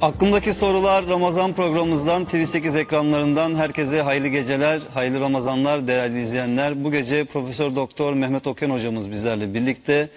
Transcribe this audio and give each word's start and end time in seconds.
Aklımdaki 0.00 0.52
sorular 0.52 1.06
Ramazan 1.06 1.52
programımızdan 1.52 2.24
TV8 2.24 2.78
ekranlarından 2.78 3.54
herkese 3.54 4.02
hayırlı 4.02 4.28
geceler, 4.28 4.82
hayırlı 4.94 5.20
Ramazanlar 5.20 5.88
değerli 5.88 6.20
izleyenler. 6.20 6.84
Bu 6.84 6.92
gece 6.92 7.24
Profesör 7.24 7.76
Doktor 7.76 8.14
Mehmet 8.14 8.46
Okyan 8.46 8.70
hocamız 8.70 9.10
bizlerle 9.10 9.54
birlikte 9.54 10.08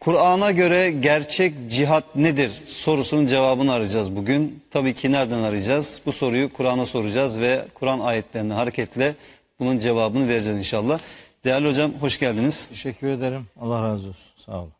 Kur'an'a 0.00 0.50
göre 0.50 0.90
gerçek 0.90 1.54
cihat 1.70 2.16
nedir 2.16 2.50
sorusunun 2.66 3.26
cevabını 3.26 3.72
arayacağız 3.72 4.16
bugün. 4.16 4.62
Tabii 4.70 4.94
ki 4.94 5.12
nereden 5.12 5.42
arayacağız? 5.42 6.00
Bu 6.06 6.12
soruyu 6.12 6.52
Kur'an'a 6.52 6.86
soracağız 6.86 7.40
ve 7.40 7.64
Kur'an 7.74 8.00
ayetlerine 8.00 8.52
hareketle 8.52 9.14
bunun 9.60 9.78
cevabını 9.78 10.28
vereceğiz 10.28 10.58
inşallah. 10.58 10.98
Değerli 11.44 11.68
hocam 11.68 11.92
hoş 12.00 12.18
geldiniz. 12.18 12.68
Teşekkür 12.68 13.06
ederim. 13.06 13.46
Allah 13.60 13.82
razı 13.82 14.08
olsun. 14.08 14.32
Sağ 14.36 14.58
olun. 14.58 14.72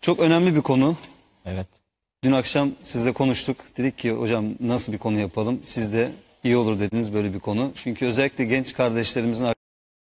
Çok 0.00 0.20
önemli 0.20 0.54
bir 0.54 0.62
konu. 0.62 0.96
Evet. 1.46 1.85
Dün 2.26 2.32
akşam 2.32 2.70
sizle 2.80 3.12
konuştuk. 3.12 3.56
Dedik 3.76 3.98
ki 3.98 4.10
hocam 4.10 4.44
nasıl 4.60 4.92
bir 4.92 4.98
konu 4.98 5.20
yapalım? 5.20 5.60
Siz 5.62 5.92
de 5.92 6.10
iyi 6.44 6.56
olur 6.56 6.78
dediniz 6.78 7.14
böyle 7.14 7.34
bir 7.34 7.38
konu. 7.38 7.72
Çünkü 7.76 8.06
özellikle 8.06 8.44
genç 8.44 8.74
kardeşlerimizin, 8.74 9.46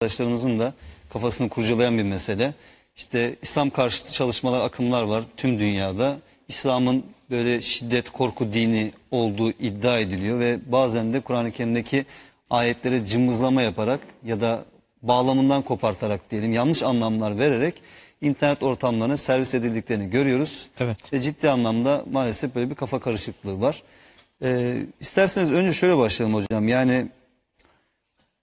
arkadaşlarımızın 0.01 0.59
da 0.59 0.75
kafasını 1.11 1.49
kurcalayan 1.49 1.99
bir 1.99 2.03
mesele. 2.03 2.55
İşte 2.97 3.35
İslam 3.43 3.71
karşıtı 3.71 4.13
çalışmalar, 4.13 4.61
akımlar 4.61 5.03
var 5.03 5.25
tüm 5.37 5.59
dünyada. 5.59 6.17
İslam'ın 6.49 7.05
böyle 7.31 7.61
şiddet, 7.61 8.11
korku 8.11 8.53
dini 8.53 8.93
olduğu 9.11 9.51
iddia 9.51 9.99
ediliyor 9.99 10.41
ve 10.41 10.59
bazen 10.67 11.13
de 11.13 11.21
Kur'an-ı 11.21 11.53
Kerim'deki 11.53 12.05
ayetlere 12.51 13.07
cımbızlama 13.07 13.63
yaparak 13.63 14.01
ya 14.25 14.41
da 14.41 14.65
bağlamından 15.03 15.63
kopartarak 15.63 16.31
diyelim 16.31 16.53
yanlış 16.53 16.83
anlamlar 16.83 17.39
vererek 17.39 17.75
internet 18.21 18.63
ortamlarına 18.63 19.17
servis 19.17 19.55
edildiklerini 19.55 20.11
görüyoruz. 20.11 20.69
Evet. 20.79 21.13
Ve 21.13 21.21
ciddi 21.21 21.51
anlamda 21.51 22.05
maalesef 22.13 22.55
böyle 22.55 22.71
bir 22.71 22.75
kafa 22.75 23.01
karışıklığı 23.01 23.61
var. 23.61 23.83
Ee, 24.43 24.77
isterseniz 25.01 25.53
önce 25.53 25.73
şöyle 25.73 25.99
başlayalım 25.99 26.35
hocam. 26.35 26.69
Yani 26.69 27.07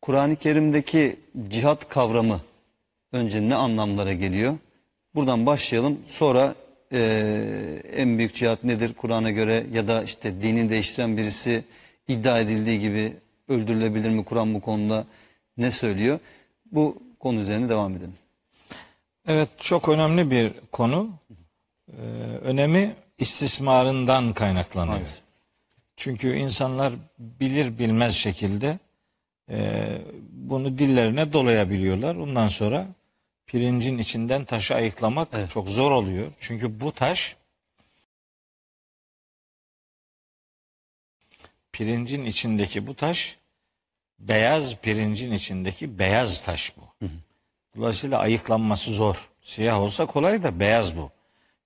Kur'an-ı 0.01 0.35
Kerim'deki 0.35 1.16
cihat 1.49 1.89
kavramı 1.89 2.41
önce 3.11 3.49
ne 3.49 3.55
anlamlara 3.55 4.13
geliyor? 4.13 4.57
Buradan 5.16 5.45
başlayalım. 5.45 5.99
Sonra 6.07 6.55
eee, 6.91 6.99
en 7.95 8.17
büyük 8.17 8.35
cihat 8.35 8.63
nedir 8.63 8.94
Kur'an'a 8.94 9.31
göre 9.31 9.63
ya 9.73 9.88
da 9.88 10.03
işte 10.03 10.41
dini 10.41 10.69
değiştiren 10.69 11.17
birisi 11.17 11.63
iddia 12.07 12.39
edildiği 12.39 12.79
gibi 12.79 13.13
öldürülebilir 13.47 14.09
mi 14.09 14.23
Kur'an 14.23 14.53
bu 14.53 14.61
konuda 14.61 15.05
ne 15.57 15.71
söylüyor? 15.71 16.19
Bu 16.71 16.97
konu 17.19 17.39
üzerine 17.39 17.69
devam 17.69 17.91
edelim. 17.95 18.13
Evet 19.27 19.49
çok 19.57 19.89
önemli 19.89 20.31
bir 20.31 20.53
konu. 20.71 21.09
Ee, 21.91 22.02
önemi 22.43 22.95
istismarından 23.17 24.33
kaynaklanıyor. 24.33 24.93
Maalesef. 24.93 25.21
Çünkü 25.95 26.35
insanlar 26.35 26.93
bilir 27.19 27.79
bilmez 27.79 28.16
şekilde 28.16 28.79
e, 29.49 29.88
bunu 30.31 30.77
dillerine 30.77 31.33
dolayabiliyorlar. 31.33 32.16
Ondan 32.16 32.47
sonra 32.47 32.88
pirincin 33.45 33.97
içinden 33.97 34.45
taşı 34.45 34.75
ayıklamak 34.75 35.49
çok 35.49 35.69
zor 35.69 35.91
oluyor. 35.91 36.33
Çünkü 36.39 36.79
bu 36.79 36.91
taş 36.91 37.35
pirincin 41.71 42.25
içindeki 42.25 42.88
bu 42.88 42.95
taş 42.95 43.38
beyaz 44.19 44.75
pirincin 44.75 45.31
içindeki 45.31 45.99
beyaz 45.99 46.45
taş 46.45 46.77
bu. 46.77 46.92
Dolayısıyla 47.77 48.19
ayıklanması 48.19 48.91
zor. 48.91 49.29
Siyah 49.41 49.81
olsa 49.81 50.05
kolay 50.05 50.43
da 50.43 50.59
beyaz 50.59 50.97
bu. 50.97 51.11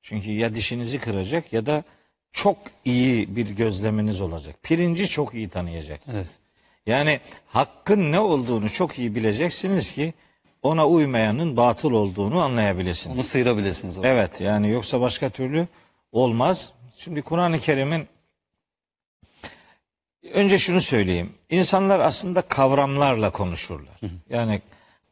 Çünkü 0.01 0.31
ya 0.31 0.55
dişinizi 0.55 0.99
kıracak 0.99 1.53
ya 1.53 1.65
da 1.65 1.83
çok 2.31 2.57
iyi 2.85 3.35
bir 3.35 3.55
gözleminiz 3.55 4.21
olacak. 4.21 4.55
Pirinci 4.63 5.07
çok 5.07 5.33
iyi 5.33 5.49
tanıyacaksınız. 5.49 6.15
Evet. 6.17 6.29
Yani 6.85 7.19
hakkın 7.47 8.11
ne 8.11 8.19
olduğunu 8.19 8.69
çok 8.69 8.99
iyi 8.99 9.15
bileceksiniz 9.15 9.91
ki 9.91 10.13
ona 10.61 10.87
uymayanın 10.87 11.57
batıl 11.57 11.91
olduğunu 11.91 12.41
anlayabilirsiniz. 12.41 13.15
Onu 13.17 13.23
sıyırabilirsiniz. 13.23 13.97
orada. 13.97 14.07
Evet 14.07 14.41
yani 14.41 14.69
yoksa 14.69 15.01
başka 15.01 15.29
türlü 15.29 15.67
olmaz. 16.11 16.71
Şimdi 16.97 17.21
Kur'an-ı 17.21 17.59
Kerim'in 17.59 18.07
önce 20.33 20.57
şunu 20.57 20.81
söyleyeyim. 20.81 21.33
İnsanlar 21.49 21.99
aslında 21.99 22.41
kavramlarla 22.41 23.29
konuşurlar. 23.29 23.99
Yani 24.29 24.61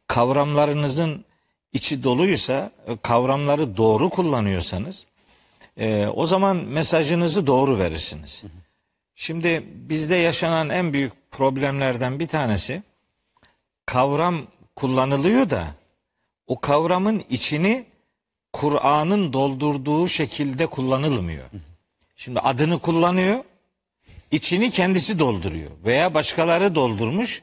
kavramlarınızın 0.06 1.24
içi 1.72 2.04
doluysa, 2.04 2.70
e, 2.86 2.96
kavramları 2.96 3.76
doğru 3.76 4.10
kullanıyorsanız 4.10 5.06
e, 5.76 6.06
o 6.06 6.26
zaman 6.26 6.56
mesajınızı 6.56 7.46
doğru 7.46 7.78
verirsiniz. 7.78 8.42
Şimdi 9.14 9.64
bizde 9.66 10.16
yaşanan 10.16 10.70
en 10.70 10.92
büyük 10.92 11.12
problemlerden 11.30 12.20
bir 12.20 12.28
tanesi 12.28 12.82
kavram 13.86 14.46
kullanılıyor 14.76 15.50
da 15.50 15.66
o 16.46 16.60
kavramın 16.60 17.22
içini 17.30 17.84
Kur'an'ın 18.52 19.32
doldurduğu 19.32 20.08
şekilde 20.08 20.66
kullanılmıyor. 20.66 21.44
Şimdi 22.16 22.40
adını 22.40 22.78
kullanıyor, 22.78 23.44
içini 24.30 24.70
kendisi 24.70 25.18
dolduruyor 25.18 25.70
veya 25.84 26.14
başkaları 26.14 26.74
doldurmuş, 26.74 27.42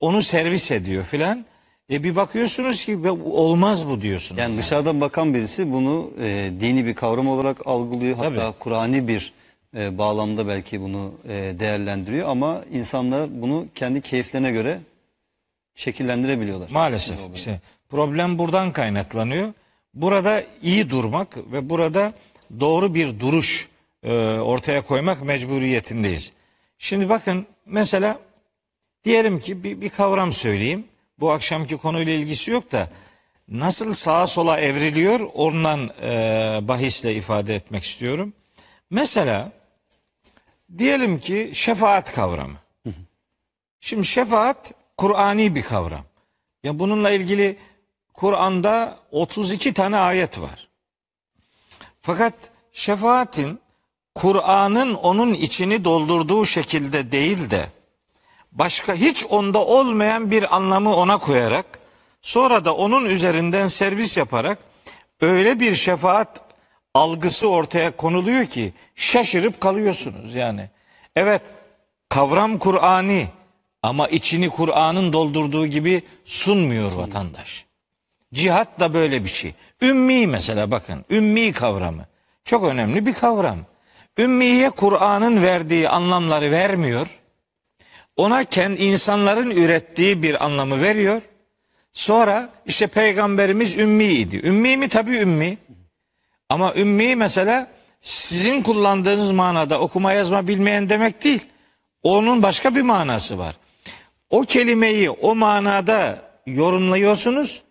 onu 0.00 0.22
servis 0.22 0.70
ediyor 0.70 1.04
filan. 1.04 1.46
E 1.92 2.02
bir 2.04 2.16
bakıyorsunuz 2.16 2.84
ki 2.84 3.04
"Be- 3.04 3.10
olmaz 3.10 3.88
bu 3.88 4.00
diyorsunuz. 4.02 4.40
Yani 4.40 4.58
dışarıdan 4.58 5.00
bakan 5.00 5.34
birisi 5.34 5.72
bunu 5.72 6.10
e, 6.22 6.50
dini 6.60 6.86
bir 6.86 6.94
kavram 6.94 7.28
olarak 7.28 7.66
algılıyor. 7.66 8.16
Hatta. 8.16 8.54
Kur'ani 8.58 9.08
bir 9.08 9.32
e, 9.76 9.98
bağlamda 9.98 10.48
belki 10.48 10.80
bunu 10.80 11.12
e, 11.28 11.32
değerlendiriyor. 11.58 12.28
Ama 12.28 12.62
insanlar 12.72 13.42
bunu 13.42 13.66
kendi 13.74 14.00
keyiflerine 14.00 14.50
göre 14.50 14.78
şekillendirebiliyorlar. 15.74 16.70
Maalesef 16.70 17.18
işte 17.34 17.60
problem 17.88 18.38
buradan 18.38 18.72
kaynaklanıyor. 18.72 19.52
Burada 19.94 20.42
iyi 20.62 20.90
durmak 20.90 21.36
ve 21.52 21.70
burada 21.70 22.12
doğru 22.60 22.94
bir 22.94 23.20
duruş 23.20 23.68
e, 24.02 24.38
ortaya 24.38 24.82
koymak 24.82 25.22
mecburiyetindeyiz. 25.22 26.32
Şimdi 26.78 27.08
bakın 27.08 27.46
mesela 27.66 28.18
diyelim 29.04 29.40
ki 29.40 29.64
bir, 29.64 29.80
bir 29.80 29.88
kavram 29.88 30.32
söyleyeyim. 30.32 30.84
Bu 31.18 31.30
akşamki 31.30 31.76
konuyla 31.76 32.12
ilgisi 32.12 32.50
yok 32.50 32.72
da 32.72 32.88
nasıl 33.48 33.92
sağa 33.92 34.26
sola 34.26 34.60
evriliyor 34.60 35.20
ondan 35.34 35.90
e, 36.02 36.58
bahisle 36.62 37.14
ifade 37.14 37.54
etmek 37.54 37.84
istiyorum. 37.84 38.32
Mesela 38.90 39.52
diyelim 40.78 41.20
ki 41.20 41.50
şefaat 41.54 42.14
kavramı. 42.14 42.56
Şimdi 43.80 44.06
şefaat 44.06 44.72
Kur'ani 44.96 45.54
bir 45.54 45.62
kavram. 45.62 46.04
Ya 46.64 46.78
bununla 46.78 47.10
ilgili 47.10 47.58
Kur'an'da 48.14 48.98
32 49.10 49.74
tane 49.74 49.96
ayet 49.96 50.40
var. 50.40 50.68
Fakat 52.00 52.34
şefaatin 52.72 53.60
Kur'an'ın 54.14 54.94
onun 54.94 55.34
içini 55.34 55.84
doldurduğu 55.84 56.46
şekilde 56.46 57.12
değil 57.12 57.50
de 57.50 57.68
başka 58.58 58.94
hiç 58.94 59.26
onda 59.30 59.64
olmayan 59.64 60.30
bir 60.30 60.56
anlamı 60.56 60.96
ona 60.96 61.18
koyarak 61.18 61.66
sonra 62.22 62.64
da 62.64 62.76
onun 62.76 63.04
üzerinden 63.04 63.68
servis 63.68 64.16
yaparak 64.16 64.58
öyle 65.20 65.60
bir 65.60 65.74
şefaat 65.74 66.40
algısı 66.94 67.48
ortaya 67.48 67.96
konuluyor 67.96 68.46
ki 68.46 68.72
şaşırıp 68.94 69.60
kalıyorsunuz 69.60 70.34
yani. 70.34 70.70
Evet 71.16 71.42
kavram 72.08 72.58
Kur'ani 72.58 73.28
ama 73.82 74.08
içini 74.08 74.50
Kur'an'ın 74.50 75.12
doldurduğu 75.12 75.66
gibi 75.66 76.02
sunmuyor 76.24 76.92
vatandaş. 76.92 77.66
Cihat 78.34 78.80
da 78.80 78.94
böyle 78.94 79.24
bir 79.24 79.28
şey. 79.28 79.54
Ümmi 79.82 80.26
mesela 80.26 80.70
bakın. 80.70 81.04
Ümmi 81.10 81.52
kavramı. 81.52 82.06
Çok 82.44 82.64
önemli 82.64 83.06
bir 83.06 83.14
kavram. 83.14 83.58
Ümmiye 84.18 84.70
Kur'an'ın 84.70 85.42
verdiği 85.42 85.88
anlamları 85.88 86.50
vermiyor. 86.50 87.08
Ona 88.16 88.44
kendi 88.44 88.84
insanların 88.84 89.50
ürettiği 89.50 90.22
bir 90.22 90.44
anlamı 90.44 90.82
veriyor. 90.82 91.22
Sonra 91.92 92.48
işte 92.66 92.86
peygamberimiz 92.86 93.78
ümmiydi. 93.78 94.36
Ümmi 94.46 94.76
mi? 94.76 94.88
Tabii 94.88 95.16
ümmi. 95.16 95.58
Ama 96.48 96.74
ümmi 96.74 97.16
mesela 97.16 97.68
sizin 98.00 98.62
kullandığınız 98.62 99.32
manada 99.32 99.80
okuma 99.80 100.12
yazma 100.12 100.48
bilmeyen 100.48 100.88
demek 100.88 101.24
değil. 101.24 101.46
Onun 102.02 102.42
başka 102.42 102.74
bir 102.74 102.82
manası 102.82 103.38
var. 103.38 103.56
O 104.30 104.42
kelimeyi 104.42 105.10
o 105.10 105.34
manada 105.34 106.22
yorumluyorsunuz. 106.46 107.62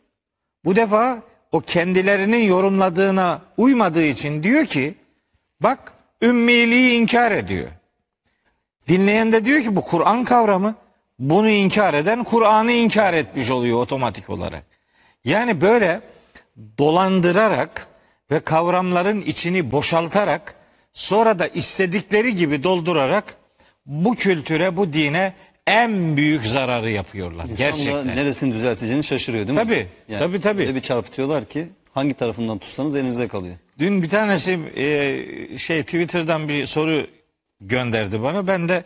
Bu 0.65 0.75
defa 0.75 1.21
o 1.51 1.59
kendilerinin 1.59 2.43
yorumladığına 2.43 3.41
uymadığı 3.57 4.05
için 4.05 4.43
diyor 4.43 4.65
ki 4.65 4.93
bak 5.61 5.93
ümmiliği 6.21 6.99
inkar 6.99 7.31
ediyor. 7.31 7.67
Dinleyen 8.87 9.31
de 9.31 9.45
diyor 9.45 9.61
ki 9.61 9.75
bu 9.75 9.81
Kur'an 9.81 10.23
kavramı 10.23 10.75
bunu 11.19 11.49
inkar 11.49 11.93
eden 11.93 12.23
Kur'an'ı 12.23 12.71
inkar 12.71 13.13
etmiş 13.13 13.51
oluyor 13.51 13.77
otomatik 13.77 14.29
olarak. 14.29 14.63
Yani 15.25 15.61
böyle 15.61 16.01
dolandırarak 16.79 17.87
ve 18.31 18.39
kavramların 18.39 19.21
içini 19.21 19.71
boşaltarak 19.71 20.55
sonra 20.93 21.39
da 21.39 21.47
istedikleri 21.47 22.35
gibi 22.35 22.63
doldurarak 22.63 23.35
bu 23.85 24.15
kültüre, 24.15 24.77
bu 24.77 24.93
dine 24.93 25.33
en 25.67 26.17
büyük 26.17 26.45
zararı 26.45 26.89
yapıyorlar. 26.89 27.43
İnsan 27.45 27.57
Gerçekten. 27.57 28.07
neresini 28.07 28.53
düzelteceğini 28.53 29.03
şaşırıyor 29.03 29.47
değil 29.47 29.59
mi? 29.59 29.65
Tabii, 29.65 29.87
tabii, 30.19 30.41
tabii. 30.41 30.61
Öyle 30.61 30.75
bir 30.75 30.81
çarpıtıyorlar 30.81 31.45
ki 31.45 31.67
hangi 31.93 32.13
tarafından 32.13 32.57
tutsanız 32.57 32.95
elinizde 32.95 33.27
kalıyor. 33.27 33.55
Dün 33.79 34.03
bir 34.03 34.09
tanesi 34.09 34.59
e, 34.75 35.57
şey 35.57 35.83
Twitter'dan 35.83 36.47
bir 36.47 36.65
soru 36.65 37.07
gönderdi 37.67 38.23
bana. 38.23 38.47
Ben 38.47 38.69
de 38.69 38.83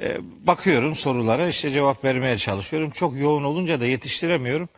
e, 0.00 0.16
bakıyorum 0.46 0.94
sorulara 0.94 1.48
işte 1.48 1.70
cevap 1.70 2.04
vermeye 2.04 2.38
çalışıyorum. 2.38 2.90
Çok 2.90 3.16
yoğun 3.16 3.44
olunca 3.44 3.80
da 3.80 3.86
yetiştiremiyorum. 3.86 4.68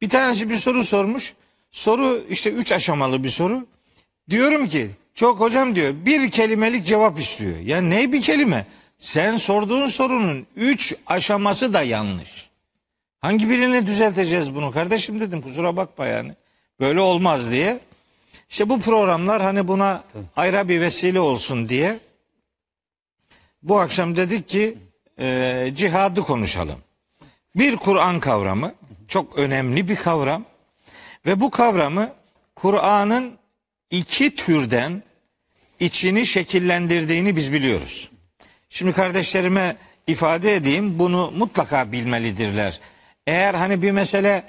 Bir 0.00 0.08
tanesi 0.08 0.50
bir 0.50 0.56
soru 0.56 0.84
sormuş. 0.84 1.34
Soru 1.70 2.24
işte 2.30 2.50
üç 2.50 2.72
aşamalı 2.72 3.24
bir 3.24 3.28
soru. 3.28 3.66
Diyorum 4.30 4.68
ki 4.68 4.90
çok 5.14 5.40
hocam 5.40 5.74
diyor 5.74 5.94
bir 6.06 6.30
kelimelik 6.30 6.86
cevap 6.86 7.20
istiyor. 7.20 7.58
Ya 7.58 7.80
ne 7.80 8.12
bir 8.12 8.22
kelime? 8.22 8.66
Sen 8.98 9.36
sorduğun 9.36 9.86
sorunun 9.86 10.46
üç 10.56 10.94
aşaması 11.06 11.74
da 11.74 11.82
yanlış. 11.82 12.48
Hangi 13.20 13.50
birini 13.50 13.86
düzelteceğiz 13.86 14.54
bunu 14.54 14.70
kardeşim 14.70 15.20
dedim 15.20 15.42
kusura 15.42 15.76
bakma 15.76 16.06
yani. 16.06 16.32
Böyle 16.80 17.00
olmaz 17.00 17.50
diye. 17.50 17.78
İşte 18.50 18.68
bu 18.68 18.80
programlar 18.80 19.42
hani 19.42 19.68
buna 19.68 20.02
hayra 20.34 20.68
bir 20.68 20.80
vesile 20.80 21.20
olsun 21.20 21.68
diye 21.68 21.98
bu 23.62 23.80
akşam 23.80 24.16
dedik 24.16 24.48
ki 24.48 24.78
e, 25.20 25.70
cihadı 25.76 26.20
konuşalım. 26.20 26.78
Bir 27.54 27.76
Kur'an 27.76 28.20
kavramı 28.20 28.74
çok 29.08 29.38
önemli 29.38 29.88
bir 29.88 29.96
kavram 29.96 30.44
ve 31.26 31.40
bu 31.40 31.50
kavramı 31.50 32.10
Kur'an'ın 32.56 33.38
iki 33.90 34.34
türden 34.34 35.02
içini 35.80 36.26
şekillendirdiğini 36.26 37.36
biz 37.36 37.52
biliyoruz. 37.52 38.10
Şimdi 38.70 38.92
kardeşlerime 38.92 39.76
ifade 40.06 40.54
edeyim 40.54 40.98
bunu 40.98 41.32
mutlaka 41.36 41.92
bilmelidirler. 41.92 42.80
Eğer 43.26 43.54
hani 43.54 43.82
bir 43.82 43.90
mesele 43.90 44.44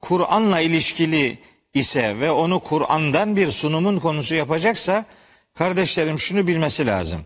Kur'an'la 0.00 0.60
ilişkili 0.60 1.38
ise 1.74 2.20
ve 2.20 2.30
onu 2.30 2.60
Kur'an'dan 2.60 3.36
bir 3.36 3.48
sunumun 3.48 3.98
konusu 3.98 4.34
yapacaksa 4.34 5.04
kardeşlerim 5.54 6.18
şunu 6.18 6.46
bilmesi 6.46 6.86
lazım. 6.86 7.20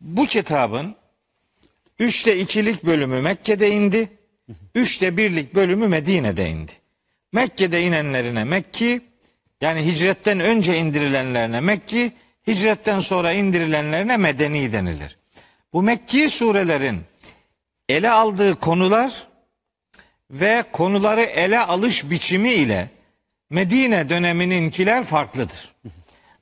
Bu 0.00 0.26
kitabın 0.26 0.94
üçte 1.98 2.38
ikilik 2.38 2.84
bölümü 2.84 3.22
Mekke'de 3.22 3.70
indi. 3.70 4.08
Üçte 4.74 5.16
birlik 5.16 5.54
bölümü 5.54 5.88
Medine'de 5.88 6.50
indi. 6.50 6.72
Mekke'de 7.32 7.82
inenlerine 7.82 8.44
Mekki 8.44 9.00
yani 9.60 9.86
hicretten 9.86 10.40
önce 10.40 10.78
indirilenlerine 10.78 11.60
Mekki, 11.60 12.12
hicretten 12.46 13.00
sonra 13.00 13.32
indirilenlerine 13.32 14.16
Medeni 14.16 14.72
denilir. 14.72 15.16
Bu 15.72 15.82
Mekki 15.82 16.28
surelerin 16.28 17.00
ele 17.88 18.10
aldığı 18.10 18.54
konular 18.54 19.26
ve 20.30 20.64
konuları 20.72 21.22
ele 21.22 21.60
alış 21.60 22.10
biçimi 22.10 22.52
ile 22.52 22.90
Medine 23.50 24.08
dönemininkiler 24.08 25.04
farklıdır. 25.04 25.74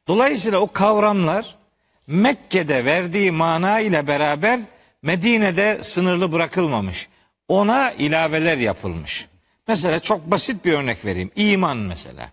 Dolayısıyla 0.09 0.59
o 0.59 0.67
kavramlar 0.67 1.57
Mekke'de 2.07 2.85
verdiği 2.85 3.31
mana 3.31 3.81
ile 3.81 4.07
beraber 4.07 4.61
Medine'de 5.03 5.79
sınırlı 5.83 6.33
bırakılmamış. 6.33 7.09
Ona 7.49 7.93
ilaveler 7.93 8.59
yapılmış. 8.59 9.27
Mesela 9.69 9.99
çok 10.01 10.31
basit 10.31 10.65
bir 10.65 10.73
örnek 10.73 11.05
vereyim. 11.05 11.31
İman 11.37 11.77
mesela. 11.77 12.31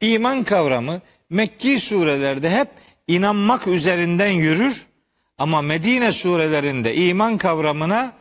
İman 0.00 0.44
kavramı 0.44 1.00
Mekki 1.30 1.80
surelerde 1.80 2.50
hep 2.50 2.68
inanmak 3.08 3.66
üzerinden 3.66 4.30
yürür 4.30 4.86
ama 5.38 5.62
Medine 5.62 6.12
surelerinde 6.12 6.94
iman 6.94 7.38
kavramına 7.38 8.12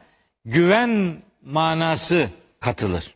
güven 0.46 1.16
manası 1.46 2.30
katılır. 2.60 3.16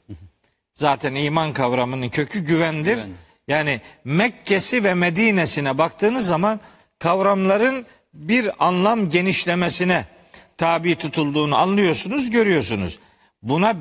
Zaten 0.73 1.15
iman 1.15 1.53
kavramının 1.53 2.09
kökü 2.09 2.39
güvendir. 2.39 2.95
Güven. 2.95 3.09
Yani 3.47 3.81
Mekke'si 4.03 4.83
ve 4.83 4.93
Medine'sine 4.93 5.77
baktığınız 5.77 6.27
zaman 6.27 6.59
kavramların 7.03 7.85
bir 8.13 8.65
anlam 8.67 9.09
genişlemesine 9.09 10.05
tabi 10.57 10.95
tutulduğunu 10.95 11.55
anlıyorsunuz, 11.55 12.29
görüyorsunuz. 12.29 12.99
Buna 13.41 13.75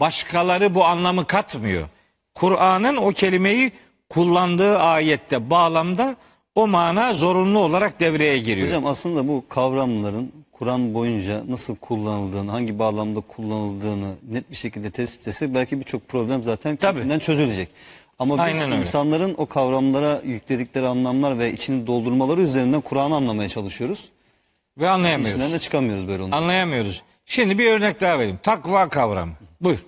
başkaları 0.00 0.74
bu 0.74 0.84
anlamı 0.84 1.26
katmıyor. 1.26 1.88
Kur'an'ın 2.34 2.96
o 2.96 3.10
kelimeyi 3.10 3.72
kullandığı 4.08 4.78
ayette, 4.78 5.50
bağlamda 5.50 6.16
o 6.54 6.66
mana 6.66 7.14
zorunlu 7.14 7.58
olarak 7.58 8.00
devreye 8.00 8.38
giriyor. 8.38 8.66
Hocam 8.66 8.86
aslında 8.86 9.28
bu 9.28 9.44
kavramların 9.48 10.32
Kur'an 10.52 10.94
boyunca 10.94 11.42
nasıl 11.48 11.76
kullanıldığını, 11.76 12.50
hangi 12.50 12.78
bağlamda 12.78 13.20
kullanıldığını 13.20 14.14
net 14.28 14.50
bir 14.50 14.56
şekilde 14.56 14.90
tespit 14.90 15.28
etsek 15.28 15.54
belki 15.54 15.80
birçok 15.80 16.08
problem 16.08 16.42
zaten 16.42 16.76
Tabii. 16.76 16.98
kendinden 16.98 17.18
çözülecek. 17.18 17.68
Ama 18.18 18.34
biz 18.34 18.40
Aynen 18.40 18.72
öyle. 18.72 18.80
insanların 18.80 19.34
o 19.38 19.46
kavramlara 19.46 20.20
yükledikleri 20.24 20.88
anlamlar 20.88 21.38
ve 21.38 21.52
içini 21.52 21.86
doldurmaları 21.86 22.40
üzerinden 22.40 22.80
Kur'an'ı 22.80 23.14
anlamaya 23.14 23.48
çalışıyoruz. 23.48 24.08
Ve 24.78 24.88
anlayamıyoruz. 24.88 25.30
İçinden 25.30 25.52
de 25.52 25.58
çıkamıyoruz 25.58 26.08
böyle 26.08 26.22
onu. 26.22 26.34
Anlayamıyoruz. 26.34 27.02
Şimdi 27.26 27.58
bir 27.58 27.70
örnek 27.70 28.00
daha 28.00 28.18
vereyim. 28.18 28.38
Takva 28.42 28.88
kavramı. 28.88 29.32
Buyur. 29.60 29.78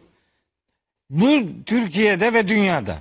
Bu 1.11 1.43
Türkiye'de 1.67 2.32
ve 2.34 2.49
dünyada 2.49 2.99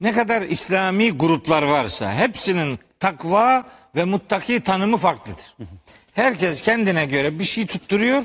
ne 0.00 0.12
kadar 0.12 0.42
İslami 0.42 1.10
gruplar 1.10 1.62
varsa 1.62 2.14
hepsinin 2.14 2.78
takva 3.00 3.64
ve 3.96 4.04
muttaki 4.04 4.60
tanımı 4.60 4.96
farklıdır. 4.96 5.56
Herkes 6.12 6.62
kendine 6.62 7.06
göre 7.06 7.38
bir 7.38 7.44
şey 7.44 7.66
tutturuyor. 7.66 8.24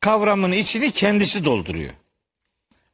Kavramın 0.00 0.52
içini 0.52 0.90
kendisi 0.90 1.44
dolduruyor. 1.44 1.92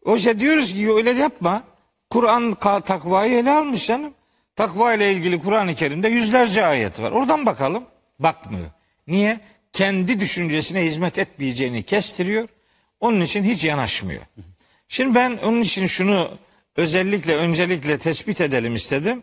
Oysa 0.05 0.39
diyoruz 0.39 0.75
ki 0.75 0.93
öyle 0.93 1.11
yapma. 1.11 1.63
Kur'an 2.11 2.55
takvayı 2.81 3.39
ele 3.39 3.51
almış 3.51 3.87
canım. 3.87 4.15
Takva 4.57 4.95
ile 4.95 5.13
ilgili 5.13 5.43
Kur'an-ı 5.43 5.75
Kerim'de 5.75 6.09
yüzlerce 6.09 6.67
ayet 6.67 7.01
var. 7.01 7.13
Oradan 7.13 7.47
bakalım. 7.47 7.85
Bakmıyor. 8.19 8.71
Niye? 9.07 9.41
Kendi 9.73 10.21
düşüncesine 10.21 10.85
hizmet 10.85 11.19
etmeyeceğini 11.19 11.83
kestiriyor. 11.83 12.49
Onun 13.01 13.21
için 13.21 13.45
hiç 13.45 13.65
yanaşmıyor. 13.65 14.23
Şimdi 14.89 15.15
ben 15.15 15.39
onun 15.45 15.61
için 15.61 15.87
şunu 15.87 16.31
özellikle 16.77 17.37
öncelikle 17.37 17.99
tespit 17.99 18.41
edelim 18.41 18.75
istedim. 18.75 19.23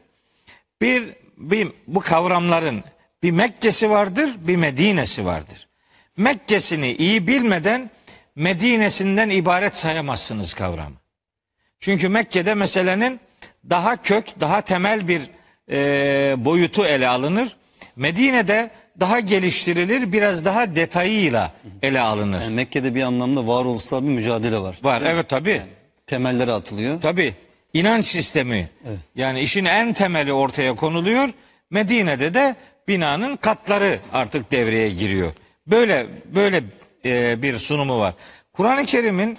Bir, 0.81 1.03
bir 1.38 1.67
bu 1.88 1.99
kavramların 1.99 2.83
bir 3.23 3.31
Mekke'si 3.31 3.89
vardır, 3.89 4.29
bir 4.39 4.55
Medine'si 4.55 5.25
vardır. 5.25 5.67
Mekke'sini 6.17 6.93
iyi 6.93 7.27
bilmeden 7.27 7.91
Medine'sinden 8.36 9.29
ibaret 9.29 9.77
sayamazsınız 9.77 10.53
kavramı. 10.53 10.95
Çünkü 11.79 12.10
Mekke'de 12.10 12.53
meselenin 12.53 13.20
daha 13.70 14.01
kök, 14.01 14.39
daha 14.39 14.62
temel 14.62 15.08
bir 15.08 15.22
e, 15.72 16.46
boyutu 16.46 16.86
ele 16.86 17.08
alınır. 17.08 17.55
Medine'de 17.96 18.72
daha 19.00 19.20
geliştirilir, 19.20 20.12
biraz 20.12 20.46
daha 20.46 20.75
detayıyla 20.75 21.51
ele 21.82 22.01
alınır. 22.01 22.41
Yani 22.41 22.53
Mekke'de 22.55 22.96
bir 22.96 23.01
anlamda 23.01 23.48
varoluşsal 23.48 24.03
bir 24.03 24.10
mücadele 24.10 24.58
var. 24.58 24.77
Var, 24.84 25.01
evet 25.05 25.29
tabii. 25.29 25.62
Temelleri 26.08 26.51
atılıyor. 26.51 27.01
Tabii. 27.01 27.34
İnanç 27.74 28.05
sistemi. 28.05 28.70
Yani 29.15 29.39
işin 29.39 29.65
en 29.65 29.94
temeli 29.94 30.34
ortaya 30.34 30.75
konuluyor. 30.75 31.29
Medine'de 31.70 32.34
de 32.34 32.55
binanın 32.88 33.36
katları 33.36 34.00
artık 34.13 34.51
devreye 34.51 34.89
giriyor. 34.89 35.32
Böyle 35.67 36.08
böyle 36.25 36.63
e, 37.05 37.41
bir 37.41 37.53
sunumu 37.53 38.00
var. 38.00 38.13
Kur'an-ı 38.53 38.86
Kerim'in 38.86 39.38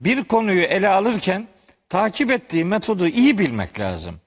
bir 0.00 0.24
konuyu 0.24 0.62
ele 0.62 0.88
alırken 0.88 1.48
takip 1.88 2.30
ettiği 2.30 2.64
metodu 2.64 3.06
iyi 3.08 3.38
bilmek 3.38 3.80
lazım. 3.80 4.20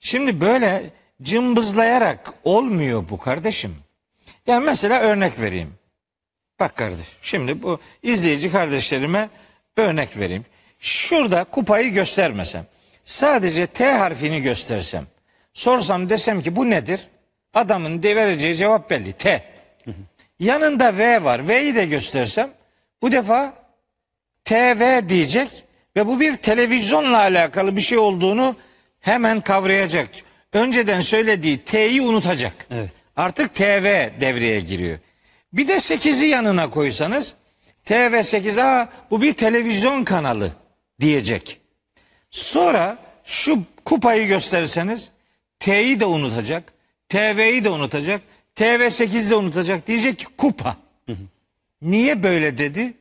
Şimdi 0.00 0.40
böyle 0.40 0.82
cımbızlayarak 1.22 2.34
olmuyor 2.44 3.04
bu 3.10 3.18
kardeşim. 3.18 3.76
Yani 4.46 4.64
mesela 4.64 5.00
örnek 5.00 5.40
vereyim. 5.40 5.74
Bak 6.60 6.76
kardeş 6.76 7.06
şimdi 7.22 7.62
bu 7.62 7.80
izleyici 8.02 8.52
kardeşlerime 8.52 9.28
örnek 9.76 10.18
vereyim. 10.18 10.44
Şurada 10.78 11.44
kupayı 11.44 11.92
göstermesem 11.92 12.66
sadece 13.04 13.66
T 13.66 13.92
harfini 13.92 14.42
göstersem 14.42 15.06
sorsam 15.54 16.08
desem 16.08 16.42
ki 16.42 16.56
bu 16.56 16.70
nedir? 16.70 17.08
Adamın 17.54 18.02
de 18.02 18.16
vereceği 18.16 18.54
cevap 18.54 18.90
belli 18.90 19.12
T. 19.12 19.52
Yanında 20.38 20.98
V 20.98 21.24
var 21.24 21.48
V'yi 21.48 21.74
de 21.74 21.86
göstersem 21.86 22.50
bu 23.02 23.12
defa 23.12 23.54
TV 24.44 25.08
diyecek 25.08 25.64
ve 25.96 26.06
bu 26.06 26.20
bir 26.20 26.34
televizyonla 26.34 27.18
alakalı 27.18 27.76
bir 27.76 27.80
şey 27.80 27.98
olduğunu 27.98 28.56
hemen 29.00 29.40
kavrayacak. 29.40 30.08
Önceden 30.52 31.00
söylediği 31.00 31.58
T'yi 31.58 32.02
unutacak. 32.02 32.66
Evet. 32.70 32.90
Artık 33.16 33.54
TV 33.54 33.84
devreye 34.20 34.60
giriyor. 34.60 34.98
Bir 35.52 35.68
de 35.68 35.74
8'i 35.74 36.28
yanına 36.28 36.70
koysanız 36.70 37.34
TV 37.84 38.22
8 38.22 38.58
a 38.58 38.88
bu 39.10 39.22
bir 39.22 39.32
televizyon 39.32 40.04
kanalı 40.04 40.52
diyecek. 41.00 41.60
Sonra 42.30 42.98
şu 43.24 43.58
kupayı 43.84 44.26
gösterirseniz 44.26 45.10
T'yi 45.58 46.00
de 46.00 46.04
unutacak, 46.04 46.72
TV'yi 47.08 47.64
de 47.64 47.68
unutacak. 47.70 48.20
TV8'de 48.56 49.34
unutacak. 49.34 49.86
Diyecek 49.86 50.18
ki 50.18 50.24
kupa. 50.38 50.76
Niye 51.82 52.22
böyle 52.22 52.58
dedi? 52.58 52.94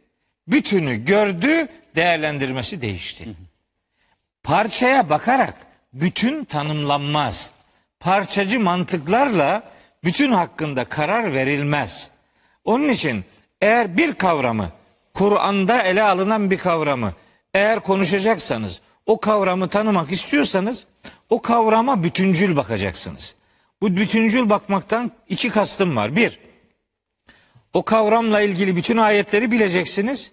Bütünü 0.48 1.06
gördü, 1.06 1.68
değerlendirmesi 1.96 2.82
değişti. 2.82 3.28
Parçaya 4.44 5.10
bakarak 5.10 5.54
bütün 5.94 6.46
tanımlanmaz. 6.46 7.52
Parçacı 8.00 8.60
mantıklarla 8.60 9.64
bütün 10.04 10.32
hakkında 10.32 10.86
karar 10.86 11.34
verilmez. 11.34 12.12
Onun 12.66 12.90
için 12.90 13.24
eğer 13.62 13.98
bir 13.98 14.14
kavramı 14.14 14.72
Kur'an'da 15.14 15.82
ele 15.82 16.04
alınan 16.04 16.52
bir 16.52 16.58
kavramı 16.58 17.14
eğer 17.54 17.80
konuşacaksanız 17.80 18.82
o 19.06 19.20
kavramı 19.20 19.70
tanımak 19.70 20.12
istiyorsanız 20.12 20.86
o 21.30 21.42
kavrama 21.42 22.04
bütüncül 22.04 22.56
bakacaksınız. 22.56 23.36
Bu 23.82 23.98
bütüncül 23.98 24.50
bakmaktan 24.50 25.12
iki 25.30 25.50
kastım 25.50 25.96
var. 25.96 26.16
Bir, 26.16 26.40
o 27.74 27.84
kavramla 27.84 28.42
ilgili 28.42 28.76
bütün 28.76 28.98
ayetleri 28.98 29.52
bileceksiniz. 29.52 30.32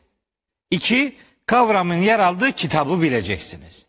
İki, 0.71 1.17
kavramın 1.47 2.03
yer 2.03 2.19
aldığı 2.19 2.53
kitabı 2.53 3.03
bileceksiniz. 3.03 3.87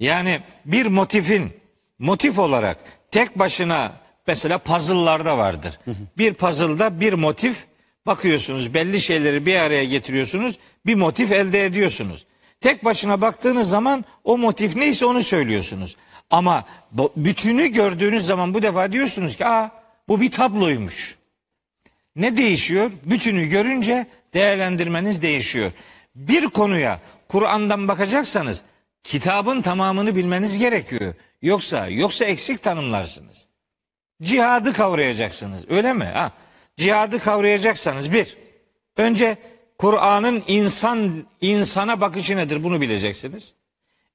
Yani 0.00 0.40
bir 0.64 0.86
motifin 0.86 1.52
motif 1.98 2.38
olarak 2.38 2.78
tek 3.10 3.38
başına 3.38 3.92
mesela 4.26 4.58
puzzle'larda 4.58 5.38
vardır. 5.38 5.80
Bir 6.18 6.34
puzzle'da 6.34 7.00
bir 7.00 7.12
motif 7.12 7.64
bakıyorsunuz 8.06 8.74
belli 8.74 9.00
şeyleri 9.00 9.46
bir 9.46 9.56
araya 9.56 9.84
getiriyorsunuz 9.84 10.58
bir 10.86 10.94
motif 10.94 11.32
elde 11.32 11.64
ediyorsunuz. 11.64 12.26
Tek 12.60 12.84
başına 12.84 13.20
baktığınız 13.20 13.68
zaman 13.68 14.04
o 14.24 14.38
motif 14.38 14.76
neyse 14.76 15.06
onu 15.06 15.22
söylüyorsunuz. 15.22 15.96
Ama 16.30 16.64
bütünü 17.16 17.66
gördüğünüz 17.66 18.26
zaman 18.26 18.54
bu 18.54 18.62
defa 18.62 18.92
diyorsunuz 18.92 19.36
ki 19.36 19.46
aa 19.46 19.70
bu 20.08 20.20
bir 20.20 20.30
tabloymuş. 20.30 21.19
Ne 22.20 22.36
değişiyor? 22.36 22.90
Bütünü 23.04 23.46
görünce 23.46 24.06
değerlendirmeniz 24.34 25.22
değişiyor. 25.22 25.72
Bir 26.14 26.44
konuya 26.44 27.00
Kur'an'dan 27.28 27.88
bakacaksanız 27.88 28.64
kitabın 29.02 29.62
tamamını 29.62 30.16
bilmeniz 30.16 30.58
gerekiyor. 30.58 31.14
Yoksa 31.42 31.88
yoksa 31.88 32.24
eksik 32.24 32.62
tanımlarsınız. 32.62 33.48
Cihadı 34.22 34.72
kavrayacaksınız. 34.72 35.64
Öyle 35.70 35.92
mi? 35.92 36.04
Ha. 36.04 36.32
Cihadı 36.76 37.18
kavrayacaksanız 37.18 38.12
bir, 38.12 38.36
önce 38.96 39.36
Kur'an'ın 39.78 40.42
insan 40.46 41.26
insana 41.40 42.00
bakışı 42.00 42.36
nedir 42.36 42.64
bunu 42.64 42.80
bileceksiniz. 42.80 43.54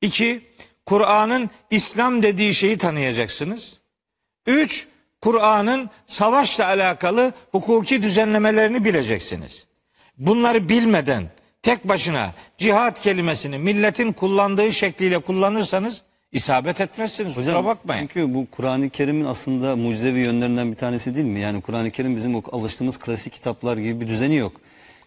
İki, 0.01 0.41
Kur'an'ın 0.85 1.50
İslam 1.69 2.24
dediği 2.24 2.53
şeyi 2.53 2.77
tanıyacaksınız. 2.77 3.79
Üç, 4.47 4.88
Kur'an'ın 5.25 5.89
savaşla 6.05 6.65
alakalı 6.67 7.34
hukuki 7.51 8.01
düzenlemelerini 8.01 8.86
bileceksiniz. 8.86 9.65
Bunları 10.17 10.70
bilmeden 10.70 11.24
tek 11.62 11.88
başına 11.88 12.34
cihat 12.58 13.01
kelimesini 13.01 13.58
milletin 13.58 14.12
kullandığı 14.12 14.72
şekliyle 14.72 15.20
kullanırsanız 15.20 16.01
isabet 16.32 16.82
etmezsiniz. 16.82 17.34
Kusura 17.34 17.65
bakmayın. 17.65 18.01
Çünkü 18.01 18.34
bu 18.34 18.48
Kur'an-ı 18.51 18.89
Kerim'in 18.89 19.25
aslında 19.25 19.75
mucizevi 19.75 20.20
yönlerinden 20.20 20.72
bir 20.72 20.77
tanesi 20.77 21.15
değil 21.15 21.27
mi? 21.27 21.39
Yani 21.39 21.62
Kur'an-ı 21.62 21.91
Kerim 21.91 22.15
bizim 22.15 22.36
alıştığımız 22.51 22.98
klasik 22.98 23.34
kitaplar 23.34 23.77
gibi 23.77 24.01
bir 24.01 24.08
düzeni 24.08 24.36
yok. 24.36 24.53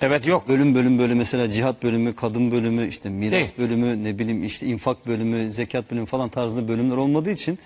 Evet 0.01 0.27
yok. 0.27 0.49
Bölüm 0.49 0.75
bölüm 0.75 0.99
böyle 0.99 1.15
mesela 1.15 1.51
cihat 1.51 1.83
bölümü, 1.83 2.17
kadın 2.17 2.51
bölümü, 2.51 2.89
işte 2.89 3.09
miras 3.09 3.33
Değil. 3.33 3.53
bölümü, 3.59 4.05
ne 4.05 4.19
bileyim 4.19 4.45
işte 4.45 4.67
infak 4.67 5.07
bölümü, 5.07 5.51
zekat 5.51 5.91
bölümü 5.91 6.07
falan 6.07 6.29
tarzında 6.29 6.69
bölümler 6.69 6.97
olmadığı 6.97 7.31
için 7.31 7.59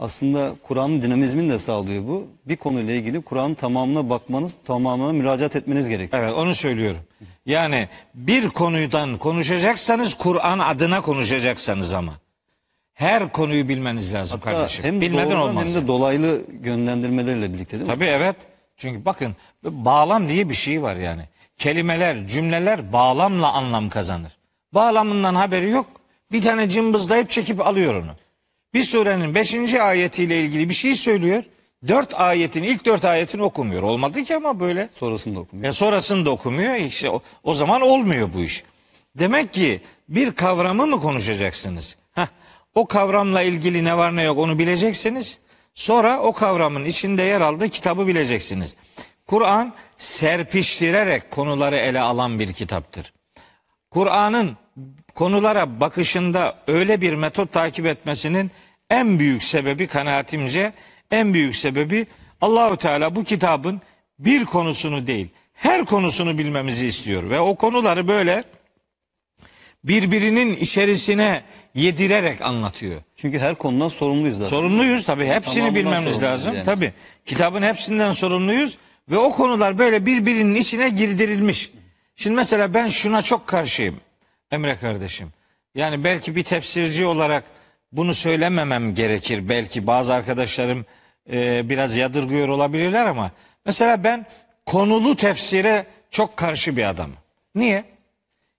aslında 0.00 0.52
Kur'an'ın 0.62 1.02
dinamizmini 1.02 1.50
de 1.52 1.58
sağlıyor 1.58 2.06
bu. 2.08 2.26
Bir 2.46 2.56
konuyla 2.56 2.94
ilgili 2.94 3.20
Kur'an'ın 3.22 3.54
tamamına 3.54 4.10
bakmanız, 4.10 4.56
tamamına 4.64 5.12
müracaat 5.12 5.56
etmeniz 5.56 5.88
gerekiyor. 5.88 6.22
Evet 6.22 6.34
onu 6.34 6.54
söylüyorum. 6.54 7.00
Yani 7.46 7.88
bir 8.14 8.48
konudan 8.48 9.16
konuşacaksanız 9.18 10.14
Kur'an 10.14 10.58
adına 10.58 11.00
konuşacaksanız 11.00 11.92
ama. 11.94 12.12
Her 12.94 13.32
konuyu 13.32 13.68
bilmeniz 13.68 14.14
lazım 14.14 14.40
Hatta 14.44 14.56
kardeşim. 14.56 14.84
hem 14.84 15.00
Bilmeden 15.00 15.36
olmaz. 15.36 15.66
hem 15.66 15.74
de 15.74 15.86
dolaylı 15.88 16.40
yönlendirmelerle 16.64 17.54
birlikte 17.54 17.72
değil 17.72 17.82
mi? 17.90 17.94
Tabii 17.94 18.04
evet. 18.04 18.36
Çünkü 18.76 19.04
bakın 19.04 19.36
bağlam 19.64 20.28
diye 20.28 20.48
bir 20.48 20.54
şey 20.54 20.82
var 20.82 20.96
yani. 20.96 21.22
Kelimeler, 21.58 22.26
cümleler 22.26 22.92
bağlamla 22.92 23.52
anlam 23.52 23.88
kazanır. 23.88 24.32
Bağlamından 24.74 25.34
haberi 25.34 25.70
yok. 25.70 25.86
Bir 26.32 26.42
tane 26.42 26.68
cımbızlayıp 26.68 27.30
çekip 27.30 27.66
alıyor 27.66 27.94
onu. 27.94 28.10
Bir 28.74 28.82
surenin 28.82 29.34
5. 29.34 29.74
ayetiyle 29.74 30.40
ilgili 30.40 30.68
bir 30.68 30.74
şey 30.74 30.94
söylüyor. 30.94 31.44
Dört 31.88 32.14
ayetin, 32.20 32.62
ilk 32.62 32.84
dört 32.84 33.04
ayetini 33.04 33.42
okumuyor. 33.42 33.82
Olmadı 33.82 34.24
ki 34.24 34.36
ama 34.36 34.60
böyle. 34.60 34.88
Sonrasında 34.92 35.40
okumuyor. 35.40 35.68
E 35.68 35.72
sonrasını 35.72 36.26
da 36.26 36.30
okumuyor. 36.30 36.74
İşte 36.74 37.10
o, 37.10 37.22
o 37.44 37.54
zaman 37.54 37.80
olmuyor 37.80 38.28
bu 38.34 38.40
iş. 38.40 38.64
Demek 39.18 39.52
ki 39.52 39.80
bir 40.08 40.32
kavramı 40.32 40.86
mı 40.86 41.00
konuşacaksınız? 41.00 41.96
Heh, 42.12 42.26
o 42.74 42.86
kavramla 42.86 43.42
ilgili 43.42 43.84
ne 43.84 43.96
var 43.96 44.16
ne 44.16 44.22
yok 44.22 44.38
onu 44.38 44.58
bileceksiniz. 44.58 45.38
Sonra 45.74 46.20
o 46.20 46.32
kavramın 46.32 46.84
içinde 46.84 47.22
yer 47.22 47.40
aldığı 47.40 47.68
kitabı 47.68 48.06
bileceksiniz. 48.06 48.76
Kur'an 49.26 49.74
serpiştirerek 49.96 51.30
konuları 51.30 51.76
ele 51.76 52.00
alan 52.00 52.38
bir 52.38 52.52
kitaptır. 52.52 53.12
Kur'an'ın 53.90 54.56
konulara 55.20 55.80
bakışında 55.80 56.54
öyle 56.66 57.00
bir 57.00 57.14
metot 57.14 57.52
takip 57.52 57.86
etmesinin 57.86 58.50
en 58.90 59.18
büyük 59.18 59.42
sebebi 59.42 59.86
kanaatimce 59.86 60.72
en 61.10 61.34
büyük 61.34 61.56
sebebi 61.56 62.06
Allahü 62.40 62.76
Teala 62.76 63.14
bu 63.14 63.24
kitabın 63.24 63.80
bir 64.18 64.44
konusunu 64.44 65.06
değil 65.06 65.28
her 65.54 65.84
konusunu 65.84 66.38
bilmemizi 66.38 66.86
istiyor 66.86 67.30
ve 67.30 67.40
o 67.40 67.54
konuları 67.54 68.08
böyle 68.08 68.44
birbirinin 69.84 70.56
içerisine 70.56 71.42
yedirerek 71.74 72.40
anlatıyor. 72.42 73.00
Çünkü 73.16 73.38
her 73.38 73.54
konudan 73.54 73.88
sorumluyuz 73.88 74.38
zaten. 74.38 74.50
Sorumluyuz 74.50 75.04
tabii. 75.04 75.26
Hepsini 75.26 75.54
Tamamından 75.54 75.74
bilmemiz 75.74 76.14
sorumluyuz 76.14 76.22
lazım. 76.22 76.54
yani. 76.54 76.64
Tabii. 76.64 76.92
Kitabın 77.26 77.62
hepsinden 77.62 78.12
sorumluyuz 78.12 78.78
ve 79.10 79.18
o 79.18 79.30
konular 79.30 79.78
böyle 79.78 80.06
birbirinin 80.06 80.54
içine 80.54 80.88
girdirilmiş. 80.88 81.70
Şimdi 82.16 82.36
mesela 82.36 82.74
ben 82.74 82.88
şuna 82.88 83.22
çok 83.22 83.46
karşıyım 83.46 83.96
Emre 84.50 84.76
kardeşim. 84.76 85.32
Yani 85.74 86.04
belki 86.04 86.36
bir 86.36 86.44
tefsirci 86.44 87.06
olarak 87.06 87.44
bunu 87.92 88.14
söylememem 88.14 88.94
gerekir. 88.94 89.48
Belki 89.48 89.86
bazı 89.86 90.14
arkadaşlarım 90.14 90.86
e, 91.32 91.68
biraz 91.68 91.96
yadırgıyor 91.96 92.48
olabilirler 92.48 93.06
ama 93.06 93.30
mesela 93.66 94.04
ben 94.04 94.26
konulu 94.66 95.16
tefsire 95.16 95.86
çok 96.10 96.36
karşı 96.36 96.76
bir 96.76 96.88
adamım. 96.88 97.16
Niye? 97.54 97.84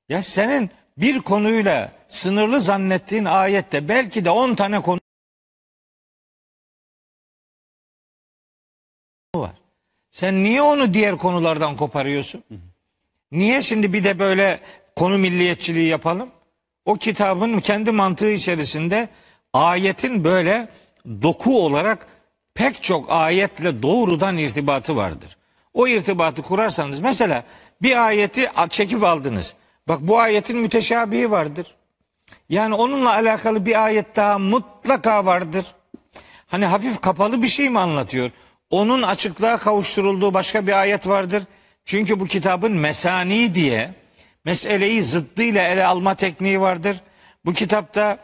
Ya 0.10 0.22
senin 0.22 0.70
bir 0.98 1.20
konuyla 1.20 1.92
sınırlı 2.08 2.60
zannettiğin 2.60 3.26
ayette 3.26 3.90
belki 3.90 4.26
de 4.26 4.30
10 4.30 4.56
tane 4.56 4.82
konu 4.82 5.00
var. 9.36 9.56
Sen 10.12 10.44
niye 10.44 10.62
onu 10.62 10.94
diğer 10.94 11.18
konulardan 11.18 11.78
koparıyorsun? 11.78 12.44
Niye 13.32 13.62
şimdi 13.62 13.94
bir 13.94 14.04
de 14.04 14.20
böyle 14.20 14.60
konu 15.02 15.18
milliyetçiliği 15.18 15.88
yapalım? 15.88 16.30
O 16.86 16.96
kitabın 16.96 17.60
kendi 17.60 17.92
mantığı 17.92 18.32
içerisinde 18.32 19.10
ayetin 19.54 20.24
böyle 20.24 20.68
doku 21.22 21.66
olarak 21.66 22.08
pek 22.54 22.84
çok 22.84 23.06
ayetle 23.10 23.82
doğrudan 23.82 24.38
irtibatı 24.38 24.96
vardır. 24.96 25.38
O 25.74 25.88
irtibatı 25.88 26.42
kurarsanız 26.42 27.00
mesela 27.00 27.44
bir 27.82 28.06
ayeti 28.08 28.50
çekip 28.70 29.04
aldınız. 29.04 29.56
Bak 29.88 30.00
bu 30.02 30.20
ayetin 30.20 30.58
müteşabihi 30.58 31.32
vardır. 31.32 31.76
Yani 32.50 32.76
onunla 32.76 33.14
alakalı 33.14 33.66
bir 33.66 33.86
ayet 33.86 34.16
daha 34.16 34.40
mutlaka 34.40 35.26
vardır. 35.26 35.66
Hani 36.48 36.66
hafif 36.66 37.02
kapalı 37.02 37.42
bir 37.42 37.48
şey 37.48 37.70
mi 37.70 37.80
anlatıyor? 37.80 38.32
Onun 38.70 39.02
açıklığa 39.02 39.58
kavuşturulduğu 39.58 40.34
başka 40.34 40.68
bir 40.68 40.80
ayet 40.80 41.08
vardır. 41.08 41.44
Çünkü 41.86 42.20
bu 42.20 42.26
kitabın 42.26 42.72
mesani 42.72 43.56
diye 43.56 44.01
meseleyi 44.46 45.04
zıddıyla 45.04 45.68
ele 45.68 45.86
alma 45.86 46.16
tekniği 46.16 46.62
vardır. 46.62 47.02
Bu 47.46 47.54
kitapta 47.54 48.18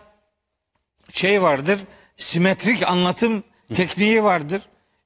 şey 1.10 1.42
vardır. 1.42 1.80
Simetrik 2.18 2.84
anlatım 2.84 3.44
tekniği 3.74 4.24
vardır. 4.24 4.62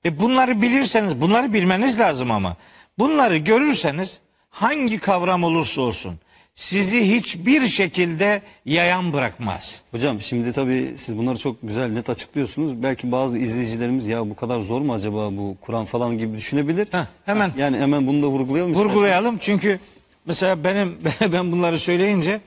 E 0.06 0.20
bunları 0.20 0.62
bilirseniz, 0.62 1.22
bunları 1.22 1.54
bilmeniz 1.54 2.00
lazım 2.00 2.32
ama. 2.32 2.56
Bunları 3.00 3.38
görürseniz 3.38 4.20
hangi 4.50 5.00
kavram 5.00 5.44
olursa 5.44 5.82
olsun 5.82 6.20
sizi 6.56 7.16
hiçbir 7.16 7.68
şekilde 7.68 8.42
yayan 8.66 9.14
bırakmaz. 9.14 9.82
Hocam 9.92 10.22
şimdi 10.22 10.52
tabii 10.52 10.94
siz 10.96 11.18
bunları 11.18 11.38
çok 11.38 11.58
güzel 11.64 11.88
net 11.88 12.10
açıklıyorsunuz. 12.10 12.84
Belki 12.84 13.12
bazı 13.12 13.38
izleyicilerimiz 13.38 14.08
ya 14.08 14.30
bu 14.30 14.36
kadar 14.36 14.60
zor 14.60 14.82
mu 14.82 14.94
acaba 14.94 15.38
bu 15.38 15.58
Kur'an 15.62 15.86
falan 15.86 16.18
gibi 16.18 16.38
düşünebilir. 16.38 16.88
Heh, 16.92 17.06
hemen. 17.26 17.52
Yani 17.58 17.78
hemen 17.78 18.08
bunu 18.08 18.24
da 18.24 18.28
vurgulayalım. 18.28 18.74
Vurgulayalım 18.74 19.38
çünkü 19.38 19.80
mesela 20.26 20.64
benim 20.64 20.98
ben 21.34 21.52
bunları 21.52 21.80
söyleyince 21.80 22.42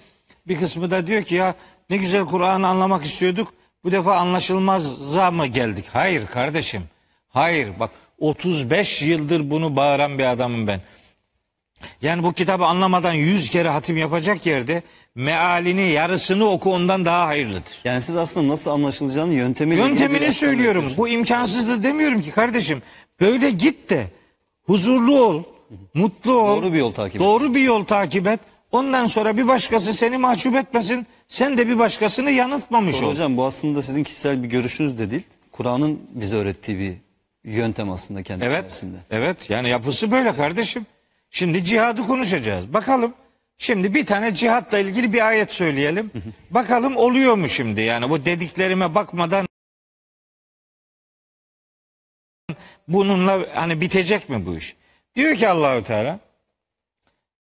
bir 0.48 0.58
kısmı 0.58 0.90
da 0.90 1.06
diyor 1.06 1.22
ki 1.22 1.34
ya 1.34 1.54
ne 1.90 1.96
güzel 1.96 2.24
Kur'an'ı 2.24 2.68
anlamak 2.68 3.04
istiyorduk. 3.04 3.54
Bu 3.84 3.92
defa 3.92 4.16
anlaşılmaza 4.16 5.30
mı 5.30 5.46
geldik? 5.46 5.84
Hayır 5.92 6.26
kardeşim. 6.26 6.82
Hayır 7.28 7.68
bak 7.80 7.90
35 8.18 9.02
yıldır 9.02 9.50
bunu 9.50 9.76
bağıran 9.76 10.18
bir 10.18 10.24
adamım 10.24 10.66
ben. 10.66 10.80
Yani 12.02 12.22
bu 12.22 12.32
kitabı 12.32 12.64
anlamadan 12.64 13.12
100 13.12 13.50
kere 13.50 13.68
hatim 13.68 13.96
yapacak 13.96 14.46
yerde 14.46 14.82
mealini 15.14 15.90
yarısını 15.90 16.50
oku 16.50 16.72
ondan 16.72 17.04
daha 17.04 17.26
hayırlıdır. 17.26 17.80
Yani 17.84 18.02
siz 18.02 18.16
aslında 18.16 18.48
nasıl 18.48 18.70
anlaşılacağını 18.70 19.32
bir 19.32 19.36
Yöntemini 19.76 20.32
söylüyorum. 20.32 20.92
Bu 20.96 21.08
imkansızdır 21.08 21.82
demiyorum 21.82 22.22
ki 22.22 22.30
kardeşim. 22.30 22.82
Böyle 23.20 23.50
git 23.50 23.90
de 23.90 24.06
huzurlu 24.62 25.24
ol, 25.24 25.42
mutlu 25.94 26.32
ol. 26.32 26.56
Doğru 26.62 26.72
bir 26.72 26.78
yol 26.78 26.92
takip 26.92 27.14
et. 27.16 27.20
Doğru 27.20 27.54
bir 27.54 27.60
yol 27.60 27.84
takip 27.84 28.26
et. 28.26 28.40
Ondan 28.72 29.06
sonra 29.06 29.36
bir 29.36 29.48
başkası 29.48 29.92
seni 29.94 30.18
mahcup 30.18 30.56
etmesin. 30.56 31.06
Sen 31.28 31.58
de 31.58 31.68
bir 31.68 31.78
başkasını 31.78 32.30
yanıltmamış 32.30 32.96
Sonra 32.96 33.06
ol. 33.06 33.10
hocam 33.10 33.36
bu 33.36 33.44
aslında 33.44 33.82
sizin 33.82 34.04
kişisel 34.04 34.42
bir 34.42 34.48
görüşünüz 34.48 34.98
de 34.98 35.10
değil. 35.10 35.22
Kur'an'ın 35.52 36.00
bize 36.10 36.36
öğrettiği 36.36 36.78
bir 36.78 36.94
yöntem 37.50 37.90
aslında 37.90 38.22
kendi 38.22 38.44
Evet. 38.44 38.58
içerisinde. 38.58 38.96
Evet. 39.10 39.50
Yani 39.50 39.68
yapısı 39.68 40.10
böyle 40.10 40.36
kardeşim. 40.36 40.86
Şimdi 41.30 41.64
cihadı 41.64 42.02
konuşacağız. 42.06 42.72
Bakalım. 42.72 43.14
Şimdi 43.58 43.94
bir 43.94 44.06
tane 44.06 44.34
cihatla 44.34 44.78
ilgili 44.78 45.12
bir 45.12 45.26
ayet 45.26 45.52
söyleyelim. 45.52 46.10
Bakalım 46.50 46.96
oluyor 46.96 47.34
mu 47.34 47.48
şimdi? 47.48 47.80
Yani 47.80 48.10
bu 48.10 48.24
dediklerime 48.24 48.94
bakmadan 48.94 49.46
bununla 52.88 53.40
hani 53.54 53.80
bitecek 53.80 54.28
mi 54.28 54.46
bu 54.46 54.56
iş? 54.56 54.76
Diyor 55.16 55.36
ki 55.36 55.48
Allahü 55.48 55.84
Teala 55.84 56.18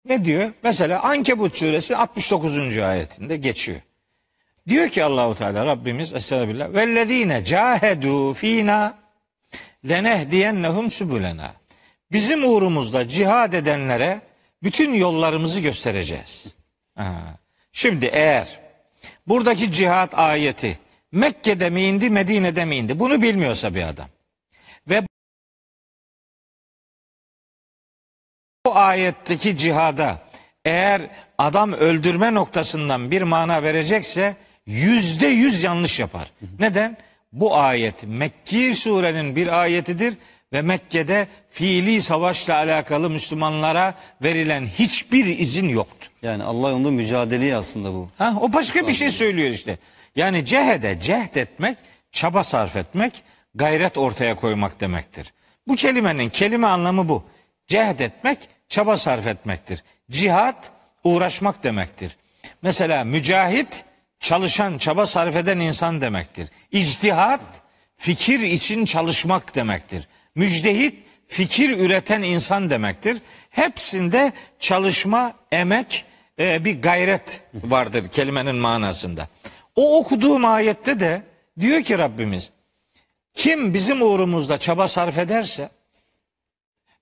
ne 0.04 0.24
diyor? 0.24 0.52
Mesela 0.62 1.02
Ankebut 1.02 1.56
suresi 1.56 1.96
69. 1.96 2.78
ayetinde 2.78 3.36
geçiyor. 3.36 3.80
Diyor 4.68 4.88
ki 4.88 5.04
Allahu 5.04 5.34
Teala 5.34 5.66
Rabbimiz 5.66 6.12
Estağfirullah 6.12 6.74
vellezine 6.74 7.44
cahedu 7.44 8.34
fina 8.34 8.98
lenehdiyennehum 9.88 10.90
subulena. 10.90 11.52
Bizim 12.12 12.44
uğrumuzda 12.44 13.08
cihad 13.08 13.52
edenlere 13.52 14.20
bütün 14.62 14.94
yollarımızı 14.94 15.60
göstereceğiz. 15.60 16.46
Şimdi 17.72 18.06
eğer 18.06 18.60
buradaki 19.28 19.72
cihat 19.72 20.18
ayeti 20.18 20.78
Mekke'de 21.12 21.70
mi 21.70 21.82
indi, 21.82 22.10
Medine'de 22.10 22.64
mi 22.64 22.76
indi? 22.76 23.00
Bunu 23.00 23.22
bilmiyorsa 23.22 23.74
bir 23.74 23.82
adam. 23.82 24.06
Bu 28.70 28.76
ayetteki 28.76 29.56
cihada 29.56 30.18
eğer 30.64 31.02
adam 31.38 31.72
öldürme 31.72 32.34
noktasından 32.34 33.10
bir 33.10 33.22
mana 33.22 33.62
verecekse 33.62 34.36
yüzde 34.66 35.26
yüz 35.26 35.62
yanlış 35.62 36.00
yapar. 36.00 36.30
Neden? 36.58 36.96
Bu 37.32 37.56
ayet 37.56 37.94
Mekki 38.06 38.74
surenin 38.74 39.36
bir 39.36 39.60
ayetidir 39.60 40.14
ve 40.52 40.62
Mekke'de 40.62 41.28
fiili 41.50 42.02
savaşla 42.02 42.54
alakalı 42.54 43.10
Müslümanlara 43.10 43.94
verilen 44.22 44.66
hiçbir 44.66 45.38
izin 45.38 45.68
yoktur. 45.68 46.10
Yani 46.22 46.44
Allah 46.44 46.70
yolunda 46.70 46.90
mücadeleye 46.90 47.56
aslında 47.56 47.92
bu. 47.92 48.10
Ha, 48.18 48.34
o 48.40 48.52
başka 48.52 48.88
bir 48.88 48.92
şey 48.92 49.10
söylüyor 49.10 49.50
işte. 49.50 49.78
Yani 50.16 50.44
cehede, 50.44 51.00
cehd 51.00 51.34
etmek, 51.34 51.78
çaba 52.12 52.44
sarf 52.44 52.76
etmek, 52.76 53.22
gayret 53.54 53.98
ortaya 53.98 54.34
koymak 54.34 54.80
demektir. 54.80 55.32
Bu 55.68 55.74
kelimenin 55.74 56.28
kelime 56.28 56.66
anlamı 56.66 57.08
bu. 57.08 57.24
Cehd 57.66 58.00
etmek, 58.00 58.38
çaba 58.70 58.96
sarf 58.96 59.26
etmektir. 59.26 59.84
Cihat, 60.10 60.72
uğraşmak 61.04 61.64
demektir. 61.64 62.16
Mesela 62.62 63.04
mücahit, 63.04 63.84
çalışan, 64.18 64.78
çaba 64.78 65.06
sarf 65.06 65.36
eden 65.36 65.58
insan 65.58 66.00
demektir. 66.00 66.48
İctihat, 66.72 67.40
fikir 67.96 68.40
için 68.40 68.84
çalışmak 68.84 69.54
demektir. 69.54 70.08
Müjdehit, 70.34 70.94
fikir 71.26 71.78
üreten 71.78 72.22
insan 72.22 72.70
demektir. 72.70 73.18
Hepsinde 73.50 74.32
çalışma, 74.58 75.32
emek, 75.52 76.04
e, 76.38 76.64
bir 76.64 76.82
gayret 76.82 77.40
vardır 77.54 78.08
kelimenin 78.08 78.56
manasında. 78.56 79.28
O 79.76 79.98
okuduğum 79.98 80.44
ayette 80.44 81.00
de 81.00 81.22
diyor 81.60 81.82
ki 81.82 81.98
Rabbimiz 81.98 82.50
kim 83.34 83.74
bizim 83.74 84.02
uğrumuzda 84.02 84.58
çaba 84.58 84.88
sarf 84.88 85.18
ederse 85.18 85.70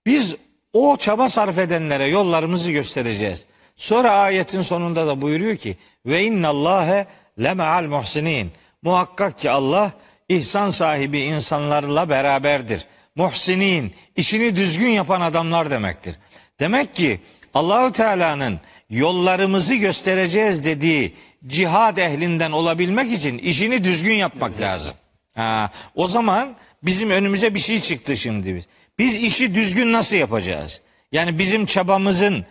biz 0.06 0.36
o 0.72 0.96
çaba 0.96 1.28
sarf 1.28 1.58
edenlere 1.58 2.06
yollarımızı 2.06 2.70
göstereceğiz. 2.72 3.46
Sonra 3.76 4.10
ayetin 4.10 4.62
sonunda 4.62 5.06
da 5.06 5.20
buyuruyor 5.20 5.56
ki 5.56 5.76
ve 6.06 6.24
innallâhe 6.24 7.06
leme'al 7.42 7.84
muhsinin. 7.84 8.50
Muhakkak 8.82 9.38
ki 9.38 9.50
Allah 9.50 9.92
ihsan 10.28 10.70
sahibi 10.70 11.20
insanlarla 11.20 12.08
beraberdir. 12.08 12.86
Muhsinin 13.14 13.94
işini 14.16 14.56
düzgün 14.56 14.88
yapan 14.88 15.20
adamlar 15.20 15.70
demektir. 15.70 16.14
Demek 16.60 16.94
ki 16.94 17.20
Allahü 17.54 17.92
Teala'nın 17.92 18.60
yollarımızı 18.90 19.74
göstereceğiz 19.74 20.64
dediği 20.64 21.16
cihad 21.46 21.96
ehlinden 21.96 22.52
olabilmek 22.52 23.12
için 23.12 23.38
işini 23.38 23.84
düzgün 23.84 24.14
yapmak 24.14 24.60
lazım. 24.60 24.94
Ha, 25.34 25.70
o 25.94 26.06
zaman 26.06 26.56
bizim 26.82 27.10
önümüze 27.10 27.54
bir 27.54 27.60
şey 27.60 27.80
çıktı 27.80 28.16
şimdi 28.16 28.54
biz. 28.54 28.64
Biz 28.98 29.16
işi 29.16 29.54
düzgün 29.54 29.92
nasıl 29.92 30.16
yapacağız? 30.16 30.80
Yani 31.12 31.38
bizim 31.38 31.66
çabamızın 31.66 32.44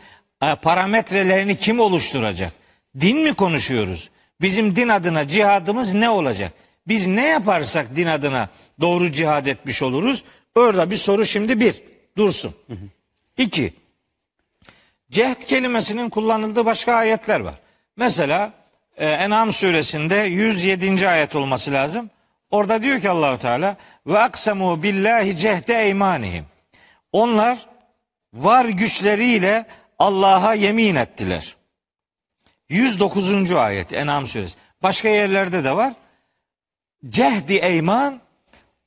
e, 0.44 0.56
parametrelerini 0.56 1.56
kim 1.56 1.80
oluşturacak? 1.80 2.52
Din 3.00 3.20
mi 3.20 3.34
konuşuyoruz? 3.34 4.10
Bizim 4.42 4.76
din 4.76 4.90
adına 4.90 5.28
cihadımız 5.28 5.94
ne 5.94 6.10
olacak? 6.10 6.54
Biz 6.88 7.08
ne 7.08 7.26
yaparsak 7.26 7.96
din 7.96 8.08
adına 8.08 8.50
doğru 8.82 9.12
cihad 9.12 9.46
etmiş 9.46 9.84
oluruz? 9.84 10.24
Orada 10.56 10.92
bir 10.92 10.96
soru 10.96 11.26
şimdi 11.26 11.60
bir 11.60 11.82
dursun. 12.18 12.54
İki, 13.38 13.74
cehd 15.12 15.44
kelimesinin 15.44 16.10
kullanıldığı 16.10 16.66
başka 16.66 16.94
ayetler 16.94 17.40
var. 17.40 17.56
Mesela 17.96 18.54
e, 18.98 19.08
En'am 19.08 19.54
suresinde 19.54 20.16
107. 20.16 21.10
ayet 21.10 21.36
olması 21.36 21.72
lazım. 21.72 22.10
Orada 22.52 22.82
diyor 22.84 23.02
ki 23.02 23.10
Allahu 23.10 23.40
Teala 23.40 23.78
ve 24.08 24.20
aksemu 24.20 24.84
billahi 24.84 25.38
cehde 25.38 25.84
eymanihim. 25.84 26.46
Onlar 27.12 27.68
var 28.34 28.66
güçleriyle 28.66 29.66
Allah'a 30.00 30.54
yemin 30.54 30.96
ettiler. 30.96 31.56
109. 32.70 33.52
ayet 33.52 33.94
En'am 33.94 34.28
suresi. 34.28 34.58
Başka 34.84 35.10
yerlerde 35.10 35.64
de 35.64 35.76
var. 35.76 35.94
Cehdi 37.10 37.54
eyman 37.54 38.22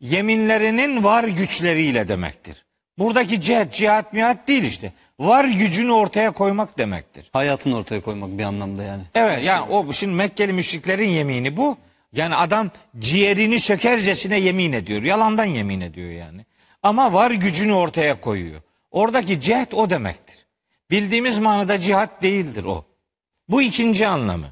yeminlerinin 0.00 1.04
var 1.04 1.24
güçleriyle 1.24 2.08
demektir. 2.08 2.64
Buradaki 2.98 3.40
cehd, 3.40 3.72
cihat, 3.72 4.12
mihat 4.12 4.48
değil 4.48 4.62
işte. 4.62 4.92
Var 5.20 5.44
gücünü 5.44 5.92
ortaya 5.92 6.30
koymak 6.30 6.78
demektir. 6.78 7.30
Hayatını 7.32 7.76
ortaya 7.76 8.00
koymak 8.00 8.38
bir 8.38 8.44
anlamda 8.44 8.82
yani. 8.82 9.02
Evet 9.14 9.44
yani 9.44 9.70
o 9.70 9.92
şimdi 9.92 10.14
Mekkeli 10.14 10.52
müşriklerin 10.52 11.08
yemini 11.08 11.56
bu. 11.56 11.78
Yani 12.12 12.34
adam 12.34 12.70
ciğerini 12.98 13.60
sökercesine 13.60 14.40
yemin 14.40 14.72
ediyor. 14.72 15.02
Yalandan 15.02 15.44
yemin 15.44 15.80
ediyor 15.80 16.10
yani. 16.10 16.44
Ama 16.82 17.12
var 17.12 17.30
gücünü 17.30 17.72
ortaya 17.72 18.20
koyuyor. 18.20 18.60
Oradaki 18.90 19.40
cehd 19.40 19.72
o 19.72 19.90
demektir. 19.90 20.46
Bildiğimiz 20.90 21.38
manada 21.38 21.80
cihat 21.80 22.22
değildir 22.22 22.64
o. 22.64 22.84
Bu 23.48 23.62
ikinci 23.62 24.06
anlamı. 24.06 24.46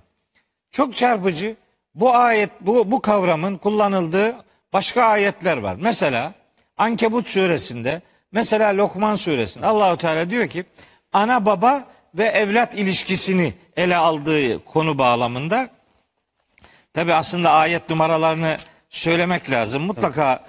Çok 0.71 0.97
çarpıcı. 0.97 1.57
Bu 1.95 2.15
ayet 2.15 2.51
bu 2.61 2.91
bu 2.91 3.01
kavramın 3.01 3.57
kullanıldığı 3.57 4.37
başka 4.73 5.03
ayetler 5.03 5.57
var. 5.57 5.77
Mesela 5.81 6.35
Ankebut 6.77 7.29
suresinde, 7.29 8.03
mesela 8.33 8.77
Lokman 8.77 9.15
suresinde 9.15 9.67
Allahu 9.67 9.97
Teala 9.97 10.31
diyor 10.31 10.49
ki 10.49 10.65
ana 11.13 11.47
baba 11.47 11.85
ve 12.15 12.25
evlat 12.25 12.75
ilişkisini 12.75 13.55
ele 13.77 13.97
aldığı 13.97 14.65
konu 14.65 14.99
bağlamında 14.99 15.69
Tabi 16.99 17.15
aslında 17.15 17.51
ayet 17.51 17.91
numaralarını 17.91 18.57
söylemek 18.89 19.51
lazım. 19.51 19.83
Mutlaka 19.83 20.45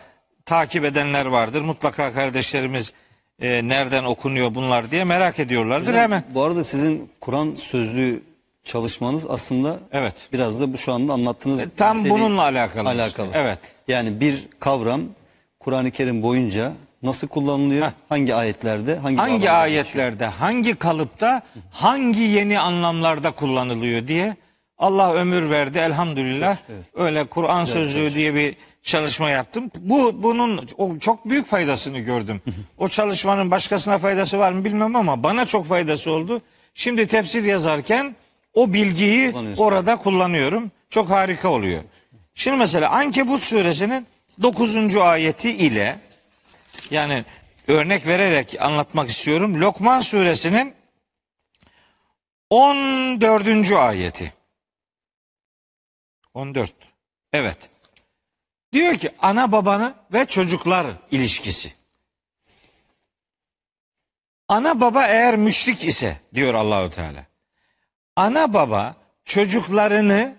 takip 0.45 0.85
edenler 0.85 1.25
vardır. 1.25 1.61
Mutlaka 1.61 2.13
kardeşlerimiz 2.13 2.93
e, 3.41 3.67
nereden 3.67 4.03
okunuyor 4.03 4.55
bunlar 4.55 4.91
diye 4.91 5.03
merak 5.03 5.39
ediyorlardır. 5.39 5.87
Hocam, 5.87 6.01
Hemen. 6.01 6.23
Bu 6.29 6.43
arada 6.43 6.63
sizin 6.63 7.11
Kur'an 7.21 7.55
sözlüğü 7.55 8.23
çalışmanız 8.63 9.25
aslında 9.29 9.79
Evet. 9.91 10.29
biraz 10.33 10.61
da 10.61 10.73
bu 10.73 10.77
şu 10.77 10.93
anda 10.93 11.13
anlattığınız 11.13 11.59
E, 11.59 11.69
Tam 11.69 12.09
bununla 12.09 12.41
alakalı. 12.41 12.89
alakalı. 12.89 13.27
işte. 13.27 13.39
Evet. 13.39 13.59
Yani 13.87 14.19
bir 14.21 14.47
kavram 14.59 15.01
Kur'an-ı 15.59 15.91
Kerim 15.91 16.23
boyunca 16.23 16.71
nasıl 17.03 17.27
kullanılıyor? 17.27 17.85
Heh. 17.87 17.91
Hangi 18.09 18.35
ayetlerde? 18.35 18.95
Hangi, 18.97 19.17
Hangi 19.17 19.51
ayetlerde, 19.51 20.25
hangi 20.25 20.75
kalıpta, 20.75 21.41
hangi 21.71 22.21
yeni 22.21 22.59
anlamlarda 22.59 23.31
kullanılıyor 23.31 24.07
diye 24.07 24.35
Allah 24.79 25.13
ömür 25.13 25.49
verdi 25.49 25.77
elhamdülillah. 25.77 26.57
Öyle 26.95 27.23
Kur'an 27.23 27.65
sözlüğü 27.65 28.13
diye 28.13 28.35
bir 28.35 28.55
çalışma 28.83 29.29
yaptım. 29.29 29.71
Bu 29.79 30.23
bunun 30.23 30.67
o 30.77 30.99
çok 30.99 31.29
büyük 31.29 31.47
faydasını 31.47 31.99
gördüm. 31.99 32.41
o 32.77 32.87
çalışmanın 32.87 33.51
başkasına 33.51 33.97
faydası 33.97 34.39
var 34.39 34.51
mı 34.51 34.65
bilmem 34.65 34.95
ama 34.95 35.23
bana 35.23 35.45
çok 35.45 35.67
faydası 35.67 36.11
oldu. 36.11 36.41
Şimdi 36.73 37.07
tefsir 37.07 37.43
yazarken 37.43 38.15
o 38.53 38.73
bilgiyi 38.73 39.33
orada 39.57 39.97
kullanıyorum. 39.97 40.71
Çok 40.89 41.09
harika 41.09 41.49
oluyor. 41.49 41.81
Şimdi 42.35 42.57
mesela 42.57 42.89
Ankebut 42.89 43.43
suresinin 43.43 44.07
9. 44.41 44.95
ayeti 44.95 45.51
ile 45.51 45.95
yani 46.91 47.23
örnek 47.67 48.07
vererek 48.07 48.55
anlatmak 48.59 49.09
istiyorum. 49.09 49.61
Lokman 49.61 49.99
suresinin 49.99 50.73
14. 52.49 53.71
ayeti. 53.71 54.38
14. 56.33 56.73
Evet. 57.33 57.69
Diyor 58.73 58.95
ki 58.95 59.11
ana 59.19 59.51
babanı 59.51 59.93
ve 60.13 60.25
çocuklar 60.25 60.87
ilişkisi. 61.11 61.73
Ana 64.47 64.81
baba 64.81 65.05
eğer 65.07 65.35
müşrik 65.35 65.85
ise 65.85 66.17
diyor 66.33 66.53
Allahu 66.53 66.89
Teala. 66.89 67.25
Ana 68.15 68.53
baba 68.53 68.95
çocuklarını 69.25 70.35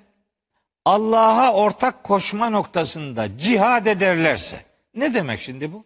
Allah'a 0.85 1.53
ortak 1.53 2.05
koşma 2.05 2.51
noktasında 2.51 3.39
cihad 3.39 3.87
ederlerse 3.87 4.65
ne 4.95 5.15
demek 5.15 5.41
şimdi 5.41 5.73
bu? 5.73 5.85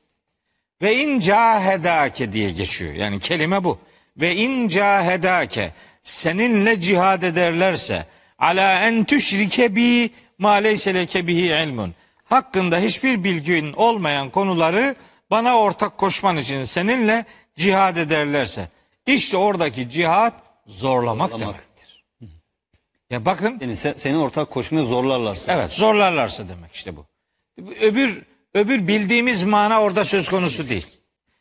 Ve 0.83 0.97
in 0.97 1.21
cahedake 1.21 2.33
diye 2.33 2.51
geçiyor. 2.51 2.93
Yani 2.95 3.21
kelime 3.21 3.65
bu. 3.65 3.79
Ve 4.17 4.37
in 4.37 4.69
cahedake 4.69 5.73
seninle 6.03 6.81
cihad 6.81 7.23
ederlerse 7.23 8.07
ala 8.45 8.81
en 8.87 9.05
tüşrike 9.05 9.77
bi 9.77 10.11
ma 10.39 10.53
leyse 10.53 10.95
leke 10.95 11.27
bihi 11.27 11.41
ilmun. 11.65 11.95
Hakkında 12.25 12.79
hiçbir 12.79 13.25
bilgin 13.25 13.73
olmayan 13.73 14.31
konuları 14.31 14.95
bana 15.31 15.59
ortak 15.59 15.99
koşman 15.99 16.37
için 16.37 16.65
seninle 16.65 17.25
cihad 17.57 17.97
ederlerse. 17.97 18.69
işte 19.07 19.37
oradaki 19.37 19.89
cihad 19.89 20.33
zorlamak, 20.67 21.31
Zorlamak. 21.31 21.55
demektir. 21.55 22.05
Ya 23.11 23.25
bakın 23.25 23.59
Yani 23.61 23.73
se- 23.73 23.95
senin 23.99 24.19
ortak 24.19 24.51
koşmaya 24.51 24.85
zorlarlarsa. 24.85 25.53
Evet 25.53 25.73
zorlarlarsa 25.73 26.49
demek 26.49 26.73
işte 26.75 26.97
bu. 26.97 27.07
Öbür 27.81 28.23
öbür 28.55 28.89
bildiğimiz 28.89 29.45
mana 29.45 29.81
orada 29.83 30.05
söz 30.05 30.29
konusu 30.29 30.69
değil. 30.69 30.87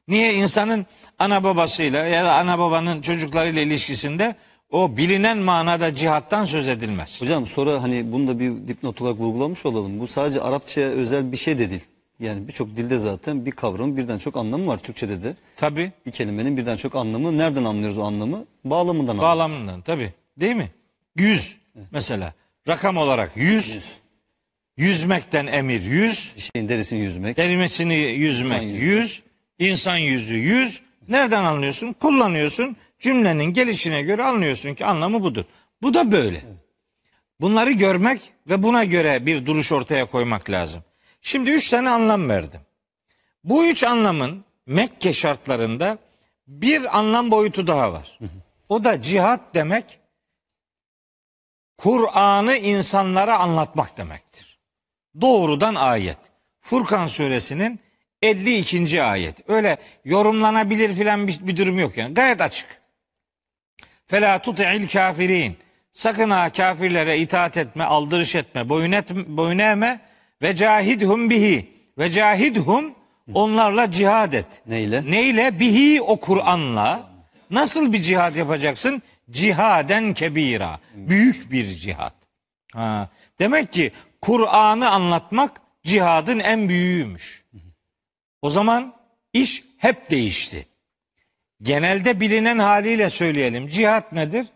Niye 0.07 0.33
insanın 0.33 0.85
ana 1.19 1.43
babasıyla 1.43 2.05
ya 2.05 2.25
da 2.25 2.35
ana 2.35 2.59
babanın 2.59 3.01
çocuklarıyla 3.01 3.61
ilişkisinde 3.61 4.35
o 4.73 4.97
bilinen 4.97 5.37
manada 5.37 5.95
cihattan 5.95 6.45
söz 6.45 6.67
edilmez. 6.67 7.21
Hocam 7.21 7.47
sonra 7.47 7.81
hani 7.83 8.11
bunu 8.11 8.27
da 8.27 8.39
bir 8.39 8.67
dipnot 8.67 9.01
olarak 9.01 9.19
vurgulamış 9.19 9.65
olalım. 9.65 9.99
Bu 9.99 10.07
sadece 10.07 10.41
Arapçaya 10.41 10.87
özel 10.89 11.31
bir 11.31 11.37
şey 11.37 11.59
de 11.59 11.69
değil. 11.69 11.83
Yani 12.19 12.47
birçok 12.47 12.77
dilde 12.77 12.97
zaten 12.97 13.45
bir 13.45 13.51
kavramın 13.51 13.97
birden 13.97 14.17
çok 14.17 14.37
anlamı 14.37 14.67
var. 14.67 14.77
Türkçede 14.77 15.23
de 15.23 15.35
Tabi 15.57 15.91
bir 16.05 16.11
kelimenin 16.11 16.57
birden 16.57 16.77
çok 16.77 16.95
anlamı. 16.95 17.37
Nereden 17.37 17.63
anlıyoruz 17.63 17.97
o 17.97 18.03
anlamı? 18.03 18.45
Bağlamından 18.65 19.01
anlıyoruz. 19.11 19.21
bağlamından 19.21 19.81
tabi 19.81 20.13
değil 20.39 20.55
mi? 20.55 20.69
Yüz 21.17 21.57
mesela 21.91 22.33
rakam 22.67 22.97
olarak 22.97 23.31
yüz, 23.37 23.75
Yüz. 23.75 23.97
yüzmekten 24.77 25.47
emir 25.47 25.81
yüz, 25.83 26.33
Bir 26.35 26.41
şeyin 26.53 26.69
derisini 26.69 26.99
yüzmek. 26.99 27.35
kelimesini 27.35 27.95
yüzmek 27.95 28.61
İnsan 28.63 28.67
yüzü. 28.73 28.85
yüz, 28.85 29.23
insan 29.59 29.97
yüzü 29.97 30.35
yüz. 30.35 30.81
Nereden 31.07 31.43
anlıyorsun? 31.43 31.93
Kullanıyorsun. 31.93 32.75
Cümlenin 33.03 33.43
gelişine 33.43 34.01
göre 34.01 34.23
anlıyorsun 34.23 34.73
ki 34.73 34.85
anlamı 34.85 35.23
budur. 35.23 35.43
Bu 35.81 35.93
da 35.93 36.11
böyle. 36.11 36.41
Bunları 37.41 37.71
görmek 37.71 38.21
ve 38.47 38.63
buna 38.63 38.83
göre 38.83 39.25
bir 39.25 39.45
duruş 39.45 39.71
ortaya 39.71 40.05
koymak 40.05 40.49
lazım. 40.49 40.83
Şimdi 41.21 41.51
üç 41.51 41.69
tane 41.69 41.89
anlam 41.89 42.29
verdim. 42.29 42.59
Bu 43.43 43.65
üç 43.65 43.83
anlamın 43.83 44.45
Mekke 44.65 45.13
şartlarında 45.13 45.97
bir 46.47 46.97
anlam 46.97 47.31
boyutu 47.31 47.67
daha 47.67 47.93
var. 47.93 48.19
O 48.69 48.83
da 48.83 49.01
cihat 49.01 49.41
demek, 49.53 49.99
Kur'an'ı 51.77 52.55
insanlara 52.55 53.39
anlatmak 53.39 53.97
demektir. 53.97 54.59
Doğrudan 55.21 55.75
ayet. 55.75 56.17
Furkan 56.61 57.07
suresinin 57.07 57.79
52. 58.21 59.03
ayet. 59.03 59.49
Öyle 59.49 59.77
yorumlanabilir 60.05 60.93
filan 60.93 61.27
bir, 61.27 61.47
bir 61.47 61.57
durum 61.57 61.79
yok 61.79 61.97
yani. 61.97 62.13
Gayet 62.13 62.41
açık. 62.41 62.82
Fela 64.13 64.39
tuti'il 64.39 64.87
kafirin. 64.87 65.57
Sakın 65.91 66.29
ha 66.29 66.51
kafirlere 66.51 67.19
itaat 67.19 67.57
etme, 67.57 67.83
aldırış 67.83 68.35
etme, 68.35 68.69
boyun, 68.69 68.91
et, 68.91 69.09
boyun 69.15 69.57
eğme 69.57 69.99
ve 70.41 70.55
cahidhum 70.55 71.29
bihi. 71.29 71.69
Ve 71.97 72.09
cahidhum 72.09 72.95
onlarla 73.33 73.91
cihad 73.91 74.33
et. 74.33 74.61
Neyle? 74.67 75.11
Neyle? 75.11 75.59
Bihi 75.59 76.01
o 76.01 76.19
Kur'an'la. 76.19 77.09
Nasıl 77.49 77.93
bir 77.93 78.01
cihad 78.01 78.35
yapacaksın? 78.35 79.01
Cihaden 79.31 80.13
kebira. 80.13 80.79
Büyük 80.95 81.51
bir 81.51 81.65
cihad. 81.65 82.13
Ha. 82.73 83.09
Demek 83.39 83.73
ki 83.73 83.91
Kur'an'ı 84.21 84.89
anlatmak 84.89 85.61
cihadın 85.83 86.39
en 86.39 86.69
büyüğüymüş. 86.69 87.45
O 88.41 88.49
zaman 88.49 88.93
iş 89.33 89.63
hep 89.77 90.09
değişti. 90.09 90.67
Genelde 91.63 92.19
bilinen 92.19 92.59
haliyle 92.59 93.09
söyleyelim. 93.09 93.67
Cihat 93.67 94.11
nedir? 94.11 94.47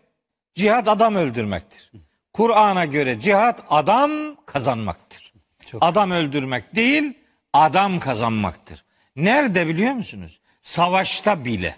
Cihat 0.54 0.88
adam 0.88 1.14
öldürmektir. 1.14 1.92
Kur'an'a 2.32 2.84
göre 2.84 3.20
cihat 3.20 3.64
adam 3.68 4.10
kazanmaktır. 4.46 5.32
Çok. 5.66 5.84
Adam 5.84 6.10
öldürmek 6.10 6.74
değil, 6.74 7.14
adam 7.52 8.00
kazanmaktır. 8.00 8.84
Nerede 9.16 9.66
biliyor 9.66 9.92
musunuz? 9.92 10.40
Savaşta 10.62 11.44
bile. 11.44 11.76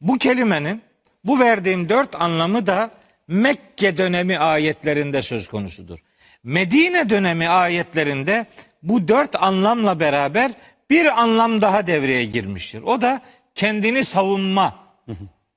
Bu 0.00 0.18
kelimenin 0.18 0.82
bu 1.24 1.40
verdiğim 1.40 1.88
dört 1.88 2.22
anlamı 2.22 2.66
da 2.66 2.90
Mekke 3.28 3.96
dönemi 3.96 4.38
ayetlerinde 4.38 5.22
söz 5.22 5.48
konusudur. 5.48 5.98
Medine 6.44 7.10
dönemi 7.10 7.48
ayetlerinde 7.48 8.46
bu 8.82 9.08
dört 9.08 9.42
anlamla 9.42 10.00
beraber 10.00 10.52
bir 10.90 11.20
anlam 11.22 11.60
daha 11.60 11.86
devreye 11.86 12.24
girmiştir. 12.24 12.82
O 12.82 13.00
da 13.00 13.22
kendini 13.64 14.04
savunma 14.04 14.74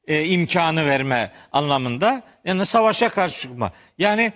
e, 0.08 0.26
imkanı 0.26 0.86
verme 0.88 1.32
anlamında. 1.52 2.22
Yani 2.46 2.66
savaşa 2.66 3.10
karşı 3.10 3.42
çıkma. 3.42 3.72
Yani 3.98 4.34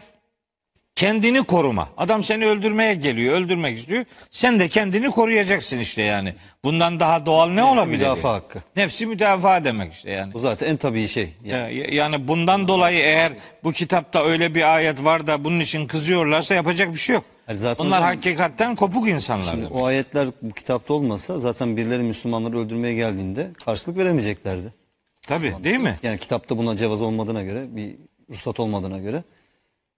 kendini 0.95 1.43
koruma. 1.43 1.89
Adam 1.97 2.23
seni 2.23 2.45
öldürmeye 2.45 2.93
geliyor, 2.93 3.33
öldürmek 3.35 3.77
istiyor. 3.77 4.05
Sen 4.29 4.59
de 4.59 4.67
kendini 4.69 5.11
koruyacaksın 5.11 5.79
işte 5.79 6.01
yani. 6.01 6.33
Bundan 6.63 6.99
daha 6.99 7.25
doğal 7.25 7.49
ne 7.49 7.63
olabilir? 7.63 7.97
müdafaa 7.97 8.33
hakkı. 8.33 8.59
Nefsi 8.75 9.05
müdafaa 9.05 9.63
demek 9.63 9.93
işte 9.93 10.11
yani. 10.11 10.33
Bu 10.33 10.39
zaten 10.39 10.67
en 10.67 10.77
tabii 10.77 11.07
şey. 11.07 11.29
Yani 11.45 11.75
Ya- 11.75 11.85
Yani 11.91 12.27
bundan 12.27 12.67
dolayı 12.67 12.99
eğer 12.99 13.31
bu 13.63 13.71
kitapta 13.71 14.23
öyle 14.25 14.55
bir 14.55 14.75
ayet 14.75 15.03
var 15.03 15.27
da 15.27 15.43
bunun 15.43 15.59
için 15.59 15.87
kızıyorlarsa 15.87 16.55
yapacak 16.55 16.93
bir 16.93 16.99
şey 16.99 17.13
yok. 17.15 17.25
Yani 17.47 17.57
zaten 17.59 17.85
Onlar 17.85 17.99
hocam- 17.99 18.07
hakikaten 18.15 18.75
kopuk 18.75 19.07
insanlar. 19.09 19.43
Şimdi 19.43 19.57
demek. 19.65 19.75
o 19.75 19.85
ayetler 19.85 20.27
bu 20.41 20.53
kitapta 20.53 20.93
olmasa 20.93 21.39
zaten 21.39 21.77
birileri 21.77 22.03
Müslümanları 22.03 22.59
öldürmeye 22.59 22.93
geldiğinde 22.93 23.47
karşılık 23.65 23.97
veremeyeceklerdi. 23.97 24.73
Tabii 25.21 25.53
değil 25.63 25.79
mi? 25.79 25.95
Yani 26.03 26.17
kitapta 26.17 26.57
buna 26.57 26.75
cevaz 26.75 27.01
olmadığına 27.01 27.43
göre, 27.43 27.65
bir 27.75 27.95
ruhsat 28.29 28.59
olmadığına 28.59 28.97
göre 28.97 29.23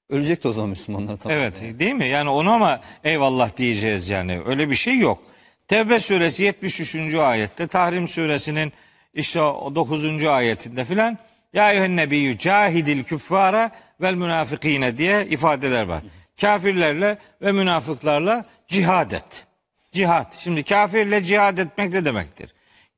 ölecekti 0.09 0.47
o 0.47 0.51
zaman 0.51 0.69
Müslümanlar 0.69 1.17
tabii. 1.17 1.33
Evet 1.33 1.79
değil 1.79 1.93
mi? 1.93 2.07
Yani 2.07 2.29
ona 2.29 2.53
ama 2.53 2.79
eyvallah 3.03 3.57
diyeceğiz 3.57 4.09
yani. 4.09 4.41
Öyle 4.45 4.69
bir 4.69 4.75
şey 4.75 4.97
yok. 4.97 5.19
Tevbe 5.67 5.99
suresi 5.99 6.43
73. 6.43 7.15
ayette 7.15 7.67
Tahrim 7.67 8.07
suresinin 8.07 8.73
işte 9.13 9.41
o 9.41 9.75
9. 9.75 10.23
ayetinde 10.25 10.85
filan 10.85 11.17
Ya 11.53 11.71
eyyühen 11.71 11.95
nebiyyü 11.95 12.37
cahidil 12.37 13.03
küffara 13.03 13.71
vel 14.01 14.13
münafikine 14.13 14.97
diye 14.97 15.25
ifadeler 15.29 15.83
var. 15.83 16.03
Kafirlerle 16.41 17.17
ve 17.41 17.51
münafıklarla 17.51 18.45
cihad 18.67 19.11
et. 19.11 19.45
Cihad. 19.91 20.33
Şimdi 20.39 20.63
kafirle 20.63 21.23
cihad 21.23 21.57
etmek 21.57 21.93
ne 21.93 22.05
demektir? 22.05 22.53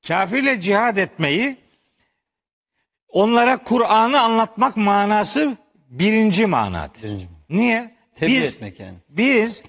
Kafirle 0.07 0.61
cihad 0.61 0.97
etmeyi 0.97 1.57
onlara 3.07 3.57
Kur'an'ı 3.63 4.21
anlatmak 4.21 4.77
manası 4.77 5.57
birinci 5.89 6.45
manadır. 6.45 7.03
Birinci. 7.03 7.27
Niye? 7.49 7.95
Tebliğ 8.15 8.37
biz, 8.37 8.55
etmek 8.55 8.79
yani. 8.79 8.97
Biz 9.09 9.63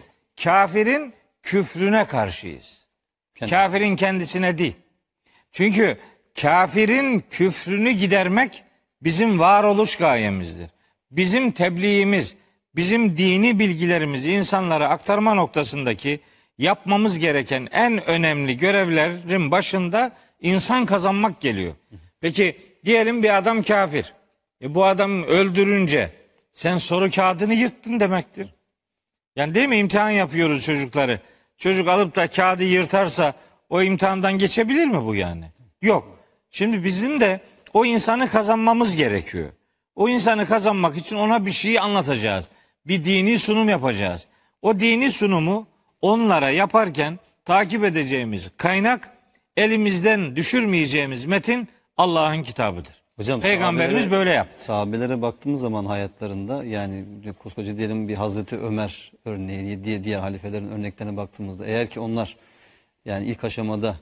kafirin 0.44 1.14
küfrüne 1.42 2.06
karşıyız. 2.06 2.86
Kendi- 3.34 3.50
Kafirin 3.50 3.96
kendisine 3.96 4.58
değil. 4.58 4.76
Çünkü 5.52 5.98
kafirin 6.40 7.24
küfrünü 7.30 7.90
gidermek 7.90 8.64
bizim 9.02 9.38
varoluş 9.38 9.96
gayemizdir. 9.96 10.70
Bizim 11.10 11.50
tebliğimiz, 11.50 12.36
bizim 12.76 13.16
dini 13.16 13.58
bilgilerimizi 13.58 14.32
insanlara 14.32 14.88
aktarma 14.88 15.34
noktasındaki 15.34 16.20
yapmamız 16.58 17.18
gereken 17.18 17.68
en 17.72 18.06
önemli 18.06 18.56
görevlerin 18.56 19.50
başında 19.50 20.12
insan 20.40 20.86
kazanmak 20.86 21.40
geliyor. 21.40 21.72
Peki 22.20 22.56
diyelim 22.84 23.22
bir 23.22 23.36
adam 23.36 23.62
kafir. 23.62 24.14
E 24.62 24.74
bu 24.74 24.84
adam 24.84 25.22
öldürünce 25.22 26.10
sen 26.52 26.78
soru 26.78 27.10
kağıdını 27.10 27.54
yırttın 27.54 28.00
demektir. 28.00 28.54
Yani 29.36 29.54
değil 29.54 29.68
mi 29.68 29.76
imtihan 29.76 30.10
yapıyoruz 30.10 30.64
çocukları. 30.64 31.20
Çocuk 31.56 31.88
alıp 31.88 32.16
da 32.16 32.30
kağıdı 32.30 32.64
yırtarsa 32.64 33.34
o 33.68 33.82
imtihandan 33.82 34.38
geçebilir 34.38 34.86
mi 34.86 35.04
bu 35.04 35.14
yani? 35.14 35.44
Yok. 35.82 36.18
Şimdi 36.50 36.84
bizim 36.84 37.20
de 37.20 37.40
o 37.72 37.84
insanı 37.84 38.28
kazanmamız 38.28 38.96
gerekiyor. 38.96 39.48
O 39.94 40.08
insanı 40.08 40.46
kazanmak 40.46 40.96
için 40.96 41.16
ona 41.16 41.46
bir 41.46 41.50
şeyi 41.50 41.80
anlatacağız. 41.80 42.50
Bir 42.86 43.04
dini 43.04 43.38
sunum 43.38 43.68
yapacağız. 43.68 44.28
O 44.62 44.80
dini 44.80 45.10
sunumu 45.10 45.66
onlara 46.00 46.50
yaparken 46.50 47.18
takip 47.44 47.84
edeceğimiz 47.84 48.52
kaynak, 48.56 49.10
elimizden 49.56 50.36
düşürmeyeceğimiz 50.36 51.26
metin 51.26 51.68
Allah'ın 51.96 52.42
kitabıdır. 52.42 53.02
Hocam 53.16 53.40
Peygamberimiz 53.40 54.10
böyle 54.10 54.30
yaptı. 54.30 54.64
Sahabelere 54.64 55.22
baktığımız 55.22 55.60
zaman 55.60 55.84
hayatlarında 55.84 56.64
yani 56.64 57.04
koskoca 57.38 57.76
diyelim 57.76 58.08
bir 58.08 58.14
Hazreti 58.14 58.56
Ömer 58.58 59.12
örneği 59.24 59.84
diye 59.84 60.04
diğer 60.04 60.20
halifelerin 60.20 60.68
örneklerine 60.68 61.16
baktığımızda 61.16 61.66
eğer 61.66 61.90
ki 61.90 62.00
onlar 62.00 62.36
yani 63.04 63.26
ilk 63.26 63.44
aşamada 63.44 63.96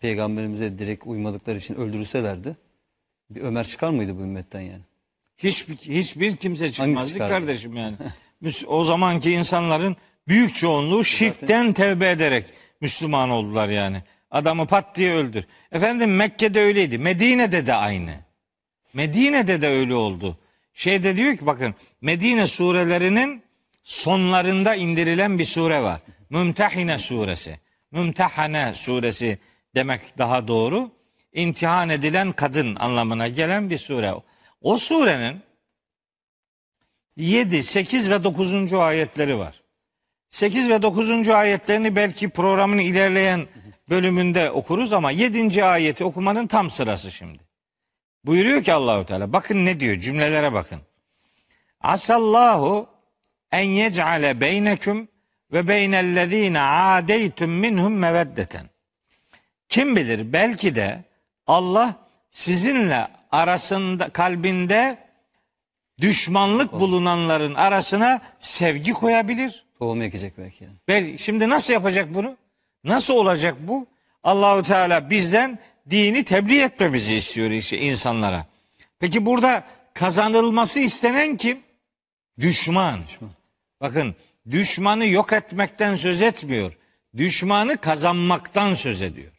peygamberimize 0.00 0.78
direkt 0.78 1.06
uymadıkları 1.06 1.56
için 1.56 1.74
öldürülselerdi 1.74 2.56
bir 3.30 3.40
Ömer 3.40 3.64
çıkar 3.64 3.90
mıydı 3.90 4.18
bu 4.18 4.20
ümmetten 4.20 4.60
yani? 4.60 4.82
Hiçbir, 5.38 5.76
hiçbir 5.76 6.36
kimse 6.36 6.72
çıkmazdı 6.72 7.12
çıkardı? 7.12 7.32
kardeşim 7.32 7.76
yani. 7.76 7.96
O 8.66 8.84
zamanki 8.84 9.32
insanların 9.32 9.96
büyük 10.28 10.54
çoğunluğu 10.54 11.04
şirkten 11.04 11.72
tevbe 11.72 12.10
ederek 12.10 12.44
Müslüman 12.80 13.30
oldular 13.30 13.68
yani. 13.68 14.02
Adamı 14.30 14.66
pat 14.66 14.96
diye 14.96 15.14
öldür. 15.14 15.44
Efendim 15.72 16.16
Mekke'de 16.16 16.60
öyleydi. 16.60 16.98
Medine'de 16.98 17.66
de 17.66 17.74
aynı. 17.74 18.14
Medine'de 18.94 19.62
de 19.62 19.68
öyle 19.68 19.94
oldu. 19.94 20.38
Şeyde 20.74 21.16
diyor 21.16 21.36
ki 21.36 21.46
bakın 21.46 21.74
Medine 22.00 22.46
surelerinin 22.46 23.42
sonlarında 23.84 24.74
indirilen 24.74 25.38
bir 25.38 25.44
sure 25.44 25.82
var. 25.82 26.00
Mümtehine 26.30 26.98
suresi. 26.98 27.60
Mümtehane 27.90 28.72
suresi 28.74 29.38
demek 29.74 30.18
daha 30.18 30.48
doğru. 30.48 30.90
İmtihan 31.32 31.88
edilen 31.88 32.32
kadın 32.32 32.76
anlamına 32.76 33.28
gelen 33.28 33.70
bir 33.70 33.78
sure. 33.78 34.14
O 34.60 34.76
surenin 34.76 35.42
7, 37.16 37.62
8 37.62 38.10
ve 38.10 38.24
9. 38.24 38.72
ayetleri 38.72 39.38
var. 39.38 39.62
8 40.28 40.68
ve 40.68 40.82
9. 40.82 41.28
ayetlerini 41.28 41.96
belki 41.96 42.30
programın 42.30 42.78
ilerleyen 42.78 43.46
bölümünde 43.90 44.50
okuruz 44.50 44.92
ama 44.92 45.10
7. 45.10 45.64
ayeti 45.64 46.04
okumanın 46.04 46.46
tam 46.46 46.70
sırası 46.70 47.12
şimdi. 47.12 47.38
Buyuruyor 48.24 48.62
ki 48.62 48.72
Allahu 48.72 49.06
Teala 49.06 49.32
bakın 49.32 49.64
ne 49.64 49.80
diyor 49.80 50.00
cümlelere 50.00 50.52
bakın. 50.52 50.80
Asallahu 51.80 52.88
en 53.52 53.64
yec'ale 53.64 54.40
beyneküm 54.40 55.08
ve 55.52 55.68
beynellezine 55.68 56.60
adeytum 56.60 57.50
minhum 57.50 57.98
meveddeten. 57.98 58.70
Kim 59.68 59.96
bilir 59.96 60.32
belki 60.32 60.74
de 60.74 61.04
Allah 61.46 61.94
sizinle 62.30 63.08
arasında 63.36 64.08
kalbinde 64.08 64.98
düşmanlık 66.00 66.72
bulunanların 66.72 67.54
arasına 67.54 68.20
sevgi 68.38 68.92
koyabilir. 68.92 69.64
Tohum 69.78 70.02
ekecek 70.02 70.38
belki 70.38 70.64
yani. 70.64 70.76
Bel 70.88 71.18
şimdi 71.18 71.48
nasıl 71.48 71.72
yapacak 71.72 72.14
bunu? 72.14 72.36
Nasıl 72.84 73.14
olacak 73.14 73.54
bu? 73.60 73.86
Allahu 74.24 74.62
Teala 74.62 75.10
bizden 75.10 75.58
dini 75.90 76.24
tebliğ 76.24 76.60
etmemizi 76.60 77.14
istiyor 77.14 77.50
işte 77.50 77.78
insanlara. 77.78 78.46
Peki 78.98 79.26
burada 79.26 79.64
kazanılması 79.94 80.80
istenen 80.80 81.36
kim? 81.36 81.58
Düşman. 82.40 82.98
Bakın 83.80 84.14
düşmanı 84.50 85.06
yok 85.06 85.32
etmekten 85.32 85.96
söz 85.96 86.22
etmiyor. 86.22 86.72
Düşmanı 87.16 87.76
kazanmaktan 87.76 88.74
söz 88.74 89.02
ediyor. 89.02 89.32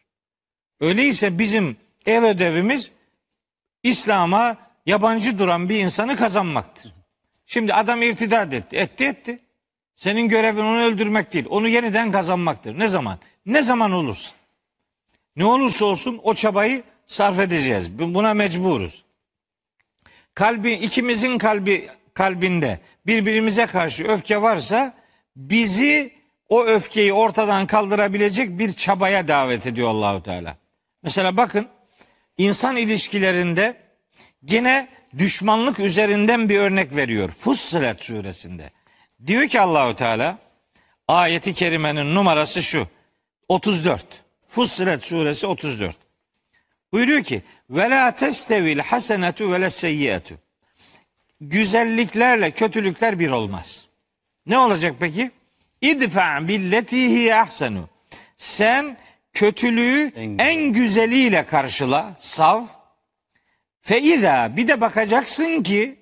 Öyleyse 0.81 1.39
bizim 1.39 1.77
ev 2.05 2.23
ödevimiz 2.23 2.91
İslam'a 3.83 4.57
yabancı 4.85 5.39
duran 5.39 5.69
bir 5.69 5.79
insanı 5.79 6.15
kazanmaktır. 6.15 6.93
Şimdi 7.45 7.73
adam 7.73 8.01
irtidat 8.01 8.53
etti. 8.53 8.77
Etti 8.77 9.05
etti. 9.05 9.39
Senin 9.95 10.29
görevin 10.29 10.63
onu 10.63 10.81
öldürmek 10.81 11.33
değil. 11.33 11.45
Onu 11.49 11.67
yeniden 11.67 12.11
kazanmaktır. 12.11 12.79
Ne 12.79 12.87
zaman? 12.87 13.19
Ne 13.45 13.61
zaman 13.61 13.91
olursa. 13.91 14.31
Ne 15.35 15.45
olursa 15.45 15.85
olsun 15.85 16.19
o 16.23 16.33
çabayı 16.33 16.83
sarf 17.05 17.39
edeceğiz. 17.39 17.99
Buna 17.99 18.33
mecburuz. 18.33 19.03
Kalbi 20.33 20.73
ikimizin 20.73 21.37
kalbi 21.37 21.89
kalbinde 22.13 22.79
birbirimize 23.05 23.65
karşı 23.65 24.07
öfke 24.07 24.41
varsa 24.41 24.93
bizi 25.35 26.13
o 26.49 26.65
öfkeyi 26.65 27.13
ortadan 27.13 27.67
kaldırabilecek 27.67 28.59
bir 28.59 28.73
çabaya 28.73 29.27
davet 29.27 29.67
ediyor 29.67 29.89
Allahu 29.89 30.23
Teala. 30.23 30.57
Mesela 31.03 31.37
bakın 31.37 31.67
insan 32.37 32.77
ilişkilerinde 32.77 33.87
Yine 34.49 34.87
düşmanlık 35.17 35.79
üzerinden 35.79 36.49
bir 36.49 36.59
örnek 36.59 36.95
veriyor. 36.95 37.29
Fussilet 37.39 38.03
suresinde. 38.03 38.69
Diyor 39.27 39.47
ki 39.47 39.61
Allahu 39.61 39.95
Teala 39.95 40.39
ayeti 41.07 41.53
kerimenin 41.53 42.15
numarası 42.15 42.63
şu. 42.63 42.87
34. 43.47 44.05
Fussilet 44.47 45.05
suresi 45.05 45.47
34. 45.47 45.97
Buyuruyor 46.93 47.23
ki 47.23 47.41
ve 47.69 47.89
la 47.89 48.15
testevil 48.15 48.79
hasenetu 48.79 49.51
ve 49.51 49.61
la 49.61 49.69
seyyiyetu. 49.69 50.35
Güzelliklerle 51.41 52.51
kötülükler 52.51 53.19
bir 53.19 53.31
olmaz. 53.31 53.87
Ne 54.45 54.57
olacak 54.57 54.95
peki? 54.99 55.31
İdfa 55.81 56.47
billeti 56.47 56.97
hiye 56.97 57.35
ahsenu. 57.35 57.89
Sen 58.37 58.97
kötülüğü 59.37 60.11
En 60.15 60.29
güzel. 60.31 60.49
en 60.49 60.73
güzeliyle 60.73 61.45
karşıla, 61.45 62.15
sav. 62.17 62.63
Feiza 63.81 64.57
bir 64.57 64.67
de 64.67 64.81
bakacaksın 64.81 65.63
ki 65.63 65.95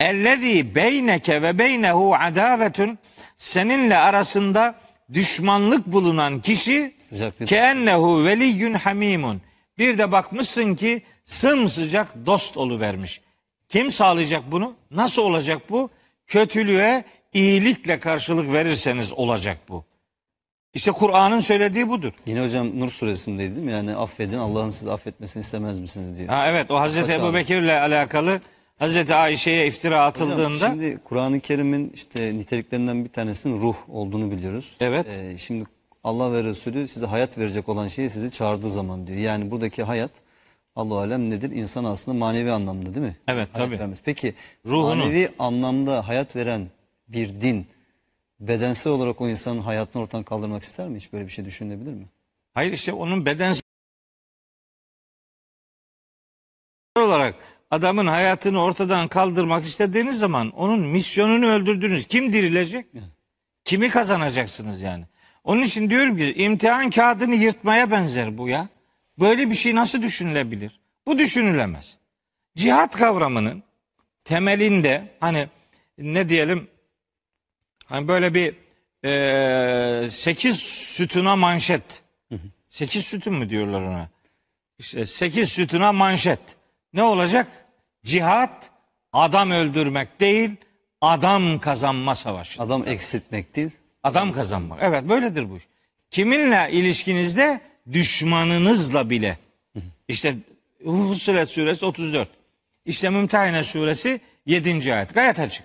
ellezî 0.00 0.74
beyneke 0.74 1.42
ve 1.42 1.58
beynehu 1.58 2.14
adavetun 2.14 2.98
seninle 3.36 3.96
arasında 3.96 4.74
düşmanlık 5.14 5.86
bulunan 5.86 6.40
kişi 6.40 6.96
keennehu 7.46 8.24
veliyyun 8.24 8.74
hamimun. 8.74 9.42
Bir 9.78 9.98
de 9.98 10.12
bakmışsın 10.12 10.74
ki 10.74 11.02
sımsıcak 11.24 12.26
dost 12.26 12.56
vermiş. 12.56 13.20
Kim 13.68 13.90
sağlayacak 13.90 14.42
bunu? 14.52 14.74
Nasıl 14.90 15.22
olacak 15.22 15.70
bu? 15.70 15.90
Kötülüğe 16.26 17.04
iyilikle 17.32 18.00
karşılık 18.00 18.52
verirseniz 18.52 19.12
olacak 19.12 19.58
bu. 19.68 19.87
İşte 20.74 20.92
Kur'an'ın 20.92 21.40
söylediği 21.40 21.88
budur. 21.88 22.12
Yine 22.26 22.44
hocam 22.44 22.80
Nur 22.80 22.90
suresindeydi 22.90 23.56
değil 23.56 23.66
mi? 23.66 23.72
Yani 23.72 23.96
affedin 23.96 24.38
Allah'ın 24.38 24.70
sizi 24.70 24.90
affetmesini 24.90 25.40
istemez 25.40 25.78
misiniz 25.78 26.18
diyor. 26.18 26.28
Ha 26.28 26.46
evet 26.48 26.70
o 26.70 26.80
Hazreti 26.80 27.12
Ebu? 27.12 27.34
Bekir'le 27.34 27.68
alakalı 27.80 28.40
Hazreti 28.78 29.14
Ayşe'ye 29.14 29.66
iftira 29.66 29.94
Hocam, 29.94 30.08
atıldığında 30.08 30.68
Şimdi 30.70 30.98
Kur'an-ı 31.04 31.40
Kerim'in 31.40 31.90
işte 31.94 32.38
niteliklerinden 32.38 33.04
bir 33.04 33.10
tanesinin 33.10 33.60
ruh 33.60 33.76
olduğunu 33.88 34.30
biliyoruz. 34.30 34.76
Evet. 34.80 35.06
Ee, 35.08 35.38
şimdi 35.38 35.64
Allah 36.04 36.32
ve 36.32 36.44
Resulü 36.44 36.88
size 36.88 37.06
hayat 37.06 37.38
verecek 37.38 37.68
olan 37.68 37.88
şeyi 37.88 38.10
sizi 38.10 38.30
çağırdığı 38.30 38.70
zaman 38.70 39.06
diyor. 39.06 39.18
Yani 39.18 39.50
buradaki 39.50 39.82
hayat 39.82 40.10
Allah 40.76 40.94
alem 40.94 41.30
nedir? 41.30 41.50
İnsan 41.50 41.84
aslında 41.84 42.18
manevi 42.18 42.52
anlamda 42.52 42.94
değil 42.94 43.06
mi? 43.06 43.16
Evet, 43.28 43.48
hayat 43.52 43.68
tabii. 43.68 43.78
vermesi. 43.80 44.02
Peki 44.04 44.34
Ruhunu. 44.66 44.96
manevi 44.96 45.28
anlamda 45.38 46.08
hayat 46.08 46.36
veren 46.36 46.66
bir 47.08 47.40
din 47.40 47.66
bedensel 48.40 48.92
olarak 48.92 49.20
o 49.20 49.28
insanın 49.28 49.60
hayatını 49.60 50.02
ortadan 50.02 50.24
kaldırmak 50.24 50.62
ister 50.62 50.88
mi? 50.88 50.96
Hiç 50.96 51.12
böyle 51.12 51.26
bir 51.26 51.32
şey 51.32 51.44
düşünülebilir 51.44 51.92
mi? 51.92 52.06
hayır 52.54 52.72
işte 52.72 52.92
onun 52.92 53.26
bedensel 53.26 53.62
olarak 56.96 57.34
adamın 57.70 58.06
hayatını 58.06 58.62
ortadan 58.62 59.08
kaldırmak 59.08 59.64
istediğiniz 59.64 60.18
zaman 60.18 60.50
onun 60.50 60.80
misyonunu 60.80 61.46
öldürdünüz. 61.46 62.06
Kim 62.06 62.32
dirilecek? 62.32 62.86
Kimi 63.64 63.88
kazanacaksınız 63.88 64.82
yani? 64.82 65.04
Onun 65.44 65.62
için 65.62 65.90
diyorum 65.90 66.16
ki 66.16 66.34
imtihan 66.34 66.90
kağıdını 66.90 67.34
yırtmaya 67.34 67.90
benzer 67.90 68.38
bu 68.38 68.48
ya. 68.48 68.68
Böyle 69.18 69.50
bir 69.50 69.54
şey 69.54 69.74
nasıl 69.74 70.02
düşünülebilir? 70.02 70.80
Bu 71.06 71.18
düşünülemez. 71.18 71.98
Cihat 72.56 72.96
kavramının 72.96 73.62
temelinde 74.24 75.04
hani 75.20 75.48
ne 75.98 76.28
diyelim 76.28 76.68
hani 77.88 78.08
böyle 78.08 78.34
bir 78.34 78.54
eee 79.04 80.10
sekiz 80.10 80.58
sütuna 80.62 81.36
manşet. 81.36 82.02
Sekiz 82.68 83.06
sütun 83.06 83.34
mu 83.34 83.50
diyorlar 83.50 83.82
ona? 83.82 84.08
İşte 84.78 85.06
sekiz 85.06 85.48
sütuna 85.48 85.92
manşet. 85.92 86.38
Ne 86.92 87.02
olacak? 87.02 87.46
Cihat 88.04 88.70
adam 89.12 89.50
öldürmek 89.50 90.20
değil, 90.20 90.50
adam 91.00 91.58
kazanma 91.60 92.14
savaşı. 92.14 92.62
Adam 92.62 92.88
eksiltmek 92.88 93.56
değil. 93.56 93.70
Adam 94.02 94.32
kazanmak. 94.32 94.78
Evet 94.82 95.04
böyledir 95.08 95.50
bu 95.50 95.56
iş. 95.56 95.62
Kiminle 96.10 96.68
ilişkinizde? 96.72 97.60
Düşmanınızla 97.92 99.10
bile. 99.10 99.38
İşte 100.08 100.34
Fussilet 100.84 101.50
suresi 101.50 101.86
34. 101.86 102.28
İşte 102.84 103.10
Mümtehine 103.10 103.62
suresi 103.62 104.20
7. 104.46 104.94
ayet. 104.94 105.14
Gayet 105.14 105.38
açık. 105.40 105.64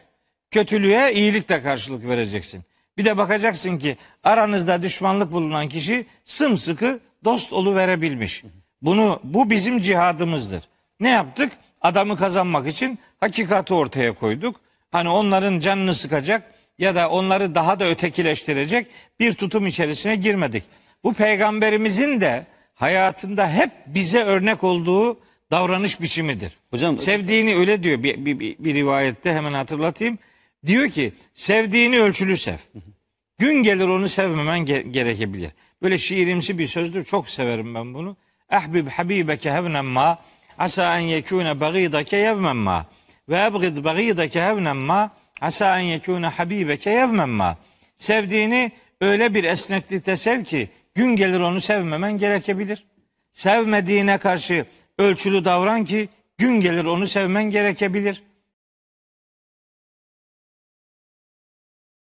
Kötülüğe 0.54 1.14
iyilikle 1.14 1.62
karşılık 1.62 2.08
vereceksin. 2.08 2.64
Bir 2.98 3.06
de 3.06 3.18
bakacaksın 3.18 3.78
ki 3.78 3.98
aranızda 4.24 4.82
düşmanlık 4.82 5.32
bulunan 5.32 5.70
kişi 5.70 6.06
sımsıkı 6.26 7.00
dost 7.26 7.54
olu 7.54 7.76
verebilmiş. 7.76 8.44
Bunu 8.82 9.20
bu 9.24 9.50
bizim 9.50 9.80
cihadımızdır. 9.80 10.64
Ne 11.00 11.10
yaptık? 11.10 11.52
Adamı 11.82 12.18
kazanmak 12.18 12.68
için 12.68 13.00
hakikati 13.20 13.74
ortaya 13.74 14.14
koyduk. 14.14 14.56
Hani 14.92 15.10
onların 15.10 15.60
canını 15.60 15.94
sıkacak 15.94 16.54
ya 16.80 16.96
da 16.96 17.10
onları 17.10 17.56
daha 17.56 17.80
da 17.80 17.86
ötekileştirecek 17.86 18.88
bir 19.20 19.34
tutum 19.34 19.68
içerisine 19.68 20.16
girmedik. 20.16 20.64
Bu 21.04 21.14
peygamberimizin 21.14 22.22
de 22.22 22.46
hayatında 22.74 23.50
hep 23.52 23.72
bize 23.88 24.24
örnek 24.24 24.64
olduğu 24.64 25.20
davranış 25.52 26.02
biçimidir. 26.02 26.52
Hocam- 26.72 26.98
sevdiğini 26.98 27.56
öyle 27.56 27.84
diyor 27.84 28.04
bir, 28.04 28.26
bir, 28.26 28.40
bir, 28.40 28.56
bir 28.60 28.76
rivayette 28.76 29.34
hemen 29.34 29.54
hatırlatayım. 29.54 30.18
Diyor 30.66 30.90
ki 30.90 31.14
sevdiğini 31.34 32.00
ölçülü 32.00 32.38
sev. 32.38 32.58
Gün 33.38 33.64
gelir 33.64 33.88
onu 33.88 34.08
sevmemen 34.08 34.60
ge- 34.60 34.92
gerekebilir. 34.92 35.52
Böyle 35.82 35.98
şiirimsi 35.98 36.58
bir 36.58 36.68
sözdür. 36.68 37.04
Çok 37.06 37.30
severim 37.30 37.76
ben 37.76 37.94
bunu. 37.94 38.18
Ahbib 38.50 38.88
habibeke 38.88 39.52
hevnen 39.52 39.86
ma 39.86 40.20
asa 40.58 41.00
en 41.00 41.04
yekune 41.04 41.60
bagidake 41.60 42.18
yevmen 42.18 42.56
ma 42.56 42.86
ve 43.30 43.46
ebgid 43.46 43.84
bagidake 43.84 44.42
hevnen 44.42 44.78
ma 44.78 45.12
asa 45.42 45.80
en 45.80 45.84
yekune 45.84 46.28
habibeke 46.28 46.90
yevmen 46.90 47.30
ma. 47.30 47.58
Sevdiğini 47.98 48.72
öyle 49.02 49.34
bir 49.34 49.44
esneklikte 49.44 50.18
sev 50.18 50.44
ki 50.44 50.70
gün 50.96 51.16
gelir 51.16 51.40
onu 51.40 51.62
sevmemen 51.62 52.18
gerekebilir. 52.18 52.86
Sevmediğine 53.32 54.18
karşı 54.18 54.66
ölçülü 55.00 55.46
davran 55.46 55.86
ki 55.86 56.10
gün 56.38 56.62
gelir 56.62 56.86
onu 56.86 57.08
sevmen 57.08 57.52
gerekebilir. 57.52 58.24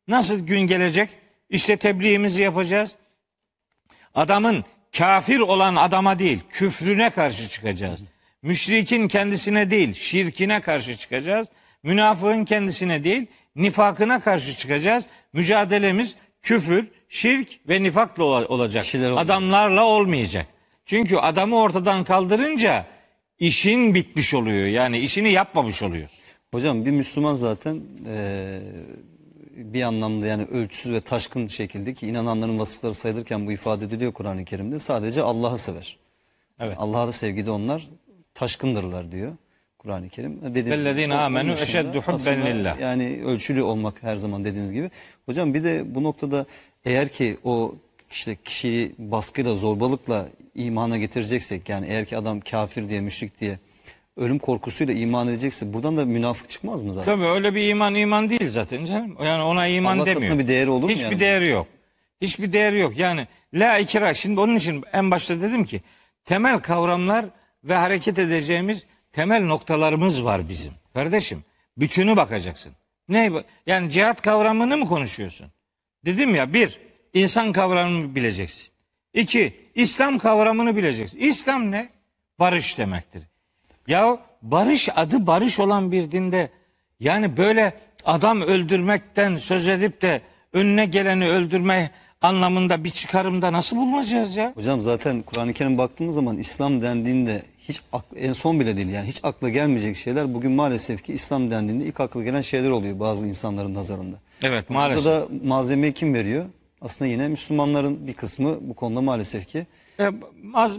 Nasıl 0.07 0.39
gün 0.39 0.59
gelecek? 0.61 1.09
İşte 1.49 1.77
tebliğimizi 1.77 2.41
yapacağız. 2.41 2.95
Adamın 4.15 4.65
kafir 4.97 5.39
olan 5.39 5.75
adama 5.75 6.19
değil, 6.19 6.39
küfrüne 6.49 7.09
karşı 7.09 7.49
çıkacağız. 7.49 8.03
Müşrikin 8.41 9.07
kendisine 9.07 9.71
değil, 9.71 9.93
şirkine 9.93 10.61
karşı 10.61 10.97
çıkacağız. 10.97 11.47
Münafığın 11.83 12.45
kendisine 12.45 13.03
değil, 13.03 13.25
nifakına 13.55 14.19
karşı 14.19 14.55
çıkacağız. 14.57 15.07
Mücadelemiz 15.33 16.15
küfür, 16.41 16.87
şirk 17.09 17.69
ve 17.69 17.83
nifakla 17.83 18.23
ola- 18.23 18.45
olacak. 18.47 18.85
Adamlarla 19.19 19.83
olmayacak. 19.85 20.45
Çünkü 20.85 21.17
adamı 21.17 21.55
ortadan 21.59 22.03
kaldırınca 22.03 22.85
işin 23.39 23.95
bitmiş 23.95 24.33
oluyor. 24.33 24.67
Yani 24.67 24.97
işini 24.97 25.31
yapmamış 25.31 25.83
oluyorsun. 25.83 26.19
Hocam 26.53 26.85
bir 26.85 26.91
Müslüman 26.91 27.33
zaten 27.33 27.75
eee, 28.07 28.59
bir 29.57 29.81
anlamda 29.81 30.27
yani 30.27 30.43
ölçüsüz 30.43 30.91
ve 30.91 31.01
taşkın 31.01 31.47
şekilde 31.47 31.93
ki 31.93 32.07
inananların 32.07 32.59
vasıfları 32.59 32.93
sayılırken 32.93 33.47
bu 33.47 33.51
ifade 33.51 33.85
ediliyor 33.85 34.13
Kur'an-ı 34.13 34.45
Kerim'de 34.45 34.79
sadece 34.79 35.21
Allah'ı 35.21 35.57
sever. 35.57 35.97
Evet. 36.59 36.77
Allah'a 36.79 37.07
da 37.07 37.11
sevgide 37.11 37.51
onlar 37.51 37.87
taşkındırlar 38.33 39.11
diyor 39.11 39.33
Kur'an-ı 39.77 40.09
Kerim. 40.09 40.55
Vellezine 40.55 41.15
amenu 41.15 41.51
eşeddu 41.51 42.01
hubben 42.01 42.45
lillah. 42.45 42.79
Yani 42.79 43.21
ölçülü 43.25 43.61
olmak 43.61 44.03
her 44.03 44.17
zaman 44.17 44.45
dediğiniz 44.45 44.73
gibi. 44.73 44.91
Hocam 45.25 45.53
bir 45.53 45.63
de 45.63 45.95
bu 45.95 46.03
noktada 46.03 46.45
eğer 46.85 47.09
ki 47.09 47.37
o 47.43 47.75
işte 48.11 48.35
kişiyi 48.35 48.95
baskıyla 48.97 49.55
zorbalıkla 49.55 50.27
imana 50.55 50.97
getireceksek 50.97 51.69
yani 51.69 51.87
eğer 51.89 52.05
ki 52.05 52.17
adam 52.17 52.39
kafir 52.39 52.89
diye 52.89 53.01
müşrik 53.01 53.41
diye 53.41 53.59
ölüm 54.17 54.39
korkusuyla 54.39 54.93
iman 54.93 55.27
edecekse 55.27 55.73
buradan 55.73 55.97
da 55.97 56.05
münafık 56.05 56.49
çıkmaz 56.49 56.81
mı 56.81 56.93
zaten? 56.93 57.15
Tabii 57.15 57.25
öyle 57.27 57.55
bir 57.55 57.67
iman 57.67 57.95
iman 57.95 58.29
değil 58.29 58.49
zaten 58.49 58.85
canım. 58.85 59.17
Yani 59.23 59.43
ona 59.43 59.67
iman 59.67 59.97
Allah 59.97 60.05
katında 60.05 60.15
demiyor. 60.15 60.39
bir 60.39 60.47
değeri 60.47 60.69
olur 60.69 60.83
mu 60.83 60.89
Hiçbir 60.89 61.03
yani? 61.03 61.19
değeri 61.19 61.49
yok. 61.49 61.67
Hiçbir 62.21 62.51
değeri 62.51 62.79
yok. 62.79 62.97
Yani 62.97 63.27
la 63.53 63.77
ikra. 63.77 64.13
Şimdi 64.13 64.39
onun 64.41 64.55
için 64.55 64.83
en 64.93 65.11
başta 65.11 65.41
dedim 65.41 65.65
ki 65.65 65.81
temel 66.25 66.59
kavramlar 66.59 67.25
ve 67.63 67.75
hareket 67.75 68.19
edeceğimiz 68.19 68.85
temel 69.11 69.43
noktalarımız 69.45 70.23
var 70.23 70.49
bizim. 70.49 70.73
Kardeşim 70.93 71.43
bütünü 71.77 72.17
bakacaksın. 72.17 72.73
Ne 73.09 73.31
yani 73.65 73.89
cihat 73.91 74.21
kavramını 74.21 74.77
mı 74.77 74.85
konuşuyorsun? 74.85 75.47
Dedim 76.05 76.35
ya 76.35 76.53
bir 76.53 76.79
insan 77.13 77.51
kavramını 77.51 78.15
bileceksin. 78.15 78.69
İki 79.13 79.53
İslam 79.75 80.17
kavramını 80.19 80.75
bileceksin. 80.75 81.19
İslam 81.19 81.71
ne? 81.71 81.89
Barış 82.39 82.77
demektir. 82.77 83.23
Ya 83.87 84.17
barış 84.41 84.89
adı 84.95 85.27
barış 85.27 85.59
olan 85.59 85.91
bir 85.91 86.11
dinde 86.11 86.49
yani 86.99 87.37
böyle 87.37 87.73
adam 88.05 88.41
öldürmekten 88.41 89.37
söz 89.37 89.67
edip 89.67 90.01
de 90.01 90.21
önüne 90.53 90.85
geleni 90.85 91.29
öldürme 91.29 91.91
anlamında 92.21 92.83
bir 92.83 92.89
çıkarımda 92.89 93.53
nasıl 93.53 93.77
bulunacağız 93.77 94.35
ya? 94.35 94.51
Hocam 94.55 94.81
zaten 94.81 95.21
Kur'an-ı 95.21 95.53
Kerim 95.53 95.77
baktığımız 95.77 96.15
zaman 96.15 96.37
İslam 96.37 96.81
dendiğinde 96.81 97.41
hiç 97.59 97.81
en 98.15 98.33
son 98.33 98.59
bile 98.59 98.77
değil 98.77 98.89
yani 98.89 99.07
hiç 99.07 99.19
akla 99.23 99.49
gelmeyecek 99.49 99.97
şeyler 99.97 100.33
bugün 100.33 100.51
maalesef 100.51 101.03
ki 101.03 101.13
İslam 101.13 101.51
dendiğinde 101.51 101.85
ilk 101.85 101.99
akla 101.99 102.23
gelen 102.23 102.41
şeyler 102.41 102.69
oluyor 102.69 102.99
bazı 102.99 103.27
insanların 103.27 103.73
nazarında. 103.73 104.17
Evet 104.43 104.69
Burada 104.69 104.79
maalesef. 104.79 105.05
da 105.05 105.27
malzemeyi 105.43 105.93
kim 105.93 106.13
veriyor? 106.13 106.45
Aslında 106.81 107.11
yine 107.11 107.27
Müslümanların 107.27 108.07
bir 108.07 108.13
kısmı 108.13 108.57
bu 108.61 108.73
konuda 108.73 109.01
maalesef 109.01 109.47
ki. 109.47 109.67
E, 109.99 110.11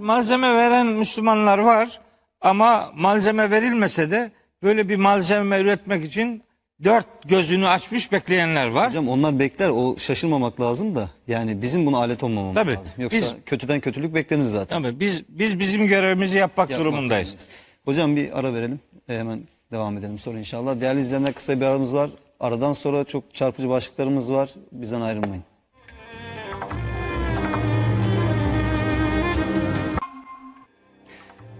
malzeme 0.00 0.54
veren 0.54 0.86
Müslümanlar 0.86 1.58
var 1.58 2.00
ama 2.40 2.92
malzeme 2.96 3.50
verilmese 3.50 4.10
de 4.10 4.30
böyle 4.62 4.88
bir 4.88 4.96
malzeme 4.96 5.60
üretmek 5.60 6.04
için 6.04 6.42
dört 6.84 7.06
gözünü 7.28 7.68
açmış 7.68 8.12
bekleyenler 8.12 8.66
var. 8.68 8.88
Hocam 8.88 9.08
onlar 9.08 9.38
bekler 9.38 9.68
o 9.68 9.96
şaşırmamak 9.98 10.60
lazım 10.60 10.96
da 10.96 11.10
yani 11.28 11.62
bizim 11.62 11.86
buna 11.86 11.98
alet 11.98 12.22
olmamamız 12.22 12.54
Tabii, 12.54 12.74
lazım. 12.74 12.94
Yoksa 13.02 13.16
biz- 13.18 13.32
kötüden 13.46 13.80
kötülük 13.80 14.14
beklenir 14.14 14.44
zaten. 14.44 14.82
Tabii 14.82 15.00
biz 15.00 15.22
biz 15.28 15.58
bizim 15.58 15.86
görevimizi 15.86 16.38
yapmak 16.38 16.70
Yapmak 16.70 16.84
durumundayız. 16.86 17.28
durumundayız. 17.28 17.48
Hocam 17.84 18.16
bir 18.16 18.38
ara 18.38 18.54
verelim. 18.54 18.80
E, 19.08 19.18
hemen 19.18 19.40
devam 19.72 19.96
edelim 19.98 20.18
sonra 20.18 20.38
inşallah. 20.38 20.80
Değerli 20.80 21.00
izleyenler 21.00 21.32
kısa 21.32 21.60
bir 21.60 21.64
aramız 21.66 21.94
var. 21.94 22.10
Aradan 22.40 22.72
sonra 22.72 23.04
çok 23.04 23.34
çarpıcı 23.34 23.68
başlıklarımız 23.68 24.32
var. 24.32 24.50
Bizden 24.72 25.00
ayrılmayın. 25.00 25.42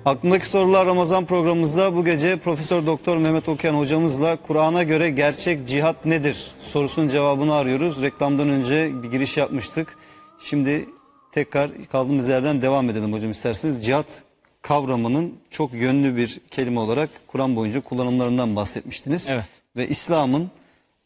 Aklımdaki 0.09 0.47
sorular 0.47 0.87
Ramazan 0.87 1.27
programımızda 1.27 1.97
bu 1.97 2.05
gece 2.05 2.37
Profesör 2.37 2.87
Doktor 2.87 3.17
Mehmet 3.17 3.49
Okuyan 3.49 3.75
hocamızla 3.75 4.37
Kur'an'a 4.37 4.83
göre 4.83 5.11
gerçek 5.11 5.69
cihat 5.69 6.07
nedir 6.07 6.51
sorusunun 6.61 7.09
cevabını 7.09 7.55
arıyoruz. 7.55 8.03
Reklamdan 8.03 8.49
önce 8.49 9.03
bir 9.03 9.11
giriş 9.11 9.37
yapmıştık. 9.37 9.97
Şimdi 10.39 10.87
tekrar 11.33 11.71
kaldığımız 11.93 12.29
yerden 12.29 12.63
devam 12.63 12.91
edelim 12.91 13.13
hocam 13.13 13.31
isterseniz. 13.31 13.87
Cihat 13.87 14.23
kavramının 14.63 15.35
çok 15.51 15.75
yönlü 15.75 16.17
bir 16.17 16.41
kelime 16.51 16.81
olarak 16.81 17.11
Kur'an 17.27 17.57
boyunca 17.57 17.81
kullanımlarından 17.81 18.57
bahsetmiştiniz. 18.57 19.29
Evet. 19.31 19.45
Ve 19.77 19.89
İslam'ın 19.89 20.51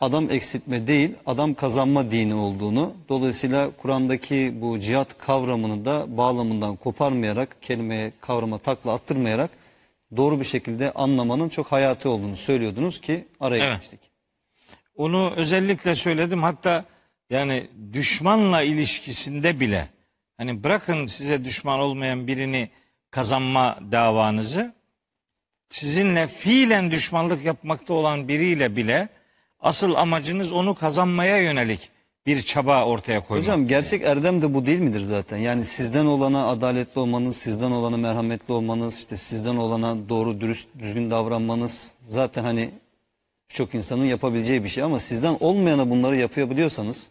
adam 0.03 0.31
eksiltme 0.31 0.87
değil 0.87 1.15
adam 1.27 1.55
kazanma 1.55 2.11
dini 2.11 2.35
olduğunu 2.35 2.95
dolayısıyla 3.09 3.71
Kur'an'daki 3.71 4.53
bu 4.61 4.79
cihat 4.81 5.19
kavramını 5.19 5.85
da 5.85 6.17
bağlamından 6.17 6.77
koparmayarak 6.77 7.62
kelimeye 7.62 8.12
kavrama 8.21 8.59
takla 8.59 8.93
attırmayarak 8.93 9.51
doğru 10.17 10.41
bir 10.41 10.45
şekilde 10.45 10.93
anlamanın 10.93 11.49
çok 11.49 11.73
hayati 11.73 12.09
olduğunu 12.09 12.37
söylüyordunuz 12.37 13.01
ki 13.01 13.25
araya 13.41 13.65
Evet. 13.65 13.73
girmiştik. 13.73 14.01
Onu 14.97 15.33
özellikle 15.37 15.95
söyledim. 15.95 16.43
Hatta 16.43 16.85
yani 17.31 17.67
düşmanla 17.93 18.62
ilişkisinde 18.62 19.61
bile 19.61 19.88
hani 20.37 20.65
bırakın 20.65 21.07
size 21.07 21.45
düşman 21.45 21.81
olmayan 21.81 22.27
birini 22.27 22.71
kazanma 23.11 23.79
davanızı 23.93 24.75
sizinle 25.71 26.27
fiilen 26.27 26.91
düşmanlık 26.91 27.45
yapmakta 27.45 27.95
olan 27.95 28.29
biriyle 28.29 28.77
bile 28.77 29.09
asıl 29.62 29.94
amacınız 29.94 30.53
onu 30.53 30.75
kazanmaya 30.75 31.38
yönelik 31.38 31.90
bir 32.27 32.42
çaba 32.42 32.85
ortaya 32.85 33.20
koymak. 33.20 33.42
Hocam 33.42 33.66
gerçek 33.66 34.03
erdem 34.03 34.42
de 34.42 34.55
bu 34.55 34.66
değil 34.66 34.79
midir 34.79 35.01
zaten? 35.01 35.37
Yani 35.37 35.64
sizden 35.64 36.07
olana 36.07 36.46
adaletli 36.48 37.01
olmanız, 37.01 37.37
sizden 37.37 37.70
olana 37.70 37.96
merhametli 37.96 38.55
olmanız, 38.55 38.98
işte 38.98 39.16
sizden 39.16 39.57
olana 39.57 40.09
doğru 40.09 40.40
dürüst 40.40 40.68
düzgün 40.79 41.11
davranmanız 41.11 41.94
zaten 42.03 42.44
hani 42.44 42.70
birçok 43.51 43.75
insanın 43.75 44.05
yapabileceği 44.05 44.64
bir 44.64 44.68
şey 44.68 44.85
ama 44.85 44.98
sizden 44.98 45.37
olmayana 45.40 45.91
bunları 45.91 46.16
yapabiliyorsanız 46.16 47.09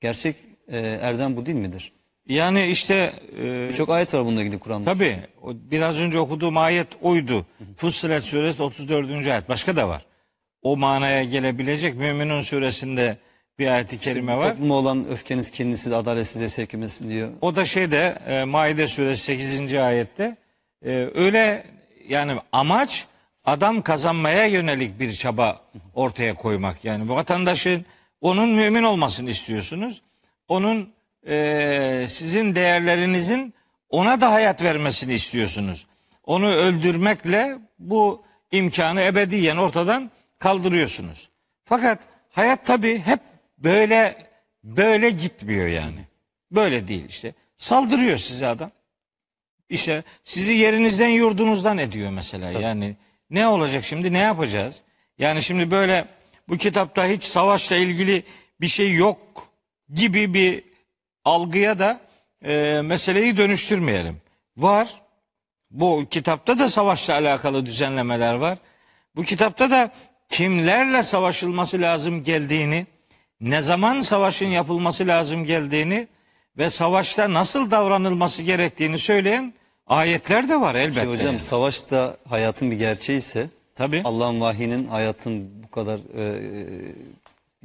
gerçek 0.00 0.36
e, 0.68 0.78
erdem 0.78 1.36
bu 1.36 1.46
değil 1.46 1.58
midir? 1.58 1.92
yani 2.28 2.66
işte 2.66 3.12
e, 3.42 3.68
Birçok 3.68 3.88
ayet 3.88 4.14
var 4.14 4.24
bununla 4.26 4.42
ilgili 4.42 4.58
Kur'an'da. 4.58 4.92
Tabii. 4.92 5.16
O 5.42 5.52
biraz 5.70 6.00
önce 6.00 6.18
okuduğum 6.18 6.56
ayet 6.56 6.88
oydu. 7.02 7.46
Fussilet 7.76 8.24
suresi 8.24 8.62
34. 8.62 9.26
ayet. 9.26 9.48
Başka 9.48 9.76
da 9.76 9.88
var. 9.88 10.04
O 10.62 10.76
manaya 10.76 11.24
gelebilecek 11.24 11.94
Müminun 11.94 12.40
suresinde 12.40 13.16
bir 13.58 13.68
ayeti 13.68 13.98
kerime 13.98 14.36
var. 14.36 14.50
Topluma 14.50 14.74
olan 14.74 15.08
öfkeniz, 15.08 15.50
kininiz 15.50 15.80
sizi 15.80 15.96
adaletsizliğe 15.96 16.48
sevk 16.48 16.74
etmesin 16.74 17.08
diyor. 17.08 17.30
O 17.40 17.56
da 17.56 17.64
şeyde 17.64 18.18
e, 18.28 18.44
Maide 18.44 18.86
suresi 18.86 19.22
8. 19.22 19.74
ayette 19.74 20.36
e, 20.86 21.08
öyle 21.14 21.66
yani 22.08 22.32
amaç 22.52 23.06
adam 23.44 23.82
kazanmaya 23.82 24.46
yönelik 24.46 25.00
bir 25.00 25.12
çaba 25.12 25.60
ortaya 25.94 26.34
koymak. 26.34 26.84
Yani 26.84 27.08
bu 27.08 27.14
vatandaşın 27.14 27.84
onun 28.20 28.48
mümin 28.48 28.82
olmasını 28.82 29.30
istiyorsunuz. 29.30 30.02
Onun 30.48 30.92
e, 31.28 32.06
sizin 32.08 32.54
değerlerinizin 32.54 33.54
ona 33.90 34.20
da 34.20 34.32
hayat 34.32 34.62
vermesini 34.62 35.12
istiyorsunuz. 35.14 35.86
Onu 36.24 36.46
öldürmekle 36.46 37.58
bu 37.78 38.22
imkanı 38.52 39.02
ebediyen 39.02 39.56
ortadan 39.56 40.10
kaldırıyorsunuz. 40.40 41.28
Fakat 41.64 41.98
hayat 42.30 42.66
tabii 42.66 42.98
hep 42.98 43.20
böyle 43.58 44.26
böyle 44.64 45.10
gitmiyor 45.10 45.66
yani. 45.66 46.00
Böyle 46.50 46.88
değil 46.88 47.04
işte. 47.08 47.34
Saldırıyor 47.56 48.18
size 48.18 48.46
adam. 48.46 48.70
İşte 49.68 50.02
sizi 50.24 50.52
yerinizden 50.52 51.08
yurdunuzdan 51.08 51.78
ediyor 51.78 52.10
mesela. 52.10 52.50
Yani 52.50 52.96
ne 53.30 53.46
olacak 53.48 53.84
şimdi 53.84 54.12
ne 54.12 54.18
yapacağız? 54.18 54.82
Yani 55.18 55.42
şimdi 55.42 55.70
böyle 55.70 56.04
bu 56.48 56.56
kitapta 56.56 57.06
hiç 57.06 57.24
savaşla 57.24 57.76
ilgili 57.76 58.22
bir 58.60 58.68
şey 58.68 58.94
yok 58.94 59.18
gibi 59.94 60.34
bir 60.34 60.64
algıya 61.24 61.78
da 61.78 62.00
e, 62.44 62.80
meseleyi 62.84 63.36
dönüştürmeyelim. 63.36 64.20
Var. 64.56 65.00
Bu 65.70 66.06
kitapta 66.10 66.58
da 66.58 66.68
savaşla 66.68 67.14
alakalı 67.14 67.66
düzenlemeler 67.66 68.34
var. 68.34 68.58
Bu 69.16 69.22
kitapta 69.22 69.70
da 69.70 69.92
kimlerle 70.30 71.02
savaşılması 71.02 71.80
lazım 71.80 72.22
geldiğini, 72.22 72.86
ne 73.40 73.62
zaman 73.62 74.00
savaşın 74.00 74.46
yapılması 74.46 75.06
lazım 75.06 75.44
geldiğini 75.44 76.08
ve 76.58 76.70
savaşta 76.70 77.32
nasıl 77.32 77.70
davranılması 77.70 78.42
gerektiğini 78.42 78.98
söyleyen 78.98 79.54
ayetler 79.86 80.48
de 80.48 80.60
var 80.60 80.74
elbette. 80.74 81.00
Şey 81.00 81.10
hocam 81.10 81.40
savaş 81.40 81.90
da 81.90 82.16
hayatın 82.28 82.70
bir 82.70 82.76
gerçeği 82.76 83.18
ise 83.18 83.46
Tabii. 83.74 84.02
Allah'ın 84.04 84.40
vahyinin 84.40 84.86
hayatın 84.86 85.62
bu 85.64 85.70
kadar 85.70 85.98
e, 86.18 86.42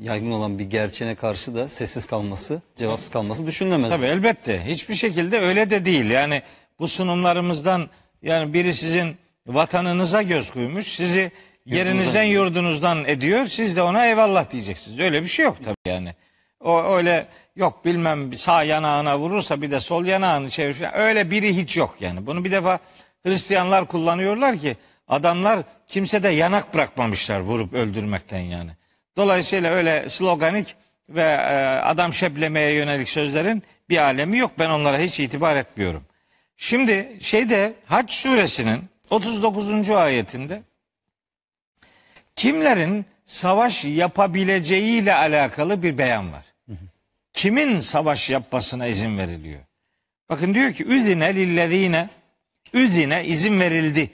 yaygın 0.02 0.32
olan 0.32 0.60
bir 0.60 0.64
gerçeğine 0.64 1.16
karşı 1.16 1.56
da 1.56 1.68
sessiz 1.68 2.06
kalması, 2.06 2.62
cevapsız 2.78 3.10
kalması 3.10 3.48
düşünülemez. 3.48 3.90
Tabii 3.90 4.06
elbette. 4.06 4.66
Hiçbir 4.66 4.96
şekilde 4.96 5.40
öyle 5.40 5.70
de 5.70 5.86
değil. 5.86 6.10
Yani 6.10 6.42
bu 6.80 6.88
sunumlarımızdan 6.88 7.90
yani 8.22 8.54
biri 8.54 8.74
sizin 8.74 9.16
vatanınıza 9.48 10.22
göz 10.22 10.52
koymuş, 10.52 10.88
sizi 10.88 11.32
yerinizden 11.66 12.24
yurdunuzdan 12.24 13.06
ediyor. 13.06 13.46
Siz 13.48 13.76
de 13.76 13.82
ona 13.82 14.08
eyvallah 14.08 14.52
diyeceksiniz. 14.52 15.00
Öyle 15.00 15.24
bir 15.24 15.28
şey 15.28 15.46
yok 15.46 15.58
tabii 15.64 15.76
yani. 15.88 16.14
O 16.60 16.84
öyle 16.84 17.28
yok 17.56 17.86
bilmem 17.86 18.34
sağ 18.34 18.64
yanağına 18.64 19.20
vurursa 19.20 19.62
bir 19.62 19.72
de 19.72 19.80
sol 19.80 20.06
yanağını 20.06 20.50
çevir. 20.50 20.78
Öyle 20.94 21.32
biri 21.32 21.58
hiç 21.58 21.78
yok 21.78 21.96
yani. 22.00 22.26
Bunu 22.26 22.44
bir 22.46 22.52
defa 22.52 22.80
Hristiyanlar 23.26 23.88
kullanıyorlar 23.88 24.58
ki 24.58 24.78
adamlar 25.08 25.60
kimse 25.88 26.24
de 26.24 26.30
yanak 26.30 26.74
bırakmamışlar 26.74 27.40
vurup 27.40 27.74
öldürmekten 27.74 28.40
yani. 28.40 28.72
Dolayısıyla 29.18 29.72
öyle 29.72 30.10
sloganik 30.10 30.76
ve 31.10 31.22
e, 31.22 31.56
adam 31.84 32.14
şeplemeye 32.14 32.74
yönelik 32.74 33.10
sözlerin 33.10 33.64
bir 33.90 33.98
alemi 33.98 34.38
yok. 34.38 34.52
Ben 34.60 34.70
onlara 34.70 34.98
hiç 34.98 35.20
itibar 35.20 35.56
etmiyorum. 35.56 36.04
Şimdi 36.58 37.18
şeyde 37.22 37.74
Hac 37.86 38.12
suresinin 38.12 38.84
39. 39.10 39.90
ayetinde 39.90 40.62
kimlerin 42.36 43.06
savaş 43.26 43.86
yapabileceğiyle 43.86 45.16
alakalı 45.16 45.84
bir 45.84 45.98
beyan 45.98 46.34
var. 46.34 46.46
Kimin 47.34 47.80
savaş 47.80 48.30
yapmasına 48.30 48.88
izin 48.88 49.18
veriliyor? 49.18 49.60
Bakın 50.30 50.54
diyor 50.54 50.74
ki 50.74 50.86
üzine 50.86 51.36
lillezine 51.36 52.10
üzine 52.74 53.26
izin 53.26 53.60
verildi. 53.60 54.10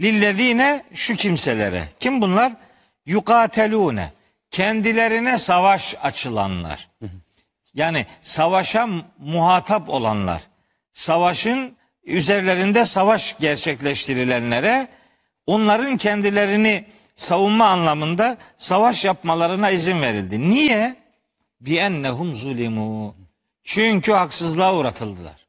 Lillezine 0.00 0.84
şu 0.94 1.16
kimselere. 1.16 1.88
Kim 2.00 2.22
bunlar? 2.22 2.52
Yukatelune. 3.06 4.12
Kendilerine 4.50 5.38
savaş 5.38 5.94
açılanlar. 6.02 6.88
Yani 7.74 8.06
savaşa 8.20 8.88
muhatap 9.18 9.88
olanlar. 9.88 10.42
Savaşın 10.92 11.76
üzerlerinde 12.04 12.84
savaş 12.84 13.38
gerçekleştirilenlere 13.38 14.88
onların 15.46 15.96
kendilerini 15.96 16.84
savunma 17.22 17.66
anlamında 17.66 18.36
savaş 18.58 19.04
yapmalarına 19.04 19.70
izin 19.70 20.02
verildi. 20.02 20.50
Niye? 20.50 20.96
Bi 21.60 21.76
ennehum 21.76 22.34
zulimu. 22.34 23.14
Çünkü 23.64 24.12
haksızlığa 24.12 24.74
uğratıldılar. 24.76 25.46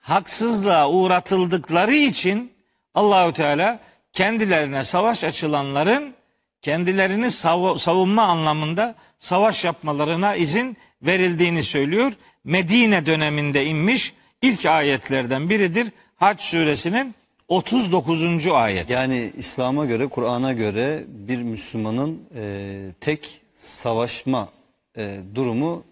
Haksızlığa 0.00 0.90
uğratıldıkları 0.90 1.94
için 1.94 2.52
Allahü 2.94 3.32
Teala 3.32 3.78
kendilerine 4.12 4.84
savaş 4.84 5.24
açılanların 5.24 6.14
kendilerini 6.62 7.26
sav- 7.26 7.78
savunma 7.78 8.22
anlamında 8.22 8.94
savaş 9.18 9.64
yapmalarına 9.64 10.34
izin 10.34 10.76
verildiğini 11.02 11.62
söylüyor. 11.62 12.12
Medine 12.44 13.06
döneminde 13.06 13.66
inmiş 13.66 14.14
ilk 14.42 14.66
ayetlerden 14.66 15.50
biridir. 15.50 15.92
Hac 16.16 16.40
suresinin 16.40 17.14
39. 17.48 18.46
ayet. 18.46 18.90
Yani 18.90 19.32
İslam'a 19.36 19.84
göre, 19.84 20.06
Kur'an'a 20.06 20.52
göre 20.52 21.04
bir 21.08 21.42
Müslümanın 21.42 22.22
e, 22.36 22.76
tek 23.00 23.40
savaşma 23.54 24.48
e, 24.96 25.16
durumu 25.34 25.84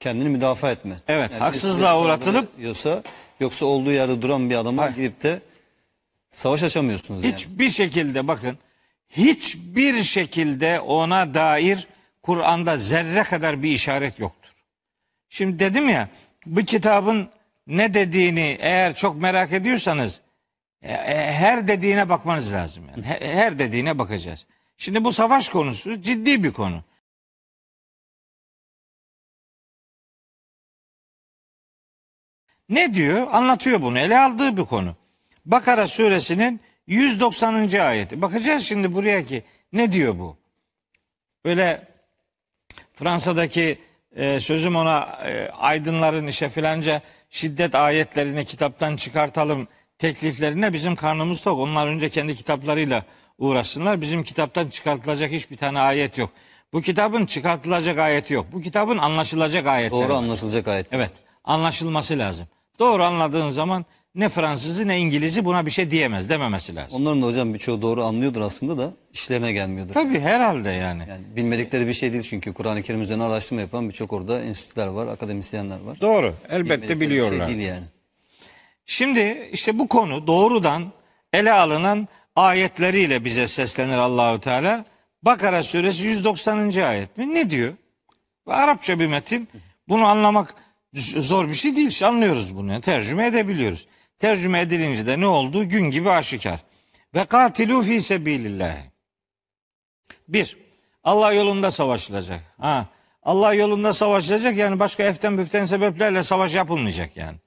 kendini 0.00 0.28
müdafaa 0.28 0.70
etme. 0.70 1.00
Evet, 1.08 1.30
Yani 1.32 1.40
haksızlığa 1.40 1.94
uğratılıp- 2.02 2.46
yoksa 2.60 3.02
yoksa 3.40 3.66
olduğu 3.66 3.92
yerde 3.92 4.22
duran 4.22 4.50
bir 4.50 4.54
adama 4.54 4.82
Hayır. 4.82 4.94
gidip 4.96 5.22
de 5.22 5.40
savaş 6.30 6.62
açamıyorsunuz 6.62 7.24
yani. 7.24 7.34
Hiçbir 7.34 7.68
şekilde 7.68 8.28
bakın 8.28 8.58
hiçbir 9.10 10.02
şekilde 10.02 10.80
ona 10.80 11.34
dair 11.34 11.86
Kur'an'da 12.22 12.76
zerre 12.76 13.22
kadar 13.22 13.62
bir 13.62 13.70
işaret 13.70 14.18
yoktur. 14.18 14.50
Şimdi 15.28 15.58
dedim 15.58 15.88
ya 15.88 16.08
bu 16.46 16.60
kitabın 16.60 17.28
ne 17.66 17.94
dediğini 17.94 18.56
eğer 18.60 18.94
çok 18.94 19.20
merak 19.20 19.52
ediyorsanız 19.52 20.20
her 20.86 21.68
dediğine 21.68 22.08
bakmanız 22.08 22.52
lazım. 22.52 22.84
Yani. 22.88 23.06
He- 23.06 23.34
Her 23.34 23.58
dediğine 23.58 23.98
bakacağız. 23.98 24.46
Şimdi 24.76 25.04
bu 25.04 25.12
savaş 25.12 25.48
konusu 25.48 26.02
ciddi 26.02 26.44
bir 26.44 26.52
konu. 26.52 26.82
Ne 32.68 32.94
diyor? 32.94 33.26
Anlatıyor 33.30 33.82
bunu. 33.82 33.98
Ele 33.98 34.18
aldığı 34.18 34.56
bir 34.56 34.62
konu. 34.64 34.96
Bakara 35.46 35.86
suresinin 35.86 36.60
190. 36.86 37.80
ayeti. 37.80 38.22
Bakacağız 38.22 38.62
şimdi 38.62 38.94
buraya 38.94 39.24
ki 39.26 39.42
ne 39.72 39.92
diyor 39.92 40.18
bu? 40.18 40.36
Böyle 41.44 41.88
Fransa'daki 42.94 43.78
e, 44.16 44.40
sözüm 44.40 44.76
ona 44.76 45.18
e, 45.26 45.48
aydınların 45.50 46.26
işe 46.26 46.48
filanca 46.48 47.02
şiddet 47.30 47.74
ayetlerini 47.74 48.44
kitaptan 48.44 48.96
çıkartalım 48.96 49.68
tekliflerine 49.98 50.72
bizim 50.72 50.96
karnımız 50.96 51.40
tok. 51.40 51.58
Onlar 51.58 51.86
önce 51.86 52.10
kendi 52.10 52.34
kitaplarıyla 52.34 53.04
uğraşsınlar. 53.38 54.00
Bizim 54.00 54.22
kitaptan 54.22 54.68
çıkartılacak 54.68 55.32
hiçbir 55.32 55.56
tane 55.56 55.78
ayet 55.80 56.18
yok. 56.18 56.30
Bu 56.72 56.82
kitabın 56.82 57.26
çıkartılacak 57.26 57.98
ayeti 57.98 58.34
yok. 58.34 58.46
Bu 58.52 58.60
kitabın 58.60 58.98
anlaşılacak 58.98 59.66
ayetleri 59.66 60.02
Doğru 60.02 60.14
anlaşılacak 60.14 60.68
ayet. 60.68 60.86
Evet 60.92 61.12
anlaşılması 61.44 62.18
lazım. 62.18 62.46
Doğru 62.78 63.04
anladığın 63.04 63.50
zaman 63.50 63.84
ne 64.14 64.28
Fransızı 64.28 64.88
ne 64.88 64.98
İngilizi 64.98 65.44
buna 65.44 65.66
bir 65.66 65.70
şey 65.70 65.90
diyemez 65.90 66.28
dememesi 66.28 66.74
lazım. 66.74 67.00
Onların 67.00 67.22
da 67.22 67.26
hocam 67.26 67.54
birçoğu 67.54 67.82
doğru 67.82 68.04
anlıyordur 68.04 68.40
aslında 68.40 68.78
da 68.78 68.92
işlerine 69.12 69.52
gelmiyordur. 69.52 69.94
Tabii 69.94 70.20
herhalde 70.20 70.70
yani. 70.70 71.02
Yani 71.08 71.22
bilmedikleri 71.36 71.86
bir 71.86 71.92
şey 71.92 72.12
değil 72.12 72.22
çünkü 72.22 72.54
Kur'an-ı 72.54 72.82
Kerim 72.82 73.02
üzerine 73.02 73.22
araştırma 73.22 73.60
yapan 73.60 73.88
birçok 73.88 74.12
orada 74.12 74.42
enstitüler 74.42 74.86
var, 74.86 75.06
akademisyenler 75.06 75.80
var. 75.80 76.00
Doğru 76.00 76.34
elbette 76.48 76.64
Bilmedikleri 76.64 77.00
bir 77.00 77.06
biliyorlar. 77.06 77.46
Şey 77.46 77.56
değil 77.56 77.68
yani. 77.68 77.84
Şimdi 78.86 79.48
işte 79.52 79.78
bu 79.78 79.88
konu 79.88 80.26
doğrudan 80.26 80.92
ele 81.32 81.52
alınan 81.52 82.08
ayetleriyle 82.36 83.24
bize 83.24 83.46
seslenir 83.46 83.98
Allahü 83.98 84.40
Teala. 84.40 84.84
Bakara 85.22 85.62
suresi 85.62 86.06
190. 86.06 86.70
ayet 86.70 87.16
mi? 87.16 87.34
Ne 87.34 87.50
diyor? 87.50 87.74
Arapça 88.46 88.98
bir 88.98 89.06
metin. 89.06 89.48
Bunu 89.88 90.06
anlamak 90.06 90.54
zor 90.94 91.48
bir 91.48 91.54
şey 91.54 91.76
değil. 91.76 92.06
Anlıyoruz 92.06 92.56
bunu. 92.56 92.80
Tercüme 92.80 93.26
edebiliyoruz. 93.26 93.86
Tercüme 94.18 94.60
edilince 94.60 95.06
de 95.06 95.20
ne 95.20 95.26
oldu? 95.26 95.64
Gün 95.64 95.90
gibi 95.90 96.10
aşikar. 96.10 96.60
Ve 97.14 97.24
katilu 97.24 97.82
fi 97.82 98.00
sebilillah. 98.00 98.76
Bir, 100.28 100.56
Allah 101.04 101.32
yolunda 101.32 101.70
savaşılacak. 101.70 102.40
Ha, 102.58 102.86
Allah 103.22 103.54
yolunda 103.54 103.92
savaşılacak 103.92 104.56
yani 104.56 104.78
başka 104.78 105.02
eften 105.02 105.38
büften 105.38 105.64
sebeplerle 105.64 106.22
savaş 106.22 106.54
yapılmayacak 106.54 107.16
yani. 107.16 107.38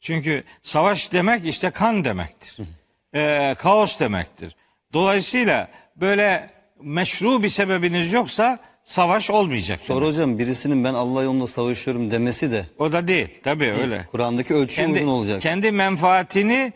Çünkü 0.00 0.44
savaş 0.62 1.12
demek 1.12 1.46
işte 1.46 1.70
kan 1.70 2.04
demektir. 2.04 2.56
Ee, 3.14 3.54
kaos 3.58 4.00
demektir. 4.00 4.56
Dolayısıyla 4.92 5.68
böyle 5.96 6.50
meşru 6.82 7.42
bir 7.42 7.48
sebebiniz 7.48 8.12
yoksa 8.12 8.58
savaş 8.84 9.30
olmayacak. 9.30 9.80
Sonra 9.80 10.00
demek. 10.00 10.14
hocam 10.14 10.38
birisinin 10.38 10.84
ben 10.84 10.94
Allah 10.94 11.22
yolunda 11.22 11.46
savaşıyorum 11.46 12.10
demesi 12.10 12.50
de 12.52 12.66
O 12.78 12.92
da 12.92 13.08
değil. 13.08 13.40
Tabii 13.42 13.72
öyle. 13.82 14.06
Kur'an'daki 14.10 14.54
ölçüye 14.54 14.86
Kendi, 14.86 14.98
uygun 14.98 15.12
olacak. 15.12 15.42
kendi 15.42 15.72
menfaatini 15.72 16.72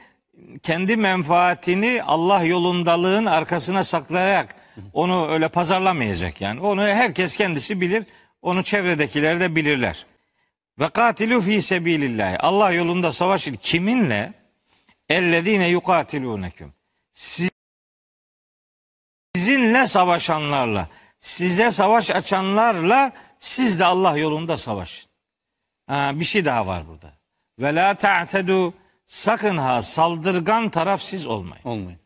kendi 0.62 0.96
menfaatini 0.96 2.02
Allah 2.06 2.44
yolundalığın 2.44 3.26
arkasına 3.26 3.84
saklayarak 3.84 4.54
onu 4.92 5.28
öyle 5.28 5.48
pazarlamayacak 5.48 6.40
yani. 6.40 6.60
Onu 6.60 6.82
herkes 6.82 7.36
kendisi 7.36 7.80
bilir. 7.80 8.04
Onu 8.42 8.62
çevredekiler 8.64 9.40
de 9.40 9.56
bilirler. 9.56 10.06
Ve 10.78 10.88
katilu 10.88 11.40
fi 11.40 11.62
sebilillah. 11.62 12.36
Allah 12.40 12.72
yolunda 12.72 13.12
savaşın 13.12 13.54
kiminle? 13.54 14.32
Ellezine 15.08 15.68
yukatiluneküm. 15.68 16.74
Sizinle 19.34 19.86
savaşanlarla. 19.86 20.88
size 21.18 21.70
savaş 21.70 22.10
açanlarla 22.10 23.12
siz 23.38 23.78
de 23.78 23.84
Allah 23.84 24.18
yolunda 24.18 24.56
savaşın. 24.56 25.10
Ha, 25.86 26.12
bir 26.14 26.24
şey 26.24 26.44
daha 26.44 26.66
var 26.66 26.88
burada. 26.88 27.12
Ve 27.58 27.74
la 27.74 27.94
ta'tedu 27.94 28.74
sakın 29.06 29.56
ha 29.56 29.82
saldırgan 29.82 30.70
taraf 30.70 31.02
siz 31.02 31.26
olmayın. 31.26 31.64
Olmayın. 31.64 32.00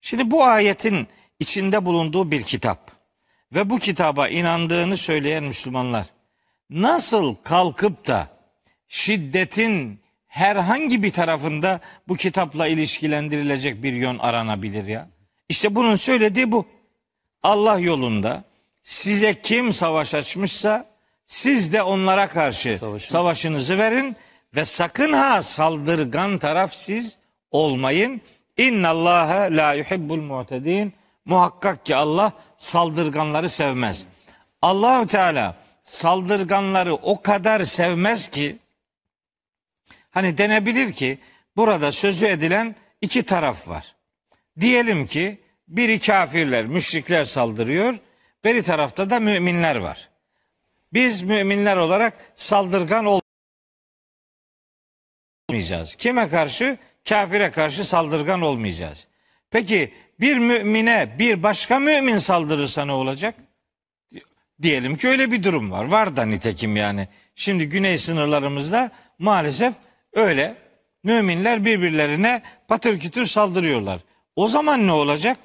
Şimdi 0.00 0.30
bu 0.30 0.44
ayetin 0.44 1.08
içinde 1.38 1.86
bulunduğu 1.86 2.30
bir 2.30 2.42
kitap 2.42 2.90
ve 3.52 3.70
bu 3.70 3.78
kitaba 3.78 4.28
inandığını 4.28 4.96
söyleyen 4.96 5.44
Müslümanlar 5.44 6.06
nasıl 6.70 7.34
kalkıp 7.34 8.06
da 8.06 8.28
şiddetin 8.88 10.00
herhangi 10.26 11.02
bir 11.02 11.12
tarafında 11.12 11.80
bu 12.08 12.16
kitapla 12.16 12.66
ilişkilendirilecek 12.66 13.82
bir 13.82 13.92
yön 13.92 14.18
aranabilir 14.18 14.86
ya? 14.86 15.08
İşte 15.48 15.74
bunun 15.74 15.96
söylediği 15.96 16.52
bu. 16.52 16.66
Allah 17.42 17.78
yolunda 17.78 18.44
size 18.82 19.40
kim 19.40 19.72
savaş 19.72 20.14
açmışsa 20.14 20.86
siz 21.26 21.72
de 21.72 21.82
onlara 21.82 22.28
karşı 22.28 22.78
Savaşın. 22.78 23.12
savaşınızı 23.12 23.78
verin 23.78 24.16
ve 24.56 24.64
sakın 24.64 25.12
ha 25.12 25.42
saldırgan 25.42 26.38
taraf 26.38 26.74
siz 26.74 27.18
olmayın. 27.50 28.20
İnna 28.56 28.88
Allaha 28.88 29.48
la 29.50 29.74
yuhibbul 29.74 30.20
mu'tedin. 30.22 30.92
Muhakkak 31.24 31.86
ki 31.86 31.96
Allah 31.96 32.32
saldırganları 32.58 33.48
sevmez. 33.48 34.06
Allahu 34.62 35.06
Teala 35.06 35.63
saldırganları 35.84 36.94
o 36.94 37.22
kadar 37.22 37.64
sevmez 37.64 38.28
ki 38.28 38.58
hani 40.10 40.38
denebilir 40.38 40.92
ki 40.92 41.18
burada 41.56 41.92
sözü 41.92 42.26
edilen 42.26 42.76
iki 43.00 43.22
taraf 43.22 43.68
var. 43.68 43.94
Diyelim 44.60 45.06
ki 45.06 45.40
biri 45.68 45.98
kafirler, 46.00 46.66
müşrikler 46.66 47.24
saldırıyor. 47.24 47.98
Beri 48.44 48.62
tarafta 48.62 49.10
da 49.10 49.20
müminler 49.20 49.76
var. 49.76 50.08
Biz 50.92 51.22
müminler 51.22 51.76
olarak 51.76 52.32
saldırgan 52.34 53.20
olmayacağız. 55.50 55.96
Kime 55.96 56.28
karşı? 56.28 56.78
Kafire 57.08 57.50
karşı 57.50 57.84
saldırgan 57.84 58.40
olmayacağız. 58.40 59.08
Peki 59.50 59.94
bir 60.20 60.38
mümine 60.38 61.16
bir 61.18 61.42
başka 61.42 61.78
mümin 61.78 62.18
saldırırsa 62.18 62.84
ne 62.84 62.92
olacak? 62.92 63.34
Diyelim 64.64 64.96
ki 64.96 65.08
öyle 65.08 65.30
bir 65.30 65.42
durum 65.42 65.70
var. 65.70 65.84
Var 65.84 66.16
da 66.16 66.24
nitekim 66.24 66.76
yani. 66.76 67.08
Şimdi 67.36 67.68
güney 67.68 67.98
sınırlarımızda 67.98 68.90
maalesef 69.18 69.74
öyle. 70.12 70.54
Müminler 71.02 71.64
birbirlerine 71.64 72.42
patır 72.68 72.98
kütür 72.98 73.26
saldırıyorlar. 73.26 74.00
O 74.36 74.48
zaman 74.48 74.86
ne 74.86 74.92
olacak? 74.92 75.38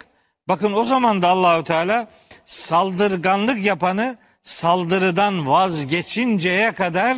Bakın 0.48 0.74
o 0.74 0.84
zaman 0.84 1.22
da 1.22 1.28
Allahü 1.28 1.64
Teala 1.64 2.08
saldırganlık 2.46 3.66
yapanı 3.66 4.18
saldırıdan 4.44 5.48
vazgeçinceye 5.48 6.72
kadar 6.72 7.18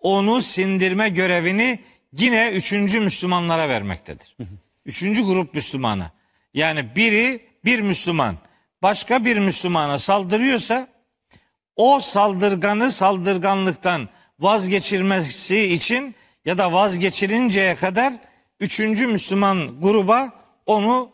onu 0.00 0.42
sindirme 0.42 1.08
görevini 1.08 1.78
yine 2.18 2.50
üçüncü 2.50 3.00
Müslümanlara 3.00 3.68
vermektedir. 3.68 4.36
Üçüncü 4.86 5.22
grup 5.22 5.54
Müslümana. 5.54 6.10
Yani 6.54 6.96
biri 6.96 7.40
bir 7.64 7.80
Müslüman 7.80 8.36
başka 8.82 9.24
bir 9.24 9.38
Müslümana 9.38 9.98
saldırıyorsa 9.98 10.95
o 11.76 12.00
saldırganı 12.00 12.90
saldırganlıktan 12.92 14.08
vazgeçirmesi 14.40 15.60
için 15.60 16.14
ya 16.44 16.58
da 16.58 16.72
vazgeçirinceye 16.72 17.76
kadar 17.76 18.12
üçüncü 18.60 19.06
Müslüman 19.06 19.80
gruba 19.80 20.32
onu 20.66 21.10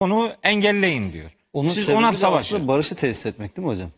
onu 0.00 0.32
engelleyin 0.42 1.12
diyor. 1.12 1.30
Onun 1.52 1.68
Siz 1.68 1.88
ona 1.88 2.12
savaşın. 2.12 2.68
barışı 2.68 2.94
tesis 2.94 3.26
etmek 3.26 3.56
değil 3.56 3.66
mi 3.66 3.70
hocam? 3.72 3.90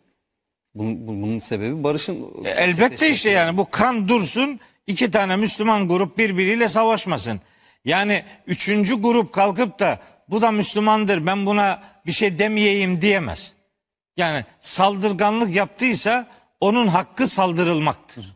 Bunun, 0.74 1.07
bu- 1.07 1.22
bunun 1.22 1.38
sebebi 1.38 1.84
barışın. 1.84 2.26
E, 2.44 2.48
Elbette 2.50 3.11
işte 3.11 3.30
yani 3.30 3.57
bu 3.57 3.70
kan 3.70 4.09
dursun 4.09 4.61
iki 4.86 5.11
tane 5.11 5.36
Müslüman 5.36 5.88
grup 5.88 6.18
birbiriyle 6.18 6.68
savaşmasın. 6.68 7.40
Yani 7.84 8.24
üçüncü 8.46 8.94
grup 9.02 9.32
kalkıp 9.32 9.78
da 9.78 9.98
bu 10.28 10.42
da 10.42 10.50
Müslümandır 10.50 11.26
ben 11.26 11.46
buna 11.46 11.82
bir 12.07 12.12
şey 12.12 12.38
demeyeyim 12.38 13.02
diyemez. 13.02 13.52
Yani 14.16 14.44
saldırganlık 14.60 15.54
yaptıysa 15.54 16.26
onun 16.60 16.86
hakkı 16.86 17.28
saldırılmaktır. 17.28 18.34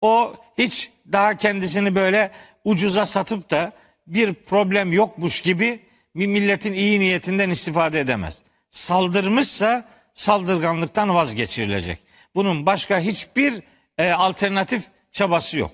O 0.00 0.34
hiç 0.58 0.90
daha 1.12 1.36
kendisini 1.36 1.94
böyle 1.94 2.30
ucuza 2.64 3.06
satıp 3.06 3.50
da 3.50 3.72
bir 4.06 4.34
problem 4.34 4.92
yokmuş 4.92 5.40
gibi 5.40 5.80
bir 6.14 6.26
milletin 6.26 6.72
iyi 6.72 7.00
niyetinden 7.00 7.50
istifade 7.50 8.00
edemez. 8.00 8.42
Saldırmışsa 8.70 9.88
saldırganlıktan 10.14 11.14
vazgeçirilecek. 11.14 11.98
Bunun 12.34 12.66
başka 12.66 13.00
hiçbir 13.00 13.62
e, 13.98 14.12
alternatif 14.12 14.84
çabası 15.12 15.58
yok. 15.58 15.72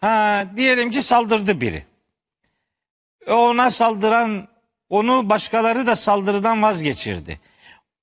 Ha 0.00 0.44
diyelim 0.56 0.90
ki 0.90 1.02
saldırdı 1.02 1.60
biri. 1.60 1.84
Ona 3.28 3.70
saldıran 3.70 4.48
onu 4.88 5.30
başkaları 5.30 5.86
da 5.86 5.96
saldırıdan 5.96 6.62
vazgeçirdi. 6.62 7.40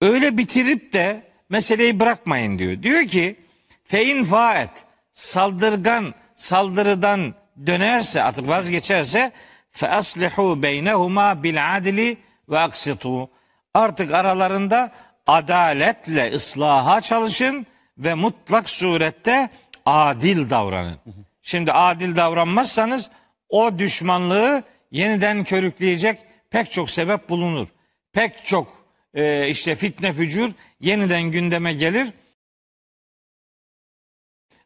Öyle 0.01 0.37
bitirip 0.37 0.93
de 0.93 1.23
meseleyi 1.49 1.99
bırakmayın 1.99 2.59
diyor. 2.59 2.83
Diyor 2.83 3.05
ki 3.05 3.35
fein 3.83 4.23
faet 4.23 4.69
saldırgan 5.13 6.13
saldırıdan 6.35 7.33
dönerse 7.65 8.23
artık 8.23 8.47
vazgeçerse 8.47 9.31
fe 9.71 9.89
aslihu 9.89 10.63
beynehuma 10.63 11.43
bil 11.43 11.77
adli 11.77 12.17
ve 12.49 12.59
aksitu. 12.59 13.29
Artık 13.73 14.13
aralarında 14.13 14.91
adaletle 15.27 16.31
ıslaha 16.31 17.01
çalışın 17.01 17.65
ve 17.97 18.13
mutlak 18.13 18.69
surette 18.69 19.49
adil 19.85 20.49
davranın. 20.49 20.99
Şimdi 21.41 21.71
adil 21.71 22.15
davranmazsanız 22.15 23.11
o 23.49 23.79
düşmanlığı 23.79 24.63
yeniden 24.91 25.43
körükleyecek 25.43 26.19
pek 26.49 26.71
çok 26.71 26.89
sebep 26.89 27.29
bulunur. 27.29 27.67
Pek 28.13 28.45
çok 28.45 28.84
e, 29.15 29.49
işte 29.49 29.75
fitne 29.75 30.13
fücur 30.13 30.51
yeniden 30.79 31.23
gündeme 31.23 31.73
gelir. 31.73 32.07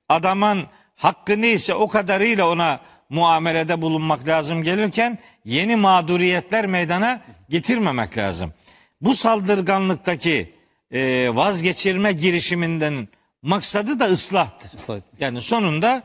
Adamın 0.10 0.68
hakkı 0.96 1.42
neyse 1.42 1.74
o 1.74 1.88
kadarıyla 1.88 2.50
ona 2.50 2.82
muamelede 3.10 3.82
bulunmak 3.82 4.28
lazım 4.28 4.64
gelirken 4.64 5.20
yeni 5.46 5.76
mağduriyetler 5.76 6.66
meydana 6.66 7.22
getirmemek 7.50 8.18
lazım. 8.18 8.54
Bu 9.02 9.16
saldırganlıktaki 9.16 10.54
e, 10.92 11.30
vazgeçirme 11.34 12.12
girişiminden 12.12 13.08
maksadı 13.42 14.00
da 14.00 14.06
ıslahtır. 14.06 14.74
Islah. 14.74 15.00
Yani 15.20 15.42
sonunda 15.42 16.04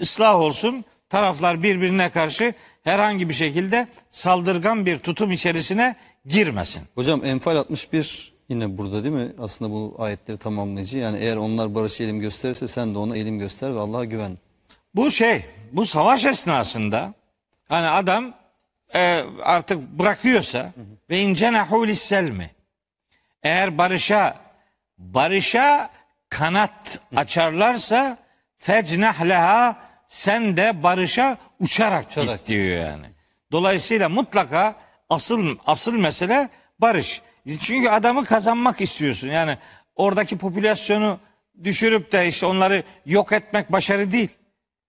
ıslah 0.00 0.40
olsun 0.40 0.84
taraflar 1.08 1.62
birbirine 1.62 2.10
karşı 2.10 2.54
herhangi 2.84 3.28
bir 3.28 3.34
şekilde 3.34 3.88
saldırgan 4.10 4.86
bir 4.86 4.98
tutum 4.98 5.30
içerisine 5.30 5.94
girmesin. 6.28 6.82
Hocam 6.94 7.24
Enfal 7.24 7.56
61 7.56 8.32
yine 8.48 8.78
burada 8.78 9.04
değil 9.04 9.14
mi? 9.14 9.32
Aslında 9.38 9.70
bu 9.70 9.96
ayetleri 9.98 10.38
tamamlayıcı. 10.38 10.98
Yani 10.98 11.18
eğer 11.18 11.36
onlar 11.36 11.74
barışı 11.74 12.02
elim 12.02 12.20
gösterirse 12.20 12.68
sen 12.68 12.94
de 12.94 12.98
ona 12.98 13.16
elim 13.16 13.38
göster 13.38 13.74
ve 13.74 13.80
Allah'a 13.80 14.04
güven. 14.04 14.38
Bu 14.94 15.10
şey, 15.10 15.44
bu 15.72 15.84
savaş 15.84 16.24
esnasında 16.24 17.14
hani 17.68 17.88
adam 17.88 18.34
e, 18.94 19.24
artık 19.42 19.82
bırakıyorsa 19.98 20.72
ve 21.10 21.20
incenahu 21.20 21.86
lisselmi 21.86 22.50
eğer 23.42 23.78
barışa 23.78 24.36
barışa 24.98 25.90
kanat 26.28 27.00
açarlarsa 27.16 28.18
fecnah 28.58 29.24
leha 29.24 29.76
sen 30.08 30.56
de 30.56 30.82
barışa 30.82 31.38
uçarak, 31.60 32.06
Uçarak 32.06 32.38
git 32.38 32.48
diyor 32.48 32.78
yani. 32.78 33.06
Dolayısıyla 33.52 34.08
mutlaka 34.08 34.76
asıl 35.08 35.56
asıl 35.66 35.92
mesele 35.92 36.48
barış. 36.78 37.22
Çünkü 37.60 37.88
adamı 37.88 38.24
kazanmak 38.24 38.80
istiyorsun. 38.80 39.28
Yani 39.28 39.58
oradaki 39.96 40.38
popülasyonu 40.38 41.18
düşürüp 41.64 42.12
de 42.12 42.26
işte 42.28 42.46
onları 42.46 42.82
yok 43.06 43.32
etmek 43.32 43.72
başarı 43.72 44.12
değil. 44.12 44.30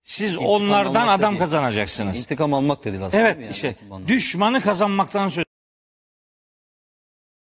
Siz 0.04 0.32
İntikam 0.32 0.48
onlardan 0.50 1.02
almak 1.02 1.20
adam 1.20 1.32
değil. 1.32 1.40
kazanacaksınız. 1.40 2.18
İntikam 2.20 2.54
almak 2.54 2.86
değil 2.86 3.02
aslında. 3.02 3.24
Evet 3.24 3.38
yani? 3.42 3.52
işte 3.52 3.70
İntikam 3.70 3.92
almak. 3.92 4.08
düşmanı 4.08 4.62
kazanmaktan 4.62 5.30
söz 5.30 5.46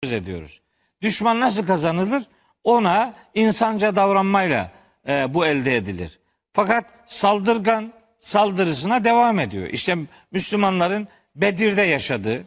ediyoruz. 0.04 0.62
Düşman 1.02 1.40
nasıl 1.40 1.68
kazanılır? 1.68 2.24
Ona 2.64 3.14
insanca 3.34 3.96
davranmayla 3.96 4.72
e, 5.08 5.34
bu 5.34 5.46
elde 5.46 5.76
edilir. 5.76 6.20
Fakat 6.54 6.86
saldırgan 7.06 7.94
saldırısına 8.20 9.04
devam 9.06 9.40
ediyor. 9.40 9.68
İşte 9.68 9.98
Müslümanların 10.32 11.08
Bedir'de 11.36 11.82
yaşadığı, 11.82 12.44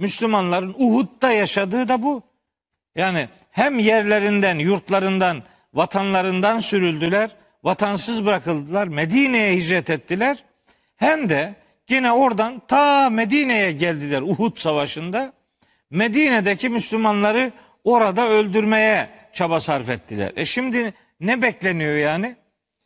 Müslümanların 0.00 0.74
Uhud'da 0.78 1.32
yaşadığı 1.32 1.88
da 1.88 2.02
bu. 2.02 2.22
Yani 2.94 3.28
hem 3.50 3.78
yerlerinden, 3.78 4.58
yurtlarından, 4.58 5.42
vatanlarından 5.74 6.60
sürüldüler, 6.60 7.30
vatansız 7.64 8.26
bırakıldılar, 8.26 8.88
Medine'ye 8.88 9.56
hicret 9.56 9.90
ettiler. 9.90 10.44
Hem 10.96 11.28
de 11.28 11.54
yine 11.88 12.12
oradan 12.12 12.62
ta 12.68 13.10
Medine'ye 13.10 13.72
geldiler 13.72 14.22
Uhud 14.22 14.58
Savaşı'nda. 14.58 15.32
Medine'deki 15.90 16.68
Müslümanları 16.68 17.52
orada 17.84 18.28
öldürmeye 18.28 19.08
çaba 19.32 19.60
sarf 19.60 19.88
ettiler. 19.88 20.32
E 20.36 20.44
şimdi 20.44 20.94
ne 21.20 21.42
bekleniyor 21.42 21.96
yani? 21.96 22.36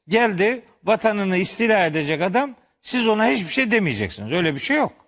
Geldi 0.08 0.62
vatanını 0.84 1.36
istila 1.36 1.86
edecek 1.86 2.22
adam 2.22 2.54
siz 2.80 3.08
ona 3.08 3.26
hiçbir 3.26 3.52
şey 3.52 3.70
demeyeceksiniz. 3.70 4.32
Öyle 4.32 4.54
bir 4.54 4.60
şey 4.60 4.76
yok. 4.76 5.03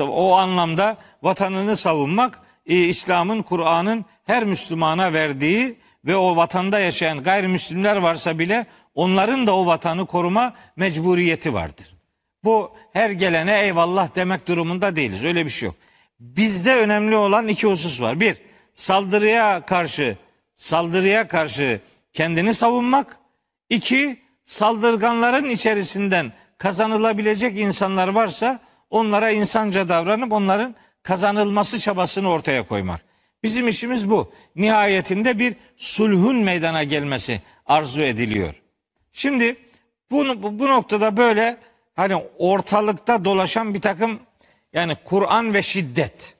O 0.00 0.36
anlamda 0.36 0.96
vatanını 1.22 1.76
savunmak 1.76 2.40
e, 2.66 2.76
İslam'ın, 2.76 3.42
Kur'an'ın 3.42 4.04
her 4.24 4.44
Müslümana 4.44 5.12
verdiği 5.12 5.76
ve 6.04 6.16
o 6.16 6.36
vatanda 6.36 6.78
yaşayan 6.78 7.22
gayrimüslimler 7.22 7.96
varsa 7.96 8.38
bile 8.38 8.66
onların 8.94 9.46
da 9.46 9.56
o 9.56 9.66
vatanı 9.66 10.06
koruma 10.06 10.54
mecburiyeti 10.76 11.54
vardır. 11.54 11.94
Bu 12.44 12.72
her 12.92 13.10
gelene 13.10 13.60
eyvallah 13.60 14.14
demek 14.14 14.48
durumunda 14.48 14.96
değiliz. 14.96 15.24
Öyle 15.24 15.44
bir 15.44 15.50
şey 15.50 15.66
yok. 15.66 15.76
Bizde 16.20 16.74
önemli 16.74 17.16
olan 17.16 17.48
iki 17.48 17.66
husus 17.66 18.02
var. 18.02 18.20
Bir, 18.20 18.36
saldırıya 18.74 19.66
karşı 19.66 20.16
saldırıya 20.54 21.28
karşı 21.28 21.80
kendini 22.12 22.54
savunmak. 22.54 23.18
İki, 23.70 24.22
saldırganların 24.44 25.50
içerisinden 25.50 26.32
kazanılabilecek 26.58 27.58
insanlar 27.58 28.08
varsa 28.08 28.60
onlara 28.90 29.30
insanca 29.30 29.88
davranıp 29.88 30.32
onların 30.32 30.74
kazanılması 31.02 31.78
çabasını 31.78 32.30
ortaya 32.30 32.66
koymak. 32.66 33.00
Bizim 33.42 33.68
işimiz 33.68 34.10
bu. 34.10 34.32
Nihayetinde 34.56 35.38
bir 35.38 35.56
sulhun 35.76 36.36
meydana 36.36 36.84
gelmesi 36.84 37.40
arzu 37.66 38.02
ediliyor. 38.02 38.54
Şimdi 39.12 39.56
bu, 40.10 40.42
bu, 40.58 40.68
noktada 40.68 41.16
böyle 41.16 41.56
hani 41.96 42.16
ortalıkta 42.38 43.24
dolaşan 43.24 43.74
bir 43.74 43.80
takım 43.80 44.20
yani 44.72 44.96
Kur'an 45.04 45.54
ve 45.54 45.62
şiddet. 45.62 46.36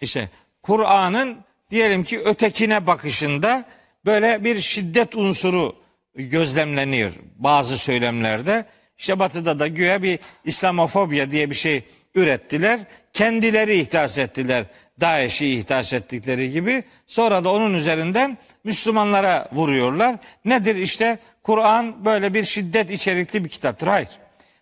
İşte 0.00 0.28
Kur'an'ın 0.62 1.38
diyelim 1.70 2.04
ki 2.04 2.20
ötekine 2.20 2.86
bakışında 2.86 3.64
böyle 4.04 4.44
bir 4.44 4.60
şiddet 4.60 5.16
unsuru 5.16 5.76
gözlemleniyor 6.14 7.12
bazı 7.36 7.78
söylemlerde. 7.78 8.66
İşte 8.98 9.18
batıda 9.18 9.58
da 9.58 9.66
güya 9.66 10.02
bir 10.02 10.18
İslamofobya 10.44 11.30
diye 11.30 11.50
bir 11.50 11.54
şey 11.54 11.84
ürettiler. 12.14 12.80
Kendileri 13.12 13.74
ihdas 13.74 14.18
ettiler. 14.18 14.64
DAEŞ'i 15.00 15.46
ihdas 15.46 15.92
ettikleri 15.92 16.52
gibi. 16.52 16.84
Sonra 17.06 17.44
da 17.44 17.52
onun 17.52 17.74
üzerinden 17.74 18.38
Müslümanlara 18.64 19.48
vuruyorlar. 19.52 20.16
Nedir 20.44 20.76
işte 20.76 21.18
Kur'an 21.42 22.04
böyle 22.04 22.34
bir 22.34 22.44
şiddet 22.44 22.90
içerikli 22.90 23.44
bir 23.44 23.48
kitaptır. 23.48 23.86
Hayır. 23.86 24.08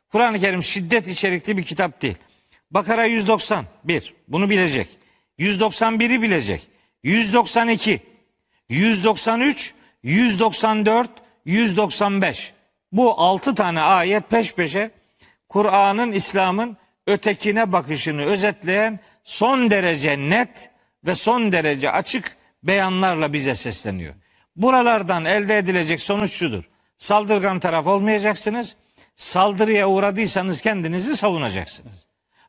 Kur'an-ı 0.09 0.41
Kerim 0.41 0.63
şiddet 0.63 1.09
içerikli 1.09 1.57
bir 1.57 1.63
kitap 1.63 2.03
değil. 2.03 2.19
Bakara 2.71 3.05
191 3.05 4.15
bunu 4.29 4.51
bilecek. 4.51 4.89
191'i 5.39 6.23
bilecek. 6.23 6.69
192, 7.03 8.01
193, 8.69 9.75
194, 10.03 11.11
195. 11.45 12.54
Bu 12.95 13.21
altı 13.21 13.55
tane 13.55 13.81
ayet 13.81 14.31
peş 14.31 14.55
peşe 14.55 14.91
Kur'an'ın, 15.49 16.13
İslam'ın 16.13 16.77
ötekine 17.07 17.73
bakışını 17.73 18.23
özetleyen 18.23 19.01
son 19.25 19.71
derece 19.71 20.19
net 20.19 20.71
ve 21.07 21.15
son 21.15 21.53
derece 21.53 21.91
açık 21.91 22.37
beyanlarla 22.63 23.33
bize 23.33 23.55
sesleniyor. 23.55 24.15
Buralardan 24.57 25.25
elde 25.25 25.59
edilecek 25.59 26.01
sonuç 26.01 26.33
şudur. 26.33 26.65
Saldırgan 26.99 27.61
taraf 27.61 27.87
olmayacaksınız. 27.87 28.77
Saldırıya 29.17 29.89
uğradıysanız 29.89 30.61
kendinizi 30.61 31.17
savunacaksınız. 31.17 32.07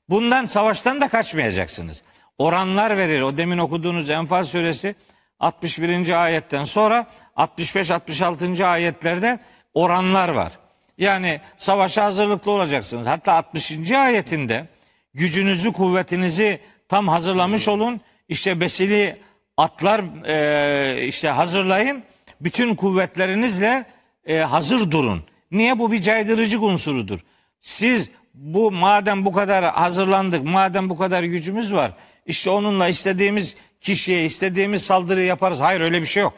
Bundan 0.10 0.46
savaştan 0.46 1.02
da 1.02 1.08
kaçmayacaksınız. 1.08 2.04
Oranlar 2.38 2.98
verir. 2.98 3.22
O 3.22 3.38
demin 3.38 3.58
okuduğunuz 3.58 4.10
Enfal 4.10 4.44
suresi 4.44 4.96
61. 5.40 6.24
ayetten 6.24 6.64
sonra 6.64 7.08
65-66. 7.38 8.66
ayetlerde 8.66 9.40
oranlar 9.76 10.30
var. 10.30 10.52
Yani 10.98 11.42
savaşa 11.58 12.04
hazırlıklı 12.04 12.52
olacaksınız. 12.52 13.08
Hatta 13.08 13.34
60. 13.34 13.92
ayetinde 13.92 14.68
gücünüzü, 15.14 15.74
kuvvetinizi 15.74 16.60
tam 16.90 17.08
hazırlamış 17.08 17.68
olun. 17.68 18.02
İşte 18.30 18.60
besili 18.60 19.22
atlar 19.58 20.04
e, 20.28 21.08
işte 21.08 21.30
hazırlayın. 21.30 22.04
Bütün 22.42 22.76
kuvvetlerinizle 22.76 23.86
e, 24.26 24.38
hazır 24.38 24.92
durun. 24.92 25.24
Niye? 25.52 25.80
Bu 25.80 25.92
bir 25.92 26.02
caydırıcı 26.02 26.62
unsurudur. 26.62 27.20
Siz 27.62 28.12
bu 28.34 28.72
madem 28.72 29.26
bu 29.26 29.32
kadar 29.32 29.66
hazırlandık, 29.66 30.44
madem 30.46 30.90
bu 30.90 30.98
kadar 30.98 31.24
gücümüz 31.24 31.74
var, 31.74 31.92
işte 32.26 32.50
onunla 32.50 32.88
istediğimiz 32.88 33.56
kişiye 33.82 34.26
istediğimiz 34.26 34.84
saldırı 34.86 35.22
yaparız. 35.22 35.62
Hayır 35.62 35.82
öyle 35.82 36.02
bir 36.02 36.08
şey 36.08 36.24
yok. 36.24 36.34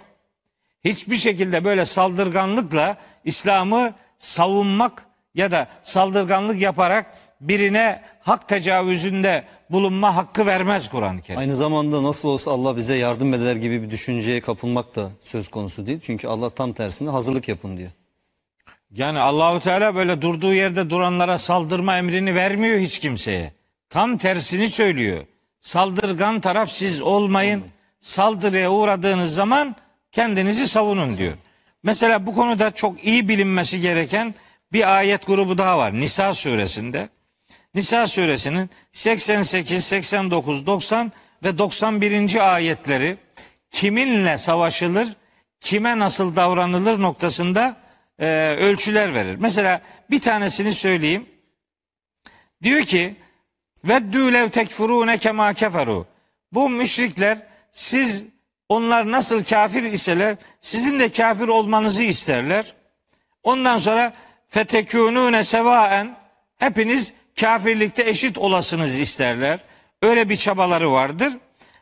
Hiçbir 0.87 1.15
şekilde 1.15 1.63
böyle 1.63 1.85
saldırganlıkla 1.85 2.97
İslam'ı 3.25 3.93
savunmak 4.19 5.05
ya 5.35 5.51
da 5.51 5.67
saldırganlık 5.81 6.61
yaparak 6.61 7.05
birine 7.41 8.01
hak 8.21 8.47
tecavüzünde 8.47 9.43
bulunma 9.69 10.15
hakkı 10.15 10.45
vermez 10.45 10.89
Kur'an-ı 10.89 11.21
Kerim. 11.21 11.39
Aynı 11.39 11.55
zamanda 11.55 12.03
nasıl 12.03 12.29
olsa 12.29 12.51
Allah 12.51 12.77
bize 12.77 12.95
yardım 12.95 13.33
eder 13.33 13.55
gibi 13.55 13.83
bir 13.83 13.89
düşünceye 13.89 14.41
kapılmak 14.41 14.95
da 14.95 15.09
söz 15.21 15.49
konusu 15.49 15.85
değil. 15.85 15.99
Çünkü 16.01 16.27
Allah 16.27 16.49
tam 16.49 16.73
tersine 16.73 17.09
hazırlık 17.09 17.47
yapın 17.47 17.77
diyor. 17.77 17.91
Yani 18.91 19.19
Allahu 19.19 19.59
Teala 19.59 19.95
böyle 19.95 20.21
durduğu 20.21 20.53
yerde 20.53 20.89
duranlara 20.89 21.37
saldırma 21.37 21.97
emrini 21.97 22.35
vermiyor 22.35 22.79
hiç 22.79 22.99
kimseye. 22.99 23.53
Tam 23.89 24.17
tersini 24.17 24.69
söylüyor. 24.69 25.23
Saldırgan 25.61 26.39
taraf 26.39 26.69
siz 26.69 27.01
olmayın. 27.01 27.63
Saldırıya 28.01 28.71
uğradığınız 28.71 29.33
zaman 29.33 29.75
kendinizi 30.11 30.67
savunun 30.67 31.17
diyor. 31.17 31.33
Mesela 31.83 32.25
bu 32.25 32.35
konuda 32.35 32.71
çok 32.71 33.03
iyi 33.03 33.29
bilinmesi 33.29 33.81
gereken 33.81 34.35
bir 34.73 34.97
ayet 34.97 35.27
grubu 35.27 35.57
daha 35.57 35.77
var. 35.77 35.93
Nisa 35.93 36.33
suresinde. 36.33 37.09
Nisa 37.73 38.07
suresinin 38.07 38.69
88, 38.91 39.85
89, 39.85 40.65
90 40.65 41.11
ve 41.43 41.57
91. 41.57 42.53
ayetleri 42.53 43.17
kiminle 43.71 44.37
savaşılır, 44.37 45.07
kime 45.59 45.99
nasıl 45.99 46.35
davranılır 46.35 47.01
noktasında 47.01 47.75
e, 48.19 48.25
ölçüler 48.59 49.13
verir. 49.13 49.35
Mesela 49.39 49.81
bir 50.09 50.21
tanesini 50.21 50.73
söyleyeyim. 50.73 51.25
Diyor 52.63 52.81
ki 52.81 53.15
Veddü 53.83 54.33
lev 54.33 54.49
tekfurune 54.49 55.17
kema 55.17 55.53
keferu. 55.53 56.05
Bu 56.51 56.69
müşrikler 56.69 57.37
siz 57.71 58.25
onlar 58.69 59.11
nasıl 59.11 59.43
kafir 59.43 59.83
iseler 59.83 60.35
sizin 60.61 60.99
de 60.99 61.11
kafir 61.11 61.47
olmanızı 61.47 62.03
isterler. 62.03 62.73
Ondan 63.43 63.77
sonra 63.77 64.13
fetekûnûne 64.47 65.43
sevaen 65.43 66.17
hepiniz 66.57 67.13
kafirlikte 67.39 68.09
eşit 68.09 68.37
olasınız 68.37 68.99
isterler. 68.99 69.59
Öyle 70.01 70.29
bir 70.29 70.35
çabaları 70.35 70.91
vardır. 70.91 71.33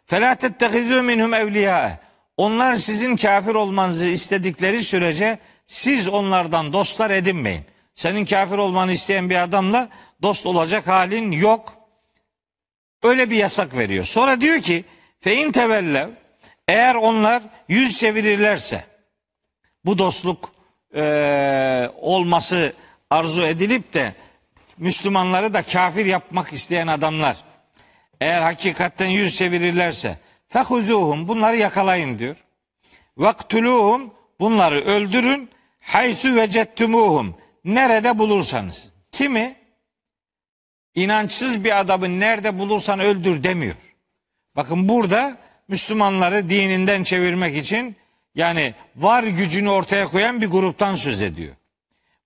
Felâ 0.06 0.34
tettehizû 0.34 1.02
minhum 1.02 1.34
evliyâe. 1.34 2.00
Onlar 2.38 2.76
sizin 2.76 3.16
kafir 3.16 3.56
olmanızı 3.56 4.08
istedikleri 4.08 4.84
sürece 4.84 5.40
siz 5.68 6.08
onlardan 6.08 6.74
dostlar 6.74 7.12
edinmeyin. 7.12 7.66
Senin 7.96 8.26
kafir 8.26 8.58
olmanı 8.58 8.92
isteyen 8.92 9.30
bir 9.30 9.44
adamla 9.44 9.90
dost 10.22 10.46
olacak 10.46 10.88
halin 10.88 11.32
yok. 11.32 11.74
Öyle 13.04 13.30
bir 13.30 13.36
yasak 13.36 13.78
veriyor. 13.78 14.06
Sonra 14.06 14.42
diyor 14.42 14.62
ki 14.62 14.86
fein 15.20 15.52
tevellev 15.52 16.10
eğer 16.68 16.96
onlar 16.96 17.44
yüz 17.70 18.00
çevirirlerse 18.00 18.84
bu 19.86 19.98
dostluk 19.98 20.52
e, 20.96 21.90
olması 22.02 22.74
arzu 23.10 23.42
edilip 23.42 23.94
de 23.94 24.14
Müslümanları 24.78 25.54
da 25.54 25.62
kafir 25.62 26.06
yapmak 26.06 26.54
isteyen 26.54 26.88
adamlar 26.88 27.38
eğer 28.22 28.42
hakikaten 28.42 29.08
yüz 29.08 29.38
çevirirlerse 29.38 30.18
fehuzuhum 30.48 31.28
bunları 31.28 31.58
yakalayın 31.58 32.20
diyor. 32.20 32.36
Vaktuluhum 33.18 34.14
bunları 34.40 34.76
öldürün 34.76 35.50
haysu 35.82 36.36
vecettumuhum 36.36 37.36
nerede 37.66 38.20
bulursanız. 38.20 38.92
Kimi? 39.12 39.56
İnançsız 40.96 41.64
bir 41.64 41.80
adamı 41.80 42.20
nerede 42.20 42.60
bulursan 42.60 43.00
öldür 43.00 43.44
demiyor. 43.44 43.76
Bakın 44.56 44.90
burada 44.90 45.38
Müslümanları 45.68 46.50
dininden 46.50 47.04
çevirmek 47.04 47.58
için 47.58 47.96
yani 48.36 48.74
var 48.96 49.24
gücünü 49.24 49.70
ortaya 49.70 50.08
koyan 50.08 50.42
bir 50.42 50.48
gruptan 50.48 50.96
söz 50.96 51.22
ediyor. 51.22 51.56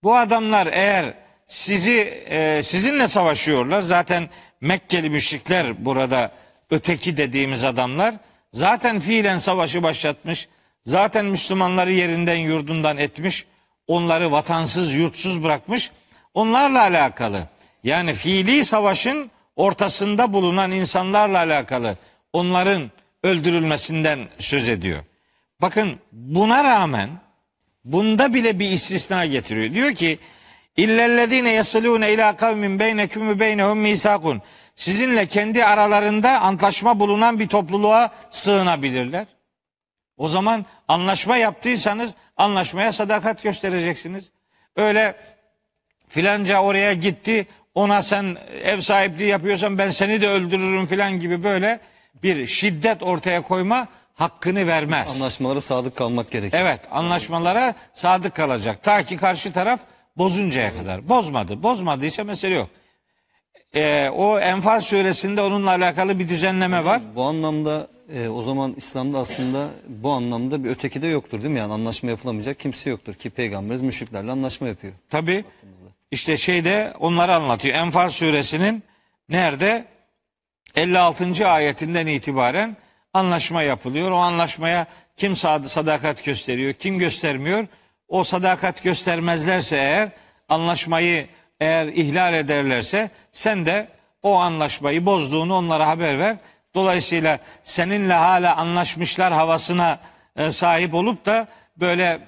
Bu 0.04 0.16
adamlar 0.16 0.68
eğer 0.72 1.14
sizi 1.48 2.24
e, 2.30 2.64
sizinle 2.64 3.08
savaşıyorlar 3.08 3.82
zaten 3.82 4.30
Mekkeli 4.62 5.10
müşrikler 5.10 5.86
burada 5.86 6.32
öteki 6.70 7.18
dediğimiz 7.18 7.64
adamlar 7.64 8.16
zaten 8.54 9.00
fiilen 9.00 9.38
savaşı 9.38 9.84
başlatmış. 9.84 10.48
Zaten 10.84 11.26
Müslümanları 11.26 11.92
yerinden 11.92 12.36
yurdundan 12.36 12.98
etmiş. 12.98 13.46
Onları 13.88 14.32
vatansız 14.32 14.96
yurtsuz 14.96 15.44
bırakmış. 15.44 15.92
Onlarla 16.34 16.82
alakalı 16.82 17.48
yani 17.84 18.14
fiili 18.14 18.66
savaşın 18.66 19.32
ortasında 19.56 20.34
bulunan 20.34 20.72
insanlarla 20.72 21.38
alakalı 21.38 21.98
onların 22.34 22.92
öldürülmesinden 23.24 24.20
söz 24.40 24.70
ediyor. 24.70 25.04
Bakın 25.62 26.00
buna 26.12 26.64
rağmen 26.64 27.10
bunda 27.86 28.34
bile 28.34 28.60
bir 28.60 28.72
istisna 28.72 29.26
getiriyor. 29.26 29.74
Diyor 29.74 29.94
ki 29.94 30.20
illellezine 30.78 31.52
yasilune 31.52 32.14
ila 32.14 32.36
kavmin 32.36 32.80
beyneküm 32.80 33.30
ve 33.30 33.40
beynehum 33.40 33.80
misakun. 33.80 34.42
Sizinle 34.76 35.26
kendi 35.26 35.66
aralarında 35.66 36.40
antlaşma 36.40 37.00
bulunan 37.00 37.40
bir 37.40 37.48
topluluğa 37.48 38.12
sığınabilirler. 38.30 39.26
O 40.18 40.28
zaman 40.28 40.66
anlaşma 40.88 41.38
yaptıysanız 41.38 42.16
anlaşmaya 42.38 42.92
sadakat 42.92 43.44
göstereceksiniz. 43.44 44.32
Öyle 44.76 45.16
filanca 46.10 46.62
oraya 46.62 46.94
gitti 46.94 47.48
ona 47.76 48.02
sen 48.02 48.38
ev 48.64 48.80
sahipliği 48.80 49.28
yapıyorsan 49.28 49.78
ben 49.78 49.90
seni 49.90 50.22
de 50.22 50.30
öldürürüm 50.30 50.86
filan 50.86 51.20
gibi 51.20 51.44
böyle 51.44 51.80
bir 52.24 52.48
şiddet 52.48 53.04
ortaya 53.04 53.42
koyma 53.42 53.88
hakkını 54.16 54.68
vermez. 54.68 55.16
Anlaşmalara 55.16 55.62
sadık 55.62 55.96
kalmak 55.96 56.32
gerekiyor. 56.32 56.64
Evet 56.64 56.80
anlaşmalara 56.92 57.74
sadık 57.94 58.36
kalacak. 58.36 58.84
Ta 58.84 59.04
ki 59.04 59.18
karşı 59.18 59.54
taraf 59.54 59.80
bozuncaya 60.18 60.78
kadar. 60.78 61.10
Bozmadı. 61.10 61.64
Bozmadıysa 61.64 62.24
mesele 62.24 62.56
yok. 62.56 62.70
Ee, 63.76 64.10
o 64.16 64.40
Enfal 64.40 64.82
suresinde 64.82 65.42
onunla 65.42 65.70
alakalı 65.70 66.20
bir 66.20 66.30
düzenleme 66.30 66.86
var. 66.86 67.02
Bu 67.16 67.24
anlamda 67.24 67.88
e, 68.16 68.28
o 68.28 68.42
zaman 68.42 68.74
İslam'da 68.78 69.20
aslında 69.20 69.68
bu 69.88 70.12
anlamda 70.12 70.64
bir 70.64 70.70
öteki 70.70 71.02
de 71.02 71.08
yoktur 71.08 71.42
değil 71.42 71.54
mi? 71.54 71.60
Yani 71.60 71.74
anlaşma 71.74 72.10
yapılamayacak 72.10 72.60
kimse 72.60 72.90
yoktur 72.90 73.14
ki 73.14 73.30
peygamberimiz 73.30 73.82
müşriklerle 73.82 74.32
anlaşma 74.32 74.68
yapıyor. 74.68 74.94
Tabi 75.10 75.44
işte 76.12 76.38
şeyde 76.38 76.94
onları 77.00 77.36
anlatıyor. 77.36 77.76
Enfal 77.76 78.10
suresinin 78.10 78.84
nerede? 79.30 79.86
56. 80.76 81.48
ayetinden 81.48 82.08
itibaren 82.08 82.78
anlaşma 83.14 83.64
yapılıyor. 83.64 84.12
O 84.12 84.16
anlaşmaya 84.16 84.88
kim 85.18 85.36
sad- 85.36 85.68
sadakat 85.68 86.24
gösteriyor, 86.24 86.74
kim 86.74 87.00
göstermiyor? 87.00 87.68
O 88.08 88.24
sadakat 88.24 88.84
göstermezlerse 88.84 89.76
eğer 89.76 90.10
anlaşmayı 90.50 91.28
eğer 91.60 91.86
ihlal 91.88 92.34
ederlerse 92.34 93.10
sen 93.32 93.66
de 93.66 93.88
o 94.24 94.36
anlaşmayı 94.36 95.06
bozduğunu 95.06 95.56
onlara 95.56 95.88
haber 95.88 96.20
ver. 96.20 96.38
Dolayısıyla 96.76 97.40
seninle 97.64 98.14
hala 98.14 98.56
anlaşmışlar 98.58 99.34
havasına 99.34 100.00
e, 100.36 100.52
sahip 100.52 100.94
olup 100.94 101.26
da 101.26 101.48
böyle 101.78 102.20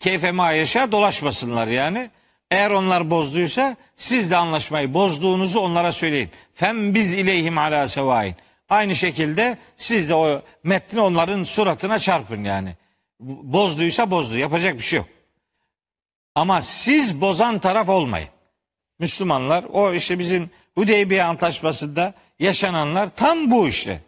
keyfe 0.00 0.32
mayeşe 0.32 0.92
dolaşmasınlar 0.92 1.66
yani. 1.66 2.10
Eğer 2.50 2.70
onlar 2.70 3.10
bozduysa 3.10 3.76
siz 3.96 4.30
de 4.30 4.36
anlaşmayı 4.36 4.94
bozduğunuzu 4.94 5.60
onlara 5.60 5.92
söyleyin. 5.92 6.30
Fem 6.54 6.94
biz 6.94 7.14
ileyhim 7.14 7.58
ala 7.58 7.86
sevain. 7.86 8.34
Aynı 8.68 8.94
şekilde 8.94 9.58
siz 9.76 10.08
de 10.10 10.14
o 10.14 10.42
metni 10.64 11.00
onların 11.00 11.42
suratına 11.42 11.98
çarpın 11.98 12.44
yani. 12.44 12.74
Bozduysa 13.20 14.10
bozdu. 14.10 14.36
Yapacak 14.36 14.74
bir 14.74 14.82
şey 14.82 14.96
yok. 14.96 15.08
Ama 16.34 16.62
siz 16.62 17.20
bozan 17.20 17.58
taraf 17.58 17.88
olmayın. 17.88 18.28
Müslümanlar 18.98 19.64
o 19.72 19.92
işte 19.92 20.18
bizim 20.18 20.50
Hudeybiye 20.74 21.24
Antlaşması'nda 21.24 22.14
yaşananlar 22.38 23.08
tam 23.16 23.50
bu 23.50 23.68
işte. 23.68 24.00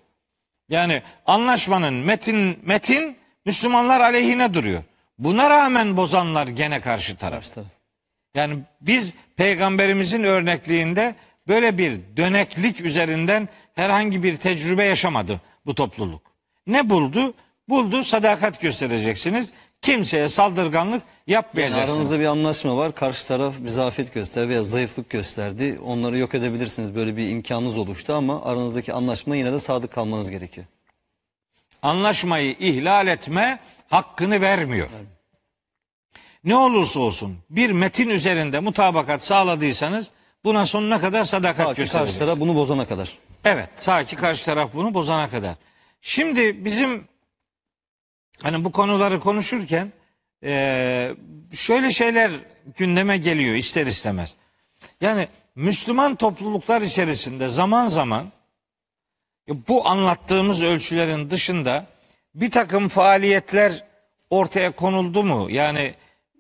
Yani 0.69 1.03
anlaşmanın 1.27 1.95
metin 1.95 2.59
metin 2.63 3.17
Müslümanlar 3.47 4.01
aleyhine 4.01 4.55
duruyor. 4.55 4.83
Buna 5.19 5.51
rağmen 5.51 5.97
bozanlar 5.97 6.47
gene 6.47 6.81
karşı 6.81 7.17
taraf. 7.17 7.45
İşte 7.45 7.61
Yani 8.35 8.59
biz 8.81 9.15
peygamberimizin 9.37 10.25
örnekliğinde 10.25 11.15
böyle 11.49 11.79
bir 11.79 12.01
döneklik 12.17 12.81
üzerinden 12.81 13.49
herhangi 13.75 14.23
bir 14.23 14.37
tecrübe 14.37 14.85
yaşamadı 14.85 15.41
bu 15.67 15.75
topluluk. 15.75 16.23
Ne 16.67 16.91
buldu? 16.91 17.35
Buldu 17.69 18.05
sadakat 18.05 18.61
göstereceksiniz. 18.61 19.53
Kimseye 19.83 20.29
saldırganlık 20.29 21.03
yapmayacaksınız. 21.27 21.91
aranızda 21.91 22.21
bir 22.21 22.27
anlaşma 22.27 22.77
var. 22.77 22.95
Karşı 22.95 23.29
taraf 23.29 23.55
bir 23.59 23.69
zafiyet 23.69 24.15
göster 24.15 24.49
veya 24.49 24.63
zayıflık 24.63 25.11
gösterdi. 25.11 25.79
Onları 25.85 26.19
yok 26.19 26.35
edebilirsiniz. 26.35 26.95
Böyle 26.95 27.17
bir 27.17 27.29
imkanınız 27.31 27.79
oluştu 27.79 28.15
ama 28.15 28.43
aranızdaki 28.45 28.93
anlaşma 28.93 29.37
yine 29.37 29.53
de 29.53 29.61
sadık 29.61 29.93
kalmanız 29.93 30.31
gerekiyor. 30.31 30.67
anlaşmayı 31.83 32.57
ihlal 32.59 33.07
etme 33.07 33.59
hakkını 33.89 34.41
vermiyor. 34.41 34.89
Ne 36.45 36.57
olursa 36.57 37.01
olsun 37.01 37.39
bir 37.51 37.71
metin 37.71 38.09
üzerinde 38.09 38.61
mutabakat 38.61 39.25
sağladıysanız 39.25 40.11
buna 40.45 40.67
sonuna 40.67 41.01
kadar 41.01 41.25
sadakat 41.25 41.57
Ta 41.57 41.63
ki 41.63 41.67
karşı 41.67 41.83
göstereceksiniz. 41.83 42.19
taraf 42.19 42.41
bunu 42.41 42.55
bozana 42.57 42.87
kadar. 42.87 43.19
Evet, 43.45 43.71
sağ 43.77 44.05
ki 44.05 44.17
karşı 44.17 44.45
taraf 44.45 44.71
bunu 44.75 44.95
bozana 44.95 45.31
kadar. 45.31 45.55
Şimdi 46.01 46.65
bizim 46.65 47.05
hani 48.43 48.65
bu 48.65 48.73
konuları 48.73 49.21
konuşurken 49.21 49.93
eee, 50.43 51.15
şöyle 51.53 51.91
şeyler 51.91 52.31
gündeme 52.77 53.19
geliyor 53.19 53.55
ister 53.55 53.87
istemez. 53.87 54.37
Yani 55.01 55.29
Müslüman 55.55 56.15
topluluklar 56.17 56.83
içerisinde 56.83 57.49
zaman 57.49 57.87
zaman 57.87 58.33
e, 59.51 59.53
bu 59.69 59.89
anlattığımız 59.89 60.63
ölçülerin 60.63 61.31
dışında 61.31 61.87
bir 62.35 62.51
takım 62.51 62.89
faaliyetler 62.89 63.85
ortaya 64.31 64.71
konuldu 64.71 65.25
mu? 65.25 65.47
Yani 65.51 65.95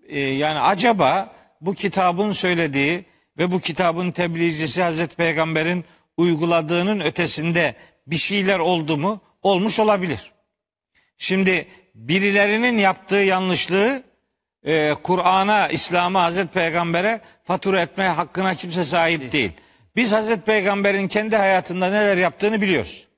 e, 0.08 0.20
yani 0.20 0.60
acaba 0.60 1.34
bu 1.60 1.74
kitabın 1.74 2.32
söylediği 2.32 3.04
ve 3.38 3.52
bu 3.52 3.60
kitabın 3.60 4.10
tebliğcisi 4.10 4.82
Hazreti 4.82 5.16
Peygamber'in 5.16 5.84
uyguladığının 6.16 7.00
ötesinde 7.00 7.74
bir 8.06 8.16
şeyler 8.16 8.58
oldu 8.58 8.96
mu? 8.96 9.20
Olmuş 9.42 9.78
olabilir. 9.78 10.32
Şimdi 11.18 11.66
birilerinin 11.94 12.78
yaptığı 12.78 13.16
yanlışlığı 13.16 14.02
e, 14.66 14.94
Kur'an'a, 15.02 15.68
İslam'a, 15.68 16.22
Hazreti 16.22 16.52
Peygamber'e 16.52 17.20
fatura 17.44 17.80
etme 17.80 18.04
hakkına 18.04 18.54
kimse 18.54 18.84
sahip 18.84 19.32
değil. 19.32 19.52
Biz 19.96 20.12
Hazreti 20.12 20.40
Peygamber'in 20.40 21.08
kendi 21.08 21.36
hayatında 21.36 21.90
neler 21.90 22.16
yaptığını 22.16 22.60
biliyoruz. 22.60 23.08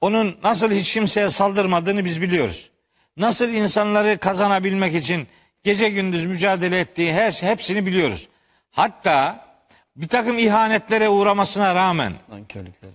Onun 0.00 0.36
nasıl 0.44 0.72
hiç 0.72 0.92
kimseye 0.92 1.28
saldırmadığını 1.28 2.04
biz 2.04 2.22
biliyoruz. 2.22 2.70
Nasıl 3.16 3.48
insanları 3.48 4.18
kazanabilmek 4.18 4.94
için 4.94 5.26
gece 5.64 5.88
gündüz 5.88 6.26
mücadele 6.26 6.80
ettiği 6.80 7.12
her 7.12 7.32
hepsini 7.32 7.86
biliyoruz. 7.86 8.28
Hatta 8.70 9.46
bir 9.96 10.08
takım 10.08 10.38
ihanetlere 10.38 11.08
uğramasına 11.08 11.74
rağmen 11.74 12.12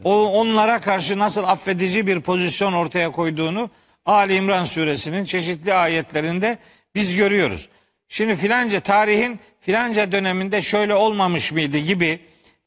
o 0.04 0.26
onlara 0.26 0.82
karşı 0.82 1.20
nasıl 1.20 1.44
affedici 1.44 2.08
bir 2.08 2.22
pozisyon 2.22 2.74
ortaya 2.74 3.12
koyduğunu 3.12 3.70
Ali 4.06 4.36
İmran 4.36 4.66
suresinin 4.66 5.26
çeşitli 5.26 5.74
ayetlerinde 5.74 6.58
biz 6.96 7.16
görüyoruz. 7.16 7.70
Şimdi 8.10 8.36
filanca 8.36 8.80
tarihin 8.80 9.40
filanca 9.60 10.12
döneminde 10.12 10.62
şöyle 10.62 10.96
olmamış 10.96 11.52
mıydı 11.52 11.78
gibi 11.78 12.20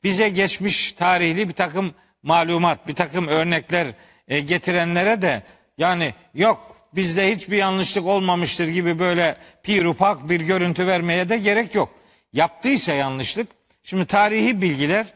bize 0.04 0.28
geçmiş 0.28 0.92
tarihli 0.92 1.48
bir 1.48 1.54
takım 1.54 1.94
malumat, 2.22 2.88
bir 2.88 2.94
takım 2.94 3.28
örnekler 3.28 3.86
e, 4.28 4.40
getirenlere 4.40 5.22
de 5.22 5.42
yani 5.78 6.14
yok 6.34 6.69
bizde 6.94 7.34
hiçbir 7.36 7.56
yanlışlık 7.56 8.06
olmamıştır 8.06 8.68
gibi 8.68 8.98
böyle 8.98 9.36
pirupak 9.62 10.28
bir 10.28 10.40
görüntü 10.40 10.86
vermeye 10.86 11.28
de 11.28 11.38
gerek 11.38 11.74
yok. 11.74 11.94
Yaptıysa 12.32 12.92
yanlışlık, 12.92 13.48
şimdi 13.82 14.06
tarihi 14.06 14.62
bilgiler 14.62 15.06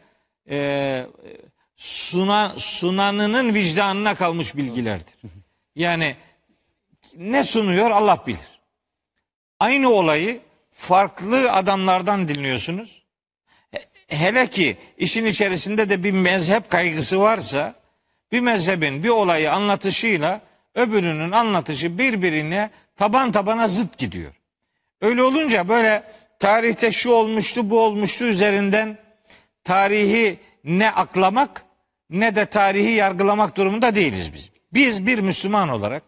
e, 0.51 1.07
suna, 1.77 2.55
sunanının 2.59 3.55
vicdanına 3.55 4.15
kalmış 4.15 4.57
bilgilerdir. 4.57 5.15
Yani 5.77 6.17
ne 7.17 7.45
sunuyor 7.45 7.91
Allah 7.91 8.23
bilir. 8.27 8.61
Aynı 9.61 9.91
olayı 9.91 10.41
farklı 10.73 11.53
adamlardan 11.53 12.29
dinliyorsunuz. 12.29 13.03
He- 13.71 13.85
Hele 14.09 14.47
ki 14.47 14.77
işin 14.99 15.25
içerisinde 15.25 15.91
de 15.91 16.05
bir 16.05 16.13
mezhep 16.13 16.71
kaygısı 16.71 17.21
varsa 17.21 17.75
bir 18.33 18.41
mezhebin 18.41 19.03
bir 19.03 19.09
olayı 19.09 19.53
anlatışıyla 19.53 20.41
öbürünün 20.75 21.31
anlatışı 21.31 21.99
birbirine 21.99 22.71
taban 22.97 23.33
tabana 23.33 23.69
zıt 23.69 23.99
gidiyor. 23.99 24.33
Öyle 25.01 25.23
olunca 25.23 25.69
böyle 25.69 26.03
tarihte 26.39 26.93
şu 26.93 27.11
olmuştu 27.11 27.71
bu 27.71 27.81
olmuştu 27.81 28.25
üzerinden 28.25 28.99
tarihi 29.65 30.39
ne 30.65 30.91
aklamak 30.91 31.65
ne 32.11 32.35
de 32.35 32.47
tarihi 32.47 32.91
yargılamak 32.91 33.57
durumunda 33.57 33.95
değiliz 33.95 34.33
biz. 34.33 34.51
Biz 34.73 35.07
bir 35.07 35.19
Müslüman 35.19 35.69
olarak 35.69 36.03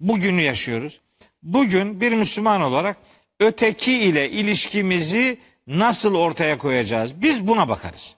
bugünü 0.00 0.40
yaşıyoruz. 0.40 1.00
Bugün 1.42 2.00
bir 2.00 2.12
Müslüman 2.12 2.62
olarak 2.62 2.96
öteki 3.40 3.92
ile 3.92 4.30
ilişkimizi 4.30 5.38
nasıl 5.66 6.14
ortaya 6.14 6.58
koyacağız? 6.58 7.22
Biz 7.22 7.46
buna 7.46 7.68
bakarız. 7.68 8.16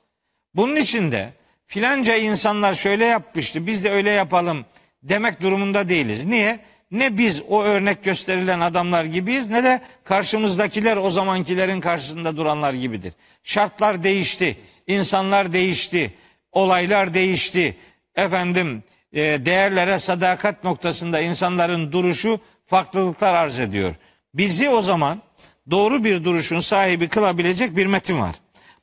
Bunun 0.55 0.77
için 0.77 1.13
de 1.13 1.33
filanca 1.67 2.17
insanlar 2.17 2.75
şöyle 2.75 3.05
yapmıştı 3.05 3.67
biz 3.67 3.85
de 3.85 3.91
öyle 3.91 4.11
yapalım 4.11 4.65
demek 5.03 5.41
durumunda 5.41 5.89
değiliz. 5.89 6.25
Niye? 6.25 6.61
Ne 6.91 7.19
biz 7.19 7.43
o 7.49 7.63
örnek 7.63 8.05
gösterilen 8.05 8.61
adamlar 8.61 9.05
gibiyiz 9.05 9.51
ne 9.51 9.65
de 9.65 9.81
karşımızdakiler 10.05 10.97
o 10.97 11.11
zamankilerin 11.11 11.81
karşısında 11.81 12.37
duranlar 12.37 12.75
gibidir. 12.75 13.13
Şartlar 13.43 14.05
değişti, 14.05 14.57
insanlar 14.87 15.53
değişti, 15.53 16.15
olaylar 16.53 17.15
değişti. 17.15 17.77
Efendim 18.15 18.83
e, 19.13 19.21
değerlere 19.21 19.99
sadakat 19.99 20.65
noktasında 20.65 21.21
insanların 21.21 21.93
duruşu 21.93 22.41
farklılıklar 22.67 23.35
arz 23.35 23.61
ediyor. 23.61 23.95
Bizi 24.35 24.69
o 24.69 24.83
zaman 24.83 25.23
doğru 25.71 26.05
bir 26.05 26.25
duruşun 26.25 26.59
sahibi 26.59 27.09
kılabilecek 27.09 27.77
bir 27.77 27.87
metin 27.87 28.21
var. 28.21 28.35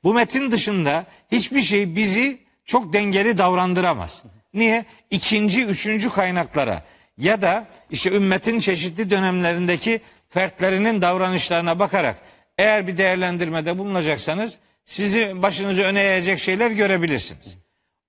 Bu 0.04 0.14
metin 0.14 0.52
dışında 0.52 1.06
hiçbir 1.32 1.62
şey 1.62 1.96
bizi 1.96 2.40
çok 2.66 2.94
dengeli 2.94 3.38
davrandıramaz. 3.38 4.24
Niye? 4.56 4.86
İkinci, 5.12 5.66
üçüncü 5.66 6.10
kaynaklara 6.10 6.84
ya 7.18 7.42
da 7.42 7.66
işte 7.90 8.12
ümmetin 8.12 8.60
çeşitli 8.60 9.10
dönemlerindeki 9.12 10.02
fertlerinin 10.30 11.02
davranışlarına 11.02 11.80
bakarak 11.80 12.16
eğer 12.58 12.88
bir 12.88 12.98
değerlendirmede 12.98 13.78
bulunacaksanız 13.78 14.58
sizi 14.86 15.42
başınızı 15.42 15.82
öne 15.82 16.02
eğecek 16.02 16.40
şeyler 16.40 16.72
görebilirsiniz. 16.72 17.58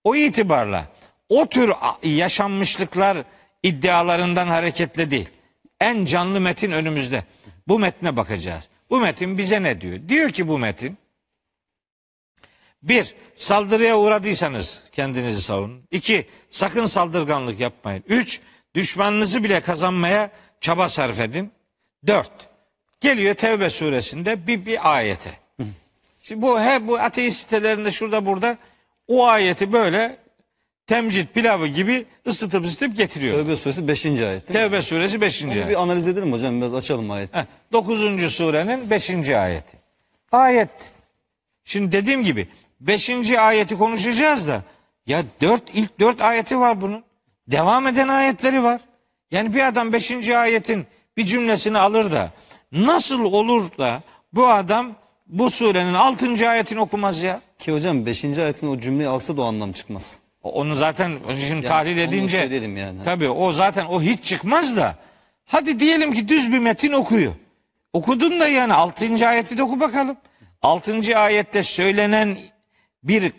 O 0.05 0.16
itibarla 0.16 0.84
o 1.28 1.47
tür 1.47 1.72
yaşanmışlıklar 2.03 3.18
iddialarından 3.62 4.49
hareketle 4.49 5.11
değil. 5.11 5.28
En 5.80 6.05
canlı 6.05 6.40
metin 6.40 6.70
önümüzde. 6.70 7.24
Bu 7.68 7.78
metne 7.78 8.16
bakacağız. 8.16 8.68
Bu 8.90 9.01
metin 9.01 9.38
bize 9.38 9.62
ne 9.62 9.80
diyor? 9.80 9.99
Diyor 10.09 10.30
ki 10.30 10.49
bu 10.49 10.59
metin 10.59 10.99
bir, 12.89 13.14
saldırıya 13.37 13.99
uğradıysanız 13.99 14.84
kendinizi 14.93 15.43
savunun. 15.43 15.82
İki, 15.91 16.26
sakın 16.51 16.87
saldırganlık 16.87 17.61
yapmayın. 17.61 18.05
Üç, 18.09 18.41
düşmanınızı 18.74 19.45
bile 19.45 19.61
kazanmaya 19.61 20.30
çaba 20.61 20.89
sarf 20.89 21.20
edin. 21.20 21.51
Dört, 22.07 22.30
geliyor 23.01 23.34
Tevbe 23.34 23.70
suresinde 23.70 24.47
bir, 24.47 24.66
bir 24.66 24.97
ayete. 24.97 25.30
Şimdi 26.22 26.43
bu 26.43 26.61
he, 26.61 26.89
bu 26.89 26.99
ateist 26.99 27.41
sitelerinde 27.41 27.91
şurada 27.91 28.26
burada 28.26 28.59
o 29.09 29.26
ayeti 29.26 29.72
böyle 29.72 30.16
temcit 30.87 31.34
pilavı 31.34 31.66
gibi 31.66 32.07
ısıtıp 32.26 32.64
ısıtıp 32.64 32.97
getiriyor. 32.97 33.39
Tövbe 33.39 33.57
suresi 33.57 33.89
5. 33.89 34.07
ayet 34.07 34.22
değil 34.22 34.30
mi? 34.30 34.43
Tevbe 34.53 34.82
suresi 34.82 35.20
5. 35.20 35.45
Onu 35.45 35.53
ayet. 35.53 35.68
bir 35.68 35.82
analiz 35.82 36.09
edelim 36.09 36.32
hocam 36.32 36.61
biraz 36.61 36.74
açalım 36.74 37.11
ayeti. 37.11 37.39
Heh, 37.39 37.45
9. 37.72 38.30
surenin 38.30 38.91
5. 38.91 39.30
ayeti. 39.30 39.76
Ayet. 40.32 40.70
Şimdi 41.64 41.93
dediğim 41.93 42.24
gibi 42.24 42.49
5. 42.80 43.30
ayeti 43.30 43.78
konuşacağız 43.78 44.48
da 44.48 44.62
ya 45.06 45.24
4 45.40 45.62
ilk 45.74 46.00
4 46.00 46.20
ayeti 46.20 46.58
var 46.58 46.80
bunun. 46.80 47.04
Devam 47.48 47.86
eden 47.86 48.08
ayetleri 48.08 48.62
var. 48.62 48.80
Yani 49.30 49.54
bir 49.54 49.66
adam 49.66 49.92
5. 49.92 50.28
ayetin 50.28 50.86
bir 51.16 51.26
cümlesini 51.26 51.78
alır 51.78 52.12
da 52.12 52.30
nasıl 52.72 53.24
olur 53.24 53.78
da 53.78 54.02
bu 54.32 54.48
adam 54.48 54.92
bu 55.26 55.50
surenin 55.50 55.94
6. 55.94 56.50
ayetini 56.50 56.80
okumaz 56.80 57.22
ya? 57.22 57.40
Ki 57.58 57.72
hocam 57.72 58.06
5. 58.06 58.24
ayetin 58.24 58.68
o 58.68 58.78
cümleyi 58.78 59.08
alsa 59.08 59.36
da 59.36 59.42
o 59.42 59.44
anlam 59.44 59.72
çıkmaz. 59.72 60.18
Onu 60.42 60.74
zaten 60.74 61.12
şimdi 61.48 61.66
tahlil 61.66 61.92
onu 61.92 62.00
edince 62.00 62.38
yani. 62.38 63.04
tabii 63.04 63.28
o 63.28 63.52
zaten 63.52 63.86
o 63.86 64.02
hiç 64.02 64.24
çıkmaz 64.24 64.76
da 64.76 64.94
hadi 65.44 65.80
diyelim 65.80 66.12
ki 66.12 66.28
düz 66.28 66.52
bir 66.52 66.58
metin 66.58 66.92
okuyor. 66.92 67.32
Okudun 67.92 68.40
da 68.40 68.48
yani 68.48 68.74
6. 68.74 69.28
ayeti 69.28 69.58
de 69.58 69.62
oku 69.62 69.80
bakalım. 69.80 70.16
6. 70.62 71.18
ayette 71.18 71.62
söylenen 71.62 72.38
bir 73.09 73.32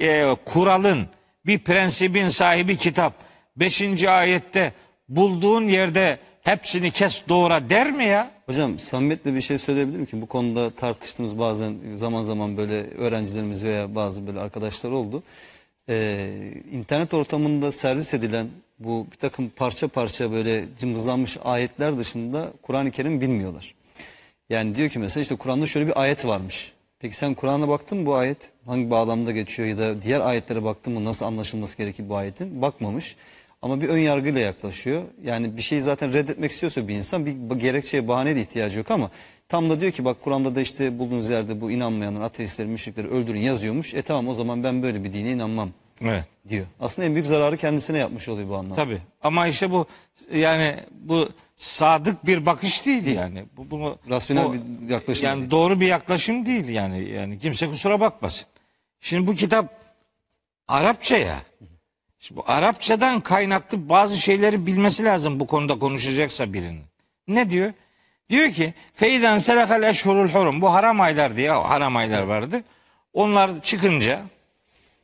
e, 0.00 0.36
kuralın, 0.44 1.06
bir 1.46 1.58
prensibin 1.58 2.28
sahibi 2.28 2.76
kitap 2.76 3.14
5. 3.56 4.04
ayette 4.04 4.72
bulduğun 5.08 5.68
yerde 5.68 6.18
hepsini 6.42 6.90
kes 6.90 7.22
doğra 7.28 7.70
der 7.70 7.92
mi 7.92 8.04
ya? 8.04 8.30
Hocam 8.46 8.78
samimiyetle 8.78 9.34
bir 9.34 9.40
şey 9.40 9.58
söyleyebilirim 9.58 10.06
ki 10.06 10.22
bu 10.22 10.26
konuda 10.26 10.70
tartıştığımız 10.70 11.38
bazen 11.38 11.74
zaman 11.94 12.22
zaman 12.22 12.56
böyle 12.56 12.90
öğrencilerimiz 12.90 13.64
veya 13.64 13.94
bazı 13.94 14.26
böyle 14.26 14.40
arkadaşlar 14.40 14.90
oldu. 14.90 15.22
Ee, 15.88 16.30
internet 16.72 17.14
ortamında 17.14 17.72
servis 17.72 18.14
edilen 18.14 18.48
bu 18.78 19.06
bir 19.12 19.16
takım 19.16 19.48
parça 19.48 19.88
parça 19.88 20.32
böyle 20.32 20.64
cımbızlanmış 20.78 21.38
ayetler 21.44 21.98
dışında 21.98 22.48
Kur'an-ı 22.62 22.90
Kerim 22.90 23.20
bilmiyorlar. 23.20 23.74
Yani 24.50 24.74
diyor 24.74 24.88
ki 24.88 24.98
mesela 24.98 25.22
işte 25.22 25.36
Kur'an'da 25.36 25.66
şöyle 25.66 25.86
bir 25.86 26.00
ayet 26.00 26.26
varmış. 26.26 26.72
Peki 27.02 27.16
sen 27.16 27.34
Kur'an'a 27.34 27.68
baktın 27.68 27.98
mı 27.98 28.06
bu 28.06 28.14
ayet? 28.14 28.50
Hangi 28.66 28.90
bağlamda 28.90 29.32
geçiyor 29.32 29.68
ya 29.68 29.78
da 29.78 30.02
diğer 30.02 30.20
ayetlere 30.20 30.64
baktın 30.64 30.92
mı 30.92 31.04
nasıl 31.04 31.26
anlaşılması 31.26 31.76
gerekir 31.78 32.08
bu 32.08 32.16
ayetin? 32.16 32.62
Bakmamış. 32.62 33.16
Ama 33.62 33.80
bir 33.80 33.88
ön 33.88 33.98
yargıyla 33.98 34.40
yaklaşıyor. 34.40 35.02
Yani 35.24 35.56
bir 35.56 35.62
şeyi 35.62 35.82
zaten 35.82 36.12
reddetmek 36.12 36.50
istiyorsa 36.50 36.88
bir 36.88 36.94
insan 36.94 37.26
bir 37.26 37.56
gerekçeye 37.56 38.08
bahane 38.08 38.36
de 38.36 38.40
ihtiyacı 38.40 38.78
yok 38.78 38.90
ama 38.90 39.10
tam 39.48 39.70
da 39.70 39.80
diyor 39.80 39.92
ki 39.92 40.04
bak 40.04 40.16
Kur'an'da 40.20 40.54
da 40.54 40.60
işte 40.60 40.98
bulduğunuz 40.98 41.30
yerde 41.30 41.60
bu 41.60 41.70
inanmayanlar, 41.70 42.20
ateistleri, 42.20 42.68
müşrikleri 42.68 43.08
öldürün 43.08 43.40
yazıyormuş. 43.40 43.94
E 43.94 44.02
tamam 44.02 44.28
o 44.28 44.34
zaman 44.34 44.64
ben 44.64 44.82
böyle 44.82 45.04
bir 45.04 45.12
dine 45.12 45.30
inanmam 45.30 45.70
Evet. 46.02 46.24
diyor. 46.48 46.66
Aslında 46.80 47.08
en 47.08 47.14
büyük 47.14 47.26
zararı 47.26 47.56
kendisine 47.56 47.98
yapmış 47.98 48.28
oluyor 48.28 48.48
bu 48.48 48.56
anlamda. 48.56 48.74
Tabii. 48.74 48.98
Ama 49.22 49.46
işte 49.46 49.70
bu 49.70 49.86
yani 50.34 50.76
bu 51.00 51.28
sadık 51.62 52.26
bir 52.26 52.46
bakış 52.46 52.86
değil 52.86 53.06
yani. 53.06 53.44
Bu 53.56 53.70
bunu 53.70 53.98
Rasyonel 54.10 54.44
bu- 54.44 54.54
bir 54.54 54.90
yaklaşım 54.90 55.26
Yani 55.26 55.38
değil. 55.40 55.50
doğru 55.50 55.80
bir 55.80 55.86
yaklaşım 55.86 56.46
değil 56.46 56.68
yani. 56.68 57.10
Yani 57.10 57.38
kimse 57.38 57.68
kusura 57.68 58.00
bakmasın. 58.00 58.46
Şimdi 59.00 59.26
bu 59.26 59.34
kitap 59.34 59.82
Arapça 60.68 61.16
ya. 61.16 61.42
Şimdi 62.18 62.40
bu 62.40 62.44
Arapçadan 62.46 63.20
kaynaklı 63.20 63.88
bazı 63.88 64.16
şeyleri 64.18 64.66
bilmesi 64.66 65.04
lazım 65.04 65.40
bu 65.40 65.46
konuda 65.46 65.78
konuşacaksa 65.78 66.52
birinin. 66.52 66.82
Ne 67.28 67.50
diyor? 67.50 67.72
Diyor 68.30 68.50
ki 68.50 68.74
Feyden 68.94 69.38
selakal 69.38 69.82
eşhurul 69.82 70.28
hurum. 70.28 70.60
Bu 70.60 70.72
haram 70.72 71.00
aylar 71.00 71.36
diye 71.36 71.50
haram 71.50 71.96
aylar 71.96 72.22
vardı. 72.22 72.62
Onlar 73.12 73.62
çıkınca 73.62 74.22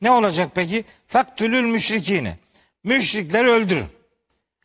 ne 0.03 0.11
olacak 0.11 0.51
peki? 0.55 0.85
Faktülül 1.07 1.63
müşrikine. 1.65 2.37
Müşrikleri 2.85 3.49
öldürün. 3.49 3.87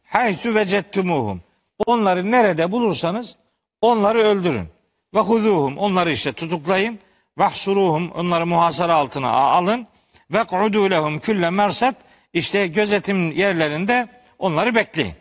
Haysu 0.05 0.55
vecettumuhum. 0.55 1.41
Onları 1.85 2.31
nerede 2.31 2.71
bulursanız 2.71 3.35
onları 3.81 4.19
öldürün. 4.19 4.67
Ve 5.13 5.19
huzuhum. 5.19 5.77
Onları 5.77 6.11
işte 6.11 6.33
tutuklayın. 6.33 6.99
Vahsuruhum. 7.37 8.11
Onları 8.11 8.45
muhasara 8.45 8.95
altına 8.95 9.29
alın. 9.29 9.87
Ve 10.31 10.43
kudu 10.43 10.91
lehum 10.91 11.19
külle 11.19 11.49
mersat. 11.49 11.95
İşte 12.33 12.67
gözetim 12.67 13.31
yerlerinde 13.31 14.07
onları 14.39 14.75
bekleyin. 14.75 15.13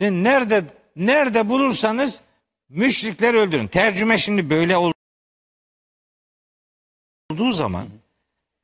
Yani 0.00 0.24
nerede 0.24 0.64
nerede 0.96 1.48
bulursanız 1.48 2.20
müşrikleri 2.68 3.36
öldürün. 3.36 3.66
Tercüme 3.66 4.18
şimdi 4.18 4.50
böyle 4.50 4.76
ol- 4.76 4.92
olduğu 7.30 7.52
zaman 7.52 7.88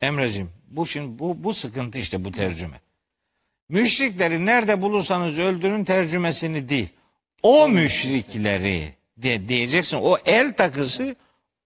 Emreciğim 0.01 0.51
bu 0.69 0.87
şimdi 0.87 1.19
bu 1.19 1.45
bu 1.45 1.53
sıkıntı 1.53 1.99
işte 1.99 2.25
bu 2.25 2.33
tercüme. 2.33 2.81
Müşrikleri 3.69 4.47
nerede 4.47 4.83
bulursanız 4.83 5.39
öldürün 5.39 5.85
tercümesini 5.85 6.69
değil. 6.69 6.89
O 7.43 7.69
müşrikleri 7.69 8.89
de 9.17 9.49
diyeceksin. 9.49 9.97
O 10.03 10.19
el 10.27 10.53
takısı 10.53 11.17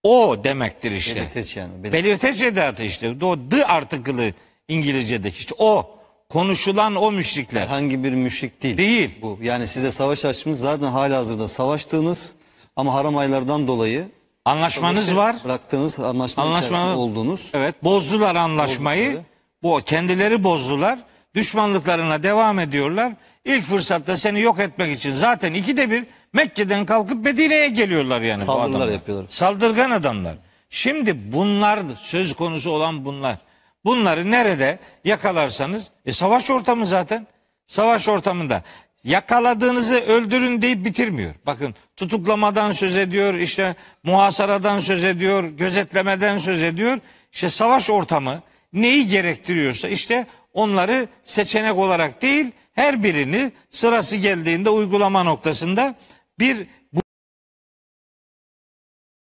o 0.02 0.36
demektir 0.44 0.90
işte. 0.92 1.20
Belirteç 1.20 1.56
yani. 1.56 1.70
Belir- 1.82 1.92
Belirteç 1.92 2.42
edatı 2.42 2.82
işte. 2.82 3.14
O 3.22 3.48
the 3.50 3.66
artıkılı 3.66 4.32
İngilizce'deki 4.68 5.38
işte 5.38 5.54
o 5.58 5.90
konuşulan 6.28 6.96
o 6.96 7.12
müşrikler. 7.12 7.60
Herhangi 7.60 8.04
bir 8.04 8.12
müşrik 8.12 8.62
değil. 8.62 8.76
Değil. 8.78 9.10
Bu 9.22 9.38
yani 9.42 9.66
size 9.66 9.90
savaş 9.90 10.24
açmış 10.24 10.58
zaten 10.58 10.86
hala 10.86 11.16
hazırda 11.16 11.48
savaştığınız 11.48 12.34
ama 12.76 12.94
haram 12.94 13.16
aylardan 13.16 13.68
dolayı 13.68 14.08
Anlaşmanız 14.44 14.98
savaşı 15.04 15.16
var. 15.16 15.36
Bıraktığınız 15.44 16.00
anlaşma, 16.00 16.96
olduğunuz. 16.96 17.50
Evet 17.54 17.84
bozdular 17.84 18.36
anlaşmayı. 18.36 19.04
Bozdukları. 19.06 19.24
Bu 19.62 19.80
kendileri 19.86 20.44
bozdular. 20.44 20.98
Düşmanlıklarına 21.34 22.22
devam 22.22 22.58
ediyorlar. 22.58 23.12
İlk 23.44 23.64
fırsatta 23.64 24.16
seni 24.16 24.40
yok 24.40 24.60
etmek 24.60 24.96
için 24.96 25.14
zaten 25.14 25.54
ikide 25.54 25.90
bir 25.90 26.04
Mekke'den 26.32 26.86
kalkıp 26.86 27.24
Medine'ye 27.24 27.68
geliyorlar 27.68 28.20
yani 28.20 28.40
bu 28.40 28.44
Saldırılar 28.44 28.76
adamlar. 28.78 28.92
yapıyorlar. 28.92 29.26
Saldırgan 29.28 29.90
adamlar. 29.90 30.34
Şimdi 30.70 31.32
bunlar 31.32 31.80
söz 31.96 32.34
konusu 32.34 32.70
olan 32.70 33.04
bunlar. 33.04 33.36
Bunları 33.84 34.30
nerede 34.30 34.78
yakalarsanız 35.04 35.88
e, 36.06 36.12
savaş 36.12 36.50
ortamı 36.50 36.86
zaten. 36.86 37.26
Savaş 37.66 38.08
ortamında 38.08 38.62
yakaladığınızı 39.04 39.94
öldürün 39.94 40.62
deyip 40.62 40.84
bitirmiyor. 40.84 41.34
Bakın 41.46 41.74
tutuklamadan 41.96 42.72
söz 42.72 42.96
ediyor, 42.96 43.34
işte 43.34 43.76
muhasaradan 44.02 44.78
söz 44.78 45.04
ediyor, 45.04 45.44
gözetlemeden 45.44 46.38
söz 46.38 46.62
ediyor. 46.62 46.98
İşte 47.32 47.50
savaş 47.50 47.90
ortamı 47.90 48.42
neyi 48.72 49.08
gerektiriyorsa 49.08 49.88
işte 49.88 50.26
onları 50.52 51.08
seçenek 51.24 51.76
olarak 51.76 52.22
değil 52.22 52.52
her 52.72 53.02
birini 53.02 53.52
sırası 53.70 54.16
geldiğinde 54.16 54.70
uygulama 54.70 55.22
noktasında 55.22 55.94
bir 56.38 56.66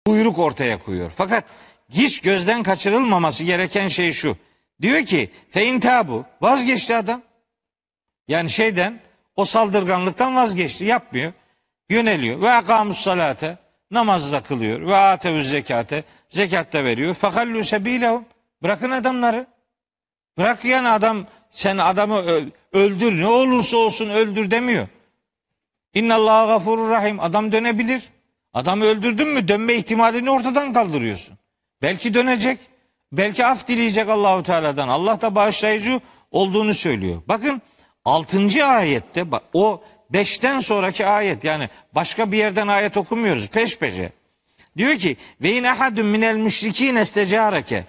buyruk 0.07 0.39
ortaya 0.39 0.79
koyuyor. 0.79 1.11
Fakat 1.15 1.43
hiç 1.89 2.19
gözden 2.19 2.63
kaçırılmaması 2.63 3.43
gereken 3.43 3.87
şey 3.87 4.11
şu. 4.11 4.37
Diyor 4.81 5.05
ki 5.05 5.29
fein 5.49 5.79
tabu 5.79 6.25
vazgeçti 6.41 6.95
adam. 6.95 7.21
Yani 8.27 8.49
şeyden 8.49 8.99
o 9.35 9.45
saldırganlıktan 9.45 10.35
vazgeçti 10.35 10.85
yapmıyor. 10.85 11.33
Yöneliyor 11.89 12.41
ve 12.41 12.51
akamus 12.51 12.99
salate 12.99 13.57
namazda 13.91 14.43
kılıyor 14.43 14.87
ve 14.87 14.97
atevüz 14.97 15.49
zekate 15.49 16.03
zekat 16.29 16.73
da 16.73 16.83
veriyor. 16.83 17.15
Fakallu 17.15 17.63
sebilehum 17.63 18.25
bırakın 18.63 18.91
adamları. 18.91 19.47
Bırak 20.37 20.65
yani 20.65 20.89
adam 20.89 21.25
sen 21.49 21.77
adamı 21.77 22.23
öldür 22.73 23.21
ne 23.21 23.27
olursa 23.27 23.77
olsun 23.77 24.09
öldür 24.09 24.51
demiyor. 24.51 24.87
İnnallâhu 25.93 26.47
gafurur 26.47 26.89
rahim. 26.89 27.19
Adam 27.19 27.51
dönebilir. 27.51 28.03
Adamı 28.53 28.85
öldürdün 28.85 29.27
mü 29.27 29.47
dönme 29.47 29.73
ihtimalini 29.73 30.31
ortadan 30.31 30.73
kaldırıyorsun. 30.73 31.37
Belki 31.81 32.13
dönecek. 32.13 32.59
Belki 33.11 33.45
af 33.45 33.67
dileyecek 33.67 34.09
Allahu 34.09 34.43
Teala'dan. 34.43 34.87
Allah 34.87 35.21
da 35.21 35.35
bağışlayıcı 35.35 35.99
olduğunu 36.31 36.73
söylüyor. 36.73 37.21
Bakın 37.27 37.61
6. 38.05 38.65
ayette 38.65 39.25
o 39.53 39.83
5'ten 40.13 40.59
sonraki 40.59 41.05
ayet 41.05 41.43
yani 41.43 41.69
başka 41.95 42.31
bir 42.31 42.37
yerden 42.37 42.67
ayet 42.67 42.97
okumuyoruz 42.97 43.47
peş 43.47 43.77
peşe. 43.77 44.11
Diyor 44.77 44.95
ki 44.95 45.17
ve 45.41 45.51
in 45.51 45.63
ahadun 45.63 46.05
minel 46.05 46.35
müşrikin 46.35 46.95
estecareke 46.95 47.85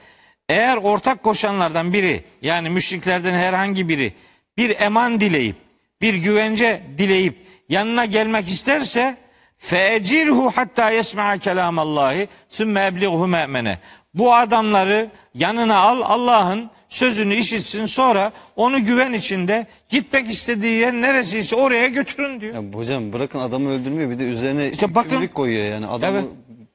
eğer 0.49 0.76
ortak 0.76 1.22
koşanlardan 1.22 1.92
biri 1.92 2.24
yani 2.42 2.70
müşriklerden 2.70 3.34
herhangi 3.34 3.88
biri 3.88 4.12
bir 4.57 4.80
eman 4.80 5.20
dileyip 5.20 5.57
bir 6.03 6.14
güvence 6.14 6.82
dileyip 6.99 7.47
yanına 7.68 8.05
gelmek 8.05 8.49
isterse 8.49 9.16
feecirhu 9.59 10.53
hatta 10.55 10.90
yesma'a 10.90 11.38
kelamallahi 11.38 12.28
sümme 12.49 12.86
eblighu 12.86 13.26
me'mene. 13.26 13.78
Bu 14.14 14.34
adamları 14.34 15.11
yanına 15.34 15.76
al 15.76 16.01
Allah'ın 16.05 16.70
sözünü 16.88 17.34
işitsin 17.34 17.84
sonra 17.84 18.32
onu 18.57 18.84
güven 18.84 19.12
içinde 19.12 19.66
gitmek 19.88 20.30
istediği 20.30 20.78
yer 20.78 20.92
neresiyse 20.92 21.57
oraya 21.57 21.86
götürün 21.88 22.40
diyor. 22.40 22.55
Ya 22.55 22.78
hocam 22.78 23.12
bırakın 23.12 23.38
adamı 23.38 23.70
öldürmüyor 23.70 24.11
bir 24.11 24.18
de 24.18 24.24
üzerine 24.24 24.70
İşte 24.70 24.94
bakın- 24.94 25.26
koyuyor 25.26 25.64
yani 25.66 25.86
adamı 25.86 26.18
Evet. 26.18 26.28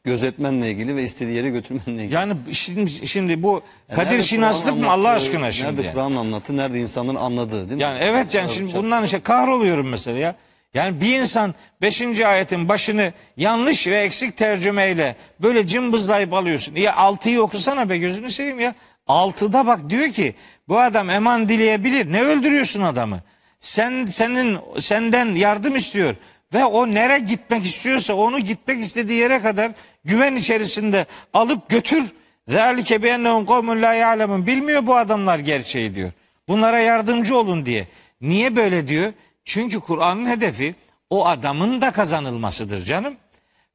Gözetmenle 0.03 0.71
ilgili 0.71 0.95
ve 0.95 1.03
istediği 1.03 1.35
yere 1.35 1.49
götürmenle 1.49 2.01
ilgili. 2.03 2.13
Yani 2.13 2.33
şimdi, 2.51 3.07
şimdi 3.07 3.43
bu 3.43 3.63
Ya 3.89 3.95
Kadir 3.95 4.09
nerede 4.09 4.23
Şinaslık 4.23 4.77
mı 4.77 4.91
Allah 4.91 5.09
aşkına 5.09 5.51
şimdi? 5.51 5.81
Nerede? 5.81 5.93
Kur'an 5.93 6.15
anlattı, 6.15 6.57
nerede 6.57 6.79
insanların 6.79 7.17
anladığı 7.17 7.65
değil 7.65 7.75
mi? 7.75 7.83
Yani 7.83 7.99
evet 8.01 8.35
yani 8.35 8.51
şimdi 8.51 8.73
bundan 8.73 9.03
işte 9.03 9.19
kahroluyorum 9.19 9.89
mesela 9.89 10.17
ya. 10.17 10.35
Yani 10.73 11.01
bir 11.01 11.19
insan 11.19 11.55
5. 11.81 12.21
ayetin 12.21 12.69
başını 12.69 13.13
yanlış 13.37 13.87
ve 13.87 13.95
eksik 13.95 14.37
tercümeyle 14.37 15.15
böyle 15.39 15.67
cımbızlayıp 15.67 16.33
alıyorsun. 16.33 16.75
Ya 16.75 16.91
6'yı 16.91 17.41
okusana 17.41 17.89
be 17.89 17.97
gözünü 17.97 18.31
seveyim 18.31 18.59
ya. 18.59 18.75
6'da 19.07 19.67
bak 19.67 19.89
diyor 19.89 20.09
ki 20.09 20.35
bu 20.67 20.79
adam 20.79 21.09
eman 21.09 21.49
dileyebilir. 21.49 22.11
Ne 22.11 22.21
öldürüyorsun 22.21 22.81
adamı? 22.81 23.19
Sen 23.59 24.05
senin 24.05 24.57
senden 24.79 25.35
yardım 25.35 25.75
istiyor 25.75 26.15
ve 26.53 26.65
o 26.65 26.91
nere 26.91 27.19
gitmek 27.19 27.65
istiyorsa 27.65 28.13
onu 28.13 28.39
gitmek 28.39 28.83
istediği 28.83 29.19
yere 29.19 29.41
kadar 29.41 29.71
güven 30.03 30.35
içerisinde 30.35 31.05
alıp 31.33 31.69
götür. 31.69 32.13
Zalike 32.47 33.03
bi 33.03 33.07
ennehum 33.07 33.45
kavmun 33.45 33.81
la 33.81 33.93
ya'lemun. 33.93 34.47
Bilmiyor 34.47 34.87
bu 34.87 34.95
adamlar 34.95 35.39
gerçeği 35.39 35.95
diyor. 35.95 36.11
Bunlara 36.47 36.79
yardımcı 36.79 37.37
olun 37.37 37.65
diye. 37.65 37.87
Niye 38.21 38.55
böyle 38.55 38.87
diyor? 38.87 39.13
Çünkü 39.45 39.79
Kur'an'ın 39.79 40.29
hedefi 40.29 40.75
o 41.09 41.27
adamın 41.27 41.81
da 41.81 41.91
kazanılmasıdır 41.91 42.85
canım. 42.85 43.15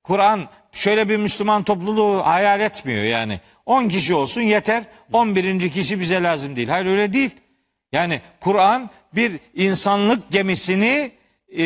Kur'an 0.03 0.49
şöyle 0.73 1.09
bir 1.09 1.17
Müslüman 1.17 1.63
topluluğu 1.63 2.27
hayal 2.27 2.61
etmiyor 2.61 3.05
yani. 3.05 3.41
10 3.67 3.89
kişi 3.89 4.15
olsun 4.15 4.41
yeter. 4.41 4.83
11. 5.13 5.71
kişi 5.71 6.01
bize 6.01 6.23
lazım 6.23 6.57
değil. 6.57 6.69
Hayır 6.69 6.87
öyle 6.87 7.13
değil. 7.13 7.31
Yani 7.93 8.21
Kur'an 8.41 8.91
bir 9.15 9.33
insanlık 9.55 10.31
gemisini 10.31 11.11
e, 11.57 11.63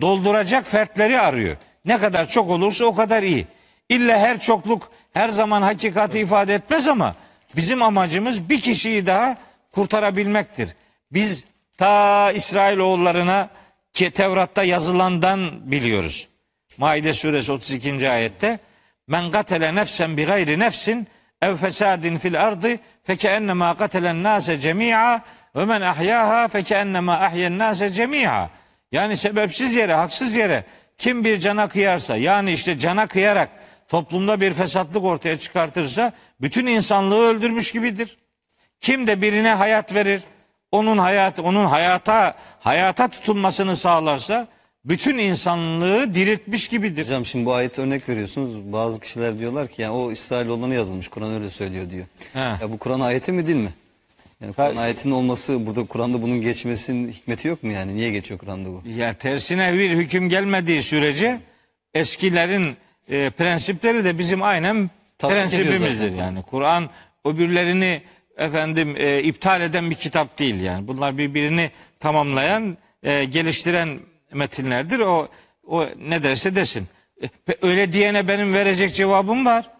dolduracak 0.00 0.66
fertleri 0.66 1.20
arıyor. 1.20 1.56
Ne 1.84 1.98
kadar 1.98 2.28
çok 2.28 2.50
olursa 2.50 2.84
o 2.84 2.94
kadar 2.94 3.22
iyi. 3.22 3.46
İlla 3.88 4.18
her 4.18 4.40
çokluk 4.40 4.90
her 5.12 5.28
zaman 5.28 5.62
hakikati 5.62 6.18
ifade 6.18 6.54
etmez 6.54 6.88
ama 6.88 7.14
bizim 7.56 7.82
amacımız 7.82 8.48
bir 8.48 8.60
kişiyi 8.60 9.06
daha 9.06 9.36
kurtarabilmektir. 9.72 10.76
Biz 11.12 11.44
ta 11.78 12.32
İsrailoğullarına 12.32 13.48
ki 13.92 14.10
Tevrat'ta 14.10 14.64
yazılandan 14.64 15.70
biliyoruz. 15.70 16.28
Maide 16.78 17.14
suresi 17.14 17.52
32. 17.52 18.10
ayette 18.10 18.58
Men 19.08 19.30
katele 19.30 19.74
nefsen 19.74 20.16
bi 20.16 20.24
gayri 20.24 20.58
nefsin 20.58 21.08
ev 21.42 21.56
fesadin 21.56 22.18
fil 22.18 22.42
ardı 22.42 22.78
fekennema 23.02 23.76
katelen 23.76 24.22
nase 24.22 24.60
cemi'a 24.60 25.22
ve 25.56 25.64
men 25.64 25.80
ahyaha 25.80 26.48
fekennema 26.48 27.14
ahyen 27.14 27.58
nase 27.58 27.88
cemi'a. 27.88 28.50
Yani 28.94 29.16
sebepsiz 29.16 29.76
yere, 29.76 29.94
haksız 29.94 30.36
yere 30.36 30.64
kim 30.98 31.24
bir 31.24 31.40
cana 31.40 31.68
kıyarsa 31.68 32.16
yani 32.16 32.52
işte 32.52 32.78
cana 32.78 33.06
kıyarak 33.06 33.48
toplumda 33.88 34.40
bir 34.40 34.52
fesatlık 34.52 35.04
ortaya 35.04 35.38
çıkartırsa 35.38 36.12
bütün 36.40 36.66
insanlığı 36.66 37.26
öldürmüş 37.26 37.72
gibidir. 37.72 38.16
Kim 38.80 39.06
de 39.06 39.22
birine 39.22 39.48
hayat 39.48 39.94
verir, 39.94 40.20
onun 40.72 40.98
hayat 40.98 41.40
onun 41.40 41.64
hayata 41.64 42.34
hayata 42.60 43.08
tutunmasını 43.08 43.76
sağlarsa 43.76 44.48
bütün 44.84 45.18
insanlığı 45.18 46.14
diriltmiş 46.14 46.68
gibidir. 46.68 47.04
Hocam 47.04 47.24
şimdi 47.24 47.46
bu 47.46 47.54
ayet 47.54 47.78
örnek 47.78 48.08
veriyorsunuz. 48.08 48.72
Bazı 48.72 49.00
kişiler 49.00 49.38
diyorlar 49.38 49.68
ki 49.68 49.82
yani 49.82 49.92
o 49.92 50.12
İsrailoğullarına 50.12 50.74
yazılmış. 50.74 51.08
Kur'an 51.08 51.32
öyle 51.32 51.50
söylüyor 51.50 51.90
diyor. 51.90 52.06
He. 52.32 52.38
Ya 52.38 52.72
bu 52.72 52.78
Kur'an 52.78 53.00
ayeti 53.00 53.32
mi 53.32 53.46
değil 53.46 53.58
mi? 53.58 53.70
Yani 54.44 54.54
Kur'an 54.54 54.76
ayetinin 54.76 55.14
olması 55.14 55.66
burada 55.66 55.84
Kur'an'da 55.84 56.22
bunun 56.22 56.40
geçmesinin 56.40 57.12
hikmeti 57.12 57.48
yok 57.48 57.62
mu 57.62 57.72
yani? 57.72 57.94
Niye 57.94 58.10
geçiyor 58.10 58.40
Kur'an'da 58.40 58.68
bu? 58.68 58.82
Ya 58.86 59.14
tersine 59.14 59.74
bir 59.78 59.90
hüküm 59.90 60.28
gelmediği 60.28 60.82
sürece 60.82 61.40
eskilerin 61.94 62.76
e, 63.10 63.30
prensipleri 63.30 64.04
de 64.04 64.18
bizim 64.18 64.42
aynen 64.42 64.90
Tasdik 65.18 65.38
prensibimizdir 65.38 66.10
zaten. 66.10 66.24
yani. 66.24 66.42
Kur'an 66.42 66.90
öbürlerini 67.24 68.02
efendim 68.36 68.94
e, 68.98 69.22
iptal 69.22 69.60
eden 69.60 69.90
bir 69.90 69.94
kitap 69.94 70.38
değil 70.38 70.60
yani. 70.60 70.88
Bunlar 70.88 71.18
birbirini 71.18 71.70
tamamlayan, 72.00 72.76
e, 73.02 73.24
geliştiren 73.24 73.98
metinlerdir. 74.32 75.00
O 75.00 75.28
o 75.66 75.86
ne 76.08 76.22
derse 76.22 76.54
desin. 76.54 76.88
E, 77.22 77.28
öyle 77.62 77.92
diyene 77.92 78.28
benim 78.28 78.54
verecek 78.54 78.94
cevabım 78.94 79.46
var. 79.46 79.70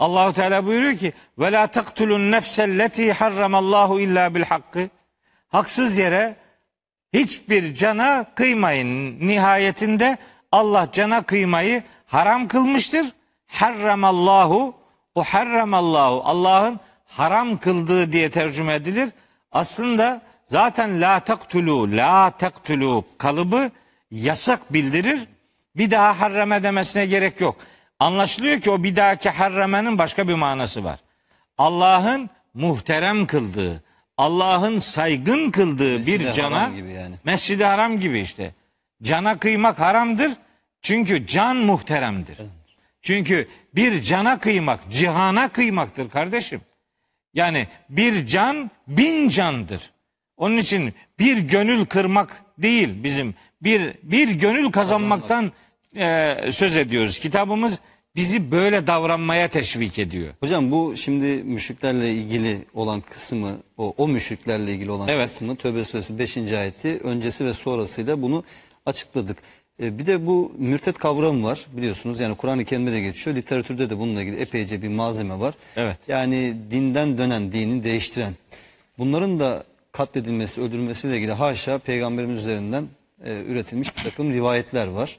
Allahu 0.00 0.32
Teala 0.32 0.66
buyuruyor 0.66 0.96
ki: 0.96 1.12
"Ve 1.38 1.52
la 1.52 1.66
taktulun 1.66 2.30
nefselleti 2.30 3.12
harramallahu 3.12 4.00
illa 4.00 4.34
bil 4.34 4.42
hakkı." 4.42 4.88
Haksız 5.48 5.98
yere 5.98 6.36
hiçbir 7.12 7.74
cana 7.74 8.24
kıymayın. 8.34 9.20
Nihayetinde 9.28 10.18
Allah 10.52 10.88
cana 10.92 11.22
kıymayı 11.22 11.82
haram 12.06 12.48
kılmıştır. 12.48 13.06
Harramallahu 13.46 14.74
o 15.14 15.22
harramallahu 15.22 16.22
Allah'ın 16.24 16.80
haram 17.06 17.58
kıldığı 17.58 18.12
diye 18.12 18.30
tercüme 18.30 18.74
edilir. 18.74 19.10
Aslında 19.52 20.22
zaten 20.46 21.00
la 21.00 21.20
taktulu 21.20 21.96
la 21.96 22.30
taktulu 22.30 23.04
kalıbı 23.18 23.70
yasak 24.10 24.72
bildirir. 24.72 25.28
Bir 25.76 25.90
daha 25.90 26.20
harrame 26.20 26.62
demesine 26.62 27.06
gerek 27.06 27.40
yok. 27.40 27.56
Anlaşılıyor 28.00 28.60
ki 28.60 28.70
o 28.70 28.82
bir 28.82 28.96
dahaki 28.96 29.30
harramenin 29.30 29.98
başka 29.98 30.28
bir 30.28 30.34
manası 30.34 30.84
var. 30.84 30.98
Allah'ın 31.58 32.30
muhterem 32.54 33.26
kıldığı, 33.26 33.82
Allah'ın 34.16 34.78
saygın 34.78 35.50
kıldığı 35.50 35.98
Mescid-i 35.98 36.20
bir 36.20 36.32
cana 36.32 36.60
Haram 36.60 36.74
gibi 36.74 36.92
yani. 36.92 37.14
Mescid-i 37.24 37.64
Haram 37.64 38.00
gibi 38.00 38.20
işte. 38.20 38.54
Cana 39.02 39.38
kıymak 39.38 39.80
haramdır. 39.80 40.32
Çünkü 40.82 41.26
can 41.26 41.56
muhteremdir. 41.56 42.38
Çünkü 43.02 43.48
bir 43.74 44.02
cana 44.02 44.38
kıymak 44.38 44.80
cihana 44.90 45.48
kıymaktır 45.48 46.10
kardeşim. 46.10 46.60
Yani 47.34 47.68
bir 47.88 48.26
can 48.26 48.70
bin 48.88 49.28
candır. 49.28 49.90
Onun 50.36 50.56
için 50.56 50.94
bir 51.18 51.38
gönül 51.38 51.84
kırmak 51.84 52.42
değil 52.58 53.04
bizim 53.04 53.34
bir 53.62 53.94
bir 54.02 54.28
gönül 54.28 54.72
kazanmaktan 54.72 55.52
e, 55.96 56.36
söz 56.52 56.76
ediyoruz. 56.76 57.18
Kitabımız 57.18 57.78
bizi 58.16 58.50
böyle 58.50 58.86
davranmaya 58.86 59.48
teşvik 59.48 59.98
ediyor. 59.98 60.34
Hocam 60.40 60.70
bu 60.70 60.96
şimdi 60.96 61.24
müşriklerle 61.44 62.12
ilgili 62.12 62.58
olan 62.74 63.00
kısmı, 63.00 63.56
o, 63.76 63.94
o 63.98 64.08
müşriklerle 64.08 64.72
ilgili 64.72 64.90
olan 64.90 65.08
Evet. 65.08 65.26
kısmı 65.26 65.56
Tövbe 65.56 65.84
Suresi 65.84 66.18
5. 66.18 66.36
ayeti 66.36 66.98
öncesi 66.98 67.44
ve 67.44 67.54
sonrasıyla 67.54 68.22
bunu 68.22 68.44
açıkladık. 68.86 69.38
E, 69.82 69.98
bir 69.98 70.06
de 70.06 70.26
bu 70.26 70.52
mürtet 70.58 70.98
kavramı 70.98 71.44
var 71.44 71.66
biliyorsunuz 71.72 72.20
yani 72.20 72.36
Kur'an-ı 72.36 72.64
Kerim'de 72.64 72.92
de 72.92 73.00
geçiyor. 73.00 73.36
Literatürde 73.36 73.90
de 73.90 73.98
bununla 73.98 74.22
ilgili 74.22 74.36
epeyce 74.36 74.82
bir 74.82 74.88
malzeme 74.88 75.40
var. 75.40 75.54
Evet. 75.76 75.98
Yani 76.08 76.56
dinden 76.70 77.18
dönen, 77.18 77.52
dini 77.52 77.82
değiştiren. 77.82 78.34
Bunların 78.98 79.40
da 79.40 79.64
katledilmesi, 79.92 80.60
öldürülmesiyle 80.60 81.16
ilgili 81.16 81.32
haşa 81.32 81.78
peygamberimiz 81.78 82.38
üzerinden 82.38 82.88
e, 83.24 83.42
üretilmiş 83.46 83.96
bir 83.96 84.02
takım 84.02 84.32
rivayetler 84.32 84.86
var. 84.86 85.18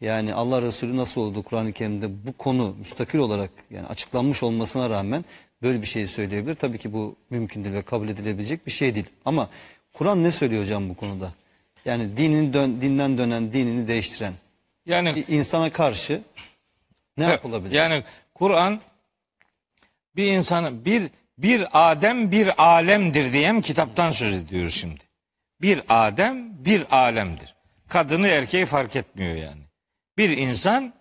Yani 0.00 0.34
Allah 0.34 0.62
Resulü 0.62 0.96
nasıl 0.96 1.20
oldu 1.20 1.42
Kur'an-ı 1.42 1.72
Kerim'de 1.72 2.26
bu 2.26 2.32
konu 2.32 2.74
müstakil 2.78 3.18
olarak 3.18 3.50
yani 3.70 3.86
açıklanmış 3.86 4.42
olmasına 4.42 4.90
rağmen 4.90 5.24
böyle 5.62 5.82
bir 5.82 5.86
şey 5.86 6.06
söyleyebilir. 6.06 6.54
Tabii 6.54 6.78
ki 6.78 6.92
bu 6.92 7.16
mümkün 7.30 7.64
değil 7.64 7.74
ve 7.74 7.82
kabul 7.82 8.08
edilebilecek 8.08 8.66
bir 8.66 8.70
şey 8.70 8.94
değil. 8.94 9.06
Ama 9.24 9.48
Kur'an 9.92 10.22
ne 10.22 10.32
söylüyor 10.32 10.62
hocam 10.62 10.88
bu 10.88 10.96
konuda? 10.96 11.32
Yani 11.84 12.16
dinin 12.16 12.52
dön, 12.52 12.80
dinden 12.80 13.18
dönen, 13.18 13.52
dinini 13.52 13.88
değiştiren 13.88 14.32
Yani 14.86 15.14
bir 15.16 15.28
insana 15.28 15.72
karşı 15.72 16.22
ne 17.16 17.24
Evet, 17.24 17.32
yapılabilir? 17.32 17.74
Yani 17.74 18.04
Kur'an 18.34 18.80
bir 20.16 20.24
insanı 20.24 20.84
bir 20.84 21.10
Bir 21.38 21.66
Adem 21.72 22.30
bir 22.30 22.62
alemdir 22.62 23.32
diyen 23.32 23.60
kitaptan 23.60 24.10
söz 24.10 24.36
ediyoruz 24.36 24.74
şimdi. 24.74 25.00
Bir 25.62 25.82
Adem 25.88 26.64
bir 26.64 26.86
alemdir. 26.90 27.54
Kadını 27.88 28.28
erkeği 28.28 28.66
fark 28.66 28.96
etmiyor 28.96 29.34
yani. 29.34 29.59
Bir 30.20 30.38
insan 30.38 30.92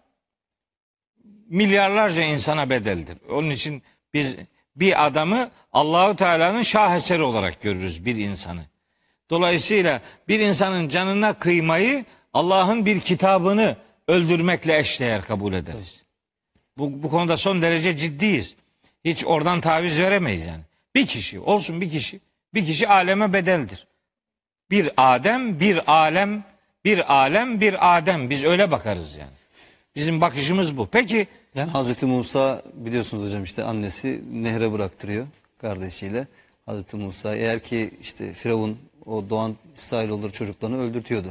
milyarlarca 1.49 2.23
insana 2.23 2.69
bedeldir. 2.69 3.17
Onun 3.29 3.49
için 3.49 3.83
biz 4.13 4.35
bir 4.75 5.05
adamı 5.05 5.49
Allahu 5.73 6.15
Teala'nın 6.15 6.63
şaheseri 6.63 7.21
olarak 7.21 7.61
görürüz 7.61 8.05
bir 8.05 8.15
insanı. 8.15 8.65
Dolayısıyla 9.29 10.01
bir 10.27 10.39
insanın 10.39 10.89
canına 10.89 11.33
kıymayı 11.33 12.05
Allah'ın 12.33 12.85
bir 12.85 12.99
kitabını 12.99 13.75
öldürmekle 14.07 14.79
eşdeğer 14.79 15.21
kabul 15.25 15.53
ederiz. 15.53 16.03
Bu, 16.77 17.03
bu 17.03 17.09
konuda 17.09 17.37
son 17.37 17.61
derece 17.61 17.97
ciddiyiz. 17.97 18.55
Hiç 19.05 19.25
oradan 19.25 19.61
taviz 19.61 19.99
veremeyiz 19.99 20.45
yani. 20.45 20.63
Bir 20.95 21.07
kişi 21.07 21.39
olsun 21.39 21.81
bir 21.81 21.91
kişi. 21.91 22.19
Bir 22.53 22.65
kişi 22.65 22.87
aleme 22.87 23.33
bedeldir. 23.33 23.87
Bir 24.71 24.91
Adem, 24.97 25.59
bir 25.59 25.91
alem, 25.91 26.43
bir 26.85 27.13
alem, 27.13 27.61
bir 27.61 27.97
Adem. 27.97 28.29
Biz 28.29 28.43
öyle 28.43 28.71
bakarız 28.71 29.15
yani. 29.15 29.31
Bizim 29.95 30.21
bakışımız 30.21 30.77
bu. 30.77 30.87
Peki 30.87 31.27
Yani 31.55 31.71
Hazreti 31.71 32.05
Musa 32.05 32.61
biliyorsunuz 32.73 33.23
hocam 33.23 33.43
işte 33.43 33.63
annesi 33.63 34.21
nehre 34.31 34.71
bıraktırıyor 34.71 35.27
kardeşiyle. 35.61 36.27
Hazreti 36.65 36.95
Musa 36.97 37.35
eğer 37.35 37.59
ki 37.59 37.91
işte 38.01 38.33
Firavun 38.33 38.77
o 39.05 39.29
doğan 39.29 39.55
İsrailoğulları 39.75 40.31
çocuklarını 40.31 40.81
öldürtüyordu. 40.81 41.27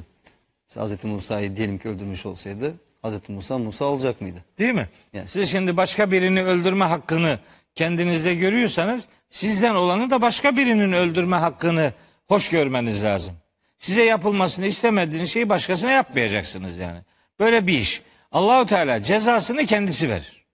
Mesela 0.68 0.84
Hazreti 0.84 1.06
Musa'yı 1.06 1.56
diyelim 1.56 1.78
ki 1.78 1.88
öldürmüş 1.88 2.26
olsaydı 2.26 2.74
Hazreti 3.02 3.32
Musa 3.32 3.58
Musa 3.58 3.84
olacak 3.84 4.20
mıydı? 4.20 4.38
Değil 4.58 4.74
mi? 4.74 4.88
Yani. 5.12 5.28
Siz 5.28 5.50
şimdi 5.50 5.76
başka 5.76 6.10
birini 6.10 6.44
öldürme 6.44 6.84
hakkını 6.84 7.38
kendinizde 7.74 8.34
görüyorsanız 8.34 9.08
sizden 9.28 9.74
olanı 9.74 10.10
da 10.10 10.22
başka 10.22 10.56
birinin 10.56 10.92
öldürme 10.92 11.36
hakkını 11.36 11.92
hoş 12.28 12.50
görmeniz 12.50 13.04
lazım. 13.04 13.34
Size 13.78 14.04
yapılmasını 14.04 14.66
istemediğiniz 14.66 15.32
şeyi 15.32 15.48
başkasına 15.48 15.90
yapmayacaksınız 15.90 16.78
yani. 16.78 17.00
Böyle 17.40 17.66
bir 17.66 17.78
iş. 17.78 18.02
Allahu 18.32 18.66
Teala 18.66 19.02
cezasını 19.02 19.66
kendisi 19.66 20.10
verir. 20.10 20.44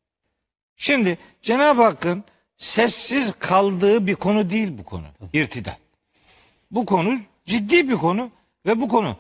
Şimdi 0.76 1.18
Cenab-ı 1.42 1.82
Hakk'ın 1.82 2.24
sessiz 2.56 3.32
kaldığı 3.32 4.06
bir 4.06 4.14
konu 4.14 4.50
değil 4.50 4.68
bu 4.78 4.84
konu. 4.84 5.04
İrtidat. 5.32 5.78
Bu 6.70 6.86
konu 6.86 7.18
ciddi 7.46 7.88
bir 7.88 7.94
konu 7.94 8.30
ve 8.66 8.80
bu 8.80 8.88
konu 8.88 9.16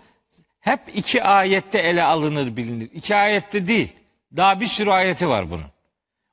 hep 0.60 0.80
iki 0.94 1.24
ayette 1.24 1.78
ele 1.78 2.02
alınır 2.02 2.56
bilinir. 2.56 2.90
İki 2.94 3.16
ayette 3.16 3.66
değil. 3.66 3.92
Daha 4.36 4.60
bir 4.60 4.66
sürü 4.66 4.90
ayeti 4.90 5.28
var 5.28 5.50
bunun. 5.50 5.66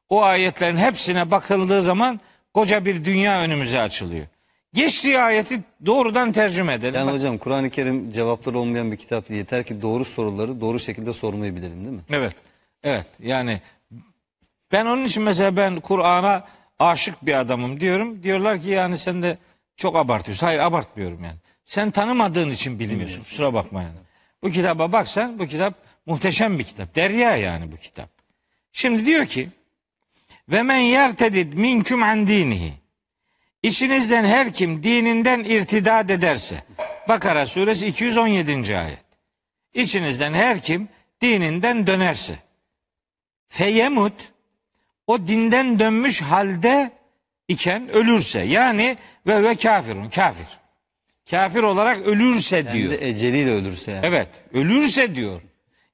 O 0.10 0.22
ayetlerin 0.22 0.78
hepsine 0.78 1.32
bakıldığı 1.32 1.82
zaman 1.82 2.20
koca 2.54 2.86
bir 2.86 3.06
dünya 3.06 3.42
önümüze 3.42 3.82
açılıyor. 3.82 4.28
Geçtiği 4.74 5.20
ayeti 5.20 5.62
doğrudan 5.86 6.32
tercüme 6.32 6.74
edelim. 6.74 6.96
Yani 6.96 7.08
Bak- 7.08 7.14
hocam 7.14 7.38
Kur'an-ı 7.38 7.70
Kerim 7.70 8.12
cevapları 8.12 8.60
olmayan 8.60 8.92
bir 8.92 8.98
kitap 8.98 9.30
değil. 9.30 9.38
Yeter 9.38 9.64
ki 9.64 9.82
doğru 9.82 10.06
soruları 10.06 10.62
doğru 10.62 10.80
şekilde 10.80 11.14
sormayı 11.14 11.56
bilelim 11.56 11.80
değil 11.80 11.92
mi? 11.92 12.02
Evet. 12.10 12.36
Evet. 12.84 13.06
Yani 13.20 13.62
ben 14.72 14.86
onun 14.86 15.06
için 15.06 15.24
mesela 15.24 15.58
ben 15.58 15.80
Kur'an'a 15.80 16.46
aşık 16.80 17.26
bir 17.26 17.40
adamım 17.40 17.80
diyorum. 17.80 18.24
Diyorlar 18.24 18.62
ki 18.62 18.70
yani 18.70 18.98
sen 18.98 19.22
de 19.22 19.38
çok 19.78 19.96
abartıyorsun. 19.96 20.48
Hayır 20.48 20.60
abartmıyorum 20.60 21.24
yani. 21.24 21.38
Sen 21.66 21.92
tanımadığın 21.92 22.50
için 22.50 22.80
bilmiyorsun. 22.80 23.24
Kusura 23.24 23.54
bakma 23.54 23.82
yani. 23.82 23.98
Bu 24.44 24.52
kitaba 24.52 24.92
baksan 24.92 25.40
bu 25.40 25.48
kitap 25.48 25.74
muhteşem 26.06 26.60
bir 26.60 26.64
kitap. 26.64 26.96
Derya 26.96 27.36
yani 27.36 27.72
bu 27.72 27.78
kitap. 27.78 28.10
Şimdi 28.72 29.06
diyor 29.06 29.26
ki 29.26 29.50
ve 30.50 30.64
men 30.64 30.80
yertedid 30.80 31.54
minküm 31.54 32.04
an 32.04 32.28
dinihi. 32.28 32.81
İçinizden 33.64 34.24
her 34.24 34.54
kim 34.54 34.84
dininden 34.84 35.44
irtidad 35.44 36.10
ederse. 36.10 36.64
Bakara 37.08 37.46
suresi 37.46 37.88
217. 37.88 38.78
ayet. 38.78 39.00
İçinizden 39.74 40.34
her 40.34 40.62
kim 40.62 40.90
dininden 41.22 41.88
dönerse. 41.88 42.36
Feyemut 43.48 44.14
o 45.08 45.28
dinden 45.28 45.80
dönmüş 45.80 46.22
halde 46.22 46.92
iken 47.48 47.90
ölürse 47.90 48.40
yani 48.40 48.98
ve 49.28 49.44
ve 49.44 49.56
kafirun 49.56 50.10
kafir. 50.10 50.48
Kafir 51.30 51.64
olarak 51.64 51.98
ölürse 51.98 52.74
diyor. 52.74 52.94
eceliyle 53.02 53.52
ölürse 53.52 53.92
yani. 53.92 54.06
Evet, 54.06 54.28
ölürse 54.54 55.16
diyor. 55.16 55.42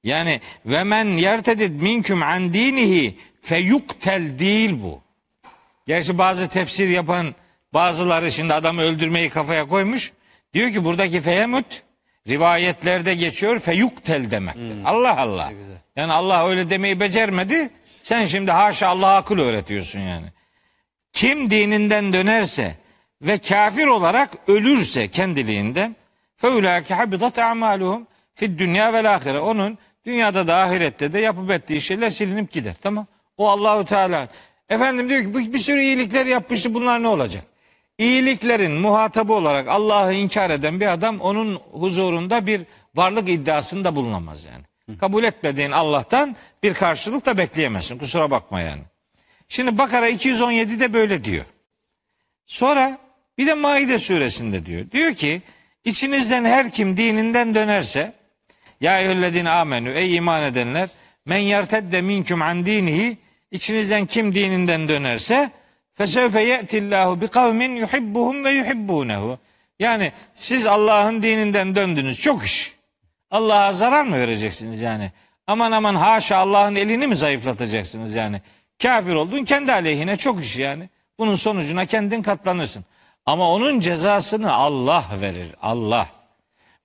Yani 0.04 0.40
ve 0.66 0.84
men 0.84 1.04
yertedid 1.04 1.82
minküm 1.82 2.22
an 2.22 2.52
dinihi 2.52 3.18
feyuktel 3.42 4.38
değil 4.38 4.82
bu. 4.82 5.00
Gerçi 5.86 6.18
bazı 6.18 6.48
tefsir 6.48 6.88
yapan 6.88 7.34
bazıları 7.74 8.32
şimdi 8.32 8.54
adamı 8.54 8.82
öldürmeyi 8.82 9.30
kafaya 9.30 9.68
koymuş. 9.68 10.12
Diyor 10.54 10.70
ki 10.70 10.84
buradaki 10.84 11.20
feyemut 11.20 11.82
rivayetlerde 12.28 13.14
geçiyor 13.14 13.58
feyuktel 13.58 14.30
demektir. 14.30 14.84
Allah 14.84 15.16
Allah. 15.20 15.50
güzel. 15.58 15.74
Yani 15.96 16.12
Allah 16.12 16.48
öyle 16.48 16.70
demeyi 16.70 17.00
becermedi. 17.00 17.70
Sen 18.02 18.24
şimdi 18.26 18.50
haşa 18.50 18.88
Allah'a 18.88 19.16
akıl 19.16 19.38
öğretiyorsun 19.38 19.98
yani. 20.00 20.26
Kim 21.12 21.50
dininden 21.50 22.12
dönerse 22.12 22.74
ve 23.22 23.38
kafir 23.38 23.86
olarak 23.86 24.30
ölürse 24.48 25.08
kendiliğinden 25.08 25.96
feulâke 26.36 26.94
habidat 26.94 27.38
a'maluhum 27.38 28.06
fid 28.34 28.58
dünya 28.58 28.92
vel 28.92 29.14
ahire. 29.14 29.38
Onun 29.40 29.78
dünyada 30.06 30.46
da 30.46 30.56
ahirette 30.56 31.12
de 31.12 31.20
yapıp 31.20 31.50
ettiği 31.50 31.80
şeyler 31.80 32.10
silinip 32.10 32.52
gider. 32.52 32.74
Tamam. 32.82 33.06
O 33.36 33.48
Allahu 33.48 33.84
Teala. 33.84 34.28
Efendim 34.68 35.08
diyor 35.08 35.22
ki 35.22 35.34
"Bu- 35.34 35.52
bir 35.52 35.58
sürü 35.58 35.80
iyilikler 35.82 36.26
yapmıştı 36.26 36.74
bunlar 36.74 37.02
ne 37.02 37.08
olacak? 37.08 37.44
İyiliklerin 37.98 38.72
muhatabı 38.72 39.32
olarak 39.32 39.68
Allah'ı 39.68 40.14
inkar 40.14 40.50
eden 40.50 40.80
bir 40.80 40.92
adam 40.92 41.20
onun 41.20 41.54
huzurunda 41.72 42.46
bir 42.46 42.60
varlık 42.94 43.28
iddiasında 43.28 43.96
bulunamaz 43.96 44.44
yani. 44.44 44.98
Kabul 44.98 45.24
etmediğin 45.24 45.70
Allah'tan 45.70 46.36
bir 46.62 46.74
karşılık 46.74 47.26
da 47.26 47.38
bekleyemezsin. 47.38 47.98
Kusura 47.98 48.30
bakma 48.30 48.60
yani. 48.60 48.82
Şimdi 49.48 49.78
Bakara 49.78 50.10
217'de 50.10 50.92
böyle 50.92 51.24
diyor. 51.24 51.44
Sonra 52.46 52.98
bir 53.38 53.46
de 53.46 53.54
Maide 53.54 53.98
suresinde 53.98 54.66
diyor. 54.66 54.90
Diyor 54.90 55.14
ki 55.14 55.42
içinizden 55.84 56.44
her 56.44 56.70
kim 56.70 56.96
dininden 56.96 57.54
dönerse 57.54 58.12
ya 58.80 59.00
eyyühellezine 59.00 59.50
amenü 59.50 59.90
ey 59.90 60.16
iman 60.16 60.42
edenler 60.42 60.88
men 61.26 61.38
yertedde 61.38 62.00
minküm 62.00 62.42
an 62.42 62.66
dinihi 62.66 63.16
içinizden 63.50 64.06
kim 64.06 64.34
dininden 64.34 64.88
dönerse 64.88 65.50
fesevfe 65.98 66.42
ye'tillahu 66.42 67.20
bi 67.20 67.28
kavmin 67.28 67.76
yuhibbuhum 67.76 68.44
ve 68.44 68.50
yuhibbunehu. 68.50 69.38
Yani 69.78 70.12
siz 70.34 70.66
Allah'ın 70.66 71.22
dininden 71.22 71.74
döndünüz 71.74 72.20
çok 72.20 72.44
iş. 72.44 72.74
Allah'a 73.30 73.72
zarar 73.72 74.04
mı 74.04 74.16
vereceksiniz 74.16 74.80
yani? 74.80 75.12
Aman 75.46 75.72
aman 75.72 75.94
haşa 75.94 76.36
Allah'ın 76.36 76.74
elini 76.74 77.06
mi 77.06 77.16
zayıflatacaksınız 77.16 78.14
yani? 78.14 78.40
Kafir 78.82 79.14
oldun 79.14 79.44
kendi 79.44 79.72
aleyhine 79.72 80.16
çok 80.16 80.44
iş 80.44 80.56
yani. 80.56 80.88
Bunun 81.18 81.34
sonucuna 81.34 81.86
kendin 81.86 82.22
katlanırsın. 82.22 82.84
Ama 83.26 83.52
onun 83.52 83.80
cezasını 83.80 84.52
Allah 84.52 85.04
verir. 85.20 85.48
Allah. 85.62 86.06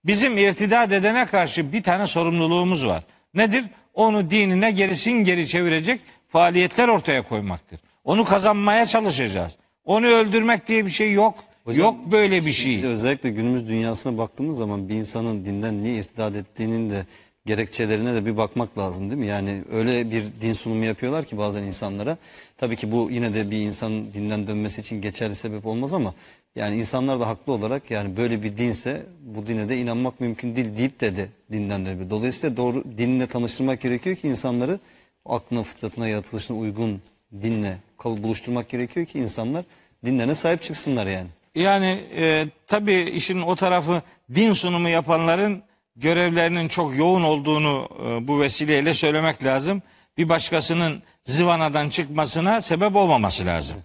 Bizim 0.05 0.37
irtidat 0.37 0.91
edene 0.91 1.25
karşı 1.25 1.73
bir 1.73 1.83
tane 1.83 2.07
sorumluluğumuz 2.07 2.87
var. 2.87 3.03
Nedir? 3.33 3.65
Onu 3.93 4.29
dinine 4.29 4.71
gerisin 4.71 5.11
geri 5.11 5.47
çevirecek 5.47 6.01
faaliyetler 6.29 6.87
ortaya 6.87 7.21
koymaktır. 7.21 7.79
Onu 8.03 8.25
kazanmaya 8.25 8.85
çalışacağız. 8.85 9.57
Onu 9.85 10.05
öldürmek 10.05 10.67
diye 10.67 10.85
bir 10.85 10.91
şey 10.91 11.11
yok. 11.13 11.35
Hocam, 11.65 11.83
yok 11.83 12.11
böyle 12.11 12.45
bir 12.45 12.51
şey. 12.51 12.83
özellikle 12.85 13.29
günümüz 13.29 13.67
dünyasına 13.67 14.17
baktığımız 14.17 14.57
zaman 14.57 14.89
bir 14.89 14.95
insanın 14.95 15.45
dinden 15.45 15.83
niye 15.83 15.95
irtidat 15.95 16.35
ettiğinin 16.35 16.89
de 16.89 17.05
gerekçelerine 17.45 18.13
de 18.13 18.25
bir 18.25 18.37
bakmak 18.37 18.77
lazım 18.77 19.09
değil 19.09 19.19
mi? 19.19 19.27
Yani 19.27 19.61
öyle 19.71 20.11
bir 20.11 20.23
din 20.41 20.53
sunumu 20.53 20.85
yapıyorlar 20.85 21.25
ki 21.25 21.37
bazen 21.37 21.63
insanlara. 21.63 22.17
Tabii 22.57 22.75
ki 22.75 22.91
bu 22.91 23.09
yine 23.11 23.33
de 23.33 23.51
bir 23.51 23.57
insanın 23.57 24.13
dinden 24.13 24.47
dönmesi 24.47 24.81
için 24.81 25.01
geçerli 25.01 25.35
sebep 25.35 25.65
olmaz 25.65 25.93
ama 25.93 26.13
yani 26.55 26.75
insanlar 26.75 27.19
da 27.19 27.27
haklı 27.27 27.53
olarak 27.53 27.91
yani 27.91 28.17
böyle 28.17 28.43
bir 28.43 28.57
dinse 28.57 29.05
bu 29.21 29.47
dine 29.47 29.69
de 29.69 29.77
inanmak 29.77 30.19
mümkün 30.19 30.55
değil 30.55 30.77
deyip 30.77 30.99
de 31.01 31.15
de 31.15 31.27
dinden 31.51 31.85
dönüyor. 31.85 32.09
Dolayısıyla 32.09 32.57
doğru 32.57 32.83
dinle 32.97 33.27
tanıştırmak 33.27 33.81
gerekiyor 33.81 34.15
ki 34.15 34.27
insanları 34.27 34.79
aklına, 35.25 35.63
fıtratına, 35.63 36.07
yaratılışına 36.07 36.57
uygun 36.57 37.01
dinle 37.41 37.77
buluşturmak 38.05 38.69
gerekiyor 38.69 39.05
ki 39.05 39.19
insanlar 39.19 39.65
dinlerine 40.05 40.35
sahip 40.35 40.61
çıksınlar 40.61 41.07
yani. 41.07 41.27
Yani 41.55 41.99
e, 42.17 42.47
tabii 42.67 43.01
işin 43.01 43.41
o 43.41 43.55
tarafı 43.55 44.01
din 44.35 44.53
sunumu 44.53 44.89
yapanların 44.89 45.63
görevlerinin 45.95 46.67
çok 46.67 46.97
yoğun 46.97 47.23
olduğunu 47.23 47.89
e, 48.05 48.27
bu 48.27 48.41
vesileyle 48.41 48.93
söylemek 48.93 49.43
lazım. 49.43 49.81
Bir 50.17 50.29
başkasının 50.29 51.03
zıvanadan 51.23 51.89
çıkmasına 51.89 52.61
sebep 52.61 52.95
olmaması 52.95 53.45
lazım. 53.45 53.77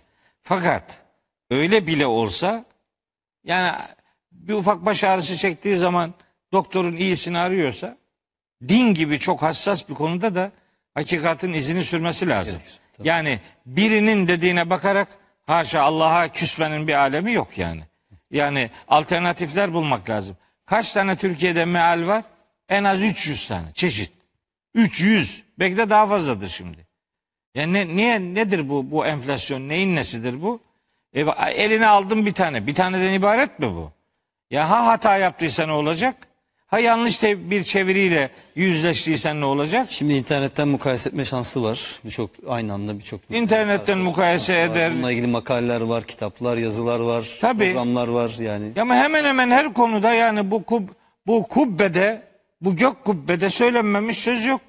Fakat 0.43 1.03
öyle 1.51 1.87
bile 1.87 2.07
olsa 2.07 2.65
yani 3.45 3.73
bir 4.33 4.55
ufak 4.55 4.87
baş 4.87 5.05
ağrısı 5.05 5.37
çektiği 5.37 5.77
zaman 5.77 6.15
doktorun 6.53 6.97
iyisini 6.97 7.39
arıyorsa 7.39 7.97
din 8.69 8.95
gibi 8.95 9.19
çok 9.19 9.43
hassas 9.43 9.89
bir 9.89 9.95
konuda 9.95 10.35
da 10.35 10.53
hakikatin 10.95 11.53
izini 11.53 11.85
sürmesi 11.85 12.29
lazım. 12.29 12.59
Gerekir, 12.59 12.79
Yani 13.05 13.41
birinin 13.67 14.29
dediğine 14.29 14.71
bakarak 14.71 15.09
Haşa 15.47 15.83
Allah'a 15.83 16.29
küsmenin 16.29 16.89
bir 16.89 16.95
alemi 16.95 17.33
yok 17.33 17.59
yani. 17.59 17.83
Yani 18.31 18.71
alternatifler 18.89 19.73
bulmak 19.73 20.11
lazım. 20.11 20.37
Kaç 20.67 20.93
tane 20.93 21.17
Türkiye'de 21.17 21.65
meal 21.65 22.07
var? 22.07 22.25
En 22.69 22.85
az 22.85 23.03
300 23.03 23.49
tane 23.49 23.73
çeşit. 23.75 24.13
300. 24.75 25.45
Belki 25.59 25.77
de 25.77 25.91
daha 25.91 26.07
fazladır 26.07 26.49
şimdi. 26.49 26.87
Yani 27.55 27.73
ne, 27.73 27.97
niye 27.97 28.21
nedir 28.21 28.69
bu 28.69 28.91
bu 28.91 29.07
enflasyon? 29.07 29.69
Neyin 29.69 29.97
nesidir 29.97 30.43
bu? 30.43 30.61
E, 31.13 31.21
eline 31.51 31.87
aldın 31.87 32.27
bir 32.27 32.35
tane. 32.35 32.67
Bir 32.67 32.75
taneden 32.75 33.13
ibaret 33.13 33.59
mi 33.59 33.67
bu? 33.67 33.93
Ya 34.51 34.71
ha 34.71 34.87
hata 34.87 35.17
yaptıysa 35.17 35.67
ne 35.67 35.73
olacak? 35.73 36.28
Ha 36.69 36.79
yanlış 36.79 37.17
te- 37.19 37.51
bir 37.51 37.65
çeviriyle 37.65 38.31
yüzleştiysen 38.57 39.41
ne 39.41 39.45
olacak? 39.45 39.87
Şimdi 39.91 40.13
internetten 40.15 40.69
mukayese 40.69 41.09
etme 41.09 41.25
şansı 41.25 41.63
var. 41.63 42.01
Birçok 42.05 42.31
aynı 42.49 42.73
anda 42.73 42.99
birçok 42.99 43.21
İnternetten 43.31 43.99
mukayese 43.99 44.53
şansı 44.53 44.71
var. 44.71 44.77
eder. 44.77 44.93
Bununla 44.95 45.13
ilgili 45.13 45.27
makaleler 45.27 45.81
var, 45.81 46.05
kitaplar, 46.05 46.57
yazılar 46.57 47.01
var, 47.01 47.29
Tabii. 47.41 47.65
programlar 47.73 48.09
var 48.09 48.35
yani. 48.41 48.73
Ya 48.77 48.83
ama 48.83 48.95
hemen 48.95 49.25
hemen 49.25 49.51
her 49.51 49.75
konuda 49.75 50.13
yani 50.13 50.51
bu 50.51 50.65
kub, 50.65 50.89
bu 51.27 51.43
kubbede, 51.49 52.23
bu 52.61 52.77
gök 52.77 53.05
kubbede 53.05 53.51
söylenmemiş 53.51 54.19
söz 54.19 54.45
yok. 54.45 54.61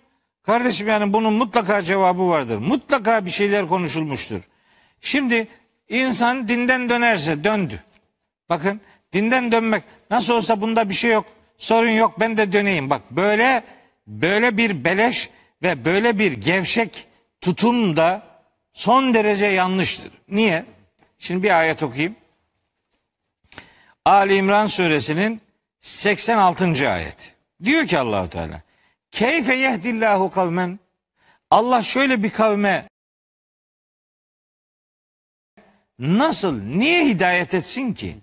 Kardeşim 0.43 0.87
yani 0.87 1.13
bunun 1.13 1.33
mutlaka 1.33 1.81
cevabı 1.83 2.29
vardır. 2.29 2.57
Mutlaka 2.57 3.25
bir 3.25 3.31
şeyler 3.31 3.67
konuşulmuştur. 3.67 4.41
Şimdi 5.01 5.47
insan 5.89 6.47
dinden 6.47 6.89
dönerse 6.89 7.43
döndü. 7.43 7.83
Bakın 8.49 8.81
dinden 9.13 9.51
dönmek 9.51 9.83
nasıl 10.11 10.33
olsa 10.33 10.61
bunda 10.61 10.89
bir 10.89 10.93
şey 10.93 11.11
yok. 11.11 11.25
Sorun 11.59 11.89
yok 11.89 12.19
ben 12.19 12.37
de 12.37 12.51
döneyim. 12.51 12.89
Bak 12.89 13.01
böyle 13.11 13.63
böyle 14.07 14.57
bir 14.57 14.83
beleş 14.83 15.29
ve 15.63 15.85
böyle 15.85 16.19
bir 16.19 16.31
gevşek 16.31 17.07
tutum 17.41 17.95
da 17.95 18.23
son 18.73 19.13
derece 19.13 19.45
yanlıştır. 19.45 20.11
Niye? 20.29 20.65
Şimdi 21.17 21.43
bir 21.43 21.59
ayet 21.59 21.83
okuyayım. 21.83 22.15
Ali 24.05 24.35
İmran 24.35 24.65
suresinin 24.65 25.41
86. 25.79 26.89
ayet. 26.89 27.35
Diyor 27.63 27.87
ki 27.87 27.99
Allahu 27.99 28.29
Teala: 28.29 28.61
"Keyfe 29.11 29.55
yehdillahu 29.55 30.31
kavmen" 30.31 30.79
Allah 31.51 31.81
şöyle 31.81 32.23
bir 32.23 32.29
kavme 32.29 32.89
nasıl, 35.99 36.61
niye 36.63 37.05
hidayet 37.05 37.53
etsin 37.53 37.93
ki? 37.93 38.17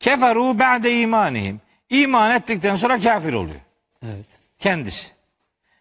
Keferu 0.00 0.58
ba'de 0.58 1.00
imanihim. 1.00 1.60
İman 1.90 2.30
ettikten 2.30 2.76
sonra 2.76 3.00
kafir 3.00 3.32
oluyor 3.32 3.60
Evet. 4.04 4.26
kendisi. 4.58 5.12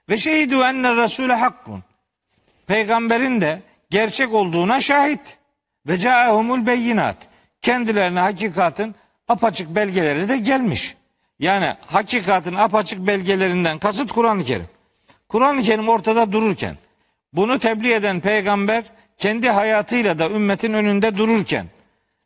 Ve 0.10 0.18
şehidu 0.18 0.64
enne 0.64 0.96
rasule 0.96 1.34
hakkun. 1.34 1.84
Peygamberin 2.68 3.42
de 3.42 3.62
gerçek 3.90 4.34
olduğuna 4.34 4.82
şahit. 4.82 5.38
Ve 5.88 5.98
caehumul 5.98 6.66
beyinat. 6.66 7.18
Kendilerine 7.62 8.20
hakikatin 8.20 8.96
apaçık 9.28 9.76
belgeleri 9.76 10.30
de 10.30 10.38
gelmiş. 10.38 10.96
Yani 11.40 11.76
hakikatin 11.86 12.56
apaçık 12.56 13.08
belgelerinden 13.08 13.80
kasıt 13.80 14.12
Kur'an-ı 14.12 14.46
Kerim. 14.46 14.68
Kur'an-ı 15.30 15.62
Kerim 15.62 15.90
ortada 15.90 16.32
dururken, 16.32 16.76
bunu 17.34 17.60
tebliğ 17.60 17.94
eden 17.94 18.20
peygamber 18.20 18.84
kendi 19.18 19.50
hayatıyla 19.50 20.20
da 20.20 20.30
ümmetin 20.30 20.74
önünde 20.74 21.18
dururken, 21.18 21.66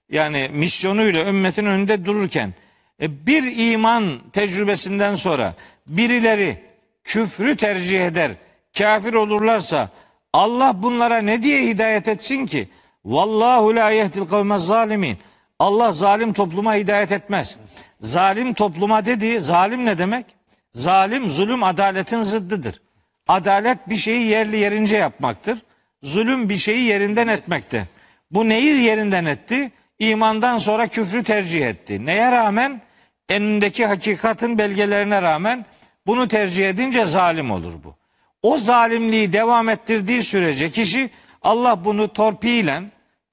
yani 0.09 0.49
misyonuyla 0.53 1.25
ümmetin 1.25 1.65
önünde 1.65 2.05
dururken 2.05 2.53
bir 3.01 3.71
iman 3.71 4.19
tecrübesinden 4.33 5.15
sonra 5.15 5.53
birileri 5.87 6.63
küfrü 7.03 7.55
tercih 7.55 8.05
eder, 8.05 8.31
kafir 8.77 9.13
olurlarsa 9.13 9.89
Allah 10.33 10.83
bunlara 10.83 11.17
ne 11.17 11.43
diye 11.43 11.67
hidayet 11.67 12.07
etsin 12.07 12.45
ki? 12.45 12.69
Vallahu 13.05 13.75
la 13.75 13.89
yehdil 13.89 14.25
kavme 14.25 14.57
zalimin. 14.57 15.17
Allah 15.59 15.91
zalim 15.91 16.33
topluma 16.33 16.75
hidayet 16.75 17.11
etmez. 17.11 17.57
Zalim 17.99 18.53
topluma 18.53 19.05
dedi, 19.05 19.41
zalim 19.41 19.85
ne 19.85 19.97
demek? 19.97 20.25
Zalim, 20.73 21.29
zulüm 21.29 21.63
adaletin 21.63 22.23
zıddıdır. 22.23 22.81
Adalet 23.27 23.89
bir 23.89 23.95
şeyi 23.95 24.27
yerli 24.27 24.57
yerince 24.57 24.97
yapmaktır. 24.97 25.59
Zulüm 26.03 26.49
bir 26.49 26.55
şeyi 26.55 26.81
yerinden 26.81 27.27
etmektir. 27.27 27.83
Bu 28.31 28.49
neyi 28.49 28.81
yerinden 28.81 29.25
etti? 29.25 29.71
İmandan 30.09 30.57
sonra 30.57 30.87
küfrü 30.87 31.23
tercih 31.23 31.67
etti. 31.67 32.05
Neye 32.05 32.31
rağmen? 32.31 32.81
Elindeki 33.29 33.85
hakikatin 33.85 34.57
belgelerine 34.57 35.21
rağmen 35.21 35.65
bunu 36.07 36.27
tercih 36.27 36.69
edince 36.69 37.05
zalim 37.05 37.51
olur 37.51 37.73
bu. 37.83 37.95
O 38.43 38.57
zalimliği 38.57 39.33
devam 39.33 39.69
ettirdiği 39.69 40.23
sürece 40.23 40.71
kişi 40.71 41.09
Allah 41.41 41.85
bunu 41.85 42.13
torpiyle 42.13 42.81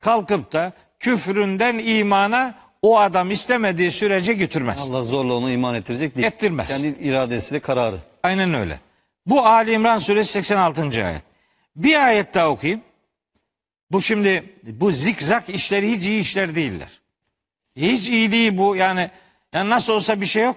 kalkıp 0.01 0.53
da 0.53 0.73
küfründen 0.99 1.79
imana 1.79 2.55
o 2.83 2.99
adam 2.99 3.31
istemediği 3.31 3.91
sürece 3.91 4.33
götürmez. 4.33 4.81
Allah 4.81 5.03
zorla 5.03 5.35
onu 5.35 5.51
iman 5.51 5.75
ettirecek 5.75 6.17
değil. 6.17 6.27
Ettirmez. 6.27 6.69
Kendi 6.69 6.87
iradesiyle 6.87 7.61
kararı. 7.61 7.97
Aynen 8.23 8.55
öyle. 8.55 8.79
Bu 9.27 9.47
Ali 9.47 9.73
İmran 9.73 9.99
suresi 9.99 10.33
86. 10.33 10.83
ayet. 10.83 11.23
Bir 11.77 12.07
ayet 12.07 12.35
daha 12.35 12.49
okuyayım. 12.49 12.81
Bu 13.93 14.03
şimdi 14.03 14.45
bu 14.63 14.91
zikzak 14.91 15.49
işleri 15.49 15.91
hiç 15.91 16.07
iyi 16.07 16.21
işler 16.21 16.55
değiller. 16.55 17.01
Hiç 17.77 18.09
iyi 18.09 18.33
değil 18.33 18.59
bu 18.59 18.77
yani, 18.77 19.11
yani 19.53 19.71
nasıl 19.71 19.93
olsa 19.93 20.21
bir 20.21 20.27
şey 20.27 20.45
yok. 20.45 20.57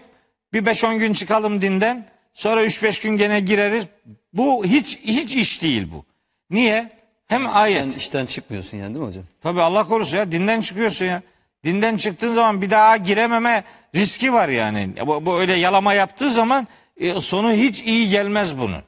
Bir 0.53 0.65
5-10 0.65 0.97
gün 0.97 1.13
çıkalım 1.13 1.61
dinden 1.61 2.07
sonra 2.33 2.65
3-5 2.65 3.03
gün 3.03 3.17
gene 3.17 3.39
gireriz. 3.39 3.87
Bu 4.33 4.65
hiç 4.65 4.99
hiç 4.99 5.35
iş 5.35 5.61
değil 5.61 5.87
bu. 5.93 6.05
Niye? 6.49 6.89
Hem 7.27 7.55
ayet. 7.55 7.91
Sen 7.91 7.99
işten 7.99 8.25
çıkmıyorsun 8.25 8.77
yani 8.77 8.93
değil 8.93 8.99
mi 8.99 9.07
hocam? 9.07 9.23
Tabi 9.41 9.61
Allah 9.61 9.87
korusun 9.87 10.17
ya 10.17 10.31
dinden 10.31 10.61
çıkıyorsun 10.61 11.05
ya. 11.05 11.21
Dinden 11.63 11.97
çıktığın 11.97 12.33
zaman 12.33 12.61
bir 12.61 12.69
daha 12.69 12.97
girememe 12.97 13.63
riski 13.95 14.33
var 14.33 14.49
yani. 14.49 14.89
Ya 14.95 15.07
Bu, 15.07 15.25
bu 15.25 15.39
öyle 15.39 15.53
yalama 15.53 15.93
yaptığı 15.93 16.31
zaman 16.31 16.67
e, 16.97 17.21
sonu 17.21 17.51
hiç 17.51 17.83
iyi 17.83 18.09
gelmez 18.09 18.57
bunun. 18.57 18.81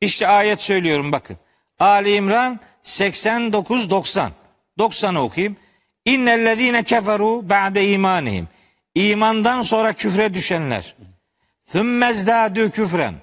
İşte 0.00 0.26
ayet 0.26 0.62
söylüyorum 0.62 1.12
bakın. 1.12 1.36
Ali 1.78 2.14
İmran 2.14 2.60
89 2.82 3.90
90. 3.90 4.32
90'ı 4.78 5.20
okuyayım. 5.20 5.56
İnnellezine 6.04 6.82
keferu 6.82 7.48
ba'de 7.48 7.88
imanihim. 7.88 8.48
İmandan 8.94 9.62
sonra 9.62 9.92
küfre 9.92 10.34
düşenler. 10.34 10.94
Thummezdâdü 11.72 12.70
küfren. 12.70 13.14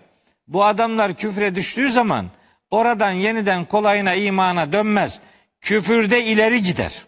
Bu 0.48 0.66
adamlar 0.66 1.14
küfre 1.14 1.56
düştüğü 1.56 1.92
zaman 1.92 2.26
oradan 2.72 3.12
yeniden 3.12 3.66
kolayına 3.66 4.14
imana 4.14 4.72
dönmez. 4.72 5.20
Küfürde 5.62 6.24
ileri 6.24 6.64
gider. 6.64 7.06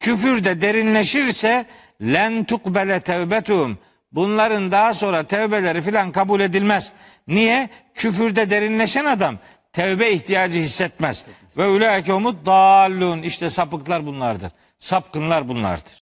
Küfürde 0.00 0.60
derinleşirse 0.60 1.66
len 2.02 2.44
tukbele 2.44 3.00
tevbetum. 3.00 3.78
Bunların 4.12 4.70
daha 4.70 4.94
sonra 4.94 5.22
tevbeleri 5.22 5.82
filan 5.82 6.12
kabul 6.12 6.40
edilmez. 6.40 6.92
Niye? 7.28 7.68
Küfürde 7.94 8.50
derinleşen 8.50 9.04
adam 9.04 9.38
tevbe 9.76 10.10
ihtiyacı 10.10 10.58
hissetmez. 10.58 11.26
Ve 11.56 11.66
ulaike 11.66 12.12
umut 12.12 12.46
dallun. 12.46 13.22
İşte 13.22 13.50
sapıklar 13.50 14.06
bunlardır. 14.06 14.50
Sapkınlar 14.78 15.48
bunlardır. 15.48 16.02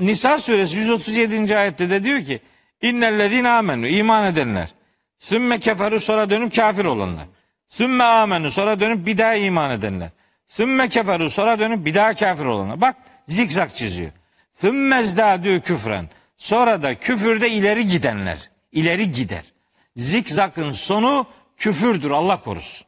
Nisa 0.00 0.38
suresi 0.38 0.76
137. 0.76 1.58
ayette 1.58 1.90
de 1.90 2.04
diyor 2.04 2.24
ki 2.24 2.40
İnnellezine 2.82 3.48
amenu 3.48 3.86
iman 3.86 4.26
edenler. 4.26 4.68
Sümme 5.18 5.60
keferu 5.60 6.00
sonra 6.00 6.30
dönüp 6.30 6.56
kafir 6.56 6.84
olanlar. 6.84 7.24
Sümme 7.68 8.04
amenu 8.04 8.50
sonra 8.50 8.80
dönüp 8.80 9.06
bir 9.06 9.18
daha 9.18 9.34
iman 9.34 9.70
edenler. 9.70 10.08
Sümme 10.48 10.88
keferu 10.88 11.30
sonra 11.30 11.58
dönüp 11.58 11.86
bir 11.86 11.94
daha 11.94 12.14
kafir 12.14 12.44
olanlar. 12.44 12.80
Bak 12.80 12.96
zikzak 13.28 13.74
çiziyor. 13.74 14.10
Sümme 14.54 15.02
zdadü 15.02 15.60
küfren. 15.60 16.08
Sonra 16.36 16.82
da 16.82 16.94
küfürde 16.94 17.50
ileri 17.50 17.86
gidenler. 17.86 18.50
İleri 18.72 19.12
gider. 19.12 19.44
Zikzakın 19.96 20.72
sonu 20.72 21.26
küfürdür 21.60 22.10
Allah 22.10 22.40
korusun. 22.40 22.86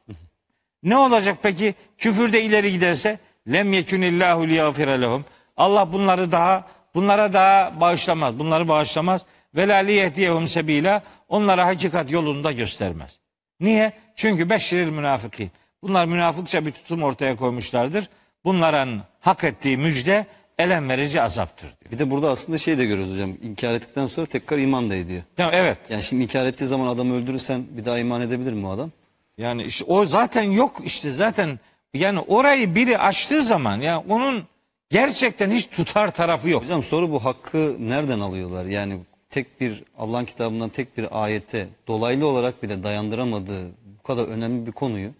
Ne 0.82 0.96
olacak 0.96 1.38
peki? 1.42 1.74
Küfürde 1.98 2.42
ileri 2.42 2.72
giderse 2.72 3.18
lem 3.52 3.72
yekunillahu 3.72 4.48
liyagfire 4.48 5.00
lehum. 5.00 5.24
Allah 5.56 5.92
bunları 5.92 6.32
daha 6.32 6.68
bunlara 6.94 7.32
daha 7.32 7.80
bağışlamaz. 7.80 8.38
Bunları 8.38 8.68
bağışlamaz. 8.68 9.26
Ve 9.54 9.68
la 9.68 9.76
liyehdiyehum 9.76 10.48
sebila. 10.48 11.02
Onlara 11.28 11.66
hakikat 11.66 12.10
yolunda 12.10 12.52
göstermez. 12.52 13.18
Niye? 13.60 13.92
Çünkü 14.16 14.50
beşiril 14.50 14.88
münafıkin. 14.88 15.50
Bunlar 15.82 16.04
münafıkça 16.06 16.66
bir 16.66 16.72
tutum 16.72 17.02
ortaya 17.02 17.36
koymuşlardır. 17.36 18.08
Bunların 18.44 19.02
hak 19.20 19.44
ettiği 19.44 19.76
müjde 19.76 20.26
elem 20.62 20.88
verici 20.88 21.22
azaptır 21.22 21.66
diyor. 21.66 21.92
Bir 21.92 21.98
de 21.98 22.10
burada 22.10 22.30
aslında 22.30 22.58
şey 22.58 22.78
de 22.78 22.84
görüyoruz 22.84 23.12
hocam. 23.14 23.30
İnkar 23.42 23.74
ettikten 23.74 24.06
sonra 24.06 24.26
tekrar 24.26 24.58
iman 24.58 24.90
da 24.90 24.94
ediyor. 24.94 25.22
Tamam, 25.36 25.52
evet. 25.54 25.78
Yani 25.88 26.02
şimdi 26.02 26.22
inkar 26.22 26.46
ettiği 26.46 26.66
zaman 26.66 26.86
adamı 26.86 27.14
öldürürsen 27.14 27.64
bir 27.70 27.84
daha 27.84 27.98
iman 27.98 28.20
edebilir 28.20 28.52
mi 28.52 28.66
o 28.66 28.70
adam? 28.70 28.90
Yani 29.38 29.62
işte 29.62 29.84
o 29.84 30.04
zaten 30.04 30.42
yok 30.42 30.80
işte 30.84 31.10
zaten 31.12 31.58
yani 31.94 32.20
orayı 32.20 32.74
biri 32.74 32.98
açtığı 32.98 33.42
zaman 33.42 33.80
yani 33.80 34.04
onun 34.08 34.42
gerçekten 34.90 35.50
hiç 35.50 35.66
tutar 35.66 36.14
tarafı 36.14 36.48
yok. 36.48 36.62
Hocam 36.62 36.82
soru 36.82 37.10
bu 37.12 37.24
hakkı 37.24 37.76
nereden 37.78 38.20
alıyorlar? 38.20 38.64
Yani 38.64 38.98
tek 39.30 39.60
bir 39.60 39.84
Allah'ın 39.98 40.24
kitabından 40.24 40.68
tek 40.68 40.98
bir 40.98 41.22
ayete 41.24 41.68
dolaylı 41.88 42.26
olarak 42.26 42.62
bile 42.62 42.82
dayandıramadığı 42.82 43.66
bu 43.98 44.02
kadar 44.02 44.24
önemli 44.24 44.66
bir 44.66 44.72
konuyu 44.72 45.10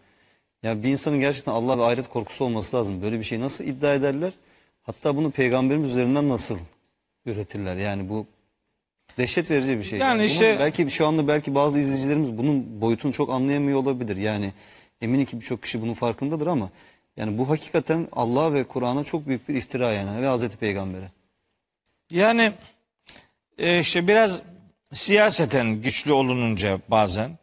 Ya 0.62 0.82
bir 0.82 0.88
insanın 0.88 1.20
gerçekten 1.20 1.52
Allah 1.52 1.78
ve 1.78 1.84
ahiret 1.84 2.08
korkusu 2.08 2.44
olması 2.44 2.76
lazım. 2.76 3.02
Böyle 3.02 3.18
bir 3.18 3.24
şey 3.24 3.40
nasıl 3.40 3.64
iddia 3.64 3.94
ederler? 3.94 4.32
Hatta 4.82 5.16
bunu 5.16 5.30
peygamberimiz 5.30 5.90
üzerinden 5.90 6.28
nasıl 6.28 6.58
üretirler? 7.26 7.76
Yani 7.76 8.08
bu 8.08 8.26
dehşet 9.18 9.50
verici 9.50 9.78
bir 9.78 9.84
şey. 9.84 9.98
Yani 9.98 10.14
Bunun 10.14 10.24
işte- 10.24 10.56
belki 10.60 10.90
şu 10.90 11.06
anda 11.06 11.28
belki 11.28 11.54
bazı 11.54 11.78
izleyicilerimiz 11.78 12.38
bunun 12.38 12.80
boyutunu 12.80 13.12
çok 13.12 13.30
anlayamıyor 13.30 13.78
olabilir. 13.78 14.16
Yani 14.16 14.52
eminim 15.00 15.26
ki 15.26 15.40
birçok 15.40 15.62
kişi 15.62 15.82
bunun 15.82 15.94
farkındadır 15.94 16.46
ama 16.46 16.70
yani 17.16 17.38
bu 17.38 17.48
hakikaten 17.48 18.08
Allah 18.12 18.54
ve 18.54 18.64
Kur'an'a 18.64 19.04
çok 19.04 19.26
büyük 19.26 19.48
bir 19.48 19.54
iftira 19.54 19.92
yani 19.92 20.22
ve 20.22 20.26
Hazreti 20.26 20.56
Peygamber'e. 20.56 21.10
Yani 22.10 22.52
e, 23.58 23.78
işte 23.78 24.08
biraz 24.08 24.40
siyaseten 24.92 25.74
güçlü 25.74 26.12
olununca 26.12 26.80
bazen 26.88 27.38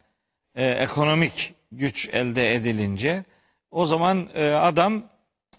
e, 0.54 0.66
ekonomik 0.66 1.54
güç 1.72 2.08
elde 2.12 2.54
edilince 2.54 3.24
o 3.70 3.84
zaman 3.84 4.28
e, 4.34 4.50
adam 4.50 5.02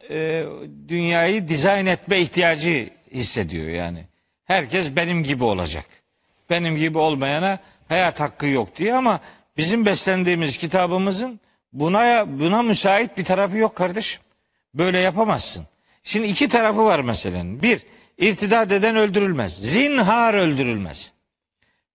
e, 0.10 0.44
dünyayı 0.88 1.48
dizayn 1.48 1.86
etme 1.86 2.19
ihtiyacı 2.19 2.90
hissediyor 3.14 3.69
yani. 3.69 4.06
Herkes 4.45 4.95
benim 4.95 5.23
gibi 5.23 5.44
olacak. 5.44 5.86
Benim 6.49 6.78
gibi 6.78 6.98
olmayana 6.98 7.60
hayat 7.88 8.19
hakkı 8.19 8.48
yok 8.48 8.78
diye 8.78 8.94
ama 8.94 9.19
bizim 9.57 9.86
beslendiğimiz 9.86 10.57
kitabımızın 10.57 11.40
buna 11.73 12.26
buna 12.40 12.61
müsait 12.61 13.18
bir 13.18 13.26
tarafı 13.26 13.57
yok 13.57 13.76
kardeşim. 13.76 14.22
Böyle 14.73 14.99
yapamazsın. 14.99 15.65
Şimdi 16.03 16.28
iki 16.28 16.49
tarafı 16.49 16.86
var 16.86 16.99
meselenin. 16.99 17.61
Bir, 17.64 17.82
irtidat 18.18 18.72
eden 18.72 18.95
öldürülmez. 18.95 19.57
Zinhar 19.57 20.34
öldürülmez. 20.34 21.11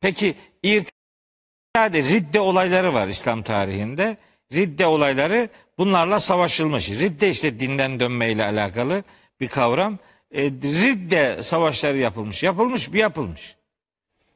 Peki 0.01 0.35
irtidat 0.63 1.95
ridde 1.95 2.41
olayları 2.41 2.95
var 2.95 3.09
İslam 3.09 3.43
tarihinde. 3.43 4.17
Ridde 4.53 4.87
olayları 4.87 5.49
bunlarla 5.79 6.21
savaşılmış. 6.21 6.91
Ridde 6.91 7.29
işte 7.29 7.61
dinden 7.61 8.01
dönmeyle 8.01 8.45
alakalı 8.45 9.03
bir 9.41 9.49
kavram. 9.49 9.99
E, 10.35 10.43
ridde 10.45 11.43
savaşları 11.43 11.97
yapılmış. 11.97 12.43
Yapılmış 12.43 12.93
bir 12.93 12.99
yapılmış. 12.99 13.57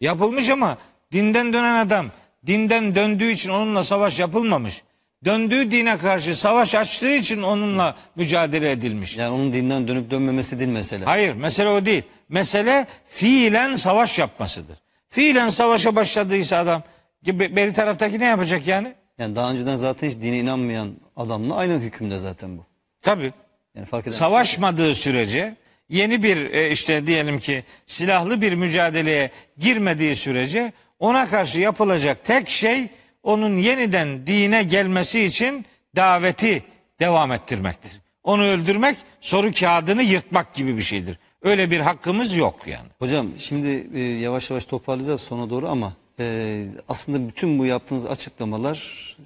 Yapılmış 0.01 0.49
ama 0.49 0.79
dinden 1.13 1.53
dönen 1.53 1.87
adam 1.87 2.07
dinden 2.47 2.95
döndüğü 2.95 3.31
için 3.31 3.51
onunla 3.51 3.85
savaş 3.85 4.19
yapılmamış. 4.19 4.83
Döndüğü 5.25 5.71
dine 5.71 5.99
karşı 5.99 6.37
savaş 6.37 6.75
açtığı 6.75 7.15
için 7.15 7.43
onunla 7.43 7.97
mücadele 8.17 8.71
edilmiş. 8.71 9.17
Yani 9.17 9.31
onun 9.31 9.53
dinden 9.53 9.89
dönüp 9.89 10.11
dönmemesi 10.11 10.59
değil 10.59 10.71
mesele. 10.71 11.05
Hayır 11.05 11.35
mesele 11.35 11.69
o 11.69 11.87
değil. 11.87 12.03
Mesele 12.29 12.87
fiilen 13.09 13.75
savaş 13.75 14.19
yapmasıdır. 14.19 14.79
Fiilen 15.09 15.49
savaşa 15.49 15.97
başladıysa 15.97 16.57
adam 16.57 16.83
be- 17.27 17.57
beri 17.57 17.73
taraftaki 17.73 18.19
ne 18.19 18.25
yapacak 18.25 18.67
yani? 18.67 18.95
Yani 19.21 19.37
daha 19.37 19.51
önceden 19.51 19.77
zaten 19.77 20.09
hiç 20.09 20.17
dine 20.21 20.39
inanmayan 20.39 20.93
adamla 21.17 21.57
aynı 21.57 21.81
hükümde 21.81 22.19
zaten 22.19 22.59
bu. 22.59 22.65
Tabii. 23.03 23.33
Yani 23.75 23.87
fark 23.87 24.07
eden 24.07 24.17
Savaşmadığı 24.17 24.95
sürece 24.95 25.57
yeni 25.89 26.23
bir 26.23 26.51
e, 26.51 26.71
işte 26.71 27.07
diyelim 27.07 27.39
ki 27.39 27.65
silahlı 27.87 28.41
bir 28.41 28.55
mücadeleye 28.55 29.31
girmediği 29.59 30.17
sürece 30.17 30.73
ona 30.99 31.29
karşı 31.29 31.61
yapılacak 31.61 32.25
tek 32.25 32.51
şey 32.51 32.89
onun 33.23 33.57
yeniden 33.57 34.27
dine 34.27 34.63
gelmesi 34.63 35.25
için 35.25 35.67
daveti 35.97 36.65
devam 37.01 37.33
ettirmektir. 37.33 38.01
Onu 38.23 38.45
öldürmek 38.45 38.97
soru 39.21 39.53
kağıdını 39.53 40.03
yırtmak 40.03 40.55
gibi 40.55 40.77
bir 40.77 40.83
şeydir. 40.83 41.19
Öyle 41.43 41.71
bir 41.71 41.81
hakkımız 41.81 42.37
yok 42.37 42.67
yani. 42.67 42.89
Hocam 42.99 43.27
şimdi 43.39 43.87
e, 43.95 44.01
yavaş 44.01 44.51
yavaş 44.51 44.65
toparlayacağız 44.65 45.21
sona 45.21 45.51
doğru 45.51 45.69
ama 45.69 45.93
e, 46.21 46.67
aslında 46.89 47.29
bütün 47.29 47.59
bu 47.59 47.67
yaptığınız 47.67 48.07
açıklamalar 48.07 48.77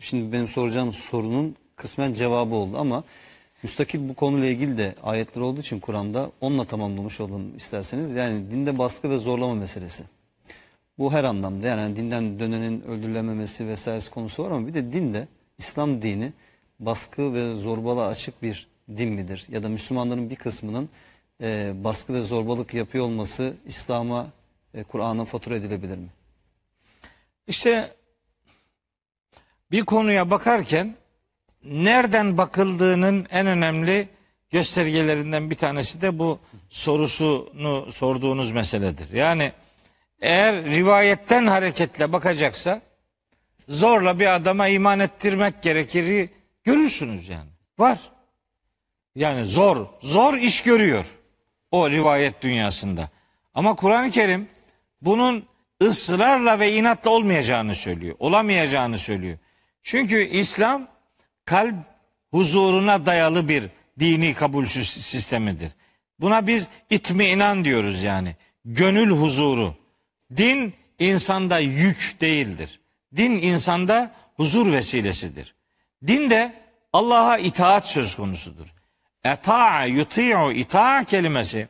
şimdi 0.01 0.33
benim 0.33 0.49
soracağım 0.49 0.93
sorunun 0.93 1.57
kısmen 1.77 2.15
cevabı 2.15 2.55
oldu 2.55 2.79
ama 2.79 3.05
müstakil 3.63 4.09
bu 4.09 4.15
konuyla 4.15 4.49
ilgili 4.49 4.79
de 4.79 4.95
ayetler 5.03 5.43
olduğu 5.43 5.61
için 5.61 5.81
Kur'an'da 5.81 6.31
onunla 6.41 6.65
tamamlamış 6.65 7.21
olalım 7.21 7.57
isterseniz. 7.57 8.15
Yani 8.15 8.51
dinde 8.51 8.79
baskı 8.79 9.11
ve 9.11 9.19
zorlama 9.19 9.55
meselesi. 9.55 10.05
Bu 10.99 11.13
her 11.13 11.25
anlamda 11.25 11.67
yani 11.69 11.97
dinden 11.97 12.39
dönenin 12.39 12.81
öldürülememesi 12.81 13.69
vesairesi 13.69 14.11
konusu 14.11 14.45
var 14.45 14.51
ama 14.51 14.67
bir 14.67 14.75
de 14.75 14.93
dinde 14.93 15.29
İslam 15.59 16.03
dini 16.03 16.33
baskı 16.81 17.35
ve 17.35 17.55
zorbalığa 17.55 18.09
açık 18.09 18.43
bir 18.43 18.67
din 18.97 19.13
midir? 19.13 19.47
Ya 19.51 19.63
da 19.63 19.69
Müslümanların 19.69 20.31
bir 20.31 20.37
kısmının 20.37 20.89
e, 21.43 21.73
baskı 21.85 22.15
ve 22.15 22.23
zorbalık 22.23 22.75
yapıyor 22.75 23.05
olması 23.05 23.55
İslam'a, 23.67 24.27
e, 24.75 24.83
Kur'an'a 24.83 25.25
fatura 25.25 25.57
edilebilir 25.57 25.99
mi? 25.99 26.09
İşte 27.47 27.97
bir 29.71 29.85
konuya 29.85 30.31
bakarken 30.31 30.95
nereden 31.65 32.39
bakıldığının 32.39 33.27
en 33.31 33.47
önemli 33.47 34.09
göstergelerinden 34.51 35.51
bir 35.51 35.55
tanesi 35.55 36.01
de 36.03 36.19
bu 36.19 36.39
sorusunu 36.69 37.93
sorduğunuz 37.93 38.53
meseledir. 38.53 39.13
Yani 39.13 39.53
eğer 40.21 40.65
rivayetten 40.65 41.47
hareketle 41.47 42.13
bakacaksa 42.13 42.81
zorla 43.69 44.19
bir 44.19 44.35
adama 44.35 44.69
iman 44.69 45.01
ettirmek 45.01 45.63
gerekir 45.63 46.31
görürsünüz 46.65 47.29
yani. 47.29 47.51
Var. 47.79 47.99
Yani 49.15 49.47
zor, 49.47 49.87
zor 50.01 50.35
iş 50.35 50.63
görüyor 50.63 51.07
o 51.71 51.91
rivayet 51.91 52.43
dünyasında. 52.43 53.09
Ama 53.55 53.77
Kur'an-ı 53.77 54.11
Kerim 54.11 54.49
bunun 55.03 55.45
ısrarla 55.85 56.61
ve 56.61 56.73
inatla 56.73 57.11
olmayacağını 57.11 57.75
söylüyor. 57.75 58.17
Olamayacağını 58.19 58.99
söylüyor. 58.99 59.39
Çünkü 59.83 60.25
İslam 60.25 60.89
kalp 61.45 61.75
huzuruna 62.31 63.07
dayalı 63.07 63.49
bir 63.49 63.65
dini 63.99 64.35
kabul 64.35 64.65
sistemidir. 64.65 65.73
Buna 66.21 66.47
biz 66.47 66.69
itmiinan 66.91 67.65
diyoruz 67.65 68.03
yani. 68.03 68.37
Gönül 68.65 69.11
huzuru. 69.11 69.75
Din 70.37 70.75
insanda 70.99 71.59
yük 71.59 72.17
değildir. 72.21 72.81
Din 73.17 73.31
insanda 73.31 74.15
huzur 74.37 74.73
vesilesidir. 74.73 75.55
Din 76.07 76.31
de 76.31 76.53
Allah'a 76.93 77.39
itaat 77.39 77.89
söz 77.89 78.15
konusudur. 78.15 78.75
Eta'a 79.25 79.85
yuti'u 79.85 80.53
ita'a 80.53 81.05
kelimesi 81.05 81.69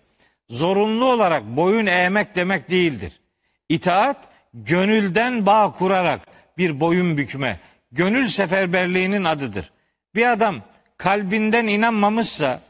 zorunlu 0.49 1.05
olarak 1.05 1.45
boyun 1.45 1.87
eğmek 1.87 2.37
demek 2.37 2.71
değildir. 2.71 3.21
İtaat 3.69 4.17
gönülden 4.55 5.47
bağ 5.47 5.73
kurarak 5.73 6.21
bir 6.59 6.81
boyun 6.81 7.17
bükme, 7.17 7.61
gönül 7.93 8.29
seferberliğinin 8.29 9.25
adıdır. 9.25 9.73
Bir 10.15 10.33
adam 10.33 10.57
kalbinden 10.97 11.67
inanmamışsa 11.67 12.61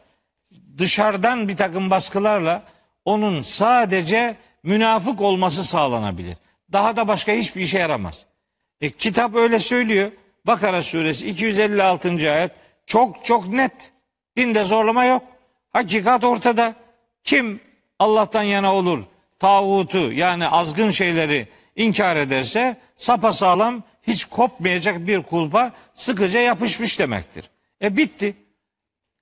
dışarıdan 0.78 1.48
bir 1.48 1.56
takım 1.56 1.90
baskılarla 1.90 2.62
onun 3.04 3.42
sadece 3.42 4.36
münafık 4.62 5.20
olması 5.20 5.64
sağlanabilir. 5.64 6.36
Daha 6.72 6.96
da 6.96 7.08
başka 7.08 7.32
hiçbir 7.32 7.60
işe 7.60 7.78
yaramaz. 7.78 8.26
E, 8.80 8.90
kitap 8.90 9.34
öyle 9.34 9.58
söylüyor. 9.58 10.10
Bakara 10.46 10.82
suresi 10.82 11.28
256. 11.28 12.32
ayet 12.32 12.50
çok 12.86 13.24
çok 13.24 13.48
net. 13.48 13.92
Dinde 14.36 14.64
zorlama 14.64 15.04
yok. 15.04 15.22
Hakikat 15.70 16.24
ortada. 16.24 16.74
Kim 17.24 17.60
Allah'tan 17.98 18.42
yana 18.42 18.74
olur, 18.74 19.04
tağutu 19.38 20.12
yani 20.12 20.48
azgın 20.48 20.90
şeyleri 20.90 21.48
inkar 21.76 22.16
ederse 22.16 22.76
sapasağlam 22.96 23.82
hiç 24.02 24.24
kopmayacak 24.24 25.06
bir 25.06 25.22
kulpa 25.22 25.72
sıkıca 25.94 26.40
yapışmış 26.40 26.98
demektir. 26.98 27.44
E 27.82 27.96
bitti. 27.96 28.34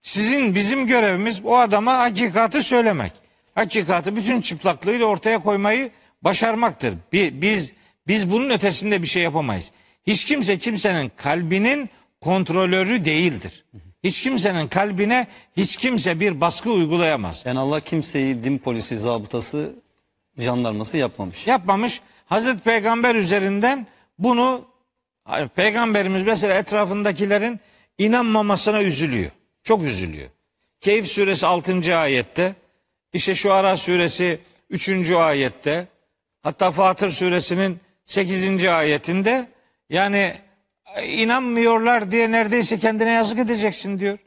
Sizin 0.02 0.55
bizim 0.55 0.86
görevimiz 0.86 1.40
o 1.44 1.56
adama 1.56 1.98
hakikati 1.98 2.62
söylemek. 2.62 3.12
Hakikati 3.55 4.16
bütün 4.16 4.40
çıplaklığıyla 4.40 5.06
ortaya 5.06 5.39
koymayı 5.39 5.90
başarmaktır. 6.22 6.94
Bi- 7.12 7.43
Biz 7.43 7.72
biz 8.06 8.32
bunun 8.32 8.51
ötesinde 8.51 9.02
bir 9.02 9.06
şey 9.06 9.22
yapamayız. 9.22 9.72
Hiç 10.06 10.24
kimse 10.24 10.59
kimsenin 10.59 11.12
kalbinin 11.16 11.90
kontrolörü 12.20 13.05
değildir. 13.05 13.64
Hiç 14.05 14.22
kimsenin 14.22 14.68
kalbine 14.68 15.26
hiç 15.56 15.76
kimse 15.76 16.20
bir 16.20 16.40
baskı 16.40 16.70
uygulayamaz. 16.70 17.43
Yani 17.47 17.59
Allah 17.59 17.80
kimseyi 17.80 18.44
din 18.44 18.59
polisi, 18.59 18.98
zabıtası, 18.98 19.74
jandarması 20.38 20.96
yapmamış. 20.96 21.46
Yapmamış. 21.46 22.00
Hazreti 22.26 22.59
Peygamber 22.60 23.14
üzerinden 23.14 23.86
bunu 24.18 24.64
Peygamberimiz 25.54 26.22
mesela 26.22 26.54
etrafındakilerin 26.54 27.60
inanmamasına 27.98 28.82
üzülüyor. 28.82 29.30
Çok 29.62 29.82
üzülüyor. 29.82 30.28
Keyif 30.80 31.06
suresi 31.06 31.46
6. 31.46 31.96
ayette, 31.96 32.54
işte 33.12 33.34
şu 33.34 33.52
Ara 33.52 33.76
suresi 33.76 34.38
3. 34.70 35.10
ayette, 35.10 35.86
hatta 36.42 36.70
Fatır 36.70 37.10
suresinin 37.10 37.80
8. 38.04 38.64
ayetinde 38.64 39.46
yani 39.90 40.34
inanmıyorlar 41.06 42.10
diye 42.10 42.32
neredeyse 42.32 42.78
kendine 42.78 43.10
yazık 43.10 43.38
edeceksin 43.38 43.98
diyor. 43.98 44.18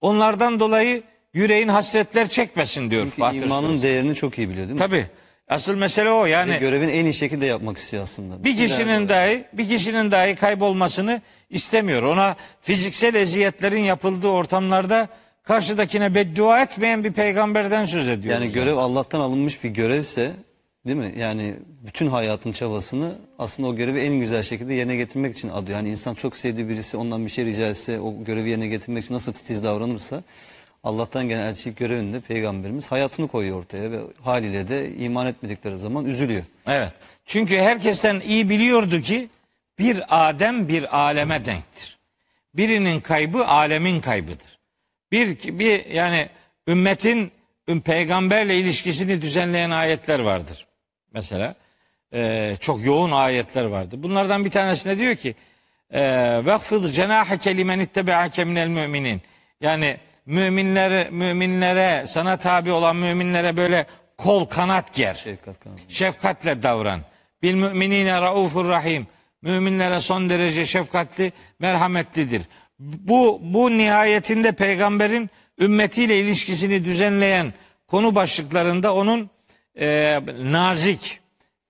Onlardan 0.00 0.60
dolayı 0.60 1.02
yüreğin 1.34 1.68
hasretler 1.68 2.28
çekmesin 2.28 2.90
diyor 2.90 3.04
Çünkü 3.04 3.16
Fatır 3.16 3.42
imanın 3.42 3.68
suresi. 3.68 3.82
değerini 3.82 4.14
çok 4.14 4.38
iyi 4.38 4.48
biliyor 4.48 4.68
değil 4.68 4.74
mi? 4.74 4.78
Tabi. 4.78 5.06
Asıl 5.48 5.74
mesele 5.74 6.10
o. 6.10 6.26
Yani 6.26 6.52
Ve 6.52 6.58
görevini 6.58 6.90
en 6.90 7.04
iyi 7.04 7.14
şekilde 7.14 7.46
yapmak 7.46 7.78
istiyor 7.78 8.02
aslında. 8.02 8.44
bir 8.44 8.56
kişinin 8.56 9.08
dahi 9.08 9.44
bir 9.52 9.68
kişinin 9.68 10.10
dahi 10.10 10.34
kaybolmasını 10.34 11.22
istemiyor. 11.50 12.02
Ona 12.02 12.36
fiziksel 12.62 13.14
eziyetlerin 13.14 13.80
yapıldığı 13.80 14.28
ortamlarda 14.28 15.08
karşıdakine 15.42 16.14
beddua 16.14 16.62
etmeyen 16.62 17.04
bir 17.04 17.12
peygamberden 17.12 17.84
söz 17.84 18.08
ediyoruz. 18.08 18.42
Yani 18.42 18.52
görev 18.52 18.76
Allah'tan 18.76 19.20
alınmış 19.20 19.64
bir 19.64 19.68
görevse 19.68 20.32
değil 20.86 20.98
mi? 20.98 21.12
Yani 21.18 21.54
bütün 21.86 22.08
hayatın 22.08 22.52
çabasını 22.52 23.12
aslında 23.38 23.68
o 23.68 23.76
görevi 23.76 24.00
en 24.00 24.14
güzel 24.14 24.42
şekilde 24.42 24.74
yerine 24.74 24.96
getirmek 24.96 25.32
için 25.36 25.48
adıyor. 25.48 25.78
Yani 25.78 25.88
insan 25.90 26.14
çok 26.14 26.36
sevdiği 26.36 26.68
birisi 26.68 26.96
ondan 26.96 27.24
bir 27.26 27.30
şey 27.30 27.44
rica 27.44 27.66
etse 27.66 28.00
o 28.00 28.24
görevi 28.24 28.50
yerine 28.50 28.66
getirmek 28.66 29.04
için 29.04 29.14
nasıl 29.14 29.32
titiz 29.32 29.64
davranırsa 29.64 30.22
Allah'tan 30.88 31.28
gelen 31.28 31.46
elçilik 31.46 31.76
görevinde 31.76 32.20
peygamberimiz 32.20 32.86
hayatını 32.86 33.28
koyuyor 33.28 33.58
ortaya 33.60 33.90
ve 33.90 33.98
haliyle 34.22 34.68
de 34.68 34.94
iman 34.96 35.26
etmedikleri 35.26 35.76
zaman 35.76 36.04
üzülüyor. 36.04 36.42
Evet. 36.66 36.92
Çünkü 37.26 37.56
herkesten 37.56 38.20
iyi 38.20 38.48
biliyordu 38.48 39.00
ki 39.00 39.28
bir 39.78 40.02
Adem 40.08 40.68
bir 40.68 40.96
aleme 40.98 41.44
denktir. 41.44 41.98
Birinin 42.54 43.00
kaybı 43.00 43.46
alemin 43.46 44.00
kaybıdır. 44.00 44.58
Bir, 45.12 45.58
bir 45.58 45.86
yani 45.86 46.28
ümmetin 46.68 47.30
üm- 47.68 47.80
peygamberle 47.80 48.58
ilişkisini 48.58 49.22
düzenleyen 49.22 49.70
ayetler 49.70 50.18
vardır. 50.18 50.66
Mesela 51.12 51.54
e, 52.14 52.56
çok 52.60 52.84
yoğun 52.84 53.10
ayetler 53.10 53.64
vardır. 53.64 54.02
Bunlardan 54.02 54.44
bir 54.44 54.50
tanesinde 54.50 54.98
diyor 54.98 55.16
ki 55.16 55.34
vekfid 56.46 56.84
cenaheke 56.84 57.56
limen 57.56 57.80
ittebe'ake 57.80 58.44
minel 58.44 58.68
müminin. 58.68 59.22
Yani 59.60 59.96
müminlere 60.28 61.08
müminlere 61.10 62.06
sana 62.06 62.36
tabi 62.36 62.72
olan 62.72 62.96
müminlere 62.96 63.56
böyle 63.56 63.86
kol 64.16 64.44
kanat 64.44 64.94
ger 64.94 65.14
Şefkat 65.14 65.60
kanalı. 65.60 65.78
şefkatle 65.88 66.62
davran. 66.62 67.00
Bil 67.42 67.54
müminine 67.54 68.20
raufur 68.22 68.68
rahim. 68.68 69.06
Müminlere 69.42 70.00
son 70.00 70.30
derece 70.30 70.66
şefkatli, 70.66 71.32
merhametlidir. 71.58 72.42
Bu 72.78 73.40
bu 73.42 73.70
nihayetinde 73.78 74.52
peygamberin 74.52 75.30
ümmetiyle 75.60 76.20
ilişkisini 76.20 76.84
düzenleyen 76.84 77.52
konu 77.86 78.14
başlıklarında 78.14 78.94
onun 78.94 79.30
e, 79.80 80.20
nazik, 80.42 81.20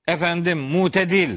efendim 0.07 0.59
mutedil, 0.59 1.31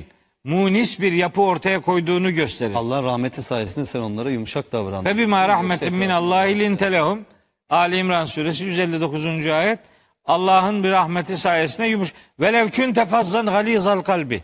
munis 0.44 1.02
bir 1.02 1.12
yapı 1.12 1.42
ortaya 1.42 1.82
koyduğunu 1.82 2.32
gösterir. 2.32 2.76
Allah 2.76 3.04
rahmeti 3.04 3.42
sayesinde 3.42 3.86
sen 3.86 4.00
onlara 4.00 4.30
yumuşak 4.30 4.72
davran. 4.72 5.04
Fe 5.04 5.18
bima 5.18 5.48
rahmetin 5.48 5.96
min 5.96 6.10
Allahi 6.10 6.60
lintelehum. 6.60 7.26
Ali 7.70 7.98
İmran 7.98 8.26
suresi 8.26 8.66
159. 8.66 9.48
ayet. 9.48 9.80
Allah'ın 10.26 10.84
bir 10.84 10.92
rahmeti 10.92 11.38
sayesinde 11.38 11.88
yumuş. 11.88 12.14
Velev 12.40 12.70
künte 12.70 13.06
fazzan 13.06 13.46
galizal 13.46 14.02
kalbi. 14.02 14.44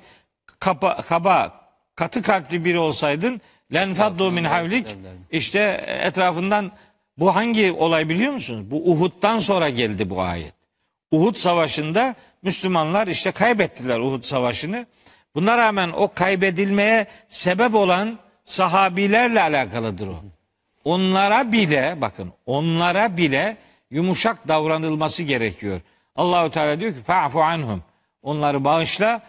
Kaba, 0.60 1.02
kaba, 1.02 1.61
katı 1.95 2.22
kalpli 2.22 2.65
biri 2.65 2.80
olsaydın 2.80 3.41
len 3.74 3.94
faddu 3.94 4.32
min 4.32 4.44
havlik. 4.44 4.95
İşte 5.32 5.86
etrafından 6.03 6.72
bu 7.18 7.36
hangi 7.36 7.72
olay 7.72 8.10
biliyor 8.10 8.34
musunuz? 8.34 8.72
Bu 8.72 8.91
Uhud'dan 8.91 9.40
sonra 9.40 9.69
geldi 9.69 10.10
bu 10.10 10.22
ayet. 10.22 10.53
Uhud 11.11 11.36
Savaşı'nda 11.36 12.15
Müslümanlar 12.41 13.07
işte 13.07 13.32
kaybettiler 13.32 13.99
Uhud 13.99 14.24
Savaşı'nı. 14.24 14.86
Buna 15.38 15.57
rağmen 15.57 15.89
o 15.95 16.14
kaybedilmeye 16.14 17.07
sebep 17.27 17.76
olan 17.76 18.19
sahabilerle 18.45 19.41
alakalıdır 19.41 20.07
o. 20.07 20.15
Onlara 20.84 21.51
bile 21.51 21.95
bakın 22.01 22.34
onlara 22.45 23.18
bile 23.18 23.57
yumuşak 23.91 24.47
davranılması 24.47 25.23
gerekiyor. 25.23 25.81
Allahu 26.15 26.51
Teala 26.51 26.80
diyor 26.80 26.93
ki 26.93 26.99
fa'fu 26.99 27.41
anhum. 27.41 27.84
Onları 28.23 28.64
bağışla 28.64 29.22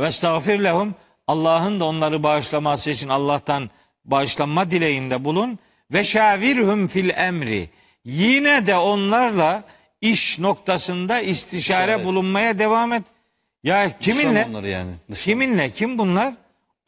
ve 0.00 0.06
estağfir 0.06 0.58
lehum. 0.58 0.94
Allah'ın 1.26 1.80
da 1.80 1.84
onları 1.84 2.22
bağışlaması 2.22 2.90
için 2.90 3.08
Allah'tan 3.08 3.70
bağışlanma 4.04 4.70
dileğinde 4.70 5.24
bulun 5.24 5.58
ve 5.92 6.04
şavirhum 6.04 6.88
fil 6.88 7.08
emri. 7.08 7.70
Yine 8.04 8.66
de 8.66 8.76
onlarla 8.76 9.62
iş 10.00 10.38
noktasında 10.38 11.20
istişare 11.20 12.04
bulunmaya 12.04 12.58
devam 12.58 12.92
et. 12.92 13.02
Ya 13.64 13.98
kiminle? 13.98 14.46
Onları 14.50 14.68
yani. 14.68 14.90
Kiminle? 15.14 15.70
Kim 15.70 15.98
bunlar? 15.98 16.34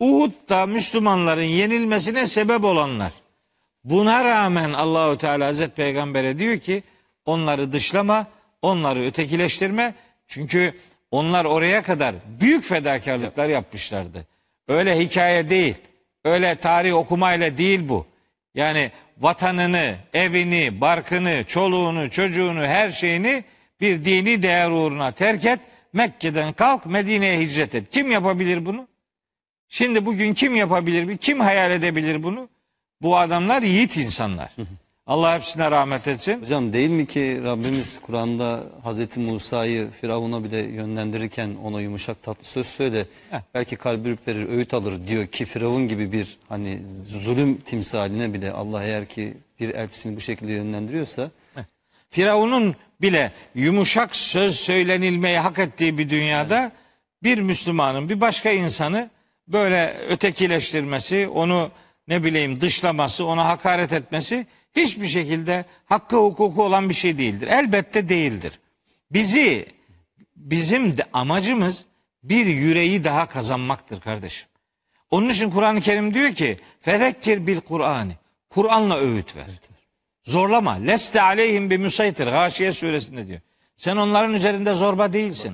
Uhud'da 0.01 0.67
Müslümanların 0.67 1.43
yenilmesine 1.43 2.27
sebep 2.27 2.65
olanlar. 2.65 3.13
Buna 3.85 4.25
rağmen 4.25 4.73
Allahu 4.73 5.19
Teala 5.19 5.47
Hazreti 5.47 5.75
Peygamber'e 5.75 6.39
diyor 6.39 6.59
ki 6.59 6.83
onları 7.27 7.73
dışlama, 7.73 8.27
onları 8.63 9.05
ötekileştirme. 9.05 9.95
Çünkü 10.27 10.75
onlar 11.11 11.45
oraya 11.45 11.83
kadar 11.83 12.15
büyük 12.41 12.65
fedakarlıklar 12.65 13.49
yapmışlardı. 13.49 14.27
Öyle 14.69 14.99
hikaye 14.99 15.51
değil. 15.51 15.75
Öyle 16.25 16.55
tarih 16.55 16.97
okumayla 16.97 17.59
değil 17.59 17.89
bu. 17.89 18.07
Yani 18.55 18.91
vatanını, 19.19 19.95
evini, 20.15 20.81
barkını, 20.81 21.45
çoluğunu, 21.45 22.11
çocuğunu, 22.11 22.67
her 22.67 22.91
şeyini 22.93 23.45
bir 23.81 24.05
dini 24.05 24.43
değer 24.43 24.71
uğruna 24.71 25.13
terk 25.13 25.45
et. 25.45 25.61
Mekke'den 25.93 26.53
kalk 26.53 26.87
Medine'ye 26.87 27.41
hicret 27.41 27.75
et. 27.75 27.91
Kim 27.91 28.11
yapabilir 28.11 28.67
bunu? 28.67 28.87
Şimdi 29.69 30.07
bugün 30.07 30.35
kim 30.35 30.57
yapabilir? 30.57 31.09
bir- 31.09 31.19
Kim 31.19 31.41
hayal 31.41 31.71
edebilir 31.71 32.23
bunu? 32.23 32.49
Bu 33.03 33.17
adamlar 33.17 33.63
yiğit 33.63 33.97
insanlar. 33.97 34.51
Allah 35.07 35.35
hepsine 35.35 35.71
rahmet 35.71 36.09
etsin. 36.09 36.41
Hocam 36.43 36.73
değil 36.73 36.91
mi 36.91 37.07
ki 37.07 37.41
Rabbimiz 37.45 37.99
Kur'an'da 37.99 38.65
Hazreti 38.83 39.21
Musa'yı 39.21 39.91
Firavun'a 40.01 40.45
bile 40.45 40.59
yönlendirirken 40.59 41.51
ona 41.65 41.81
yumuşak 41.81 42.23
tatlı 42.23 42.45
söz 42.45 42.67
söyle. 42.67 43.07
Belki 43.55 43.77
kalbi 43.77 44.09
ürperir, 44.09 44.49
öğüt 44.49 44.75
alır 44.75 45.07
diyor 45.07 45.27
ki 45.27 45.45
Firavun 45.45 45.89
gibi 45.89 46.13
bir 46.13 46.39
hani 46.49 46.79
zulüm 47.09 47.57
timsaline 47.61 48.33
bile 48.35 48.53
Allah 48.53 48.85
eğer 48.85 49.07
ki 49.07 49.35
bir 49.61 49.69
elçisini 49.75 50.17
bu 50.17 50.21
şekilde 50.21 50.53
yönlendiriyorsa 50.53 51.31
Firavun'un 52.13 52.75
bile 53.01 53.33
yumuşak 53.55 54.17
söz 54.17 54.57
söylenilmeyi 54.57 55.39
hak 55.39 55.59
ettiği 55.59 55.99
bir 55.99 56.11
dünyada 56.11 56.73
bir 57.23 57.39
Müslümanın 57.39 58.09
bir 58.09 58.21
başka 58.21 58.51
insanı 58.51 59.11
böyle 59.49 59.97
ötekileştirmesi, 60.09 61.29
onu 61.29 61.71
ne 62.09 62.25
bileyim 62.25 62.61
dışlaması, 62.61 63.25
ona 63.25 63.49
hakaret 63.49 63.93
etmesi 63.93 64.47
hiçbir 64.77 65.07
şekilde 65.07 65.65
hakkı 65.85 66.17
hukuku 66.17 66.63
olan 66.63 66.89
bir 66.89 66.95
şey 66.95 67.19
değildir. 67.19 67.49
Elbette 67.49 68.09
değildir. 68.09 68.59
Bizi 69.13 69.67
bizim 70.37 70.97
de 70.97 71.05
amacımız 71.13 71.85
bir 72.23 72.47
yüreği 72.47 73.05
daha 73.05 73.27
kazanmaktır 73.27 74.01
kardeşim. 74.01 74.49
Onun 75.11 75.29
için 75.29 75.51
Kur'an-ı 75.51 75.81
Kerim 75.81 76.15
diyor 76.15 76.35
ki 76.35 76.59
fezekkir 76.81 77.47
bil 77.47 77.61
Kur'an'ı. 77.61 78.13
Kur'an'la 78.51 78.99
öğüt 78.99 79.37
ver. 79.37 79.45
Zorlama. 80.23 80.73
Leste 80.73 81.23
aleyhim 81.23 81.71
bi 81.71 81.79
musaytir. 81.79 82.27
Gâşiye 82.27 82.73
suresinde 82.73 83.27
diyor. 83.27 83.41
Sen 83.77 83.97
onların 83.97 84.35
üzerinde 84.35 84.75
zorba 84.75 85.13
değilsin. 85.13 85.53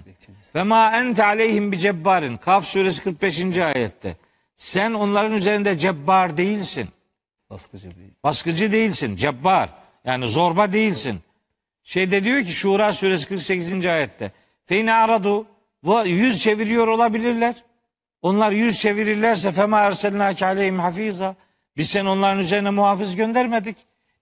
Ve 0.54 0.62
ma 0.62 0.96
ente 0.96 1.24
aleyhim 1.24 1.72
bi 1.72 1.78
cebbarin. 1.78 2.36
Kaf 2.36 2.64
suresi 2.64 3.02
45. 3.02 3.58
ayette. 3.58 4.16
Sen 4.56 4.92
onların 4.94 5.32
üzerinde 5.32 5.78
cebbar 5.78 6.36
değilsin. 6.36 6.88
baskıcı 7.50 7.90
bir 7.90 7.94
Baskıcı 8.24 8.72
değilsin. 8.72 9.16
Cebbar. 9.16 9.68
Yani 10.04 10.28
zorba 10.28 10.72
değilsin. 10.72 11.20
Şeyde 11.82 12.24
diyor 12.24 12.44
ki 12.44 12.52
Şura 12.52 12.92
suresi 12.92 13.28
48. 13.28 13.86
ayette. 13.86 14.32
Feyne 14.66 14.94
aradu. 14.94 15.46
Yüz 16.04 16.42
çeviriyor 16.42 16.88
olabilirler. 16.88 17.54
Onlar 18.22 18.52
yüz 18.52 18.78
çevirirlerse 18.78 19.52
fema 19.52 19.80
erselnâke 19.80 20.46
aleyhim 20.46 20.78
hafiza. 20.78 21.34
Biz 21.76 21.90
sen 21.90 22.06
onların 22.06 22.38
üzerine 22.38 22.70
muhafız 22.70 23.16
göndermedik. 23.16 23.76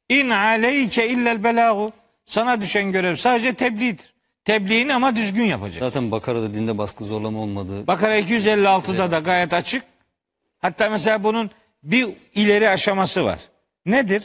İn 0.08 0.30
aleyke 0.30 1.08
illel 1.08 1.44
belâhu. 1.44 1.90
Sana 2.24 2.60
düşen 2.60 2.92
görev 2.92 3.16
sadece 3.16 3.54
tebliğdir. 3.54 4.14
Tebliğini 4.44 4.94
ama 4.94 5.16
düzgün 5.16 5.44
yapacak. 5.44 5.80
Zaten 5.80 6.10
Bakara'da 6.10 6.54
dinde 6.54 6.78
baskı 6.78 7.04
zorlama 7.04 7.40
olmadığı 7.40 7.86
Bakara 7.86 8.18
256'da 8.18 9.10
da 9.10 9.18
gayet 9.18 9.54
açık. 9.54 9.82
Hatta 10.58 10.90
mesela 10.90 11.24
bunun 11.24 11.50
bir 11.82 12.08
ileri 12.34 12.68
aşaması 12.68 13.24
var. 13.24 13.38
Nedir? 13.86 14.22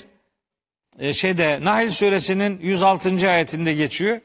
Ee, 0.99 1.13
şeyde 1.13 1.59
Nahl 1.63 1.89
suresinin 1.89 2.59
106. 2.61 3.29
ayetinde 3.29 3.73
geçiyor. 3.73 4.19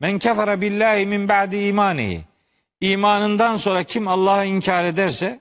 Men 0.00 0.18
kefara 0.18 0.60
billahi 0.60 1.06
min 1.06 1.28
ba'di 1.28 1.56
imanihi. 1.56 2.20
İmanından 2.80 3.56
sonra 3.56 3.82
kim 3.82 4.08
Allah'ı 4.08 4.46
inkar 4.46 4.84
ederse 4.84 5.40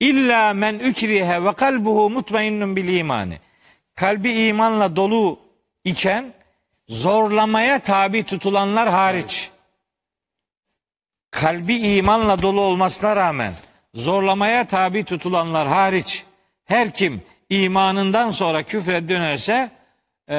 illa 0.00 0.52
men 0.54 0.74
ukrihe 0.90 1.44
ve 1.44 1.52
kalbuhu 1.52 2.10
mutmainnun 2.10 2.76
bil 2.76 2.88
imani. 2.98 3.38
Kalbi 3.94 4.32
imanla 4.32 4.96
dolu 4.96 5.38
iken 5.84 6.32
zorlamaya 6.88 7.78
tabi 7.78 8.22
tutulanlar 8.22 8.88
hariç 8.88 9.50
kalbi 11.30 11.76
imanla 11.76 12.42
dolu 12.42 12.60
olmasına 12.60 13.16
rağmen 13.16 13.52
zorlamaya 13.94 14.66
tabi 14.66 15.04
tutulanlar 15.04 15.68
hariç 15.68 16.24
her 16.64 16.94
kim 16.94 17.22
imanından 17.50 18.30
sonra 18.30 18.62
küfre 18.62 19.08
dönerse 19.08 19.70
e, 20.30 20.36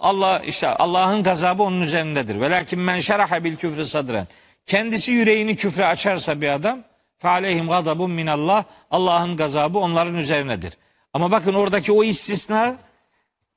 Allah 0.00 0.42
işte 0.46 0.68
Allah'ın 0.68 1.22
gazabı 1.22 1.62
onun 1.62 1.80
üzerindedir. 1.80 2.40
Velakin 2.40 2.80
men 2.80 3.00
şeraha 3.00 3.44
bil 3.44 3.56
küfrü 3.56 3.86
sadren. 3.86 4.26
Kendisi 4.66 5.12
yüreğini 5.12 5.56
küfre 5.56 5.86
açarsa 5.86 6.40
bir 6.40 6.48
adam 6.48 6.80
fe 7.18 7.28
aleyhim 7.28 7.68
gazabun 7.68 8.10
minallah. 8.10 8.64
Allah'ın 8.90 9.36
gazabı 9.36 9.78
onların 9.78 10.14
üzerinedir. 10.14 10.72
Ama 11.12 11.30
bakın 11.30 11.54
oradaki 11.54 11.92
o 11.92 12.04
istisna 12.04 12.76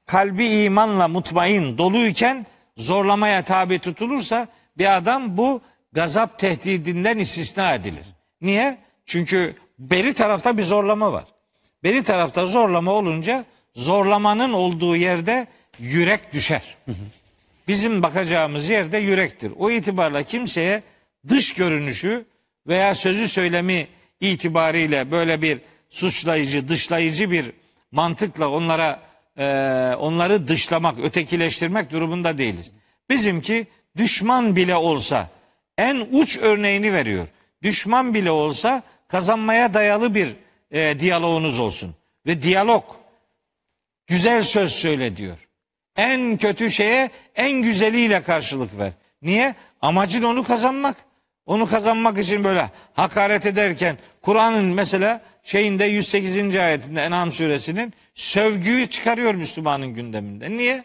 kalbi 0.06 0.50
imanla 0.50 1.08
mutmain 1.08 1.78
doluyken 1.78 2.46
zorlamaya 2.78 3.44
tabi 3.44 3.80
tutulursa 3.80 4.48
bir 4.78 4.98
adam 4.98 5.38
bu 5.38 5.62
gazap 5.92 6.40
tehdidinden 6.40 7.18
istisna 7.18 7.74
edilir. 7.74 8.06
Niye? 8.42 8.78
Çünkü 9.06 9.56
beri 9.80 10.14
tarafta 10.14 10.58
bir 10.58 10.64
zorlama 10.64 11.14
var. 11.14 11.24
Beri 11.84 12.04
tarafta 12.04 12.46
zorlama 12.46 12.92
olunca 12.92 13.46
zorlamanın 13.76 14.54
olduğu 14.54 14.96
yerde 14.96 15.48
yürek 15.80 16.34
düşer. 16.34 16.78
Bizim 17.68 18.04
bakacağımız 18.04 18.70
yerde 18.70 18.98
yürektir. 18.98 19.52
O 19.58 19.72
itibarla 19.72 20.24
kimseye 20.24 20.84
dış 21.30 21.54
görünüşü 21.54 22.26
veya 22.68 22.96
sözü 22.96 23.28
söylemi 23.28 23.88
itibariyle 24.20 25.12
böyle 25.12 25.42
bir 25.42 25.60
suçlayıcı, 25.94 26.68
dışlayıcı 26.68 27.32
bir 27.32 27.52
mantıkla 27.92 28.50
onlara 28.50 29.00
e, 29.38 29.46
onları 30.00 30.48
dışlamak, 30.48 31.00
ötekileştirmek 31.00 31.92
durumunda 31.92 32.38
değiliz. 32.38 32.72
Bizimki 33.10 33.68
düşman 33.98 34.56
bile 34.56 34.76
olsa 34.76 35.30
en 35.78 36.08
uç 36.12 36.38
örneğini 36.38 36.94
veriyor. 36.94 37.28
Düşman 37.64 38.14
bile 38.14 38.32
olsa 38.32 38.84
kazanmaya 39.08 39.74
dayalı 39.74 40.16
bir 40.16 40.36
e, 40.72 41.00
diyaloğunuz 41.00 41.60
olsun. 41.60 41.96
Ve 42.28 42.42
diyalog 42.42 42.84
güzel 44.08 44.44
söz 44.44 44.72
söyle 44.72 45.18
diyor. 45.18 45.48
En 45.96 46.38
kötü 46.38 46.70
şeye 46.70 47.10
en 47.36 47.52
güzeliyle 47.52 48.22
karşılık 48.22 48.80
ver. 48.80 48.92
Niye? 49.22 49.56
Amacın 49.82 50.24
onu 50.24 50.44
kazanmak. 50.44 50.96
Onu 51.46 51.70
kazanmak 51.70 52.18
için 52.18 52.44
böyle 52.44 52.70
hakaret 52.94 53.46
ederken 53.46 53.98
Kur'an'ın 54.22 54.66
mesela 54.66 55.22
şeyinde 55.44 55.86
108. 55.86 56.56
ayetinde 56.56 57.02
En'am 57.02 57.32
suresinin 57.32 57.94
sövgüyü 58.16 58.88
çıkarıyor 58.88 59.36
Müslümanın 59.36 59.88
gündeminde. 59.88 60.50
Niye? 60.58 60.84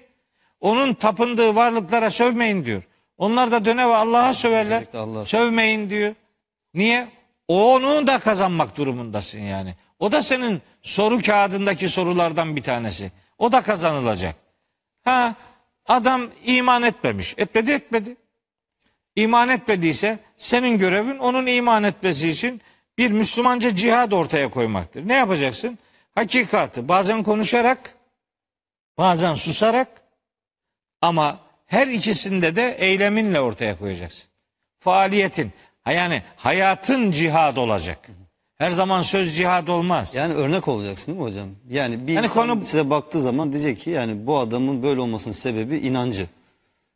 Onun 0.60 0.94
tapındığı 0.94 1.54
varlıklara 1.54 2.10
sövmeyin 2.10 2.64
diyor. 2.64 2.82
Onlar 3.18 3.50
da 3.50 3.64
döne 3.64 3.88
ve 3.88 3.96
Allah'a 3.96 4.34
söverler. 4.34 4.84
Allah'a 4.94 5.24
Sövmeyin 5.24 5.90
diyor. 5.90 6.14
Niye? 6.74 7.08
Onu 7.48 8.06
da 8.06 8.18
kazanmak 8.18 8.76
durumundasın 8.76 9.40
yani. 9.40 9.74
O 9.98 10.12
da 10.12 10.22
senin 10.22 10.62
soru 10.82 11.22
kağıdındaki 11.22 11.88
sorulardan 11.88 12.56
bir 12.56 12.62
tanesi. 12.62 13.12
O 13.38 13.52
da 13.52 13.62
kazanılacak. 13.62 14.34
Ha 15.04 15.34
adam 15.86 16.22
iman 16.44 16.82
etmemiş. 16.82 17.34
Etmedi 17.38 17.70
etmedi. 17.70 18.16
İman 19.16 19.48
etmediyse 19.48 20.18
senin 20.36 20.78
görevin 20.78 21.18
onun 21.18 21.46
iman 21.46 21.84
etmesi 21.84 22.28
için 22.28 22.60
bir 22.98 23.10
Müslümanca 23.10 23.76
cihad 23.76 24.12
ortaya 24.12 24.50
koymaktır. 24.50 25.08
Ne 25.08 25.14
yapacaksın? 25.14 25.78
Hakikati 26.14 26.88
bazen 26.88 27.22
konuşarak, 27.22 27.78
bazen 28.98 29.34
susarak 29.34 29.88
ama 31.00 31.38
her 31.66 31.86
ikisinde 31.88 32.56
de 32.56 32.76
eyleminle 32.78 33.40
ortaya 33.40 33.78
koyacaksın. 33.78 34.28
Faaliyetin, 34.80 35.52
yani 35.90 36.22
hayatın 36.36 37.10
cihad 37.10 37.56
olacak. 37.56 38.08
Her 38.58 38.70
zaman 38.70 39.02
söz 39.02 39.36
cihad 39.36 39.68
olmaz. 39.68 40.14
Yani 40.14 40.34
örnek 40.34 40.68
olacaksın 40.68 41.12
değil 41.12 41.18
mi 41.18 41.24
hocam? 41.30 41.48
Yani 41.70 42.06
bir 42.06 42.12
Yani 42.12 42.24
insan 42.26 42.48
konu- 42.48 42.64
size 42.64 42.90
baktığı 42.90 43.20
zaman 43.20 43.52
diyecek 43.52 43.78
ki 43.80 43.90
yani 43.90 44.26
bu 44.26 44.38
adamın 44.38 44.82
böyle 44.82 45.00
olmasının 45.00 45.34
sebebi 45.34 45.76
inancı. 45.76 46.26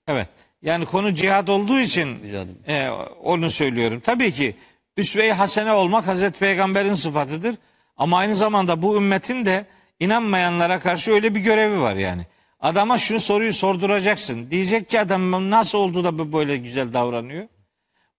Evet. 0.09 0.29
Yani 0.63 0.85
konu 0.85 1.15
cihad 1.15 1.49
olduğu 1.49 1.81
için 1.81 2.19
e, 2.69 2.89
onu 3.25 3.51
söylüyorum. 3.51 4.01
Tabii 4.05 4.33
ki 4.33 4.57
üsve-i 4.97 5.33
hasene 5.33 5.73
olmak 5.73 6.07
Hazreti 6.07 6.39
Peygamber'in 6.39 6.95
sıfatıdır. 6.95 7.55
Ama 7.97 8.19
aynı 8.19 8.35
zamanda 8.35 8.83
bu 8.83 8.97
ümmetin 8.97 9.45
de 9.45 9.67
inanmayanlara 10.01 10.81
karşı 10.81 11.13
öyle 11.13 11.35
bir 11.35 11.41
görevi 11.41 11.81
var 11.81 11.95
yani. 11.95 12.27
Adama 12.61 12.99
şu 12.99 13.21
soruyu 13.21 13.53
sorduracaksın. 13.53 14.51
Diyecek 14.51 14.89
ki 14.89 15.01
adam 15.01 15.51
nasıl 15.51 15.79
oldu 15.79 16.05
da 16.05 16.33
böyle 16.33 16.57
güzel 16.57 16.93
davranıyor? 16.93 17.47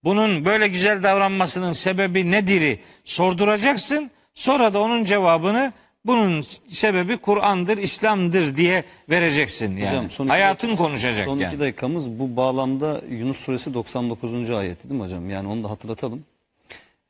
Bunun 0.04 0.44
böyle 0.44 0.68
güzel 0.68 1.02
davranmasının 1.02 1.72
sebebi 1.72 2.30
nedir'i 2.30 2.80
sorduracaksın. 3.04 4.10
Sonra 4.34 4.74
da 4.74 4.80
onun 4.80 5.04
cevabını 5.04 5.72
bunun 6.04 6.40
sebebi 6.68 7.16
Kur'an'dır, 7.16 7.78
İslam'dır 7.78 8.56
diye 8.56 8.84
vereceksin 9.10 9.76
yani. 9.76 9.88
Hocam, 9.88 10.10
son 10.10 10.24
iki- 10.24 10.30
Hayatın 10.32 10.76
konuşacak 10.76 11.26
Son 11.26 11.38
yani. 11.38 11.52
iki 11.54 11.60
dakikamız 11.60 12.10
bu 12.10 12.36
bağlamda 12.36 13.00
Yunus 13.10 13.36
suresi 13.36 13.74
99. 13.74 14.50
ayeti 14.50 14.88
değil 14.90 15.00
mi 15.00 15.04
hocam? 15.04 15.30
Yani 15.30 15.48
onu 15.48 15.64
da 15.64 15.70
hatırlatalım. 15.70 16.24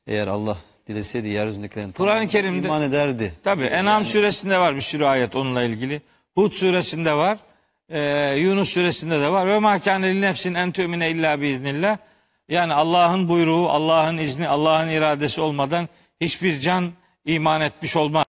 Eğer 0.06 0.26
Allah 0.26 0.56
dileseydi 0.86 1.28
yeryüzündekilerin 1.28 1.92
Kur'an-ı 1.92 2.28
Kerim'de- 2.28 2.66
iman 2.66 2.82
ederdi. 2.82 3.34
Tabii 3.44 3.64
En'am 3.64 4.04
suresinde 4.04 4.58
var 4.58 4.76
bir 4.76 4.80
sürü 4.80 5.04
ayet 5.04 5.36
onunla 5.36 5.62
ilgili. 5.62 6.02
Hud 6.34 6.52
suresinde 6.52 7.12
var. 7.14 7.38
Ee, 7.90 8.34
Yunus 8.38 8.68
suresinde 8.68 9.20
de 9.20 9.28
var. 9.32 9.46
Ve 9.46 9.58
ma 9.58 9.78
kâne 9.80 10.20
nefsin 10.20 10.54
en 10.54 10.72
tü'mine 10.72 11.10
illa 11.10 11.40
biiznillah. 11.40 11.96
Yani 12.48 12.74
Allah'ın 12.74 13.28
buyruğu, 13.28 13.68
Allah'ın 13.68 14.18
izni, 14.18 14.48
Allah'ın 14.48 14.88
iradesi 14.88 15.40
olmadan 15.40 15.88
hiçbir 16.20 16.60
can 16.60 16.92
iman 17.24 17.60
etmiş 17.60 17.96
olmaz. 17.96 18.24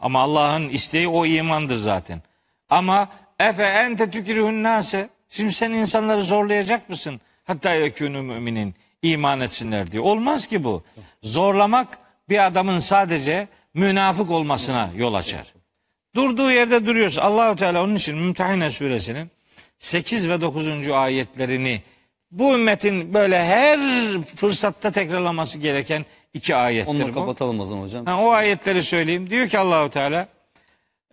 Ama 0.00 0.20
Allah'ın 0.20 0.68
isteği 0.68 1.08
o 1.08 1.26
imandır 1.26 1.76
zaten. 1.76 2.22
Ama 2.68 3.08
efe 3.40 3.62
ente 3.64 4.10
tükürühün 4.10 4.62
nase. 4.62 5.08
Şimdi 5.28 5.52
sen 5.52 5.70
insanları 5.70 6.22
zorlayacak 6.22 6.88
mısın? 6.88 7.20
Hatta 7.44 7.74
yekûnü 7.74 8.22
müminin 8.22 8.74
iman 9.12 9.40
etsinler 9.40 9.92
diye. 9.92 10.02
Olmaz 10.02 10.46
ki 10.46 10.64
bu. 10.64 10.82
Zorlamak 11.22 11.98
bir 12.28 12.46
adamın 12.46 12.78
sadece 12.78 13.48
münafık 13.74 14.30
olmasına 14.30 14.90
yol 14.96 15.14
açar. 15.14 15.54
Durduğu 16.14 16.50
yerde 16.50 16.86
duruyorsa 16.86 17.22
Allahu 17.22 17.56
Teala 17.56 17.82
onun 17.84 17.94
için 17.94 18.16
Mümtehine 18.16 18.70
suresinin 18.70 19.30
8 19.78 20.28
ve 20.28 20.40
9. 20.40 20.88
ayetlerini 20.88 21.82
bu 22.30 22.54
ümmetin 22.54 23.14
böyle 23.14 23.44
her 23.44 23.78
fırsatta 24.22 24.92
tekrarlaması 24.92 25.58
gereken 25.58 26.04
iki 26.34 26.56
ayettir 26.56 26.90
Onunla 26.90 27.08
bu. 27.08 27.14
kapatalım 27.14 27.60
o 27.60 27.66
zaman 27.66 27.82
hocam. 27.82 28.06
Ha, 28.06 28.22
o 28.22 28.30
ayetleri 28.30 28.82
söyleyeyim. 28.82 29.30
Diyor 29.30 29.48
ki 29.48 29.58
Allahu 29.58 29.90
Teala 29.90 30.28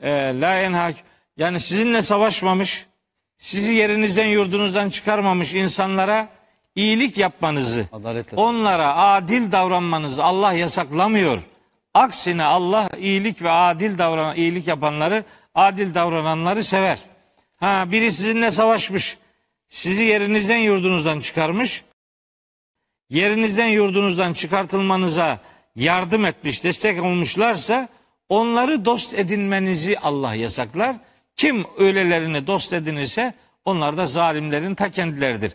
e, 0.03 0.09
la 0.41 0.59
enhak 0.61 0.95
yani 1.37 1.59
sizinle 1.59 2.01
savaşmamış, 2.01 2.85
sizi 3.37 3.73
yerinizden 3.73 4.25
yurdunuzdan 4.25 4.89
çıkarmamış 4.89 5.53
insanlara 5.53 6.27
iyilik 6.75 7.17
yapmanızı, 7.17 7.85
Adaletle. 7.91 8.37
onlara 8.37 8.95
adil 8.95 9.51
davranmanızı 9.51 10.23
Allah 10.23 10.53
yasaklamıyor. 10.53 11.39
Aksine 11.93 12.43
Allah 12.43 12.89
iyilik 12.99 13.41
ve 13.41 13.49
adil 13.51 13.97
davran 13.97 14.35
iyilik 14.37 14.67
yapanları, 14.67 15.23
adil 15.55 15.93
davrananları 15.93 16.63
sever. 16.63 16.99
Ha 17.57 17.85
biri 17.91 18.11
sizinle 18.11 18.51
savaşmış, 18.51 19.17
sizi 19.69 20.03
yerinizden 20.03 20.57
yurdunuzdan 20.57 21.19
çıkarmış, 21.19 21.83
yerinizden 23.09 23.67
yurdunuzdan 23.67 24.33
çıkartılmanıza 24.33 25.39
yardım 25.75 26.25
etmiş, 26.25 26.63
destek 26.63 27.03
olmuşlarsa 27.03 27.87
onları 28.29 28.85
dost 28.85 29.13
edinmenizi 29.13 29.99
Allah 29.99 30.35
yasaklar. 30.35 30.95
Kim 31.35 31.65
öylelerini 31.77 32.47
dost 32.47 32.73
edinirse 32.73 33.33
onlar 33.65 33.97
da 33.97 34.05
zalimlerin 34.05 34.75
ta 34.75 34.91
kendileridir. 34.91 35.51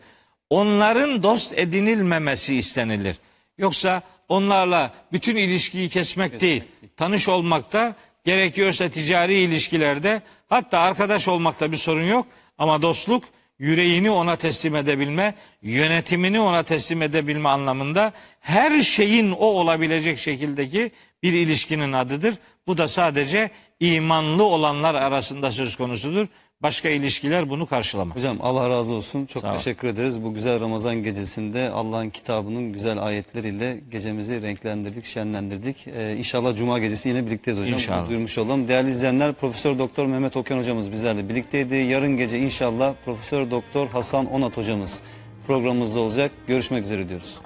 Onların 0.50 1.22
dost 1.22 1.58
edinilmemesi 1.58 2.56
istenilir. 2.56 3.16
Yoksa 3.58 4.02
onlarla 4.28 4.94
bütün 5.12 5.36
ilişkiyi 5.36 5.88
kesmek 5.88 6.40
değil, 6.40 6.62
tanış 6.96 7.28
olmakta, 7.28 7.96
gerekiyorsa 8.24 8.88
ticari 8.88 9.34
ilişkilerde, 9.34 10.22
hatta 10.48 10.78
arkadaş 10.78 11.28
olmakta 11.28 11.72
bir 11.72 11.76
sorun 11.76 12.04
yok. 12.04 12.26
Ama 12.58 12.82
dostluk 12.82 13.24
yüreğini 13.58 14.10
ona 14.10 14.36
teslim 14.36 14.76
edebilme, 14.76 15.34
yönetimini 15.62 16.40
ona 16.40 16.62
teslim 16.62 17.02
edebilme 17.02 17.48
anlamında 17.48 18.12
her 18.40 18.82
şeyin 18.82 19.30
o 19.30 19.46
olabilecek 19.46 20.18
şekildeki 20.18 20.90
bir 21.22 21.32
ilişkinin 21.32 21.92
adıdır. 21.92 22.34
Bu 22.66 22.78
da 22.78 22.88
sadece 22.88 23.50
imanlı 23.80 24.44
olanlar 24.44 24.94
arasında 24.94 25.50
söz 25.50 25.76
konusudur. 25.76 26.26
Başka 26.62 26.88
ilişkiler 26.88 27.50
bunu 27.50 27.66
karşılamaz. 27.66 28.16
Hocam 28.16 28.36
Allah 28.40 28.68
razı 28.68 28.92
olsun. 28.92 29.26
Çok 29.26 29.42
Sağ 29.42 29.56
teşekkür 29.56 29.88
ederiz. 29.88 30.22
Bu 30.22 30.34
güzel 30.34 30.60
Ramazan 30.60 31.02
gecesinde 31.02 31.70
Allah'ın 31.70 32.10
kitabının 32.10 32.72
güzel 32.72 33.02
ayetleriyle 33.02 33.80
gecemizi 33.90 34.42
renklendirdik, 34.42 35.04
şenlendirdik. 35.04 35.86
Ee, 35.88 36.16
inşallah 36.18 36.56
Cuma 36.56 36.78
gecesi 36.78 37.08
yine 37.08 37.26
birlikteyiz 37.26 37.60
hocam. 37.60 37.74
İnşallah. 37.74 38.00
Bunu 38.00 38.08
duyurmuş 38.08 38.38
olalım. 38.38 38.68
Değerli 38.68 38.90
izleyenler 38.90 39.32
Profesör 39.32 39.78
Doktor 39.78 40.06
Mehmet 40.06 40.36
Okyan 40.36 40.58
hocamız 40.58 40.92
bizlerle 40.92 41.28
birlikteydi. 41.28 41.74
Yarın 41.74 42.16
gece 42.16 42.38
inşallah 42.38 42.94
Profesör 43.04 43.50
Doktor 43.50 43.88
Hasan 43.88 44.26
Onat 44.26 44.56
hocamız 44.56 45.02
programımızda 45.46 45.98
olacak. 46.00 46.32
Görüşmek 46.46 46.84
üzere 46.84 47.08
diyoruz. 47.08 47.38